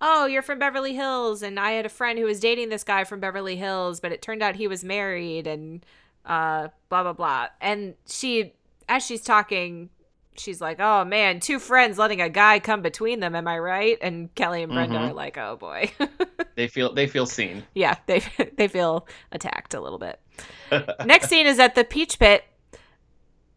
oh, 0.00 0.26
you're 0.26 0.42
from 0.42 0.58
Beverly 0.58 0.94
Hills, 0.94 1.42
and 1.42 1.58
I 1.58 1.72
had 1.72 1.86
a 1.86 1.90
friend 1.90 2.18
who 2.18 2.24
was 2.26 2.40
dating 2.40 2.68
this 2.68 2.84
guy 2.84 3.04
from 3.04 3.20
Beverly 3.20 3.56
Hills, 3.56 4.00
but 4.00 4.12
it 4.12 4.20
turned 4.22 4.42
out 4.42 4.56
he 4.56 4.68
was 4.68 4.84
married, 4.84 5.46
and 5.46 5.84
uh, 6.26 6.68
blah 6.88 7.02
blah 7.02 7.12
blah. 7.12 7.46
And 7.60 7.94
she, 8.06 8.52
as 8.88 9.04
she's 9.04 9.22
talking. 9.22 9.90
She's 10.36 10.60
like, 10.60 10.80
"Oh 10.80 11.04
man, 11.04 11.38
two 11.38 11.60
friends 11.60 11.96
letting 11.96 12.20
a 12.20 12.28
guy 12.28 12.58
come 12.58 12.82
between 12.82 13.20
them. 13.20 13.36
Am 13.36 13.46
I 13.46 13.56
right?" 13.56 13.96
And 14.02 14.34
Kelly 14.34 14.64
and 14.64 14.72
Brenda 14.72 14.96
Mhm. 14.98 15.10
are 15.10 15.12
like, 15.12 15.38
"Oh 15.38 15.54
boy, 15.54 15.92
They 16.56 16.66
feel 16.66 16.92
they 16.92 17.06
feel 17.06 17.24
seen. 17.24 17.62
yeah." 17.72 17.98
They 18.06 18.18
they 18.56 18.66
feel 18.66 19.06
attacked 19.30 19.74
a 19.74 19.80
little 19.80 20.00
bit. 20.00 20.18
Next 21.06 21.28
scene 21.28 21.46
is 21.46 21.60
at 21.60 21.76
the 21.76 21.84
Peach 21.84 22.18
Pit. 22.18 22.42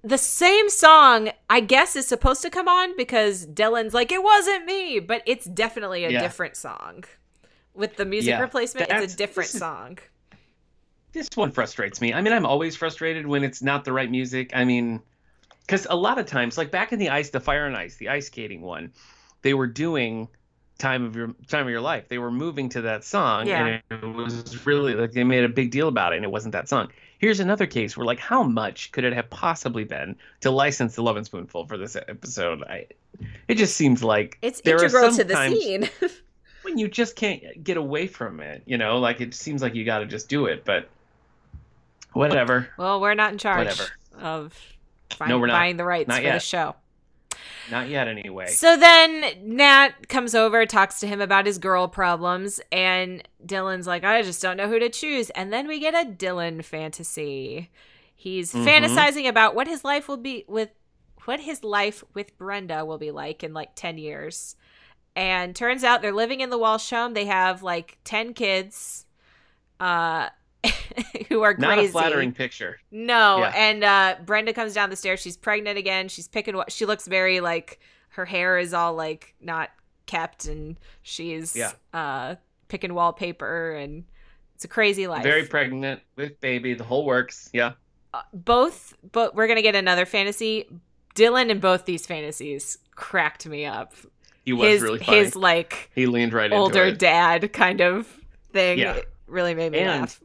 The 0.07 0.17
same 0.17 0.69
song, 0.69 1.31
I 1.49 1.59
guess, 1.59 1.97
is 1.97 2.07
supposed 2.07 2.41
to 2.43 2.49
come 2.49 2.69
on 2.69 2.95
because 2.95 3.45
Dylan's 3.45 3.93
like, 3.93 4.09
it 4.09 4.23
wasn't 4.23 4.63
me, 4.65 4.99
but 5.01 5.21
it's 5.25 5.45
definitely 5.45 6.05
a 6.05 6.09
Yeah. 6.09 6.21
different 6.21 6.55
song. 6.55 7.03
With 7.73 7.97
the 7.97 8.05
music 8.05 8.29
Yeah. 8.29 8.39
replacement, 8.39 8.87
That's- 8.87 9.03
it's 9.03 9.13
a 9.15 9.17
different 9.17 9.47
this 9.49 9.55
is- 9.55 9.59
song. 9.59 9.97
this 11.11 11.27
one 11.35 11.51
frustrates 11.51 11.99
me. 11.99 12.13
I 12.13 12.21
mean, 12.21 12.31
I'm 12.31 12.45
always 12.45 12.75
frustrated 12.77 13.27
when 13.27 13.43
it's 13.43 13.61
not 13.61 13.83
the 13.83 13.91
right 13.91 14.09
music. 14.09 14.51
I 14.53 14.63
mean, 14.63 15.01
because 15.65 15.85
a 15.89 15.95
lot 15.97 16.17
of 16.19 16.25
times, 16.25 16.57
like 16.57 16.71
back 16.71 16.93
in 16.93 16.99
the 16.99 17.09
ice, 17.09 17.29
the 17.31 17.39
fire 17.41 17.65
and 17.65 17.75
ice, 17.75 17.97
the 17.97 18.07
ice 18.07 18.27
skating 18.27 18.61
one, 18.61 18.93
they 19.41 19.53
were 19.53 19.67
doing 19.67 20.29
time 20.77 21.03
of 21.03 21.15
your 21.17 21.33
time 21.47 21.65
of 21.65 21.71
your 21.71 21.81
life. 21.81 22.07
They 22.07 22.19
were 22.19 22.31
moving 22.31 22.69
to 22.69 22.81
that 22.81 23.03
song, 23.03 23.47
Yeah. 23.47 23.81
and 23.89 24.03
it 24.03 24.05
was 24.15 24.65
really 24.65 24.93
like 24.93 25.11
they 25.11 25.23
made 25.25 25.43
a 25.43 25.49
big 25.49 25.71
deal 25.71 25.87
about 25.89 26.13
it, 26.13 26.17
and 26.17 26.23
it 26.25 26.31
wasn't 26.31 26.53
that 26.53 26.69
song. 26.69 26.91
Here's 27.19 27.39
another 27.39 27.65
case 27.65 27.97
where, 27.97 28.05
like, 28.05 28.19
how 28.19 28.43
much 28.43 28.91
could 28.91 29.03
it 29.03 29.13
have 29.13 29.29
possibly 29.29 29.83
been 29.83 30.15
to 30.41 30.51
license 30.51 30.95
the 30.95 31.01
Lovin' 31.03 31.23
Spoonful 31.23 31.65
for 31.65 31.77
this 31.77 31.95
episode? 31.95 32.61
I, 32.63 32.85
it 33.47 33.55
just 33.55 33.75
seems 33.75 34.03
like 34.03 34.37
It's 34.41 34.61
there 34.61 34.75
are 34.77 34.83
integral 34.83 35.11
to 35.13 35.23
the 35.23 35.49
scene. 35.49 35.89
when 36.61 36.77
you 36.77 36.87
just 36.87 37.15
can't 37.15 37.63
get 37.63 37.77
away 37.77 38.05
from 38.07 38.39
it. 38.39 38.61
You 38.65 38.77
know, 38.77 38.99
like 38.99 39.19
it 39.21 39.33
seems 39.33 39.61
like 39.61 39.73
you 39.73 39.83
got 39.85 39.99
to 39.99 40.05
just 40.05 40.29
do 40.29 40.45
it, 40.45 40.63
but 40.65 40.89
whatever. 42.13 42.69
well, 42.77 42.99
we're 43.01 43.13
not 43.15 43.31
in 43.31 43.37
charge 43.37 43.65
Whatever. 43.67 43.89
of 44.19 44.59
find, 45.11 45.29
No, 45.29 45.39
we're 45.39 45.47
not. 45.47 45.53
buying 45.53 45.77
the 45.77 45.85
rights 45.85 46.07
Not 46.07 46.21
for 46.21 46.31
the 46.31 46.39
show. 46.39 46.75
Not 47.69 47.89
yet, 47.89 48.07
anyway. 48.07 48.47
So 48.47 48.77
then 48.77 49.23
Nat 49.43 50.07
comes 50.07 50.33
over, 50.35 50.65
talks 50.65 50.99
to 51.01 51.07
him 51.07 51.19
about 51.21 51.45
his 51.45 51.57
girl 51.57 51.87
problems, 51.87 52.59
and 52.71 53.21
Dylan's 53.45 53.87
like, 53.87 54.03
I 54.03 54.21
just 54.21 54.41
don't 54.41 54.57
know 54.57 54.67
who 54.69 54.79
to 54.79 54.89
choose. 54.89 55.29
And 55.31 55.51
then 55.51 55.67
we 55.67 55.79
get 55.79 55.93
a 55.93 56.09
Dylan 56.09 56.63
fantasy. 56.63 57.69
He's 58.15 58.53
Mhm. 58.53 58.65
fantasizing 58.65 59.27
about 59.27 59.53
what 59.55 59.67
his 59.67 59.83
life 59.83 60.07
will 60.07 60.17
be 60.17 60.43
with 60.47 60.69
what 61.25 61.41
his 61.41 61.61
life 61.63 62.05
with 62.13 62.37
Brenda 62.37 62.85
will 62.85 62.97
be 62.97 63.11
like 63.11 63.43
in 63.43 63.53
like 63.53 63.71
10 63.75 63.97
years. 63.97 64.55
And 65.13 65.53
turns 65.55 65.83
out 65.83 66.01
they're 66.01 66.13
living 66.13 66.39
in 66.39 66.49
the 66.49 66.57
Walsh 66.57 66.89
home. 66.89 67.13
They 67.13 67.25
have 67.25 67.61
like 67.63 67.97
10 68.05 68.33
kids 68.33 69.05
uh 69.79 70.29
who 71.29 71.41
are 71.43 71.53
Not 71.55 71.75
crazy. 71.75 71.89
a 71.89 71.91
flattering 71.91 72.31
picture. 72.33 72.79
No, 72.91 73.39
Yeah. 73.39 73.53
and 73.55 73.83
uh 73.83 74.15
Brenda 74.25 74.53
comes 74.53 74.73
down 74.73 74.89
the 74.89 74.95
stairs. 74.95 75.19
She's 75.19 75.37
pregnant 75.37 75.77
again. 75.77 76.07
She's 76.07 76.27
picking 76.27 76.55
what 76.55 76.71
she 76.71 76.85
looks 76.85 77.07
very 77.07 77.39
like 77.39 77.79
her 78.09 78.25
hair 78.25 78.57
is 78.57 78.73
all 78.73 78.93
like 78.95 79.35
not 79.41 79.69
kept 80.05 80.45
and 80.45 80.79
she's 81.03 81.55
Yeah. 81.55 81.71
uh 81.93 82.35
picking 82.67 82.93
wallpaper 82.93 83.73
and 83.73 84.03
it's 84.55 84.65
a 84.65 84.67
crazy 84.67 85.07
life. 85.07 85.23
Very 85.23 85.45
pregnant 85.45 86.01
with 86.15 86.39
baby. 86.41 86.73
The 86.73 86.83
whole 86.83 87.05
works. 87.05 87.49
Yeah. 87.53 87.73
Uh, 88.13 88.21
both 88.33 88.95
but 89.11 89.35
we're 89.35 89.47
going 89.47 89.57
to 89.57 89.61
get 89.61 89.75
another 89.75 90.05
fantasy. 90.05 90.67
Dylan 91.15 91.49
in 91.49 91.59
both 91.59 91.85
these 91.85 92.05
fantasies 92.05 92.77
cracked 92.95 93.45
me 93.45 93.65
up. 93.65 93.93
He 94.45 94.53
was 94.53 94.69
his 94.69 94.81
really 94.81 94.99
funny. 94.99 95.17
his 95.17 95.35
like 95.35 95.91
he 95.93 96.05
leaned 96.07 96.33
right 96.33 96.51
older 96.51 96.91
dad 96.93 97.51
kind 97.53 97.81
of 97.81 98.07
thing 98.53 98.79
Yeah. 98.79 98.99
really 99.27 99.53
made 99.53 99.73
me 99.73 99.79
And 99.79 100.01
laugh. 100.01 100.21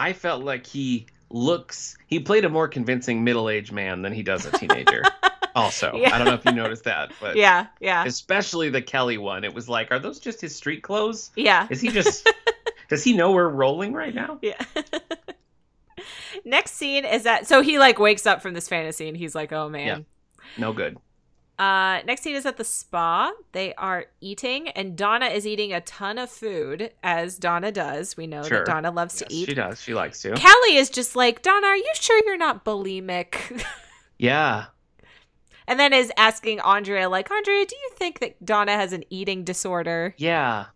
I 0.00 0.12
felt 0.14 0.42
like 0.42 0.66
he 0.66 1.06
looks. 1.28 1.96
He 2.06 2.18
played 2.20 2.44
a 2.44 2.48
more 2.48 2.66
convincing 2.68 3.22
middle-aged 3.22 3.70
man 3.72 4.02
than 4.02 4.12
he 4.12 4.22
does 4.22 4.46
a 4.46 4.50
teenager. 4.52 5.02
also, 5.54 5.94
Yeah. 5.96 6.14
I 6.14 6.18
don't 6.18 6.26
know 6.26 6.34
if 6.34 6.44
you 6.44 6.52
noticed 6.52 6.84
that, 6.84 7.12
but 7.20 7.36
Yeah, 7.36 7.66
yeah. 7.80 8.04
especially 8.04 8.70
the 8.70 8.82
Kelly 8.82 9.18
one. 9.18 9.44
It 9.44 9.54
was 9.54 9.68
like, 9.68 9.90
are 9.92 9.98
those 9.98 10.18
just 10.18 10.40
his 10.40 10.56
street 10.56 10.82
clothes? 10.82 11.30
Yeah. 11.36 11.66
Is 11.70 11.80
he 11.80 11.88
just? 11.88 12.28
does 12.88 13.04
he 13.04 13.12
know 13.14 13.32
we're 13.32 13.48
rolling 13.48 13.92
right 13.92 14.14
now? 14.14 14.38
Yeah. 14.42 14.60
Next 16.44 16.72
scene 16.72 17.04
is 17.04 17.24
that 17.24 17.46
so 17.46 17.60
he 17.60 17.78
like 17.78 17.98
wakes 17.98 18.24
up 18.26 18.40
from 18.40 18.54
this 18.54 18.68
fantasy 18.68 19.08
and 19.08 19.16
he's 19.16 19.34
like, 19.34 19.52
"Oh 19.52 19.68
man." 19.68 20.06
No 20.56 20.72
good. 20.72 20.96
Uh 21.60 22.00
next 22.06 22.22
scene 22.22 22.34
is 22.34 22.46
at 22.46 22.56
the 22.56 22.64
spa. 22.64 23.32
They 23.52 23.74
are 23.74 24.06
eating 24.20 24.68
and 24.70 24.96
Donna 24.96 25.26
is 25.26 25.46
eating 25.46 25.72
a 25.74 25.80
ton 25.82 26.16
of 26.18 26.30
food 26.30 26.90
as 27.02 27.36
Donna 27.38 27.70
does. 27.70 28.16
We 28.16 28.26
know 28.26 28.42
Sure. 28.42 28.58
that 28.58 28.66
Donna 28.66 28.90
loves 28.90 29.20
Yes, 29.20 29.28
to 29.28 29.34
eat. 29.34 29.48
she 29.50 29.54
does. 29.54 29.80
She 29.82 29.92
likes 29.92 30.22
to. 30.22 30.34
Kelly 30.36 30.76
is 30.76 30.88
just 30.88 31.14
like, 31.16 31.42
"Donna, 31.42 31.66
are 31.66 31.76
you 31.76 31.92
sure 31.94 32.20
you're 32.24 32.36
not 32.38 32.64
bulimic?" 32.64 33.62
Yeah. 34.18 34.66
and 35.66 35.78
then 35.78 35.92
is 35.92 36.10
asking 36.16 36.60
Andrea 36.60 37.08
like, 37.08 37.30
"Andrea, 37.30 37.64
do 37.66 37.76
you 37.76 37.90
think 37.94 38.18
that 38.20 38.44
Donna 38.44 38.72
has 38.72 38.92
an 38.94 39.04
eating 39.10 39.44
disorder?" 39.44 40.14
Yeah. 40.18 40.66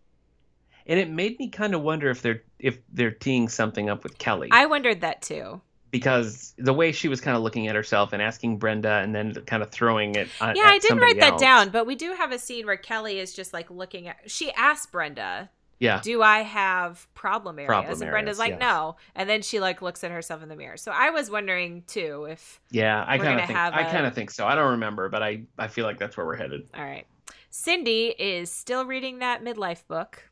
And 0.87 0.99
it 0.99 1.09
made 1.09 1.39
me 1.39 1.49
kind 1.49 1.73
of 1.73 1.81
wonder 1.81 2.09
if 2.11 2.21
they're 2.21 2.43
if 2.59 2.77
they're 2.93 3.09
teeing 3.11 3.49
something 3.49 3.89
up 3.89 4.03
with 4.03 4.17
Kelly 4.19 4.49
I 4.51 4.67
wondered 4.67 5.01
that 5.01 5.21
too. 5.23 5.61
Because 5.99 6.53
the 6.57 6.73
way 6.73 6.91
she 6.91 7.07
was 7.07 7.21
kind 7.21 7.37
of 7.37 7.43
looking 7.43 7.67
at 7.69 7.75
herself 7.75 8.11
and 8.11 8.21
asking 8.21 8.57
Brenda 8.57 8.95
and 8.95 9.15
then 9.15 9.33
kind 9.45 9.63
of 9.63 9.71
throwing 9.71 10.15
it. 10.15 10.27
Yeah, 10.41 10.53
I 10.65 10.77
didn't 10.77 10.99
write 10.99 11.19
that 11.21 11.33
else. 11.33 11.41
down, 11.41 11.69
but 11.69 11.85
we 11.87 11.95
do 11.95 12.13
have 12.13 12.33
a 12.33 12.37
scene 12.39 12.65
where 12.65 12.75
Kelly 12.75 13.19
is 13.19 13.33
just 13.33 13.53
like 13.53 13.71
looking 13.71 14.07
at. 14.09 14.17
She 14.25 14.51
asked 14.51 14.91
Brenda, 14.91 15.49
Yeah. 15.79 16.01
"Do 16.03 16.21
I 16.21 16.39
have 16.41 17.07
problem 17.13 17.59
areas?" 17.59 17.69
Problem 17.69 18.01
and 18.01 18.11
Brenda's 18.11 18.37
like, 18.39 18.51
yes. 18.51 18.59
"No." 18.59 18.97
And 19.15 19.29
then 19.29 19.41
she 19.41 19.61
like 19.61 19.81
looks 19.81 20.03
at 20.03 20.11
herself 20.11 20.43
in 20.43 20.49
the 20.49 20.55
mirror. 20.57 20.75
So 20.75 20.91
I 20.91 21.11
was 21.11 21.31
wondering 21.31 21.83
too 21.87 22.27
if 22.29 22.59
Yeah, 22.71 23.05
I 23.07 23.17
kind 23.17 23.39
of 23.39 23.45
think 23.47 23.57
have 23.57 23.73
I 23.73 23.83
kind 23.83 24.05
of 24.05 24.13
think 24.13 24.31
so. 24.31 24.45
I 24.45 24.55
don't 24.55 24.71
remember, 24.71 25.07
but 25.07 25.23
I 25.23 25.43
I 25.57 25.67
feel 25.69 25.85
like 25.85 25.97
that's 25.97 26.17
where 26.17 26.25
we're 26.25 26.35
headed. 26.35 26.67
all 26.75 26.83
right. 26.83 27.05
Cindy 27.51 28.07
is 28.19 28.51
still 28.51 28.85
reading 28.85 29.19
that 29.19 29.41
midlife 29.41 29.87
book, 29.87 30.29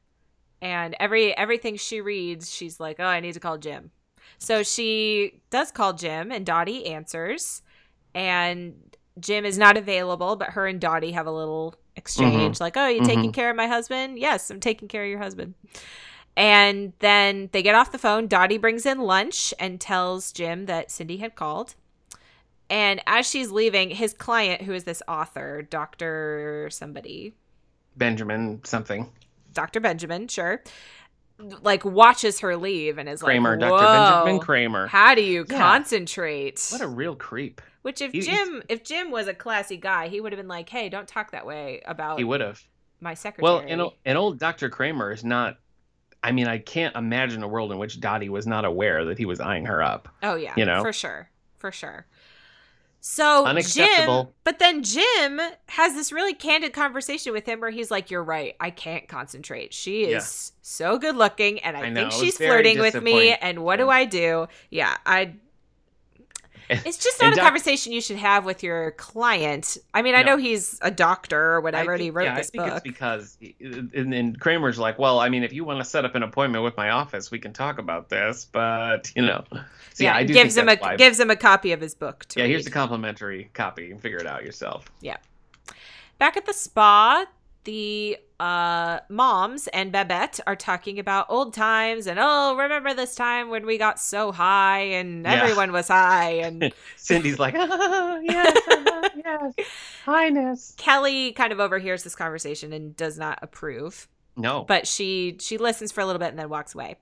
and 0.62 0.94
every 1.00 1.36
everything 1.38 1.78
she 1.78 2.02
reads, 2.02 2.54
she's 2.54 2.82
like, 2.82 2.98
"Oh, 3.00 3.06
I 3.06 3.22
need 3.22 3.34
to 3.36 3.40
call 3.40 3.58
Jim." 3.58 3.92
So 4.40 4.64
she 4.64 5.42
does 5.50 5.72
call 5.72 5.94
Jim, 5.94 6.32
and 6.32 6.46
Dottie 6.46 6.86
answers, 6.88 7.62
and 8.14 8.76
Jim 9.20 9.46
is 9.46 9.58
not 9.58 9.78
available, 9.78 10.36
but 10.36 10.50
her 10.50 10.68
and 10.68 10.80
Dottie 10.80 11.12
have 11.12 11.28
a 11.28 11.32
little 11.32 11.76
exchange, 11.96 12.56
mm-hmm. 12.56 12.64
like, 12.64 12.78
"Oh, 12.78 12.88
you 12.88 13.02
taking 13.04 13.24
mm-hmm. 13.26 13.32
care 13.32 13.50
of 13.50 13.56
my 13.56 13.68
husband?" 13.68 14.20
Yes, 14.20 14.50
I'm 14.50 14.60
taking 14.60 14.88
care 14.88 15.04
of 15.04 15.10
your 15.10 15.20
husband. 15.20 15.54
And 16.36 16.94
then 17.00 17.50
they 17.52 17.62
get 17.62 17.76
off 17.76 17.92
the 17.92 18.00
phone. 18.00 18.28
Dottie 18.28 18.58
brings 18.58 18.86
in 18.86 19.00
lunch 19.00 19.54
and 19.60 19.80
tells 19.80 20.32
Jim 20.32 20.66
that 20.66 20.90
Cindy 20.90 21.18
had 21.18 21.36
called. 21.36 21.76
And 22.70 23.02
as 23.06 23.30
she's 23.30 23.52
leaving, 23.52 23.92
his 23.92 24.14
client, 24.16 24.64
who 24.64 24.74
is 24.74 24.84
this 24.84 25.04
author, 25.08 25.62
Dr. 25.62 26.70
somebody, 26.72 27.34
Benjamin 27.96 28.62
something. 28.64 29.12
Dr. 29.54 29.80
Benjamin, 29.80 30.28
sure, 30.28 30.64
like 31.62 31.84
watches 31.86 32.40
her 32.40 32.56
leave 32.58 32.98
and 32.98 33.08
is 33.10 33.22
Kramer, 33.22 33.52
like, 33.52 33.70
Dr. 33.70 33.84
Benjamin 34.26 34.40
Kramer. 34.40 34.88
How 34.88 35.16
do 35.16 35.22
you 35.22 35.46
Yeah. 35.50 35.58
concentrate? 35.58 36.68
What 36.72 36.82
a 36.82 36.88
real 36.88 37.16
creep. 37.16 37.62
Which 37.82 38.02
if 38.02 38.12
He- 38.14 38.22
Jim 38.22 38.64
if 38.70 38.84
Jim 38.84 39.12
was 39.12 39.28
a 39.28 39.34
classy 39.34 39.78
guy, 39.78 40.08
he 40.08 40.22
would 40.22 40.32
have 40.32 40.38
been 40.40 40.48
like, 40.48 40.70
"Hey, 40.70 40.90
don't 40.90 41.08
talk 41.08 41.32
that 41.32 41.46
way 41.46 41.82
about 41.86 42.18
He 42.18 42.24
would 42.24 42.42
have. 42.42 42.62
my 43.02 43.14
secretary." 43.14 43.44
Well, 43.44 43.64
and, 43.68 43.82
o- 43.82 43.94
and 44.06 44.18
old 44.18 44.40
Dr. 44.40 44.70
Kramer 44.70 45.12
is 45.12 45.24
not. 45.24 45.58
I 46.26 46.32
mean, 46.32 46.48
I 46.48 46.58
can't 46.60 46.96
imagine 46.96 47.44
a 47.44 47.48
world 47.50 47.74
in 47.74 47.78
which 47.78 48.00
Dottie 48.00 48.30
was 48.30 48.48
not 48.48 48.64
aware 48.64 49.04
that 49.06 49.18
he 49.18 49.26
was 49.26 49.42
eyeing 49.42 49.66
her 49.66 49.84
up. 49.84 50.08
Oh 50.24 50.36
yeah, 50.36 50.54
you 50.56 50.64
know? 50.66 50.82
for 50.82 50.94
sure, 50.94 51.30
for 51.58 51.72
sure. 51.72 52.06
So 53.06 53.46
Unacceptable. 53.46 54.24
Jim, 54.24 54.34
but 54.46 54.60
then 54.60 54.82
Jim 54.82 55.42
has 55.68 55.94
this 55.94 56.14
really 56.14 56.34
candid 56.34 56.72
conversation 56.72 57.34
with 57.34 57.46
him 57.46 57.60
where 57.60 57.70
he's 57.70 57.92
like, 57.92 58.10
"You're 58.10 58.24
right, 58.24 58.56
I 58.62 58.70
can't 58.70 59.10
concentrate. 59.10 59.74
She 59.74 60.04
is 60.06 60.54
Yeah. 60.56 60.60
so 60.62 60.98
good 60.98 61.18
looking, 61.18 61.60
and 61.60 61.76
I, 61.76 61.82
I 61.82 61.94
think 61.94 62.14
it 62.14 62.14
she's 62.14 62.38
flirting 62.38 62.80
with 62.80 63.04
me. 63.04 63.34
And 63.34 63.60
what 63.66 63.76
do 63.76 63.90
I 63.90 64.06
do? 64.06 64.48
Yeah, 64.70 64.96
I." 65.06 65.34
It's 66.86 66.98
just 66.98 67.22
not 67.22 67.34
a 67.34 67.36
doc- 67.36 67.46
conversation 67.46 67.92
you 67.94 68.02
should 68.02 68.18
have 68.18 68.46
with 68.46 68.64
your 68.64 68.92
client. 68.92 69.78
I 69.94 70.02
mean, 70.02 70.16
I 70.16 70.22
No. 70.24 70.32
know 70.32 70.38
he's 70.38 70.80
a 70.82 70.90
doctor 70.92 71.40
or 71.54 71.62
whatever, 71.62 71.92
I 71.92 71.96
and 71.96 72.04
he 72.04 72.10
wrote 72.10 72.24
yeah, 72.26 72.36
this 72.36 72.50
I 72.50 72.52
think 72.52 72.64
book. 72.66 72.74
it's 72.74 72.84
because, 72.84 73.38
and, 73.94 74.14
and 74.14 74.40
Kramer's 74.40 74.80
like, 74.80 74.98
well, 75.00 75.20
I 75.20 75.30
mean, 75.30 75.44
if 75.44 75.54
you 75.54 75.64
want 75.66 75.80
to 75.80 75.86
set 75.86 76.06
up 76.06 76.16
an 76.16 76.24
appointment 76.24 76.64
with 76.64 76.76
my 76.78 76.90
office, 76.90 77.32
we 77.32 77.40
can 77.40 77.54
talk 77.54 77.78
about 77.80 78.10
this, 78.10 78.46
but 78.52 79.12
you 79.16 79.22
know, 79.24 79.44
so 79.94 80.04
yeah, 80.04 80.16
I 80.16 80.24
do 80.24 80.34
gives 80.34 80.56
think 80.56 80.70
him 80.70 80.78
a 80.78 80.82
why. 80.82 80.96
gives 80.96 81.20
him 81.20 81.30
a 81.30 81.36
copy 81.36 81.72
of 81.74 81.82
his 81.82 81.94
book. 81.96 82.26
Yeah, 82.36 82.46
here's 82.46 82.60
read. 82.60 82.66
the 82.68 82.72
complimentary 82.72 83.50
copy. 83.54 83.84
You 83.84 83.90
can 83.90 84.00
figure 84.00 84.20
it 84.20 84.28
out 84.28 84.44
yourself. 84.44 84.86
Yeah. 85.02 85.18
Back 86.20 86.38
at 86.38 86.46
the 86.46 86.54
spa, 86.54 87.26
the 87.66 88.18
uh, 88.40 89.00
moms 89.10 89.68
and 89.68 89.92
Babette 89.92 90.40
are 90.46 90.56
talking 90.56 91.00
about 91.00 91.28
old 91.30 91.54
times 91.54 92.08
and 92.08 92.20
oh, 92.22 92.56
remember 92.58 92.94
this 92.94 93.16
time 93.16 93.50
when 93.50 93.66
we 93.66 93.78
got 93.78 94.00
so 94.00 94.32
high 94.34 94.80
and 94.82 95.24
Yeah. 95.24 95.34
everyone 95.44 95.72
was 95.72 95.88
high 95.88 96.32
and 96.32 96.74
Cindy's 96.98 97.40
like, 97.40 97.56
ah, 97.58 98.18
yes, 98.22 98.58
yes, 99.16 99.54
highness. 100.06 100.74
Kelly 100.78 101.32
kind 101.32 101.54
of 101.54 101.60
overhears 101.60 102.04
this 102.04 102.16
conversation 102.16 102.74
and 102.74 102.96
does 102.98 103.18
not 103.18 103.40
approve. 103.42 104.08
No, 104.36 104.64
but 104.68 104.88
she 104.88 105.38
she 105.40 105.60
listens 105.60 105.92
for 105.92 106.02
a 106.02 106.06
little 106.08 106.18
bit 106.20 106.30
and 106.30 106.40
then 106.40 106.50
walks 106.50 106.74
away. 106.74 106.96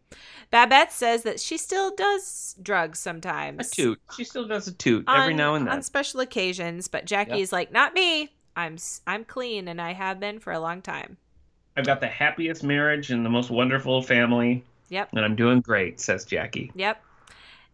Babette 0.51 0.91
says 0.91 1.23
that 1.23 1.39
she 1.39 1.57
still 1.57 1.95
does 1.95 2.57
drugs 2.61 2.99
a 2.99 3.01
sometimes. 3.01 3.71
toot. 3.71 4.01
She 4.17 4.25
still 4.25 4.45
does 4.45 4.67
a 4.67 4.73
toot 4.73 5.05
every 5.07 5.31
on- 5.31 5.37
now 5.37 5.55
and 5.55 5.65
then. 5.65 5.73
on 5.75 5.81
special 5.81 6.19
occasions, 6.19 6.89
but 6.89 7.05
Jackie's 7.05 7.53
like, 7.53 7.71
"Not 7.71 7.93
me. 7.93 8.33
I'm 8.55 8.77
I'm 9.07 9.25
clean 9.25 9.67
and 9.67 9.81
I 9.81 9.93
have 9.93 10.19
been 10.19 10.39
for 10.39 10.53
a 10.53 10.59
long 10.59 10.81
time." 10.81 11.17
I've 11.77 11.85
got 11.85 12.01
the 12.01 12.07
happiest 12.07 12.63
marriage 12.63 13.11
and 13.11 13.25
the 13.25 13.29
most 13.29 13.49
wonderful 13.49 14.01
family, 14.01 14.63
Yep. 14.89 15.09
and 15.13 15.23
I'm 15.23 15.35
doing 15.37 15.61
great, 15.61 15.99
says 16.01 16.25
Jackie. 16.25 16.71
Yep. 16.75 17.01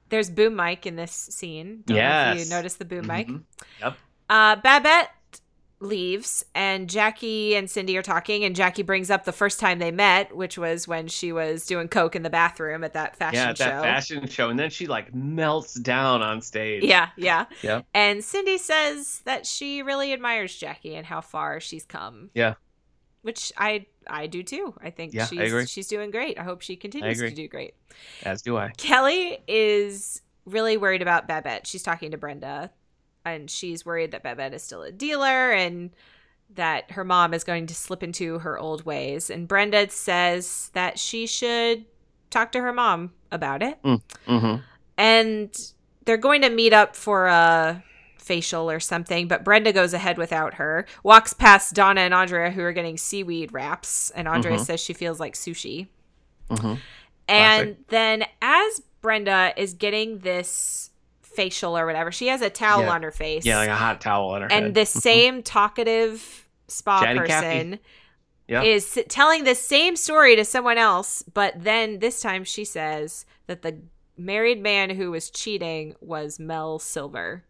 There's 0.09 0.29
boom 0.29 0.55
mic 0.55 0.85
in 0.85 0.95
this 0.95 1.11
scene. 1.11 1.83
Don't 1.87 1.97
know 1.97 2.03
if 2.31 2.37
Yes. 2.37 2.45
you 2.45 2.49
notice 2.55 2.75
the 2.75 2.85
boom 2.85 3.07
mic. 3.07 3.27
Mhm. 3.27 3.41
Yep. 3.81 3.97
Uh, 4.29 4.55
Babette 4.57 5.09
leaves, 5.79 6.43
and 6.55 6.89
Jackie 6.89 7.55
and 7.55 7.69
Cindy 7.69 7.95
are 7.97 8.01
talking, 8.01 8.43
and 8.43 8.55
Jackie 8.55 8.81
brings 8.83 9.11
up 9.11 9.25
the 9.25 9.31
first 9.31 9.59
time 9.59 9.79
they 9.79 9.91
met, 9.91 10.35
which 10.35 10.57
was 10.57 10.87
when 10.87 11.07
she 11.07 11.31
was 11.31 11.65
doing 11.65 11.87
coke 11.87 12.15
in 12.15 12.23
the 12.23 12.29
bathroom 12.29 12.83
at 12.83 12.93
that 12.93 13.15
fashion 13.15 13.35
Yeah, 13.41 13.49
at 13.51 13.57
that 13.57 13.69
show. 13.77 13.81
fashion 13.83 14.27
show, 14.27 14.49
and 14.49 14.57
then 14.59 14.69
she 14.69 14.87
like 14.87 15.13
melts 15.13 15.75
down 15.75 16.21
on 16.21 16.41
stage. 16.41 16.83
Yeah, 16.83 17.09
yeah. 17.15 17.45
Yeah. 17.61 17.81
And 17.93 18.23
Cindy 18.23 18.57
says 18.57 19.21
that 19.25 19.45
she 19.45 19.81
really 19.83 20.13
admires 20.13 20.55
Jackie 20.55 20.95
and 20.95 21.05
how 21.05 21.21
far 21.21 21.59
she's 21.59 21.85
come. 21.85 22.31
Yeah. 22.33 22.55
Which 23.21 23.51
I 23.57 23.85
I 24.09 24.27
do 24.27 24.41
too. 24.41 24.73
I 24.81 24.89
think 24.89 25.13
Yeah, 25.13 25.23
I 25.23 25.25
she's 25.27 25.39
agree. 25.39 25.65
she's 25.65 25.87
doing 25.87 26.11
great. 26.11 26.39
I 26.39 26.43
hope 26.43 26.61
she 26.61 26.75
continues 26.75 27.19
to 27.19 27.29
do 27.31 27.47
great. 27.47 27.75
As 28.23 28.41
do 28.41 28.57
I. 28.57 28.71
Kelly 28.77 29.39
is 29.47 30.21
really 30.45 30.77
worried 30.77 31.01
about 31.01 31.27
Babette. 31.27 31.67
She's 31.67 31.83
talking 31.83 32.11
to 32.11 32.17
Brenda 32.17 32.71
and 33.29 33.49
she's 33.49 33.85
worried 33.85 34.11
that 34.11 34.23
Babette 34.23 34.53
is 34.53 34.63
still 34.63 34.83
a 34.83 34.91
dealer 34.91 35.51
and 35.51 35.91
that 36.55 36.91
her 36.91 37.03
mom 37.03 37.33
is 37.33 37.43
going 37.43 37.67
to 37.67 37.75
slip 37.75 38.03
into 38.03 38.39
her 38.39 38.57
old 38.57 38.85
ways. 38.85 39.29
And 39.29 39.47
Brenda 39.47 39.89
says 39.89 40.71
that 40.73 40.97
she 40.97 41.27
should 41.27 41.85
talk 42.29 42.51
to 42.53 42.61
her 42.61 42.71
mom 42.73 43.11
about 43.31 43.61
it. 43.61 43.81
Mm-hmm. 43.83 44.61
And 44.97 45.71
they're 46.05 46.17
going 46.17 46.41
to 46.41 46.49
meet 46.49 46.73
up 46.73 46.95
for 46.95 47.27
a 47.27 47.83
facial 48.17 48.69
or 48.69 48.79
something, 48.79 49.27
but 49.27 49.43
Brenda 49.43 49.71
goes 49.71 49.93
ahead 49.93 50.17
without 50.17 50.55
her. 50.55 50.85
Walks 51.03 51.33
past 51.33 51.73
Donna 51.73 52.01
and 52.01 52.13
Andrea 52.13 52.51
who 52.51 52.61
are 52.61 52.73
getting 52.73 52.97
seaweed 52.97 53.53
wraps, 53.53 54.09
and 54.11 54.27
Andrea 54.27 54.57
Mhm. 54.57 54.65
says 54.65 54.79
she 54.81 54.93
feels 54.93 55.19
like 55.19 55.33
sushi. 55.33 55.87
Mm-hmm. 56.49 56.75
And 57.29 57.77
then 57.89 58.25
as 58.41 58.81
Brenda 59.01 59.53
is 59.55 59.73
getting 59.73 60.19
this 60.19 60.86
facial 61.37 61.77
or 61.77 61.85
whatever, 61.85 62.11
she 62.11 62.27
has 62.27 62.41
a 62.41 62.49
towel 62.49 62.81
Yeah. 62.81 62.91
on 62.91 63.03
her 63.03 63.11
face. 63.11 63.45
Yeah, 63.45 63.57
like 63.59 63.69
a 63.69 63.75
hot 63.75 64.01
towel 64.01 64.31
on 64.31 64.41
her 64.41 64.47
head. 64.49 64.63
and 64.63 64.75
the 64.75 64.81
mm-hmm. 64.81 64.99
same 64.99 65.43
talkative 65.43 66.49
spa 66.67 67.01
Chatty 67.01 67.19
person 67.19 67.79
Yeah. 68.47 68.63
is 68.63 68.99
telling 69.07 69.43
the 69.43 69.53
same 69.55 69.95
story 69.95 70.35
to 70.35 70.43
someone 70.43 70.77
else, 70.79 71.21
but 71.21 71.53
then 71.63 71.99
this 71.99 72.19
time 72.19 72.43
she 72.43 72.65
says 72.65 73.25
that 73.45 73.61
the 73.61 73.77
married 74.17 74.61
man 74.61 74.89
who 74.89 75.11
was 75.11 75.29
cheating 75.29 75.93
was 76.01 76.39
Mel 76.39 76.79
Silver, 76.79 77.43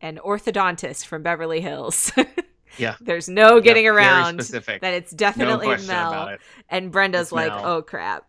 an 0.00 0.20
orthodontist 0.24 1.04
from 1.04 1.22
Beverly 1.22 1.60
Hills. 1.60 2.12
Yeah. 2.78 2.94
There's 3.02 3.28
no 3.28 3.60
getting 3.60 3.84
very 3.84 3.96
around 3.96 4.42
specific. 4.42 4.80
that 4.80 4.94
it's 4.94 5.10
definitely 5.12 5.66
question 5.66 5.88
Mel. 5.88 6.28
it. 6.28 6.40
And 6.70 6.90
Brenda's 6.90 7.24
It's 7.26 7.32
like, 7.32 7.52
Mel. 7.52 7.66
"Oh 7.66 7.82
crap." 7.82 8.26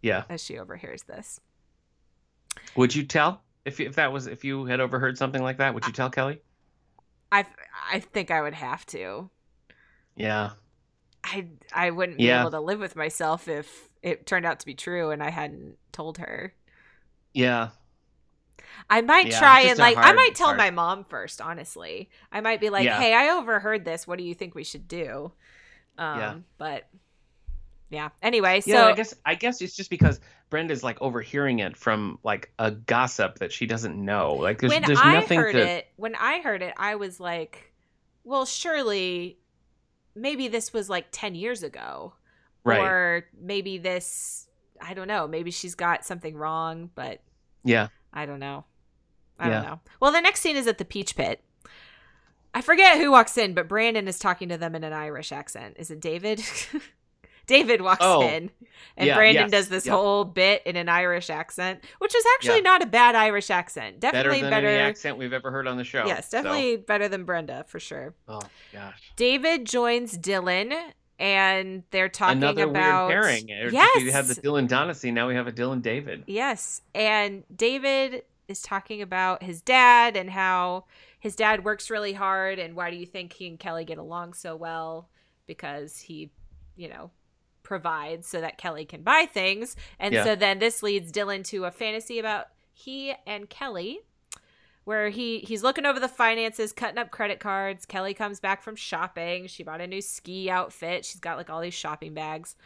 Yeah. 0.00 0.22
as 0.30 0.42
she 0.42 0.58
overhears 0.58 1.02
this. 1.02 1.38
Would 2.76 2.94
you 2.94 3.04
tell 3.04 3.42
if 3.68 3.80
if 3.80 3.94
that 3.96 4.12
was 4.12 4.26
if 4.26 4.44
you 4.44 4.64
had 4.66 4.80
overheard 4.80 5.16
something 5.18 5.42
like 5.42 5.58
that? 5.58 5.74
Would 5.74 5.86
you 5.86 5.92
tell 5.92 6.10
Kelly? 6.10 6.40
I 7.32 7.46
I 7.90 8.00
think 8.00 8.30
I 8.30 8.40
would 8.42 8.54
have 8.54 8.84
to. 8.86 9.30
Yeah. 10.16 10.50
I 11.24 11.48
I 11.72 11.90
wouldn't 11.90 12.20
be 12.20 12.24
Yeah. 12.24 12.40
able 12.40 12.50
to 12.52 12.60
live 12.60 12.80
with 12.80 12.96
myself 12.96 13.48
if 13.48 13.88
it 14.02 14.26
turned 14.26 14.46
out 14.46 14.60
to 14.60 14.66
be 14.66 14.74
true 14.74 15.10
and 15.10 15.22
I 15.22 15.30
hadn't 15.30 15.76
told 15.92 16.18
her. 16.18 16.54
Yeah. 17.34 17.70
I 18.90 19.00
might 19.02 19.26
Yeah, 19.28 19.38
try 19.38 19.60
and 19.62 19.78
like 19.78 19.96
I 19.98 20.12
might 20.12 20.34
tell 20.34 20.48
hard. 20.48 20.58
my 20.58 20.70
mom 20.70 21.04
first, 21.04 21.40
honestly. 21.40 22.10
I 22.32 22.40
might 22.40 22.60
be 22.60 22.70
like, 22.70 22.84
Yeah. 22.84 22.98
"Hey, 23.00 23.14
I 23.14 23.30
overheard 23.30 23.84
this. 23.84 24.06
What 24.06 24.18
do 24.18 24.24
you 24.24 24.34
think 24.34 24.54
we 24.54 24.64
should 24.64 24.88
do?" 24.88 25.32
Um 25.98 26.18
Yeah. 26.20 26.38
but 26.58 26.88
yeah. 27.90 28.08
Anyway, 28.22 28.62
Yeah. 28.66 28.74
so 28.74 28.88
I 28.88 28.92
guess 28.94 29.14
I 29.24 29.34
guess 29.34 29.60
it's 29.62 29.74
just 29.76 29.90
because 29.90 30.20
Brenda's 30.50 30.82
like 30.82 31.00
overhearing 31.00 31.58
it 31.60 31.76
from 31.76 32.18
like 32.22 32.52
a 32.58 32.70
gossip 32.70 33.38
that 33.38 33.52
she 33.52 33.66
doesn't 33.66 33.96
know. 33.96 34.34
Like 34.34 34.60
there's 34.60 34.72
when 34.72 34.82
there's 34.82 34.98
I 35.00 35.14
nothing 35.14 35.38
heard 35.38 35.52
to 35.52 35.66
it, 35.66 35.88
when 35.96 36.14
I 36.16 36.40
heard 36.40 36.62
it, 36.62 36.74
I 36.76 36.96
was 36.96 37.18
like, 37.20 37.72
"Well, 38.24 38.44
surely 38.46 39.38
maybe 40.14 40.48
this 40.48 40.72
was 40.72 40.88
like 40.90 41.06
10 41.12 41.34
years 41.34 41.62
ago." 41.62 42.14
right. 42.64 42.80
Or 42.80 43.24
maybe 43.40 43.78
this 43.78 44.48
I 44.80 44.94
don't 44.94 45.08
know, 45.08 45.26
maybe 45.26 45.50
she's 45.50 45.74
got 45.74 46.04
something 46.04 46.36
wrong, 46.36 46.90
but 46.94 47.20
yeah. 47.64 47.88
I 48.12 48.26
don't 48.26 48.40
know. 48.40 48.64
I 49.38 49.48
Yeah. 49.48 49.54
don't 49.54 49.64
know. 49.64 49.80
Well, 50.00 50.12
the 50.12 50.20
next 50.20 50.40
scene 50.40 50.56
is 50.56 50.66
at 50.66 50.78
the 50.78 50.84
Peach 50.84 51.16
Pit. 51.16 51.42
I 52.54 52.60
forget 52.62 52.98
who 52.98 53.10
walks 53.10 53.36
in, 53.38 53.54
but 53.54 53.68
Brandon 53.68 54.08
is 54.08 54.18
talking 54.18 54.48
to 54.48 54.58
them 54.58 54.74
in 54.74 54.82
an 54.84 54.92
Irish 54.92 55.32
accent. 55.32 55.76
Is 55.78 55.90
it 55.90 56.00
David? 56.00 56.42
David 57.48 57.80
walks 57.80 57.98
Oh. 58.04 58.22
in, 58.22 58.50
and 58.96 59.06
Yeah, 59.08 59.16
Brandon 59.16 59.44
yes, 59.46 59.50
does 59.50 59.68
this 59.68 59.86
yep. 59.86 59.94
whole 59.96 60.24
bit 60.24 60.62
in 60.64 60.76
an 60.76 60.88
Irish 60.88 61.28
accent, 61.30 61.82
which 61.98 62.14
is 62.14 62.24
actually 62.36 62.58
Yeah. 62.58 62.62
not 62.70 62.82
a 62.82 62.86
bad 62.86 63.16
Irish 63.16 63.50
accent. 63.50 63.98
Better 63.98 64.18
Definitely 64.18 64.40
than 64.42 64.50
better. 64.50 64.68
any 64.68 64.78
accent 64.78 65.18
we've 65.18 65.32
ever 65.32 65.50
heard 65.50 65.66
on 65.66 65.76
the 65.76 65.82
show. 65.84 66.06
yes, 66.06 66.28
so- 66.30 66.38
definitely 66.38 66.76
better 66.76 67.08
than 67.08 67.24
Brenda 67.24 67.64
for 67.66 67.80
sure. 67.80 68.14
Oh 68.28 68.40
gosh. 68.72 69.12
David 69.16 69.64
joins 69.64 70.16
Dylan, 70.16 70.72
and 71.18 71.82
they're 71.90 72.08
talking 72.08 72.38
about. 72.38 72.52
Another 72.56 72.70
about 72.70 73.08
weird 73.08 73.22
pairing. 73.24 73.48
Yes, 73.72 73.96
We 74.02 74.12
had 74.12 74.26
the 74.26 74.34
Dylan 74.40 74.68
Donna 74.68 74.94
scene. 74.94 75.14
Now 75.14 75.26
we 75.26 75.34
have 75.34 75.48
a 75.48 75.52
Dylan 75.52 75.82
David. 75.82 76.22
Yes. 76.26 76.82
And 76.94 77.42
David 77.54 78.22
is 78.46 78.62
talking 78.62 79.02
about 79.02 79.42
his 79.42 79.60
dad 79.60 80.16
and 80.16 80.30
how 80.30 80.84
his 81.18 81.34
dad 81.34 81.64
works 81.64 81.90
really 81.90 82.12
hard 82.12 82.58
and 82.58 82.76
why 82.76 82.90
do 82.90 82.96
you 82.96 83.04
think 83.06 83.32
he 83.32 83.48
and 83.48 83.58
Kelly 83.58 83.84
get 83.84 83.98
along 83.98 84.34
so 84.34 84.54
well? 84.54 85.08
Because 85.46 85.98
he, 85.98 86.30
you 86.76 86.88
know, 86.88 87.10
provides 87.68 88.26
so 88.26 88.40
that 88.40 88.58
Kelly 88.58 88.84
can 88.86 89.02
buy 89.02 89.28
things. 89.32 89.76
And 90.00 90.14
Yeah. 90.14 90.24
so 90.24 90.34
then 90.34 90.58
this 90.58 90.82
leads 90.82 91.12
Dylan 91.12 91.44
to 91.50 91.66
a 91.66 91.70
fantasy 91.70 92.18
about 92.18 92.46
he 92.72 93.14
and 93.26 93.48
Kelly 93.50 94.00
where 94.84 95.10
he 95.10 95.40
he's 95.40 95.62
looking 95.62 95.84
over 95.84 96.00
the 96.00 96.08
finances, 96.08 96.72
cutting 96.72 96.96
up 96.98 97.10
credit 97.10 97.38
cards. 97.40 97.84
Kelly 97.84 98.14
comes 98.14 98.40
back 98.40 98.62
from 98.62 98.74
shopping. 98.74 99.46
She 99.46 99.62
bought 99.62 99.82
a 99.82 99.86
new 99.86 100.00
ski 100.00 100.48
outfit. 100.50 101.04
She's 101.04 101.20
got 101.20 101.36
like 101.36 101.50
all 101.50 101.60
these 101.60 101.74
shopping 101.74 102.14
bags. 102.14 102.56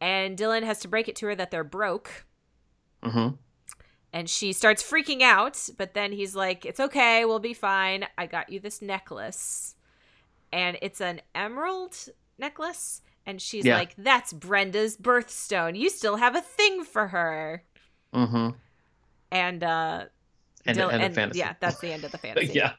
And 0.00 0.36
Dylan 0.36 0.64
has 0.64 0.80
to 0.80 0.88
break 0.88 1.08
it 1.08 1.14
to 1.16 1.26
her 1.26 1.34
that 1.36 1.50
they're 1.50 1.64
broke 1.64 2.26
Mm-hmm. 3.02 3.36
and 4.12 4.28
she 4.28 4.52
starts 4.52 4.82
freaking 4.82 5.22
out 5.22 5.68
but 5.78 5.94
then 5.94 6.12
he's 6.12 6.34
like 6.36 6.66
it's 6.66 6.80
okay 6.80 7.24
we'll 7.24 7.38
be 7.38 7.54
fine 7.54 8.04
i 8.18 8.26
got 8.26 8.50
you 8.50 8.60
this 8.60 8.82
necklace 8.82 9.74
and 10.52 10.76
it's 10.82 11.00
an 11.00 11.22
emerald 11.34 11.96
necklace 12.36 13.00
and 13.26 13.40
she's 13.40 13.64
Yeah. 13.64 13.76
like 13.76 13.94
that's 13.98 14.32
brenda's 14.32 14.96
birthstone 14.96 15.78
you 15.78 15.90
still 15.90 16.16
have 16.16 16.34
a 16.36 16.40
thing 16.40 16.84
for 16.84 17.08
her 17.08 17.64
Mm-hmm. 18.14 18.50
and 19.30 19.62
uh 19.64 20.04
And, 20.66 20.76
Dylan- 20.78 20.92
and, 20.94 21.02
and- 21.02 21.14
fantasy. 21.14 21.38
yeah 21.40 21.54
that's 21.60 21.78
the 21.80 21.92
end 21.92 22.04
of 22.04 22.12
the 22.12 22.18
fantasy 22.26 22.52
yeah. 22.54 22.72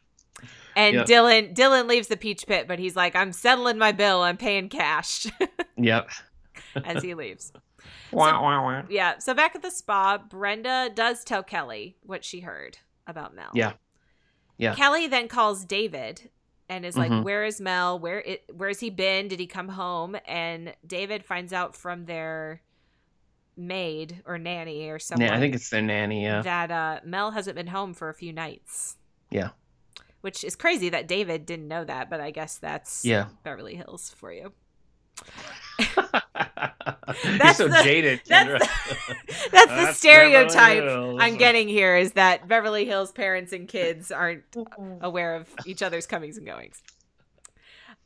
and 0.75 0.95
yeah. 0.95 1.03
dylan 1.03 1.53
dylan 1.55 1.87
leaves 1.87 2.07
the 2.07 2.17
peach 2.17 2.45
pit 2.47 2.67
but 2.67 2.79
he's 2.79 2.95
like 2.95 3.15
i'm 3.15 3.31
settling 3.31 3.77
my 3.77 3.91
bill 3.91 4.21
i'm 4.21 4.37
paying 4.37 4.69
cash 4.69 5.27
Yep. 5.77 6.09
as 6.83 7.01
he 7.03 7.13
leaves 7.13 7.51
Wah, 8.11 8.41
wah, 8.41 8.61
wah. 8.61 8.83
yeah 8.89 9.17
so 9.19 9.33
back 9.33 9.55
at 9.55 9.61
the 9.61 9.71
spa 9.71 10.17
brenda 10.17 10.89
does 10.93 11.23
tell 11.23 11.43
kelly 11.43 11.95
what 12.03 12.23
she 12.25 12.41
heard 12.41 12.77
about 13.07 13.33
mel 13.35 13.49
Yeah. 13.53 13.73
Yeah. 14.57 14.75
Kelly 14.75 15.07
then 15.07 15.27
calls 15.27 15.65
David 15.65 16.29
and 16.71 16.85
is 16.85 16.97
like, 16.97 17.11
Mhm. 17.11 17.23
"Where 17.23 17.43
is 17.43 17.59
Mel? 17.61 17.99
Where 17.99 18.19
it? 18.21 18.43
Where's 18.55 18.79
he 18.79 18.89
been? 18.89 19.27
Did 19.27 19.39
he 19.39 19.45
come 19.47 19.67
home?" 19.69 20.15
And 20.25 20.73
David 20.87 21.23
finds 21.25 21.51
out 21.53 21.75
from 21.75 22.05
their 22.05 22.61
maid 23.57 24.21
or 24.25 24.37
nanny 24.37 24.89
or 24.89 24.97
something. 24.97 25.27
Yeah, 25.27 25.35
I 25.35 25.39
think 25.39 25.53
it's 25.53 25.69
their 25.69 25.81
nanny. 25.81 26.23
Yeah. 26.23 26.41
that 26.41 26.71
uh, 26.71 26.99
Mel 27.03 27.31
hasn't 27.31 27.55
been 27.55 27.67
home 27.67 27.93
for 27.93 28.09
a 28.09 28.13
few 28.13 28.33
nights. 28.33 28.97
Yeah. 29.29 29.49
which 30.21 30.43
is 30.43 30.55
crazy 30.55 30.87
that 30.89 31.07
David 31.07 31.47
didn't 31.47 31.67
know 31.67 31.83
that, 31.83 32.07
but 32.07 32.21
I 32.21 32.29
guess 32.29 32.59
that's 32.59 33.03
Yeah. 33.03 33.29
Beverly 33.43 33.73
Hills 33.73 34.13
for 34.15 34.31
you. 34.31 34.53
You're 37.23 37.37
That's 37.37 37.57
so 37.57 37.67
the- 37.67 37.81
jaded, 37.83 38.21
that's 38.27 38.49
Kendra. 38.49 38.59
the- 38.59 39.15
That's 39.51 39.67
the 39.71 39.75
That's 39.75 39.97
stereotype 39.97 40.83
I'm 41.19 41.35
getting 41.37 41.67
here 41.67 41.97
is 41.97 42.13
that 42.13 42.47
Beverly 42.47 42.85
Hills 42.85 43.11
parents 43.11 43.51
and 43.53 43.67
kids 43.67 44.11
aren't 44.11 44.43
aware 45.01 45.35
of 45.35 45.49
each 45.65 45.81
other's 45.83 46.05
comings 46.07 46.37
and 46.37 46.45
goings. 46.45 46.81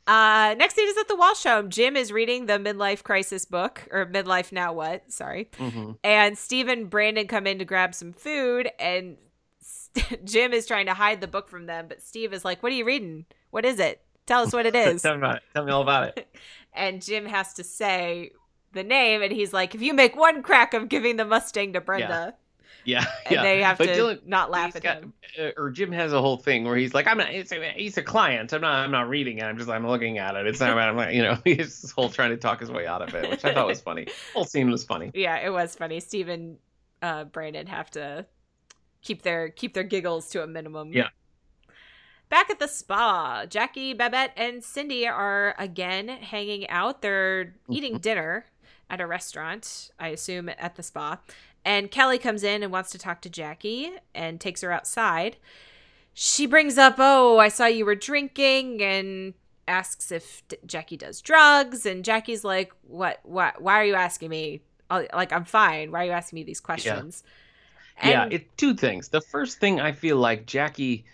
Uh, 0.06 0.54
next 0.58 0.74
scene 0.74 0.88
is 0.88 0.96
at 0.96 1.08
the 1.08 1.16
Walsh 1.16 1.42
home. 1.42 1.68
Jim 1.70 1.96
is 1.96 2.12
reading 2.12 2.46
the 2.46 2.54
midlife 2.54 3.02
crisis 3.02 3.44
book, 3.44 3.86
or 3.90 4.06
midlife 4.06 4.52
now 4.52 4.72
what? 4.72 5.10
Sorry. 5.12 5.50
hmm 5.58 5.92
And 6.04 6.38
Steve 6.38 6.68
and 6.68 6.88
Brandon 6.88 7.26
come 7.26 7.46
in 7.46 7.58
to 7.58 7.64
grab 7.64 7.94
some 7.94 8.12
food, 8.12 8.70
and 8.78 9.16
S- 9.60 9.90
Jim 10.24 10.52
is 10.52 10.66
trying 10.66 10.86
to 10.86 10.94
hide 10.94 11.20
the 11.20 11.26
book 11.28 11.48
from 11.48 11.66
them, 11.66 11.86
but 11.88 12.02
Steve 12.02 12.32
is 12.32 12.44
like, 12.44 12.62
"What 12.62 12.70
are 12.72 12.76
you 12.76 12.84
reading? 12.84 13.26
What 13.50 13.64
is 13.64 13.80
it? 13.80 14.00
Tell 14.26 14.42
us 14.42 14.52
what 14.52 14.64
it 14.66 14.76
is." 14.76 15.02
Tell 15.02 15.16
me. 15.18 15.28
Tell 15.54 15.64
me 15.64 15.72
all 15.72 15.82
about 15.82 16.16
it. 16.16 16.28
And 16.76 17.02
Jim 17.02 17.26
has 17.26 17.54
to 17.54 17.64
say 17.64 18.30
the 18.72 18.84
name, 18.84 19.22
and 19.22 19.32
he's 19.32 19.52
like, 19.52 19.74
"If 19.74 19.82
you 19.82 19.94
make 19.94 20.16
one 20.16 20.42
crack 20.42 20.74
of 20.74 20.88
giving 20.88 21.16
the 21.16 21.24
Mustang 21.24 21.72
to 21.74 21.80
Brenda," 21.80 22.34
Yeah, 22.84 23.04
and 23.24 23.34
yeah. 23.34 23.42
they 23.42 23.62
have 23.62 23.78
But 23.78 23.86
to 23.86 23.92
Dylan- 23.94 24.26
not 24.26 24.50
laugh 24.50 24.76
at 24.76 24.82
got- 24.82 24.98
him. 25.02 25.12
uh, 25.40 25.50
or 25.56 25.70
Jim 25.70 25.90
has 25.90 26.12
a 26.12 26.20
whole 26.20 26.36
thing 26.36 26.62
where 26.64 26.76
he's 26.76 26.94
like, 26.94 27.08
I'm 27.08 27.18
not. 27.18 27.30
It's 27.30 27.50
a, 27.50 27.72
he's 27.74 27.96
a 27.96 28.02
client. 28.02 28.52
I'm 28.52 28.60
not. 28.60 28.74
I'm 28.76 28.92
not 28.92 29.08
reading 29.08 29.38
it. 29.38 29.42
I'm 29.44 29.58
just. 29.58 29.68
I'm 29.68 29.84
looking 29.86 30.18
at 30.18 30.36
it. 30.36 30.46
It's 30.46 30.60
not. 30.60 30.70
About 30.70 30.90
I'm 30.90 30.96
not. 30.96 31.12
You 31.12 31.22
know. 31.22 31.36
He's 31.44 31.80
this 31.82 31.90
whole 31.90 32.08
trying 32.10 32.30
to 32.30 32.36
talk 32.36 32.60
his 32.60 32.70
way 32.70 32.86
out 32.86 33.02
of 33.02 33.12
it, 33.14 33.28
which 33.28 33.44
I 33.44 33.52
thought 33.54 33.66
was 33.66 33.80
funny. 33.80 34.04
The 34.04 34.12
whole 34.34 34.44
scene 34.44 34.70
was 34.70 34.84
funny. 34.84 35.10
Yeah, 35.14 35.36
it 35.44 35.50
was 35.50 35.74
funny. 35.74 35.98
Stephen, 35.98 36.58
uh, 37.02 37.24
Brandon 37.24 37.66
have 37.66 37.90
to 37.92 38.24
keep 39.02 39.22
their 39.22 39.48
keep 39.48 39.74
their 39.74 39.82
giggles 39.84 40.28
to 40.30 40.42
a 40.44 40.46
minimum. 40.46 40.92
Yeah. 40.92 41.08
Back 42.28 42.50
at 42.50 42.58
the 42.58 42.66
spa, 42.66 43.46
Jackie, 43.48 43.94
Babette, 43.94 44.32
and 44.36 44.62
Cindy 44.64 45.06
are 45.06 45.54
again 45.58 46.08
hanging 46.08 46.68
out. 46.68 47.00
They're 47.00 47.44
mm-hmm. 47.44 47.72
eating 47.72 47.98
dinner 47.98 48.46
at 48.90 49.00
a 49.00 49.06
restaurant, 49.06 49.90
I 49.98 50.08
assume 50.08 50.48
at 50.48 50.74
the 50.76 50.82
spa. 50.82 51.18
And 51.64 51.90
Kelly 51.90 52.18
comes 52.18 52.42
in 52.42 52.62
and 52.62 52.72
wants 52.72 52.90
to 52.90 52.98
talk 52.98 53.20
to 53.22 53.30
Jackie 53.30 53.90
and 54.14 54.40
takes 54.40 54.60
her 54.60 54.72
outside. 54.72 55.36
She 56.14 56.46
brings 56.46 56.78
up, 56.78 56.94
"Oh, 56.98 57.38
I 57.38 57.48
saw 57.48 57.66
you 57.66 57.84
were 57.84 57.94
drinking," 57.94 58.82
and 58.82 59.34
asks 59.68 60.10
if 60.12 60.46
D- 60.48 60.56
Jackie 60.64 60.96
does 60.96 61.20
drugs. 61.20 61.84
And 61.84 62.04
Jackie's 62.04 62.44
like, 62.44 62.72
"What? 62.82 63.20
What? 63.24 63.60
Why 63.60 63.80
are 63.80 63.84
you 63.84 63.94
asking 63.94 64.30
me? 64.30 64.62
Like, 64.88 65.32
I'm 65.32 65.44
fine. 65.44 65.90
Why 65.90 66.02
are 66.02 66.06
you 66.06 66.12
asking 66.12 66.36
me 66.36 66.44
these 66.44 66.60
questions?" 66.60 67.22
yeah, 68.02 68.22
And- 68.22 68.32
it 68.32 68.56
two 68.56 68.74
things. 68.74 69.08
The 69.08 69.20
first 69.20 69.58
thing 69.58 69.80
I 69.80 69.92
feel 69.92 70.16
like 70.16 70.46
Jackie 70.46 71.04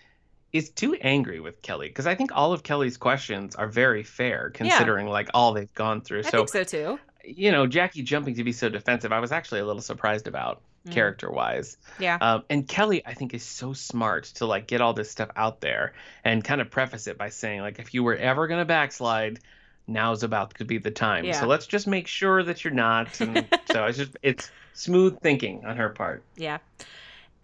is 0.53 0.69
too 0.69 0.93
angry 1.01 1.39
with 1.39 1.61
Kelly 1.61 1.87
because 1.87 2.07
I 2.07 2.15
think 2.15 2.31
all 2.33 2.53
of 2.53 2.63
Kelly's 2.63 2.95
questions 2.97 3.55
are 3.55 3.67
very 3.67 4.03
fair 4.03 4.51
considering 4.51 5.07
like 5.07 5.29
all 5.33 5.53
they've 5.53 5.73
gone 5.73 6.01
through. 6.01 6.19
I 6.19 6.29
so 6.29 6.45
think 6.45 6.49
so 6.49 6.63
too. 6.63 6.99
you 7.25 7.51
know, 7.51 7.67
Jackie 7.67 8.03
jumping 8.03 8.35
to 8.35 8.43
be 8.43 8.51
so 8.51 8.69
defensive, 8.69 9.11
I 9.11 9.19
was 9.19 9.31
actually 9.31 9.61
a 9.61 9.65
little 9.65 9.81
surprised 9.81 10.27
about 10.27 10.61
Mm. 10.85 10.91
character 10.91 11.31
wise. 11.31 11.77
Yeah. 11.97 12.17
Um, 12.19 12.43
and 12.49 12.67
Kelly, 12.67 13.05
I 13.05 13.13
think, 13.13 13.33
is 13.33 13.41
so 13.43 13.71
smart 13.71 14.25
to 14.35 14.45
like 14.45 14.67
get 14.67 14.81
all 14.81 14.93
this 14.93 15.09
stuff 15.09 15.29
out 15.37 15.61
there 15.61 15.93
and 16.25 16.43
kind 16.43 16.59
of 16.59 16.69
preface 16.69 17.07
it 17.07 17.17
by 17.17 17.29
saying, 17.29 17.61
like, 17.61 17.79
if 17.79 17.93
you 17.93 18.03
were 18.03 18.15
ever 18.17 18.47
gonna 18.47 18.65
backslide, 18.65 19.39
now's 19.87 20.23
about 20.23 20.53
to 20.55 20.65
be 20.65 20.79
the 20.79 20.91
time. 20.91 21.23
Yeah. 21.23 21.39
So 21.39 21.47
let's 21.47 21.67
just 21.67 21.87
make 21.87 22.07
sure 22.07 22.43
that 22.43 22.65
you're 22.65 22.73
not. 22.73 23.21
And 23.21 23.47
so 23.71 23.85
it's 23.85 23.97
just 23.97 24.17
it's 24.23 24.51
smooth 24.73 25.21
thinking 25.21 25.63
on 25.63 25.77
her 25.77 25.87
part. 25.87 26.21
Yeah. 26.35 26.57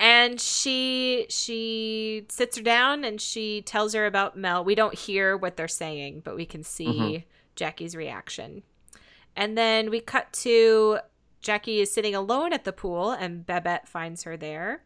And 0.01 0.39
she 0.39 1.25
she 1.29 2.25
sits 2.29 2.55
her 2.57 2.63
down 2.63 3.03
and 3.03 3.19
she 3.19 3.61
tells 3.61 3.93
her 3.93 4.05
about 4.05 4.37
Mel. 4.37 4.63
We 4.63 4.73
don't 4.73 4.95
hear 4.95 5.35
what 5.35 5.57
they're 5.57 5.67
saying, 5.67 6.21
but 6.23 6.37
we 6.37 6.45
can 6.45 6.63
see 6.63 6.85
Mhm. 6.87 7.23
Jackie's 7.55 7.97
reaction. 7.97 8.63
And 9.35 9.57
then 9.57 9.89
we 9.89 9.99
cut 9.99 10.31
to 10.33 10.99
Jackie 11.41 11.81
is 11.81 11.93
sitting 11.93 12.15
alone 12.15 12.53
at 12.53 12.63
the 12.63 12.71
pool 12.71 13.11
and 13.11 13.45
Babette 13.45 13.89
finds 13.89 14.23
her 14.23 14.37
there. 14.37 14.83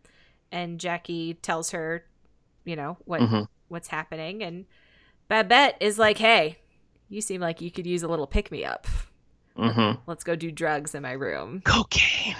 And 0.51 0.79
Jackie 0.79 1.35
tells 1.35 1.71
her, 1.71 2.05
you 2.65 2.75
know, 2.75 2.97
what 3.05 3.21
Mhm. 3.21 3.47
what's 3.67 3.89
happening 3.89 4.41
and 4.41 4.65
Babette 5.27 5.77
is 5.79 5.97
like, 5.99 6.17
"Hey, 6.17 6.57
you 7.07 7.21
seem 7.21 7.39
like 7.39 7.61
you 7.61 7.71
could 7.71 7.85
use 7.87 8.03
a 8.03 8.07
little 8.07 8.27
pick 8.27 8.51
me 8.51 8.65
up. 8.65 8.87
Mm-hmm. 9.57 10.01
Let's 10.07 10.23
go 10.23 10.35
do 10.35 10.51
drugs 10.51 10.93
in 10.95 11.03
my 11.03 11.13
room." 11.13 11.61
Cocaine. 11.61 12.35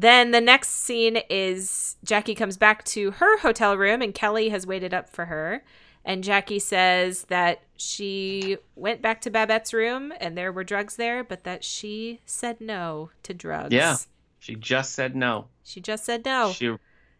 Then 0.00 0.30
the 0.30 0.40
next 0.40 0.70
scene 0.70 1.18
is 1.28 1.96
Jackie 2.02 2.34
comes 2.34 2.56
back 2.56 2.84
to 2.84 3.10
her 3.10 3.36
hotel 3.40 3.76
room 3.76 4.00
and 4.00 4.14
Kelly 4.14 4.48
has 4.48 4.66
waited 4.66 4.94
up 4.94 5.10
for 5.10 5.26
her. 5.26 5.62
And 6.06 6.24
Jackie 6.24 6.58
says 6.58 7.24
that 7.24 7.60
she 7.76 8.56
went 8.74 9.02
back 9.02 9.20
to 9.20 9.30
Babette's 9.30 9.74
room 9.74 10.14
and 10.18 10.38
there 10.38 10.52
were 10.52 10.64
drugs 10.64 10.96
there, 10.96 11.22
but 11.22 11.44
that 11.44 11.62
she 11.62 12.20
said 12.24 12.62
no 12.62 13.10
to 13.24 13.34
drugs. 13.34 13.74
Yeah. 13.74 13.96
She 14.38 14.54
just 14.54 14.94
said 14.94 15.14
no. 15.14 15.48
She 15.64 15.82
just 15.82 16.06
said 16.06 16.24
no. 16.24 16.52
She 16.52 16.68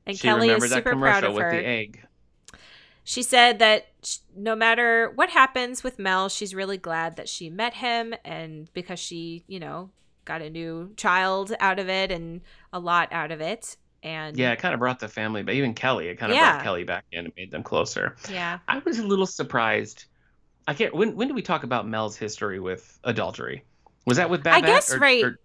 and 0.06 0.16
she 0.16 0.26
Kelly 0.26 0.48
remembered 0.48 0.64
is 0.64 0.70
that 0.70 0.76
super 0.76 0.90
commercial 0.92 1.20
proud 1.20 1.28
of 1.28 1.34
with 1.34 1.42
her. 1.42 1.50
the 1.50 1.66
egg. 1.66 2.06
She 3.04 3.22
said 3.22 3.58
that 3.58 3.88
no 4.34 4.56
matter 4.56 5.12
what 5.16 5.28
happens 5.28 5.84
with 5.84 5.98
Mel, 5.98 6.30
she's 6.30 6.54
really 6.54 6.78
glad 6.78 7.16
that 7.16 7.28
she 7.28 7.50
met 7.50 7.74
him 7.74 8.14
and 8.24 8.72
because 8.72 8.98
she, 8.98 9.44
you 9.46 9.60
know, 9.60 9.90
got 10.24 10.42
a 10.42 10.48
new 10.48 10.92
child 10.96 11.52
out 11.60 11.78
of 11.78 11.88
it 11.88 12.12
and 12.12 12.40
a 12.72 12.78
lot 12.78 13.12
out 13.12 13.30
of 13.30 13.40
it. 13.40 13.76
And 14.02 14.36
Yeah, 14.36 14.52
it 14.52 14.58
kind 14.58 14.72
of 14.72 14.80
brought 14.80 14.98
the 14.98 15.08
family, 15.08 15.42
but 15.42 15.54
even 15.54 15.74
Kelly, 15.74 16.08
it 16.08 16.16
kind 16.16 16.32
of 16.32 16.36
Yeah. 16.36 16.52
brought 16.52 16.64
Kelly 16.64 16.84
back 16.84 17.04
in 17.12 17.26
and 17.26 17.34
made 17.36 17.50
them 17.50 17.62
closer. 17.62 18.16
yeah. 18.30 18.58
I 18.66 18.78
was 18.78 18.98
a 18.98 19.06
little 19.06 19.26
surprised. 19.26 20.06
I 20.66 20.74
can't. 20.74 20.94
When 20.94 21.16
when 21.16 21.28
did 21.28 21.34
we 21.34 21.42
talk 21.42 21.64
about 21.64 21.86
Mel's 21.86 22.16
history 22.16 22.60
with 22.60 22.98
adultery? 23.04 23.64
Was 24.06 24.16
that 24.16 24.30
with 24.30 24.42
Babette? 24.42 24.64
I 24.64 24.66
guess 24.66 24.92
or- 24.94 24.98
right- 24.98 25.24
or- 25.24 25.38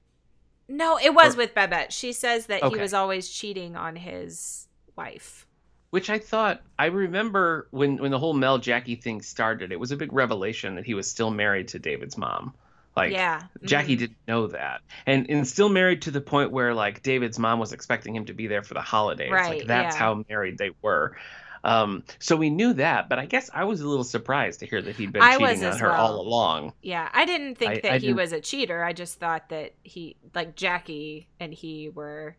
No, 0.68 0.98
it 0.98 1.14
was 1.14 1.36
Or- 1.36 1.40
with 1.40 1.54
Babette. 1.54 1.92
She 1.94 2.12
says 2.14 2.48
that 2.48 2.64
he 2.64 2.78
was 2.78 2.94
always 2.94 3.30
cheating 3.30 3.76
on 3.76 3.96
his 3.96 4.68
wife. 4.96 5.46
which 5.92 6.10
I 6.10 6.18
thought 6.20 6.62
I 6.78 6.88
remember 6.88 7.68
when 7.72 7.98
when 7.98 8.12
the 8.12 8.20
whole 8.20 8.34
Mel 8.34 8.58
Jackie 8.58 8.96
thing 8.96 9.22
started. 9.22 9.72
It 9.72 9.80
was 9.80 9.92
a 9.92 9.96
big 9.98 10.12
revelation 10.12 10.76
that 10.76 10.86
he 10.86 10.94
was 10.94 11.10
still 11.10 11.32
married 11.32 11.68
to 11.70 11.80
David's 11.80 12.18
mom. 12.18 12.54
Like 12.96 13.12
yeah. 13.12 13.44
Jackie 13.64 13.96
Mhm. 13.96 14.00
didn't 14.00 14.18
know 14.28 14.48
that, 14.48 14.82
and 15.06 15.30
and 15.30 15.46
still 15.48 15.68
married 15.70 16.02
to 16.04 16.12
the 16.12 16.22
point 16.22 16.52
where 16.52 16.74
like 16.74 17.04
David's 17.04 17.38
mom 17.38 17.60
was 17.60 17.74
expecting 17.74 18.16
him 18.16 18.26
to 18.26 18.34
be 18.34 18.48
there 18.48 18.64
for 18.64 18.74
the 18.74 18.82
holidays. 18.82 19.32
Right, 19.32 19.60
Like 19.60 19.68
that's 19.68 19.96
yeah. 19.96 20.00
how 20.00 20.24
married 20.30 20.58
they 20.58 20.72
were. 20.82 21.18
Um, 21.66 22.04
so 22.20 22.36
we 22.36 22.52
knew 22.52 22.74
that, 22.74 23.10
but 23.10 23.18
I 23.18 23.26
guess 23.26 23.50
I 23.52 23.64
was 23.64 23.82
a 23.82 23.88
little 23.88 24.04
surprised 24.04 24.60
to 24.60 24.68
hear 24.68 24.82
that 24.84 24.96
he'd 24.96 25.12
been 25.12 25.24
I 25.24 25.38
cheating 25.38 25.66
on 25.66 25.80
her 25.80 25.92
all 25.92 26.22
along. 26.22 26.74
Yeah, 26.84 27.10
I 27.12 27.26
didn't 27.26 27.56
think 27.56 27.72
I- 27.72 27.80
that 27.80 27.92
I 27.92 27.94
he 27.96 28.00
didn't- 28.08 28.16
was 28.18 28.32
a 28.34 28.40
cheater. 28.40 28.84
I 28.84 28.94
just 28.94 29.20
thought 29.20 29.50
that 29.50 29.74
he, 29.84 30.16
like 30.36 30.56
Jackie 30.56 31.28
and 31.40 31.52
he 31.52 31.90
were 31.90 32.38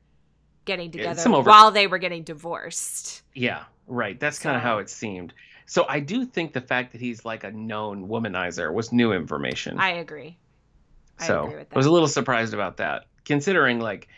getting 0.64 0.92
together 0.92 1.28
over- 1.28 1.50
while 1.50 1.72
they 1.72 1.86
were 1.88 1.98
getting 1.98 2.22
divorced. 2.22 3.22
Yeah, 3.34 3.64
right. 3.88 4.18
That's 4.18 4.38
kind 4.38 4.56
of 4.56 4.62
how 4.62 4.78
it 4.78 4.88
seemed. 4.88 5.34
So 5.66 5.84
I 5.88 5.98
do 5.98 6.24
think 6.24 6.52
the 6.52 6.60
fact 6.60 6.92
that 6.92 7.00
he's 7.00 7.24
like 7.24 7.42
a 7.42 7.50
known 7.50 8.06
womanizer 8.08 8.72
was 8.72 8.92
new 8.92 9.12
information. 9.12 9.80
I 9.80 9.90
agree. 9.94 10.38
I 11.18 11.26
so 11.26 11.44
agree 11.44 11.56
with 11.58 11.68
I 11.72 11.76
was 11.76 11.86
a 11.86 11.90
little 11.90 12.08
surprised 12.08 12.54
about 12.54 12.76
that, 12.78 13.06
considering 13.24 13.80
like 13.80 14.08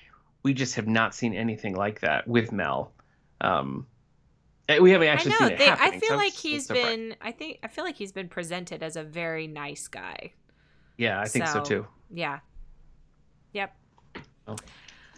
we 0.43 0.55
just 0.55 0.75
have 0.77 0.87
not 0.87 1.15
seen 1.15 1.35
anything 1.35 1.75
like 1.75 2.01
that 2.01 2.27
with 2.29 2.53
Mel. 2.53 2.93
Um, 3.41 3.87
eh, 4.69 4.79
we 4.79 4.91
haven't 4.91 5.09
actually 5.09 5.33
I 5.33 5.35
know. 5.35 5.47
seen 5.47 5.53
it 5.55 5.59
They, 5.59 5.65
happening. 5.67 5.95
I 5.95 5.99
feel 6.01 6.17
was 6.17 6.25
like 6.25 6.33
he's 6.35 6.67
surprised. 6.67 6.87
been. 6.89 7.17
I 7.21 7.33
think. 7.33 7.59
I 7.63 7.69
feel 7.69 7.85
like 7.85 7.97
he's 7.97 8.13
been 8.13 8.29
presented 8.29 8.83
as 8.83 8.97
a 8.97 9.03
very 9.05 9.47
nice 9.47 9.87
guy. 9.89 10.33
Yeah, 10.97 11.21
I 11.21 11.27
think 11.27 11.47
so, 11.47 11.55
so- 11.55 11.63
too. 11.63 11.87
Yeah. 12.11 12.41
Yep. 13.53 13.75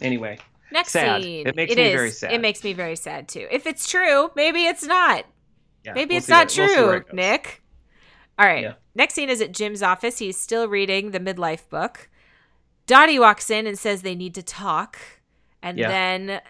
Anyway, 0.01 0.39
Next 0.71 0.91
Sad. 0.93 1.21
scene. 1.23 1.47
It 1.47 1.55
makes 1.55 1.71
It 1.73 1.77
me 1.77 1.83
is. 1.85 1.93
very 1.93 2.11
sad. 2.11 2.31
It 2.33 2.41
makes 2.41 2.63
me 2.63 2.73
very 2.73 2.95
sad 2.95 3.27
too. 3.27 3.47
If 3.51 3.65
it's 3.67 3.89
true, 3.89 4.31
maybe 4.35 4.65
it's 4.65 4.83
not. 4.83 5.25
yeah, 5.83 5.93
Maybe 5.93 6.13
we'll 6.13 6.17
it's 6.19 6.29
not 6.29 6.53
we'll 6.57 6.67
true, 6.67 6.89
it. 6.97 7.13
Nick. 7.13 7.61
All 8.39 8.45
right. 8.45 8.63
Yeah. 8.63 8.73
Next 8.93 9.13
scene 9.13 9.29
is 9.29 9.41
at 9.41 9.53
Jim's 9.53 9.81
office. 9.81 10.17
He's 10.19 10.37
still 10.37 10.67
reading 10.67 11.11
the 11.11 11.19
midlife 11.19 11.67
book. 11.69 12.09
Dottie 12.87 13.19
walks 13.19 13.49
in 13.49 13.67
and 13.67 13.77
says 13.79 14.01
they 14.01 14.15
need 14.15 14.35
to 14.35 14.43
talk, 14.43 14.97
and 15.61 15.77
Yeah. 15.77 15.87
then 15.87 16.41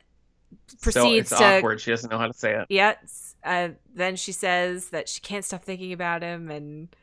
So 0.68 0.78
proceeds 0.82 1.32
it's 1.32 1.40
to 1.40 1.58
awkward. 1.58 1.82
She 1.82 1.92
doesn't 1.92 2.10
know 2.10 2.18
how 2.18 2.28
to 2.28 2.34
say 2.34 2.56
it. 2.56 2.66
yeah. 2.70 2.96
Uh, 3.44 3.70
then 3.94 4.16
she 4.16 4.32
says 4.32 4.90
that 4.90 5.10
she 5.10 5.20
can't 5.22 5.44
stop 5.46 5.64
thinking 5.64 5.94
about 5.94 6.22
him, 6.24 6.50
and 6.50 6.96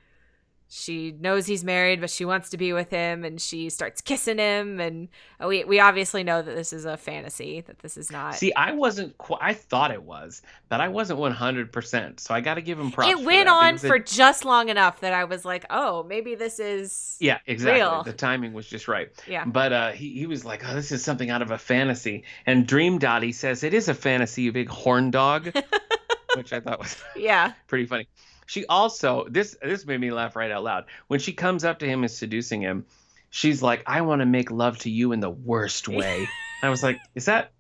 she 0.71 1.13
knows 1.19 1.47
he's 1.47 1.65
married, 1.65 2.01
but 2.01 2.11
she 2.11 2.25
wants 2.27 2.51
to 2.51 2.59
be 2.59 2.73
with 2.75 2.91
him, 2.91 3.25
and 3.25 3.41
she 3.41 3.71
starts 3.71 4.01
kissing 4.03 4.37
him, 4.39 4.79
and 4.81 5.09
uh, 5.43 5.47
we 5.49 5.65
we 5.65 5.81
obviously 5.81 6.23
know 6.23 6.43
that 6.43 6.55
this 6.55 6.73
is 6.75 6.85
a 6.85 6.97
fantasy, 6.99 7.63
that 7.63 7.79
this 7.79 7.97
is 7.97 8.11
not. 8.13 8.35
See, 8.35 8.53
I 8.55 8.73
wasn't. 8.73 9.17
Qu- 9.17 9.39
I 9.41 9.55
thought 9.55 9.91
it 9.91 10.03
was, 10.03 10.43
but 10.69 10.81
I 10.83 10.89
wasn't 10.89 11.19
one 11.21 11.33
hundred 11.33 11.73
percent. 11.73 12.21
So 12.21 12.35
I 12.35 12.43
got 12.43 12.55
to 12.55 12.61
give 12.63 12.79
him 12.79 12.91
props. 12.91 13.11
it 13.11 13.25
went 13.25 13.49
on 13.49 13.77
it- 13.77 13.81
for 13.81 13.99
just 13.99 14.45
long 14.45 14.69
enough 14.69 15.01
that 15.01 15.15
I 15.15 15.25
was 15.25 15.45
like, 15.45 15.65
oh, 15.71 16.03
maybe 16.03 16.35
this 16.35 16.59
is 16.61 17.17
Yeah, 17.19 17.39
exactly. 17.47 17.81
real. 17.81 18.03
The 18.03 18.13
timing 18.13 18.53
was 18.53 18.67
just 18.67 18.89
right. 18.89 19.09
yeah. 19.27 19.45
But 19.47 19.73
uh, 19.73 19.91
he, 19.93 20.11
he 20.19 20.27
was 20.27 20.45
like, 20.45 20.63
oh, 20.69 20.75
this 20.75 20.93
is 20.93 21.03
something 21.03 21.31
out 21.31 21.41
of 21.41 21.51
a 21.51 21.57
fantasy. 21.59 22.25
And 22.45 22.67
Dream 22.67 22.99
Dottie 22.99 23.33
says, 23.33 23.63
it 23.65 23.73
is 23.73 23.89
a 23.89 23.95
fantasy, 23.95 24.43
you 24.43 24.53
big 24.53 24.69
horn 24.69 25.11
dog, 25.11 25.51
which 26.37 26.53
I 26.53 26.61
thought 26.61 26.79
was 26.79 26.97
Yeah. 27.17 27.53
pretty 27.69 27.87
funny. 27.87 28.07
She 28.49 28.65
also, 28.65 29.27
this 29.29 29.55
this 29.63 29.85
made 29.85 30.01
me 30.01 30.11
laugh 30.11 30.35
right 30.35 30.51
out 30.51 30.65
loud. 30.65 30.87
When 31.09 31.21
she 31.21 31.35
comes 31.35 31.65
up 31.65 31.81
to 31.81 31.87
him 31.87 32.03
and 32.03 32.11
seducing 32.11 32.63
him, 32.63 32.87
she's 33.29 33.63
like, 33.63 33.83
I 33.87 34.01
want 34.01 34.21
to 34.23 34.27
make 34.27 34.51
love 34.51 34.79
to 34.79 34.91
you 34.91 35.13
in 35.13 35.21
the 35.21 35.29
worst 35.29 35.87
way. 36.01 36.27
I 36.63 36.71
was 36.71 36.83
like, 36.83 36.99
is 37.15 37.27
that, 37.27 37.53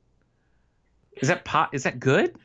is 1.18 1.28
that 1.28 1.44
pot, 1.44 1.68
is 1.74 1.82
that 1.82 2.00
good? 2.00 2.36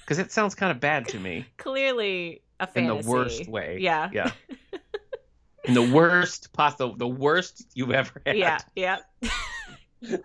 Because 0.00 0.18
it 0.18 0.30
sounds 0.30 0.54
kind 0.54 0.70
of 0.70 0.78
bad 0.78 1.08
to 1.08 1.18
me. 1.18 1.46
Clearly, 1.56 2.42
a 2.60 2.66
fantasy. 2.66 2.98
in 2.98 3.02
the 3.02 3.10
worst 3.10 3.48
way. 3.48 3.78
Yeah. 3.80 4.10
Yeah. 4.12 4.30
in 5.64 5.72
the 5.72 5.82
worst 5.90 6.52
possible, 6.52 6.94
the 6.96 7.08
worst 7.08 7.66
you've 7.72 7.92
ever 7.92 8.20
had. 8.26 8.36
Yeah, 8.36 8.58
yeah. 8.76 8.98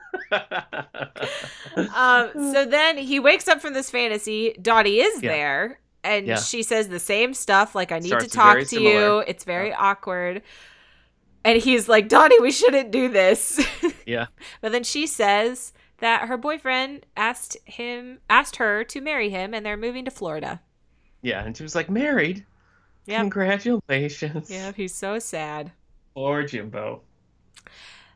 Um, 1.78 2.30
so 2.54 2.66
then 2.66 2.98
he 2.98 3.20
wakes 3.20 3.48
up 3.48 3.62
from 3.62 3.74
this 3.74 3.90
fantasy. 3.90 4.54
Dottie 4.62 5.00
is 5.00 5.24
Yeah. 5.24 5.30
there, 5.32 5.80
and 6.04 6.28
Yeah. 6.28 6.38
she 6.38 6.64
says 6.64 6.90
the 6.90 7.00
same 7.00 7.34
stuff. 7.34 7.76
Like, 7.76 7.92
I 7.92 8.00
need 8.00 8.08
Starts 8.08 8.26
to 8.26 8.32
talk 8.32 8.60
to 8.68 8.82
you. 8.82 9.20
It's 9.28 9.44
very 9.44 9.74
awkward. 9.74 10.42
And 11.44 11.62
he's 11.62 11.90
like, 11.90 12.08
donnie 12.08 12.40
we 12.40 12.52
shouldn't 12.52 12.92
do 12.92 13.10
this. 13.10 13.60
yeah. 14.06 14.28
but 14.62 14.72
then 14.72 14.84
she 14.84 15.08
says 15.08 15.74
that 15.98 16.28
her 16.28 16.38
boyfriend 16.38 17.06
asked 17.18 17.58
him, 17.66 18.20
asked 18.30 18.58
her 18.58 18.84
to 18.86 19.02
marry 19.02 19.30
him, 19.30 19.54
and 19.54 19.66
they're 19.66 19.78
moving 19.78 20.06
to 20.06 20.12
Florida. 20.12 20.62
Yeah. 21.22 21.44
And 21.44 21.56
she 21.58 21.64
was 21.64 21.76
like, 21.76 21.90
married. 21.90 22.46
Yep. 23.08 23.20
Congratulations. 23.22 24.50
Yeah, 24.52 24.72
he's 24.76 24.94
so 24.94 25.18
sad. 25.20 25.72
Poor 26.14 26.44
Jimbo. 26.44 27.02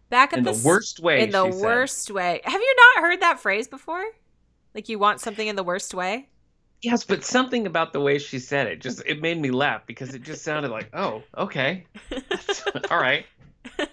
Back 0.10 0.34
at 0.34 0.40
In 0.40 0.46
the, 0.46 0.52
the 0.52 0.68
worst 0.68 1.00
way. 1.00 1.24
in 1.24 1.32
the 1.32 1.46
she 1.48 1.52
said. 1.54 1.62
worst 1.62 2.12
way. 2.12 2.42
Have 2.44 2.62
you 2.62 2.76
not 2.96 3.04
heard 3.04 3.22
that 3.22 3.40
phrase 3.40 3.68
before? 3.68 4.04
Like 4.76 4.88
you 4.90 5.00
want 5.00 5.20
something 5.22 5.48
in 5.48 5.56
the 5.56 5.64
worst 5.64 5.94
way? 5.96 6.30
Yes, 6.86 7.04
but 7.04 7.24
something 7.24 7.66
about 7.66 7.94
the 7.94 8.00
way 8.00 8.20
she 8.20 8.38
said 8.40 8.68
it 8.68 8.80
just 8.80 9.02
it 9.06 9.22
made 9.22 9.40
me 9.42 9.50
laugh 9.52 9.82
because 9.88 10.14
it 10.14 10.22
just 10.22 10.44
sounded 10.44 10.70
like, 10.70 10.90
oh, 10.94 11.24
okay, 11.38 11.86
all 12.92 13.00
right. 13.00 13.26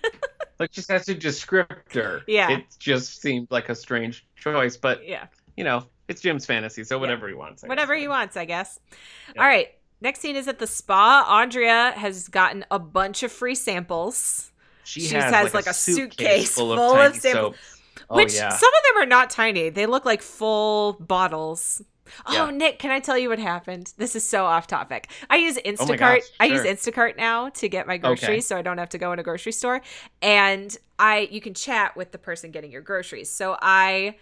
Like 0.61 0.71
just 0.71 0.91
as 0.93 1.09
a 1.09 1.15
descriptor, 1.17 2.23
Yeah. 2.29 2.51
it 2.53 2.65
just 2.79 3.21
seemed 3.21 3.49
like 3.51 3.69
a 3.69 3.75
strange 3.75 4.25
choice. 4.37 4.77
But 4.77 5.05
Yeah. 5.09 5.27
you 5.57 5.65
know, 5.65 5.87
it's 6.07 6.21
Jim's 6.21 6.47
fantasy, 6.47 6.85
so 6.85 7.01
whatever 7.01 7.27
he 7.27 7.35
wants. 7.35 7.65
I 7.65 7.67
Whatever 7.67 7.95
guess. 7.95 8.01
he 8.03 8.07
wants, 8.09 8.37
I 8.37 8.45
guess. 8.45 8.79
Yeah. 9.35 9.43
All 9.43 9.49
right. 9.49 9.69
Next 10.01 10.21
scene 10.21 10.37
is 10.37 10.47
at 10.47 10.61
the 10.61 10.69
spa. 10.69 11.25
Andrea 11.29 11.93
has 11.97 12.29
gotten 12.29 12.65
a 12.71 12.79
bunch 12.79 13.25
of 13.25 13.33
free 13.33 13.57
samples, 13.57 14.53
She, 14.85 15.01
She 15.01 15.15
has, 15.17 15.33
has, 15.33 15.55
like, 15.55 15.67
a 15.67 15.71
a 15.71 15.75
suitcase, 15.75 15.97
suitcase 15.97 16.55
full 16.55 16.73
of 16.73 16.79
full 16.79 16.97
of 17.01 17.17
samples. 17.17 17.57
soap. 17.57 18.05
Oh 18.11 18.17
which 18.17 18.35
yeah, 18.35 18.51
some 18.51 18.69
of 18.73 18.95
them 18.95 19.03
are 19.03 19.07
not 19.07 19.31
tiny. 19.31 19.69
They 19.71 19.87
look 19.87 20.05
like 20.05 20.23
full 20.23 20.93
bottles. 21.01 21.83
Oh, 22.27 22.33
Yeah. 22.33 22.51
Nick, 22.51 22.79
can 22.79 22.91
I 22.91 23.01
tell 23.01 23.17
you 23.17 23.29
what 23.29 23.39
happened? 23.39 23.93
This 23.97 24.15
is 24.17 24.27
so 24.29 24.45
off 24.45 24.67
topic. 24.67 25.11
I 25.31 25.37
use 25.37 25.57
Oh 25.59 25.61
Instacart. 25.69 26.21
I 26.41 26.47
use. 26.47 26.63
Instacart 26.63 27.17
now 27.17 27.49
to 27.51 27.69
get 27.69 27.87
my 27.87 27.97
groceries 27.97 28.29
Okay. 28.29 28.41
so 28.41 28.57
I 28.57 28.63
don't 28.63 28.79
have 28.79 28.89
to 28.91 28.99
go 28.99 29.13
in 29.13 29.19
a 29.19 29.23
grocery 29.23 29.53
store. 29.53 29.81
And 30.21 30.77
I 30.99 31.29
you 31.31 31.41
can 31.41 31.55
chat 31.55 31.97
with 31.97 32.13
the 32.13 32.19
person 32.19 32.51
getting 32.51 32.71
your 32.71 32.83
groceries. 32.83 33.31
So 33.31 33.57
I 33.63 34.17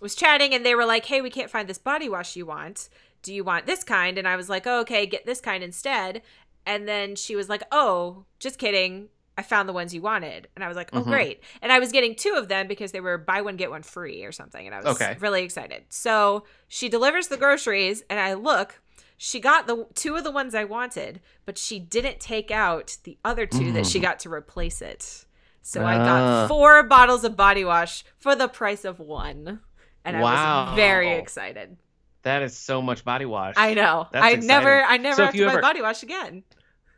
was 0.00 0.14
chatting 0.14 0.54
and 0.54 0.64
they 0.64 0.74
were 0.74 0.84
like, 0.86 1.06
"Hey, 1.06 1.20
we 1.20 1.30
can't 1.30 1.50
find 1.50 1.68
this 1.68 1.78
body 1.78 2.08
wash 2.08 2.36
you 2.36 2.46
want. 2.46 2.88
Do 3.22 3.32
you 3.32 3.44
want 3.44 3.66
this 3.66 3.84
kind?" 3.84 4.18
And 4.18 4.26
I 4.28 4.36
was 4.36 4.48
like, 4.48 4.66
oh, 4.66 4.80
"Okay, 4.80 5.06
get 5.06 5.26
this 5.26 5.40
kind 5.40 5.62
instead." 5.62 6.22
And 6.64 6.88
then 6.88 7.16
she 7.16 7.36
was 7.36 7.48
like, 7.48 7.62
"Oh, 7.70 8.24
just 8.40 8.58
kidding. 8.58 9.08
I 9.38 9.42
found 9.42 9.68
the 9.68 9.72
ones 9.72 9.94
you 9.94 10.02
wanted." 10.02 10.48
And 10.54 10.64
I 10.64 10.68
was 10.68 10.76
like, 10.76 10.90
"Oh, 10.94 11.00
Mhm. 11.00 11.08
great." 11.08 11.42
And 11.62 11.72
I 11.72 11.78
was 11.78 11.92
getting 11.92 12.14
two 12.14 12.34
of 12.36 12.48
them 12.48 12.66
because 12.68 12.92
they 12.92 13.00
were 13.00 13.18
buy 13.18 13.40
one 13.42 13.56
get 13.56 13.70
one 13.70 13.82
free 13.82 14.24
or 14.24 14.32
something, 14.32 14.66
and 14.66 14.74
I 14.74 14.78
was 14.80 14.86
Okay. 14.90 15.16
really 15.20 15.42
excited. 15.42 15.84
So 15.90 16.44
she 16.68 16.88
delivers 16.88 17.28
the 17.28 17.36
groceries, 17.36 18.02
and 18.10 18.18
I 18.20 18.34
look. 18.34 18.80
She 19.18 19.40
got 19.40 19.66
the 19.66 19.86
two 19.94 20.16
of 20.16 20.24
the 20.24 20.30
ones 20.30 20.54
I 20.54 20.64
wanted, 20.64 21.20
but 21.46 21.56
she 21.56 21.78
didn't 21.78 22.20
take 22.20 22.50
out 22.50 22.98
the 23.04 23.18
other 23.24 23.46
two 23.46 23.72
that 23.72 23.86
she 23.86 23.98
got 23.98 24.18
to 24.20 24.30
replace 24.32 24.82
it. 24.82 25.24
So 25.62 25.84
I 25.84 25.96
Ah. 25.96 26.04
got 26.04 26.48
four 26.48 26.82
bottles 26.82 27.24
of 27.24 27.36
body 27.36 27.64
wash 27.64 28.04
for 28.18 28.36
the 28.36 28.48
price 28.48 28.84
of 28.84 29.00
one. 29.00 29.60
And 30.04 30.16
I 30.16 30.24
was 30.24 30.44
very 30.76 31.12
excited. 31.14 31.78
that 32.22 32.42
is 32.42 32.56
so 32.56 32.82
much 32.82 33.04
body 33.04 33.24
wash. 33.24 33.56
I 33.56 33.74
know. 33.74 34.08
That's 34.12 34.24
I 34.24 34.30
exciting. 34.32 34.46
never 34.46 34.82
I 34.82 34.96
never 34.98 35.16
So 35.16 35.24
have 35.24 35.34
to 35.36 35.38
you 35.38 35.46
buy 35.46 35.56
body 35.56 35.80
wash 35.82 36.02
again. 36.02 36.44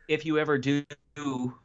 If 0.07 0.25
you 0.25 0.39
ever 0.39 0.57
do 0.57 0.83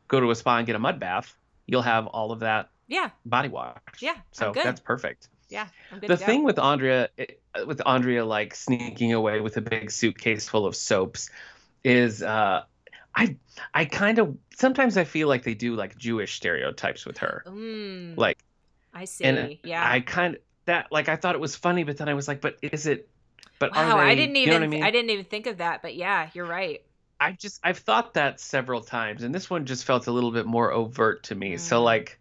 go 0.08 0.20
to 0.20 0.30
a 0.30 0.34
spa 0.34 0.58
and 0.58 0.66
get 0.66 0.76
a 0.76 0.78
mud 0.78 0.98
bath, 1.00 1.34
you'll 1.66 1.82
have 1.82 2.06
all 2.06 2.32
of 2.32 2.40
that 2.40 2.70
Yeah. 2.88 3.10
body 3.24 3.48
wash. 3.48 3.78
Yeah, 4.00 4.16
so 4.32 4.52
that's 4.52 4.80
perfect. 4.80 5.28
Yeah. 5.48 5.68
The 5.92 6.00
to 6.00 6.06
go. 6.08 6.16
thing 6.16 6.44
with 6.44 6.58
Andrea, 6.58 7.08
it- 7.16 7.40
with 7.66 7.80
Andrea 7.86 8.24
like 8.24 8.54
sneaking 8.54 9.12
away 9.12 9.40
with 9.40 9.56
a 9.56 9.60
big 9.60 9.90
suitcase 9.90 10.48
full 10.48 10.66
of 10.66 10.74
soaps, 10.74 11.30
is 11.84 12.22
uh, 12.22 12.64
I 13.14 13.36
I 13.72 13.84
kind 13.84 14.18
of 14.18 14.36
sometimes 14.56 14.96
I 14.96 15.04
feel 15.04 15.28
like 15.28 15.44
they 15.44 15.54
do 15.54 15.76
like 15.76 15.96
Jewish 15.96 16.34
stereotypes 16.34 17.06
with 17.06 17.18
her, 17.18 17.44
Mm, 17.46 18.16
like 18.16 18.38
I 18.92 19.04
see. 19.04 19.24
and 19.24 19.58
yeah. 19.62 19.86
I 19.88 20.00
kind 20.00 20.34
of 20.36 20.40
that 20.64 20.90
like 20.90 21.08
I 21.08 21.16
thought 21.16 21.34
it 21.36 21.40
was 21.40 21.54
funny, 21.54 21.84
but 21.84 21.96
then 21.98 22.08
I 22.08 22.14
was 22.14 22.26
like, 22.26 22.40
but 22.40 22.56
is 22.62 22.86
it? 22.86 23.08
But 23.60 23.72
wow, 23.72 23.98
they, 23.98 24.02
I 24.02 24.14
didn't 24.16 24.34
you 24.34 24.42
even 24.42 24.54
know 24.54 24.58
what 24.60 24.64
I 24.64 24.68
mean? 24.68 24.82
I 24.82 24.90
didn't 24.90 25.10
even 25.10 25.24
think 25.26 25.46
of 25.46 25.58
that, 25.58 25.80
but 25.82 25.94
yeah, 25.94 26.30
you're 26.34 26.46
right. 26.46 26.82
I 27.20 27.32
just 27.32 27.60
I've 27.62 27.78
thought 27.78 28.14
that 28.14 28.40
several 28.40 28.80
times, 28.80 29.22
and 29.22 29.34
this 29.34 29.48
one 29.48 29.66
just 29.66 29.84
felt 29.84 30.06
a 30.06 30.12
little 30.12 30.32
bit 30.32 30.46
more 30.46 30.72
overt 30.72 31.24
to 31.24 31.34
me. 31.34 31.56
So 31.56 31.80
Mm. 31.80 31.84
like, 31.84 32.18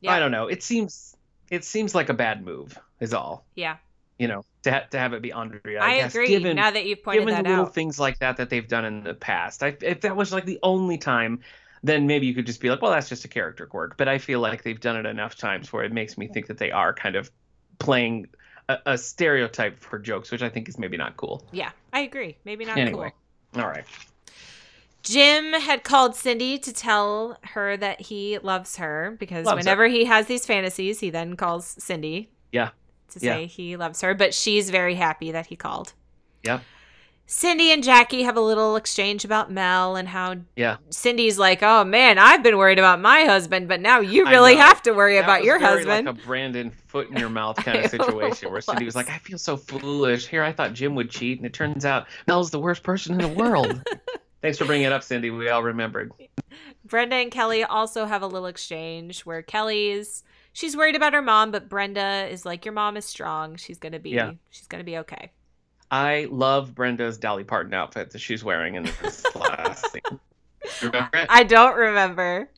Yeah. 0.00 0.12
I 0.12 0.18
don't 0.18 0.30
know. 0.32 0.48
It 0.48 0.62
seems 0.62 1.16
it 1.50 1.64
seems 1.64 1.94
like 1.94 2.08
a 2.08 2.14
bad 2.14 2.44
move, 2.44 2.78
is 3.00 3.12
all. 3.12 3.44
Yeah. 3.54 3.76
You 4.18 4.28
know, 4.28 4.44
to 4.62 4.72
ha- 4.72 4.84
to 4.90 4.98
have 4.98 5.12
it 5.12 5.22
be 5.22 5.32
Andrea. 5.32 5.80
I, 5.80 5.86
I, 5.86 5.96
guess, 5.98 6.14
agree. 6.14 6.28
Given 6.28 6.56
now 6.56 6.70
that 6.70 6.86
you've 6.86 7.02
pointed 7.02 7.20
given 7.20 7.34
that 7.34 7.44
the 7.44 7.50
little 7.50 7.66
out. 7.66 7.74
things 7.74 7.98
like 7.98 8.18
that 8.20 8.36
that 8.38 8.50
they've 8.50 8.66
done 8.68 8.84
in 8.84 9.02
the 9.02 9.14
past, 9.14 9.62
I, 9.62 9.76
if 9.80 10.02
that 10.02 10.16
was 10.16 10.32
like 10.32 10.44
the 10.44 10.58
only 10.62 10.98
time, 10.98 11.40
then 11.82 12.06
maybe 12.06 12.26
you 12.26 12.34
could 12.34 12.46
just 12.46 12.60
be 12.60 12.70
like, 12.70 12.80
well, 12.80 12.92
that's 12.92 13.08
just 13.08 13.24
a 13.24 13.28
character 13.28 13.66
quirk. 13.66 13.96
But 13.96 14.08
I 14.08 14.18
feel 14.18 14.38
like 14.40 14.62
they've 14.62 14.78
done 14.80 14.96
it 14.96 15.06
enough 15.06 15.34
times 15.36 15.72
where 15.72 15.82
it 15.84 15.92
makes 15.92 16.16
me 16.16 16.28
think 16.28 16.46
that 16.46 16.58
they 16.58 16.70
are 16.70 16.94
kind 16.94 17.16
of 17.16 17.30
playing 17.80 18.28
a, 18.68 18.78
a 18.86 18.98
stereotype 18.98 19.80
for 19.80 19.98
jokes, 19.98 20.30
which 20.30 20.42
I 20.42 20.48
think 20.48 20.68
is 20.68 20.78
maybe 20.78 20.96
not 20.96 21.16
cool. 21.16 21.44
Yeah, 21.50 21.70
I 21.92 22.00
agree. 22.00 22.36
Maybe 22.44 22.64
not 22.64 22.78
Anyway, 22.78 23.10
cool. 23.10 23.21
All 23.56 23.66
right. 23.66 23.84
Jim 25.02 25.52
had 25.52 25.82
called 25.82 26.14
Cindy 26.14 26.58
to 26.58 26.72
tell 26.72 27.36
her 27.42 27.76
that 27.76 28.00
he 28.02 28.38
loves 28.38 28.76
her 28.76 29.16
because 29.18 29.46
Loves 29.46 29.54
her. 29.56 29.56
whenever 29.60 29.88
he 29.88 30.04
has 30.04 30.26
these 30.26 30.46
fantasies, 30.46 31.00
he 31.00 31.10
then 31.10 31.34
calls 31.36 31.66
Cindy. 31.78 32.30
Yeah. 32.52 32.70
To 33.10 33.18
Yeah. 33.20 33.34
say 33.34 33.46
he 33.46 33.76
loves 33.76 34.00
her, 34.02 34.14
but 34.14 34.32
she's 34.32 34.70
very 34.70 34.94
happy 34.94 35.32
that 35.32 35.46
he 35.46 35.56
called. 35.56 35.92
Yeah. 36.44 36.60
Cindy 37.32 37.72
and 37.72 37.82
Jackie 37.82 38.24
have 38.24 38.36
a 38.36 38.42
little 38.42 38.76
exchange 38.76 39.24
about 39.24 39.50
Mel 39.50 39.96
and 39.96 40.06
how 40.06 40.36
Yeah. 40.54 40.76
Cindy's 40.90 41.38
like, 41.38 41.62
"Oh 41.62 41.82
man, 41.82 42.18
I've 42.18 42.42
been 42.42 42.58
worried 42.58 42.78
about 42.78 43.00
my 43.00 43.24
husband, 43.24 43.68
but 43.68 43.80
now 43.80 44.00
you 44.00 44.28
really 44.28 44.54
have 44.56 44.82
to 44.82 44.92
worry 44.92 45.14
That 45.14 45.24
about 45.24 45.42
your 45.42 45.58
husband." 45.58 46.06
Like 46.06 46.14
a 46.14 46.26
Brandon 46.26 46.70
foot 46.88 47.08
in 47.08 47.16
your 47.16 47.30
mouth 47.40 47.56
kind 47.56 47.78
of 47.78 47.90
situation 47.90 48.52
where 48.52 48.60
Cindy 48.60 48.84
was 48.84 48.94
was. 48.94 48.96
like, 48.96 49.10
I 49.10 49.16
feel 49.16 49.38
so 49.38 49.56
foolish. 49.56 50.26
Here 50.28 50.42
I 50.42 50.52
thought 50.52 50.74
Jim 50.74 50.94
would 50.94 51.08
cheat, 51.08 51.38
and 51.38 51.46
it 51.46 51.54
turns 51.54 51.86
out 51.86 52.06
Mel's 52.28 52.50
the 52.50 52.60
worst 52.60 52.82
person 52.82 53.18
in 53.18 53.34
the 53.34 53.34
world. 53.34 53.82
Thanks 54.42 54.58
for 54.58 54.66
bringing 54.66 54.86
it 54.86 54.92
up, 54.92 55.02
Cindy. 55.02 55.30
We 55.30 55.48
all 55.48 55.62
remembered. 55.62 56.12
Brenda 56.84 57.16
and 57.16 57.30
Kelly 57.30 57.64
also 57.64 58.04
have 58.04 58.20
a 58.20 58.26
little 58.26 58.46
exchange 58.46 59.22
where 59.22 59.40
Kelly's 59.40 60.22
she's 60.52 60.76
worried 60.76 60.96
about 60.96 61.14
her 61.14 61.22
mom, 61.22 61.50
but 61.50 61.70
Brenda 61.70 62.28
is 62.30 62.44
like, 62.44 62.66
"Your 62.66 62.74
mom 62.74 62.98
is 62.98 63.06
strong. 63.06 63.56
She's 63.56 63.78
gonna 63.78 64.00
be. 64.00 64.10
Yeah. 64.10 64.32
She's 64.50 64.66
gonna 64.66 64.84
be 64.84 64.98
okay." 64.98 65.32
I 65.92 66.26
love 66.30 66.74
Brenda's 66.74 67.18
Dolly 67.18 67.44
Parton 67.44 67.74
outfit 67.74 68.12
that 68.12 68.18
she's 68.18 68.42
wearing 68.42 68.76
in 68.76 68.84
this 69.02 69.22
last 69.36 69.92
scene. 69.92 70.18
Remember 70.80 71.18
it? 71.18 71.26
I 71.28 71.44
don't 71.44 71.76
remember. 71.76 72.48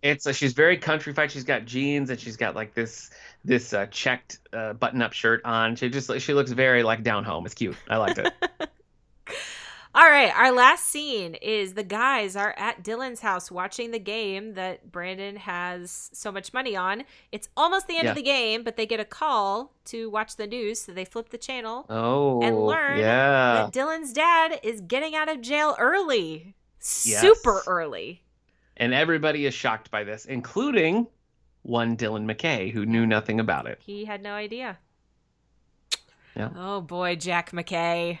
It's 0.00 0.26
uh, 0.26 0.32
she's 0.32 0.54
very 0.54 0.78
countrified. 0.78 1.30
She's 1.30 1.44
got 1.44 1.66
jeans 1.66 2.08
and 2.08 2.18
she's 2.18 2.38
got 2.38 2.56
like 2.56 2.72
this 2.72 3.10
this 3.44 3.74
uh, 3.74 3.84
checked 3.86 4.38
uh, 4.54 4.72
button 4.72 5.02
up 5.02 5.12
shirt 5.12 5.42
on. 5.44 5.76
She 5.76 5.90
just 5.90 6.10
she 6.20 6.32
looks 6.32 6.52
very 6.52 6.82
like 6.82 7.02
down 7.02 7.24
home. 7.24 7.44
It's 7.44 7.54
cute. 7.54 7.76
I 7.88 7.98
liked 7.98 8.18
it. 8.18 8.32
All 9.96 10.10
right, 10.10 10.32
our 10.36 10.50
last 10.50 10.86
scene 10.86 11.36
is 11.36 11.74
the 11.74 11.84
guys 11.84 12.34
are 12.34 12.52
at 12.56 12.82
Dylan's 12.82 13.20
house 13.20 13.48
watching 13.48 13.92
the 13.92 14.00
game 14.00 14.54
that 14.54 14.90
Brandon 14.90 15.36
has 15.36 16.10
so 16.12 16.32
much 16.32 16.52
money 16.52 16.74
on. 16.74 17.04
It's 17.30 17.48
almost 17.56 17.86
the 17.86 17.94
end 17.94 18.04
Yeah. 18.06 18.10
of 18.10 18.16
the 18.16 18.22
game, 18.22 18.64
but 18.64 18.76
they 18.76 18.86
get 18.86 18.98
a 18.98 19.04
call 19.04 19.72
to 19.86 20.10
watch 20.10 20.34
the 20.34 20.48
news, 20.48 20.80
so 20.82 20.92
they 20.92 21.04
flip 21.04 21.28
the 21.28 21.38
channel. 21.38 21.86
Oh, 21.88 22.42
and 22.42 22.58
learn 22.66 22.98
yeah. 22.98 23.68
that 23.70 23.72
Dylan's 23.72 24.12
dad 24.12 24.58
is 24.64 24.80
getting 24.80 25.14
out 25.14 25.28
of 25.28 25.40
jail 25.40 25.76
early. 25.78 26.56
Super 26.80 27.62
early. 27.68 28.24
And 28.76 28.92
everybody 28.92 29.46
is 29.46 29.54
shocked 29.54 29.92
by 29.92 30.02
this, 30.02 30.24
including 30.24 31.06
one 31.62 31.96
Dylan 31.96 32.24
McKay 32.28 32.72
who 32.72 32.84
knew 32.84 33.06
nothing 33.06 33.38
about 33.38 33.68
it. 33.68 33.78
He 33.80 34.06
had 34.06 34.24
no 34.24 34.32
idea. 34.32 34.78
Yeah. 36.34 36.50
Oh 36.56 36.80
boy, 36.80 37.14
Jack 37.14 37.52
McKay. 37.52 38.18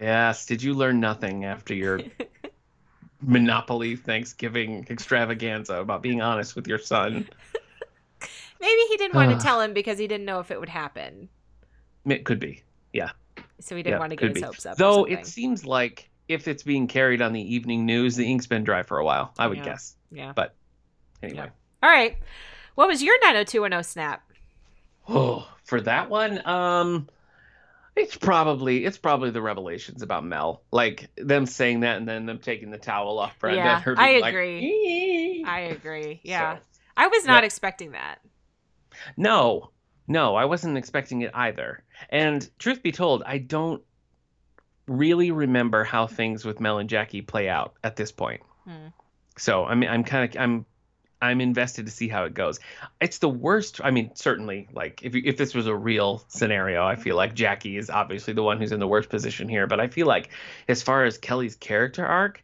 Yes. 0.00 0.46
Did 0.46 0.62
you 0.62 0.74
learn 0.74 1.00
nothing 1.00 1.44
after 1.44 1.74
your 1.74 2.00
Monopoly 3.20 3.96
Thanksgiving 3.96 4.86
extravaganza 4.90 5.74
about 5.80 6.02
being 6.02 6.20
honest 6.22 6.54
with 6.56 6.66
your 6.68 6.78
son? 6.78 7.28
Maybe 8.60 8.80
he 8.88 8.96
didn't 8.96 9.14
want 9.14 9.30
to 9.38 9.44
tell 9.44 9.60
him 9.60 9.72
because 9.72 9.98
he 9.98 10.06
didn't 10.08 10.24
know 10.26 10.40
if 10.40 10.50
it 10.50 10.58
would 10.58 10.68
happen. 10.68 11.28
It 12.04 12.24
could 12.24 12.40
be. 12.40 12.62
Yeah. 12.92 13.10
So 13.60 13.76
he 13.76 13.82
didn't 13.82 13.94
Yeah, 13.94 13.98
want 14.00 14.10
to 14.10 14.16
get 14.16 14.28
his 14.30 14.34
be. 14.34 14.40
hopes 14.42 14.66
up. 14.66 14.76
Though 14.76 15.04
it 15.04 15.26
seems 15.26 15.64
like 15.64 16.08
if 16.28 16.48
it's 16.48 16.62
being 16.62 16.86
carried 16.88 17.22
on 17.22 17.32
the 17.32 17.54
evening 17.54 17.86
news, 17.86 18.16
the 18.16 18.28
ink's 18.30 18.46
been 18.46 18.64
dry 18.64 18.82
for 18.82 18.98
a 18.98 19.04
while. 19.04 19.32
I 19.38 19.46
would 19.46 19.58
Yeah. 19.58 19.64
guess. 19.64 19.96
Yeah. 20.10 20.32
But 20.34 20.54
anyway. 21.22 21.50
All 21.82 21.90
right. 21.90 22.16
What 22.74 22.88
was 22.88 23.02
your 23.02 23.14
90210 23.20 23.84
snap? 23.84 24.22
Oh, 25.08 25.48
for 25.64 25.80
that 25.82 26.10
one, 26.10 26.44
um, 26.46 27.08
It's 27.98 28.16
probably 28.16 28.84
it's 28.84 28.98
probably 28.98 29.30
the 29.30 29.42
revelations 29.42 30.02
about 30.02 30.24
Mel, 30.24 30.62
like 30.70 31.10
them 31.16 31.46
saying 31.46 31.80
that 31.80 31.96
and 31.98 32.08
then 32.08 32.26
them 32.26 32.38
taking 32.38 32.70
the 32.70 32.78
towel 32.78 33.18
off 33.18 33.38
Brenda. 33.38 33.58
Yeah, 33.58 33.74
and 33.76 33.84
her 33.84 33.94
I 33.98 34.06
being 34.08 34.20
like, 34.20 34.34
agree. 34.34 34.60
"Ee." 34.60 35.44
I 35.46 35.60
agree. 35.60 36.20
Yeah. 36.24 36.56
So, 36.56 36.62
I 36.96 37.06
was 37.08 37.24
not 37.26 37.42
Yeah. 37.42 37.46
expecting 37.46 37.92
that. 37.92 38.18
no, 39.16 39.70
no, 40.06 40.34
I 40.36 40.46
wasn't 40.46 40.76
expecting 40.78 41.20
it 41.22 41.30
either. 41.34 41.84
And 42.08 42.48
truth 42.58 42.82
be 42.82 42.92
told, 42.92 43.22
I 43.24 43.38
don't 43.38 43.82
really 44.86 45.30
remember 45.30 45.84
how 45.84 46.06
things 46.06 46.44
with 46.44 46.60
Mel 46.60 46.78
and 46.78 46.88
Jackie 46.88 47.22
play 47.22 47.48
out 47.48 47.74
at 47.84 47.96
this 47.96 48.10
point. 48.10 48.40
Hmm. 48.64 48.88
So 49.36 49.64
I 49.64 49.74
mean, 49.74 49.90
I'm 49.90 50.04
kind 50.04 50.28
of 50.34 50.40
I'm 50.40 50.66
I'm 51.20 51.40
invested 51.40 51.86
to 51.86 51.92
see 51.92 52.08
how 52.08 52.24
it 52.24 52.34
goes. 52.34 52.60
It's 53.00 53.18
the 53.18 53.28
worst. 53.28 53.80
I 53.82 53.90
mean, 53.90 54.12
certainly, 54.14 54.68
like 54.72 55.02
if 55.02 55.14
if 55.14 55.36
this 55.36 55.54
was 55.54 55.66
a 55.66 55.74
real 55.74 56.24
scenario, 56.28 56.84
I 56.84 56.96
feel 56.96 57.16
like 57.16 57.34
Jackie 57.34 57.76
is 57.76 57.90
obviously 57.90 58.34
the 58.34 58.42
one 58.42 58.58
who's 58.58 58.72
in 58.72 58.80
the 58.80 58.86
worst 58.86 59.08
position 59.08 59.48
here. 59.48 59.66
But 59.66 59.80
I 59.80 59.88
feel 59.88 60.06
like 60.06 60.30
as 60.68 60.82
far 60.82 61.04
as 61.04 61.18
Kelly's 61.18 61.56
character 61.56 62.06
arc, 62.06 62.42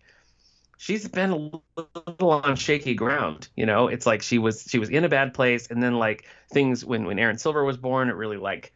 she's 0.77 1.07
been 1.09 1.31
a 1.31 1.37
little 1.77 2.31
on 2.31 2.57
shaky 2.57 2.95
ground. 2.95 3.49
You 3.57 3.67
know, 3.67 3.89
it's 3.89 4.07
like 4.07 4.23
she 4.23 4.39
was 4.39 4.67
she 4.69 4.79
was 4.79 4.91
in 4.91 5.05
a 5.05 5.09
bad 5.09 5.35
place, 5.35 5.69
and 5.69 5.83
then 5.83 5.95
like 5.99 6.27
things 6.53 6.85
when 6.85 7.05
when 7.05 7.19
Erin 7.19 7.39
Silver 7.39 7.65
was 7.65 7.77
born, 7.77 8.09
it 8.09 8.17
really 8.17 8.39
like 8.39 8.73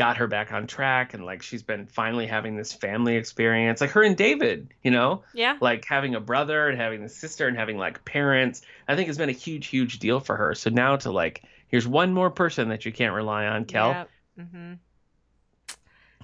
got 0.00 0.16
her 0.16 0.26
back 0.26 0.50
on 0.50 0.66
track, 0.66 1.12
and 1.12 1.26
like 1.26 1.42
she's 1.42 1.62
been 1.62 1.86
finally 1.86 2.26
having 2.26 2.56
this 2.56 2.72
family 2.72 3.16
experience, 3.16 3.82
like 3.82 3.90
her 3.90 4.02
and 4.02 4.16
David. 4.16 4.72
You 4.82 4.90
know 4.92 5.24
Yeah. 5.34 5.58
like 5.60 5.84
having 5.84 6.14
a 6.14 6.20
brother 6.20 6.68
and 6.68 6.80
having 6.80 7.02
a 7.02 7.08
sister 7.10 7.46
and 7.48 7.56
having 7.56 7.76
like 7.76 8.02
parents 8.06 8.62
i 8.88 8.96
think 8.96 9.08
has 9.08 9.18
been 9.18 9.28
a 9.28 9.32
huge 9.32 9.66
huge 9.66 9.98
deal 9.98 10.18
for 10.20 10.36
her 10.36 10.54
so 10.54 10.70
now 10.70 10.96
to 10.96 11.10
like 11.12 11.42
here's 11.68 11.86
one 11.86 12.14
more 12.14 12.30
person 12.30 12.70
that 12.70 12.86
you 12.86 12.92
can't 12.92 13.14
rely 13.14 13.44
on 13.46 13.66
kel 13.66 13.90
Yep. 13.90 14.10
hmm 14.50 14.72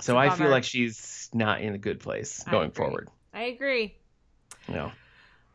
so 0.01 0.17
i 0.17 0.31
feel 0.31 0.49
like 0.49 0.65
she's 0.65 1.29
not 1.35 1.61
in 1.61 1.75
a 1.75 1.79
good 1.79 2.01
place 2.01 2.43
I 2.47 2.51
going 2.51 2.69
agree. 2.71 2.77
forward 2.85 3.09
I 3.35 3.43
agree. 3.45 3.97
know 4.69 4.91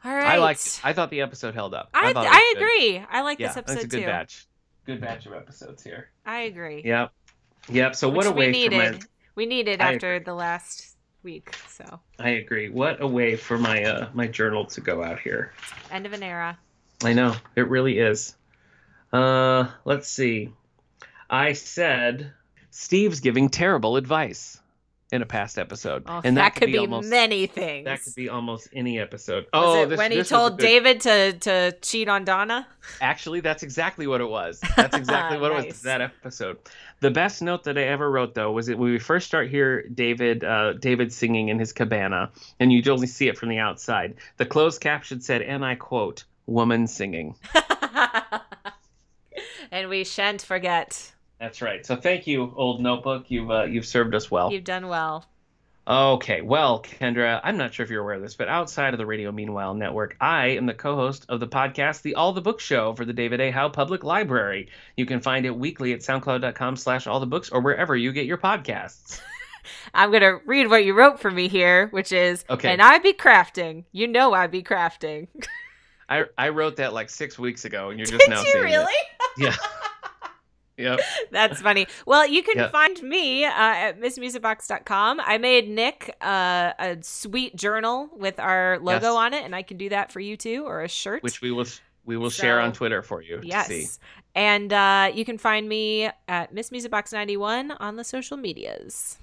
All 0.06 0.14
right. 0.16 0.28
i 0.28 0.38
liked 0.38 0.80
i 0.84 0.94
thought 0.94 1.10
the 1.10 1.22
episode 1.22 1.54
held 1.56 1.74
up 1.74 1.90
I, 1.94 2.12
it 2.12 2.18
I, 2.18 2.22
was 2.22 2.54
good. 2.54 2.62
agree. 2.62 3.06
I 3.12 3.22
like 3.22 3.40
yeah 3.40 3.48
this 3.48 3.58
episode 3.58 3.76
it's 3.78 3.84
a 3.86 3.88
good 3.88 4.00
too. 4.02 4.06
batch 4.06 4.48
good 4.86 5.02
batch 5.02 5.26
of 5.26 5.34
episodes 5.34 5.84
here 5.84 6.10
I 6.26 6.42
agree. 6.42 6.84
yep 6.86 7.12
yep 7.70 7.96
so 7.96 8.08
what 8.08 8.26
Which 8.26 8.28
a 8.28 8.32
way 8.32 8.52
we 8.52 8.66
for 8.66 8.76
my 8.76 8.90
needed. 8.90 9.06
We 9.36 9.46
needed 9.46 9.82
I 9.82 9.94
after 9.94 10.20
the 10.20 10.34
last 10.34 10.96
week. 11.24 11.56
So 11.70 12.00
i 12.20 12.30
agree 12.30 12.70
what 12.70 13.02
a 13.02 13.08
way 13.08 13.36
for 13.36 13.58
my 13.58 13.84
uh 13.84 14.10
my 14.14 14.28
journal 14.28 14.66
to 14.66 14.82
go 14.82 15.04
out 15.04 15.20
here 15.20 15.54
end 15.92 16.06
of 16.06 16.14
an 16.14 16.24
era. 16.24 16.58
I 17.04 17.14
know 17.14 17.36
it 17.56 17.68
really 17.70 17.98
is. 17.98 18.36
Uh, 19.12 19.68
let's 19.86 20.08
see. 20.08 20.54
I 21.30 21.54
said 21.54 22.32
Steve's 22.70 23.20
giving 23.20 23.50
terrible 23.50 23.98
advice 23.98 24.60
in 25.12 25.22
a 25.22 25.26
past 25.26 25.60
episode, 25.60 26.04
Oh, 26.08 26.22
and 26.24 26.38
that, 26.38 26.56
could 26.56 26.68
be, 26.68 26.78
almost 26.78 27.10
many 27.10 27.46
things. 27.46 27.86
that 27.86 28.02
could 28.02 28.16
be 28.16 28.30
almost 28.30 28.70
any 28.74 28.98
episode. 28.98 29.46
Was 29.54 29.54
oh, 29.54 29.84
it 29.84 29.90
this, 29.90 29.98
when 29.98 30.12
he 30.12 30.18
this 30.18 30.32
was 30.32 30.40
told 30.40 30.58
good- 30.58 30.66
David 30.66 31.02
to 31.02 31.34
to 31.34 31.72
cheat 31.82 32.08
on 32.08 32.24
Donna? 32.24 32.66
Actually, 33.02 33.42
that's 33.42 33.64
exactly 33.64 34.08
what 34.08 34.22
it 34.22 34.30
was. 34.30 34.62
That's 34.76 34.96
exactly 34.96 35.38
what 35.38 35.52
it 35.52 35.68
was. 35.68 35.82
That 35.92 36.02
episode. 36.02 36.58
The 37.02 37.12
best 37.12 37.42
note 37.42 37.66
that 37.66 37.78
I 37.78 37.84
ever 37.84 38.10
wrote 38.10 38.36
though 38.36 38.52
was 38.52 38.68
that 38.68 38.78
when 38.78 38.92
we 38.92 39.00
first 39.00 39.28
start 39.28 39.50
here, 39.50 39.88
David, 39.90 40.44
uh, 40.44 40.74
David 40.74 41.12
singing 41.12 41.50
in 41.50 41.60
his 41.60 41.74
cabana, 41.74 42.32
and 42.60 42.72
you 42.72 42.82
only 42.92 43.08
see 43.08 43.28
it 43.28 43.38
from 43.38 43.50
the 43.50 43.58
outside. 43.58 44.16
The 44.38 44.46
closed 44.46 44.80
caption 44.80 45.20
said, 45.20 45.42
and 45.42 45.66
I 45.66 45.76
quote, 45.76 46.24
"Woman 46.46 46.88
singing." 46.88 47.36
and 49.72 49.90
we 49.90 50.04
shan't 50.04 50.42
forget. 50.42 51.12
That's 51.42 51.60
right. 51.62 51.84
So 51.84 51.96
thank 51.96 52.28
you, 52.28 52.54
old 52.56 52.80
notebook. 52.82 53.26
You've 53.30 53.50
uh, 53.50 53.64
you've 53.64 53.88
served 53.88 54.14
us 54.14 54.30
well. 54.30 54.52
You've 54.54 54.64
done 54.64 54.88
well. 54.88 55.26
Okay, 55.88 56.42
well, 56.42 56.84
Kendra, 56.84 57.42
I'm 57.44 57.58
not 57.58 57.74
sure 57.74 57.84
if 57.84 57.90
you're 57.90 58.04
aware 58.04 58.14
of 58.14 58.22
this, 58.22 58.36
but 58.36 58.48
outside 58.48 58.94
of 58.94 59.00
the 59.00 59.06
Radio 59.08 59.32
Meanwhile 59.32 59.74
Network, 59.74 60.16
I 60.22 60.50
am 60.50 60.68
the 60.68 60.76
co-host 60.76 61.26
of 61.28 61.40
the 61.40 61.48
podcast, 61.48 62.04
The 62.04 62.14
All 62.14 62.34
the 62.34 62.42
Books 62.42 62.64
Show 62.64 62.94
for 62.94 63.04
the 63.04 63.14
David 63.14 63.42
A. 63.42 63.50
Howe 63.50 63.70
Public 63.70 64.04
Library. 64.04 64.70
You 64.96 65.08
can 65.08 65.20
find 65.20 65.48
it 65.48 65.56
weekly 65.56 65.94
at 65.94 66.02
soundcloud.com 66.02 66.76
slash 66.76 67.08
all 67.08 67.20
the 67.20 67.26
books 67.26 67.50
or 67.50 67.62
wherever 67.62 67.96
you 67.96 68.14
get 68.14 68.28
your 68.28 68.38
podcasts. 68.38 69.20
I'm 69.96 70.12
gonna 70.12 70.38
read 70.46 70.70
what 70.70 70.86
you 70.86 70.94
wrote 70.94 71.20
for 71.20 71.32
me 71.32 71.48
here, 71.48 71.88
which 71.88 72.12
is 72.12 72.46
Okay. 72.52 72.72
and 72.72 72.82
I 72.84 73.00
be 73.00 73.14
crafting. 73.14 73.86
You 73.92 74.08
know 74.08 74.34
I 74.34 74.46
be 74.46 74.62
crafting. 74.62 75.28
I 76.10 76.26
I 76.38 76.50
wrote 76.50 76.76
that 76.76 76.94
like 76.94 77.10
six 77.10 77.40
weeks 77.40 77.66
ago, 77.66 77.90
and 77.90 77.98
you're 77.98 78.06
just 78.06 78.30
now 78.30 78.44
Did 78.44 78.46
you 78.46 78.52
seeing 78.52 78.64
really? 78.66 78.94
it. 78.94 79.28
Yeah. 79.40 79.56
yep. 80.78 81.00
That's 81.32 81.62
funny. 81.62 81.88
Well, 82.06 82.28
you 82.28 82.44
can 82.44 82.58
Yeah. 82.58 82.70
find 82.70 83.02
me 83.04 83.46
uh, 83.46 83.50
at 83.52 84.00
missmusicbox.com. 84.00 85.22
I 85.24 85.38
made 85.38 85.70
Nick 85.70 86.16
uh, 86.22 86.74
a 86.80 86.98
sweet 87.02 87.56
journal 87.56 88.10
with 88.16 88.40
our 88.40 88.80
logo 88.80 89.08
Yes. 89.08 89.16
on 89.16 89.34
it, 89.34 89.44
and 89.44 89.56
I 89.56 89.62
can 89.64 89.78
do 89.78 89.90
that 89.90 90.12
for 90.12 90.20
you 90.20 90.38
too, 90.38 90.64
or 90.66 90.82
a 90.82 90.88
shirt. 90.88 91.24
Which 91.24 91.42
we 91.42 91.52
will 91.52 91.66
we 92.06 92.18
will 92.18 92.30
share 92.32 92.60
on 92.60 92.74
Twitter 92.74 93.02
for 93.04 93.22
you 93.22 93.40
yes. 93.44 93.68
to 93.68 93.74
see. 93.74 93.88
And 94.34 94.74
uh, 94.74 95.12
you 95.14 95.24
can 95.26 95.38
find 95.38 95.68
me 95.70 96.10
at 96.28 96.54
missmusicbox91 96.54 97.76
on 97.80 97.96
the 97.96 98.04
social 98.04 98.38
medias. 98.38 99.18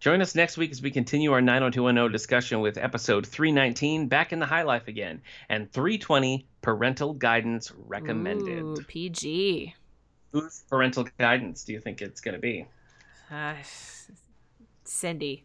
Join 0.00 0.20
us 0.20 0.34
next 0.34 0.58
week 0.58 0.70
as 0.72 0.82
we 0.82 0.90
continue 0.90 1.32
our 1.32 1.40
90210 1.40 2.12
discussion 2.12 2.60
with 2.60 2.76
episode 2.76 3.26
319, 3.26 4.08
Back 4.08 4.32
in 4.34 4.38
the 4.38 4.44
High 4.44 4.62
Life 4.64 4.86
Again, 4.88 5.22
and 5.48 5.72
320, 5.72 6.46
Parental 6.60 7.14
Guidance 7.14 7.72
Recommended. 7.86 8.62
Ooh, 8.62 8.76
PG. 8.86 9.74
Whose 10.34 10.64
parental 10.68 11.06
guidance 11.16 11.62
do 11.62 11.72
you 11.72 11.78
think 11.78 12.02
it's 12.02 12.20
going 12.20 12.34
to 12.34 12.40
be? 12.40 12.66
Uh, 13.30 13.54
Cindy. 14.82 15.44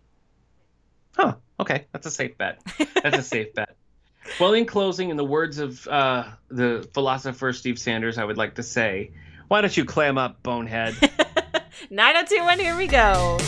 Huh, 1.15 1.35
okay, 1.59 1.85
that's 1.91 2.07
a 2.07 2.11
safe 2.11 2.35
bet. 2.39 2.59
That's 3.03 3.19
a 3.19 3.23
safe 3.23 3.53
bet. 3.53 3.75
Well, 4.39 4.53
in 4.53 4.65
closing, 4.65 5.09
in 5.09 5.17
the 5.17 5.25
words 5.25 5.59
of 5.59 5.87
uh, 5.87 6.25
the 6.49 6.87
philosopher 6.93 7.51
Steve 7.53 7.79
Sanders, 7.79 8.17
I 8.17 8.25
would 8.25 8.37
like 8.37 8.55
to 8.55 8.63
say, 8.63 9.11
why 9.47 9.61
don't 9.61 9.75
you 9.75 9.85
clam 9.85 10.17
up, 10.17 10.43
bonehead? 10.43 10.93
9021, 11.89 12.59
here 12.59 12.75
we 12.75 12.85
go. 12.85 13.39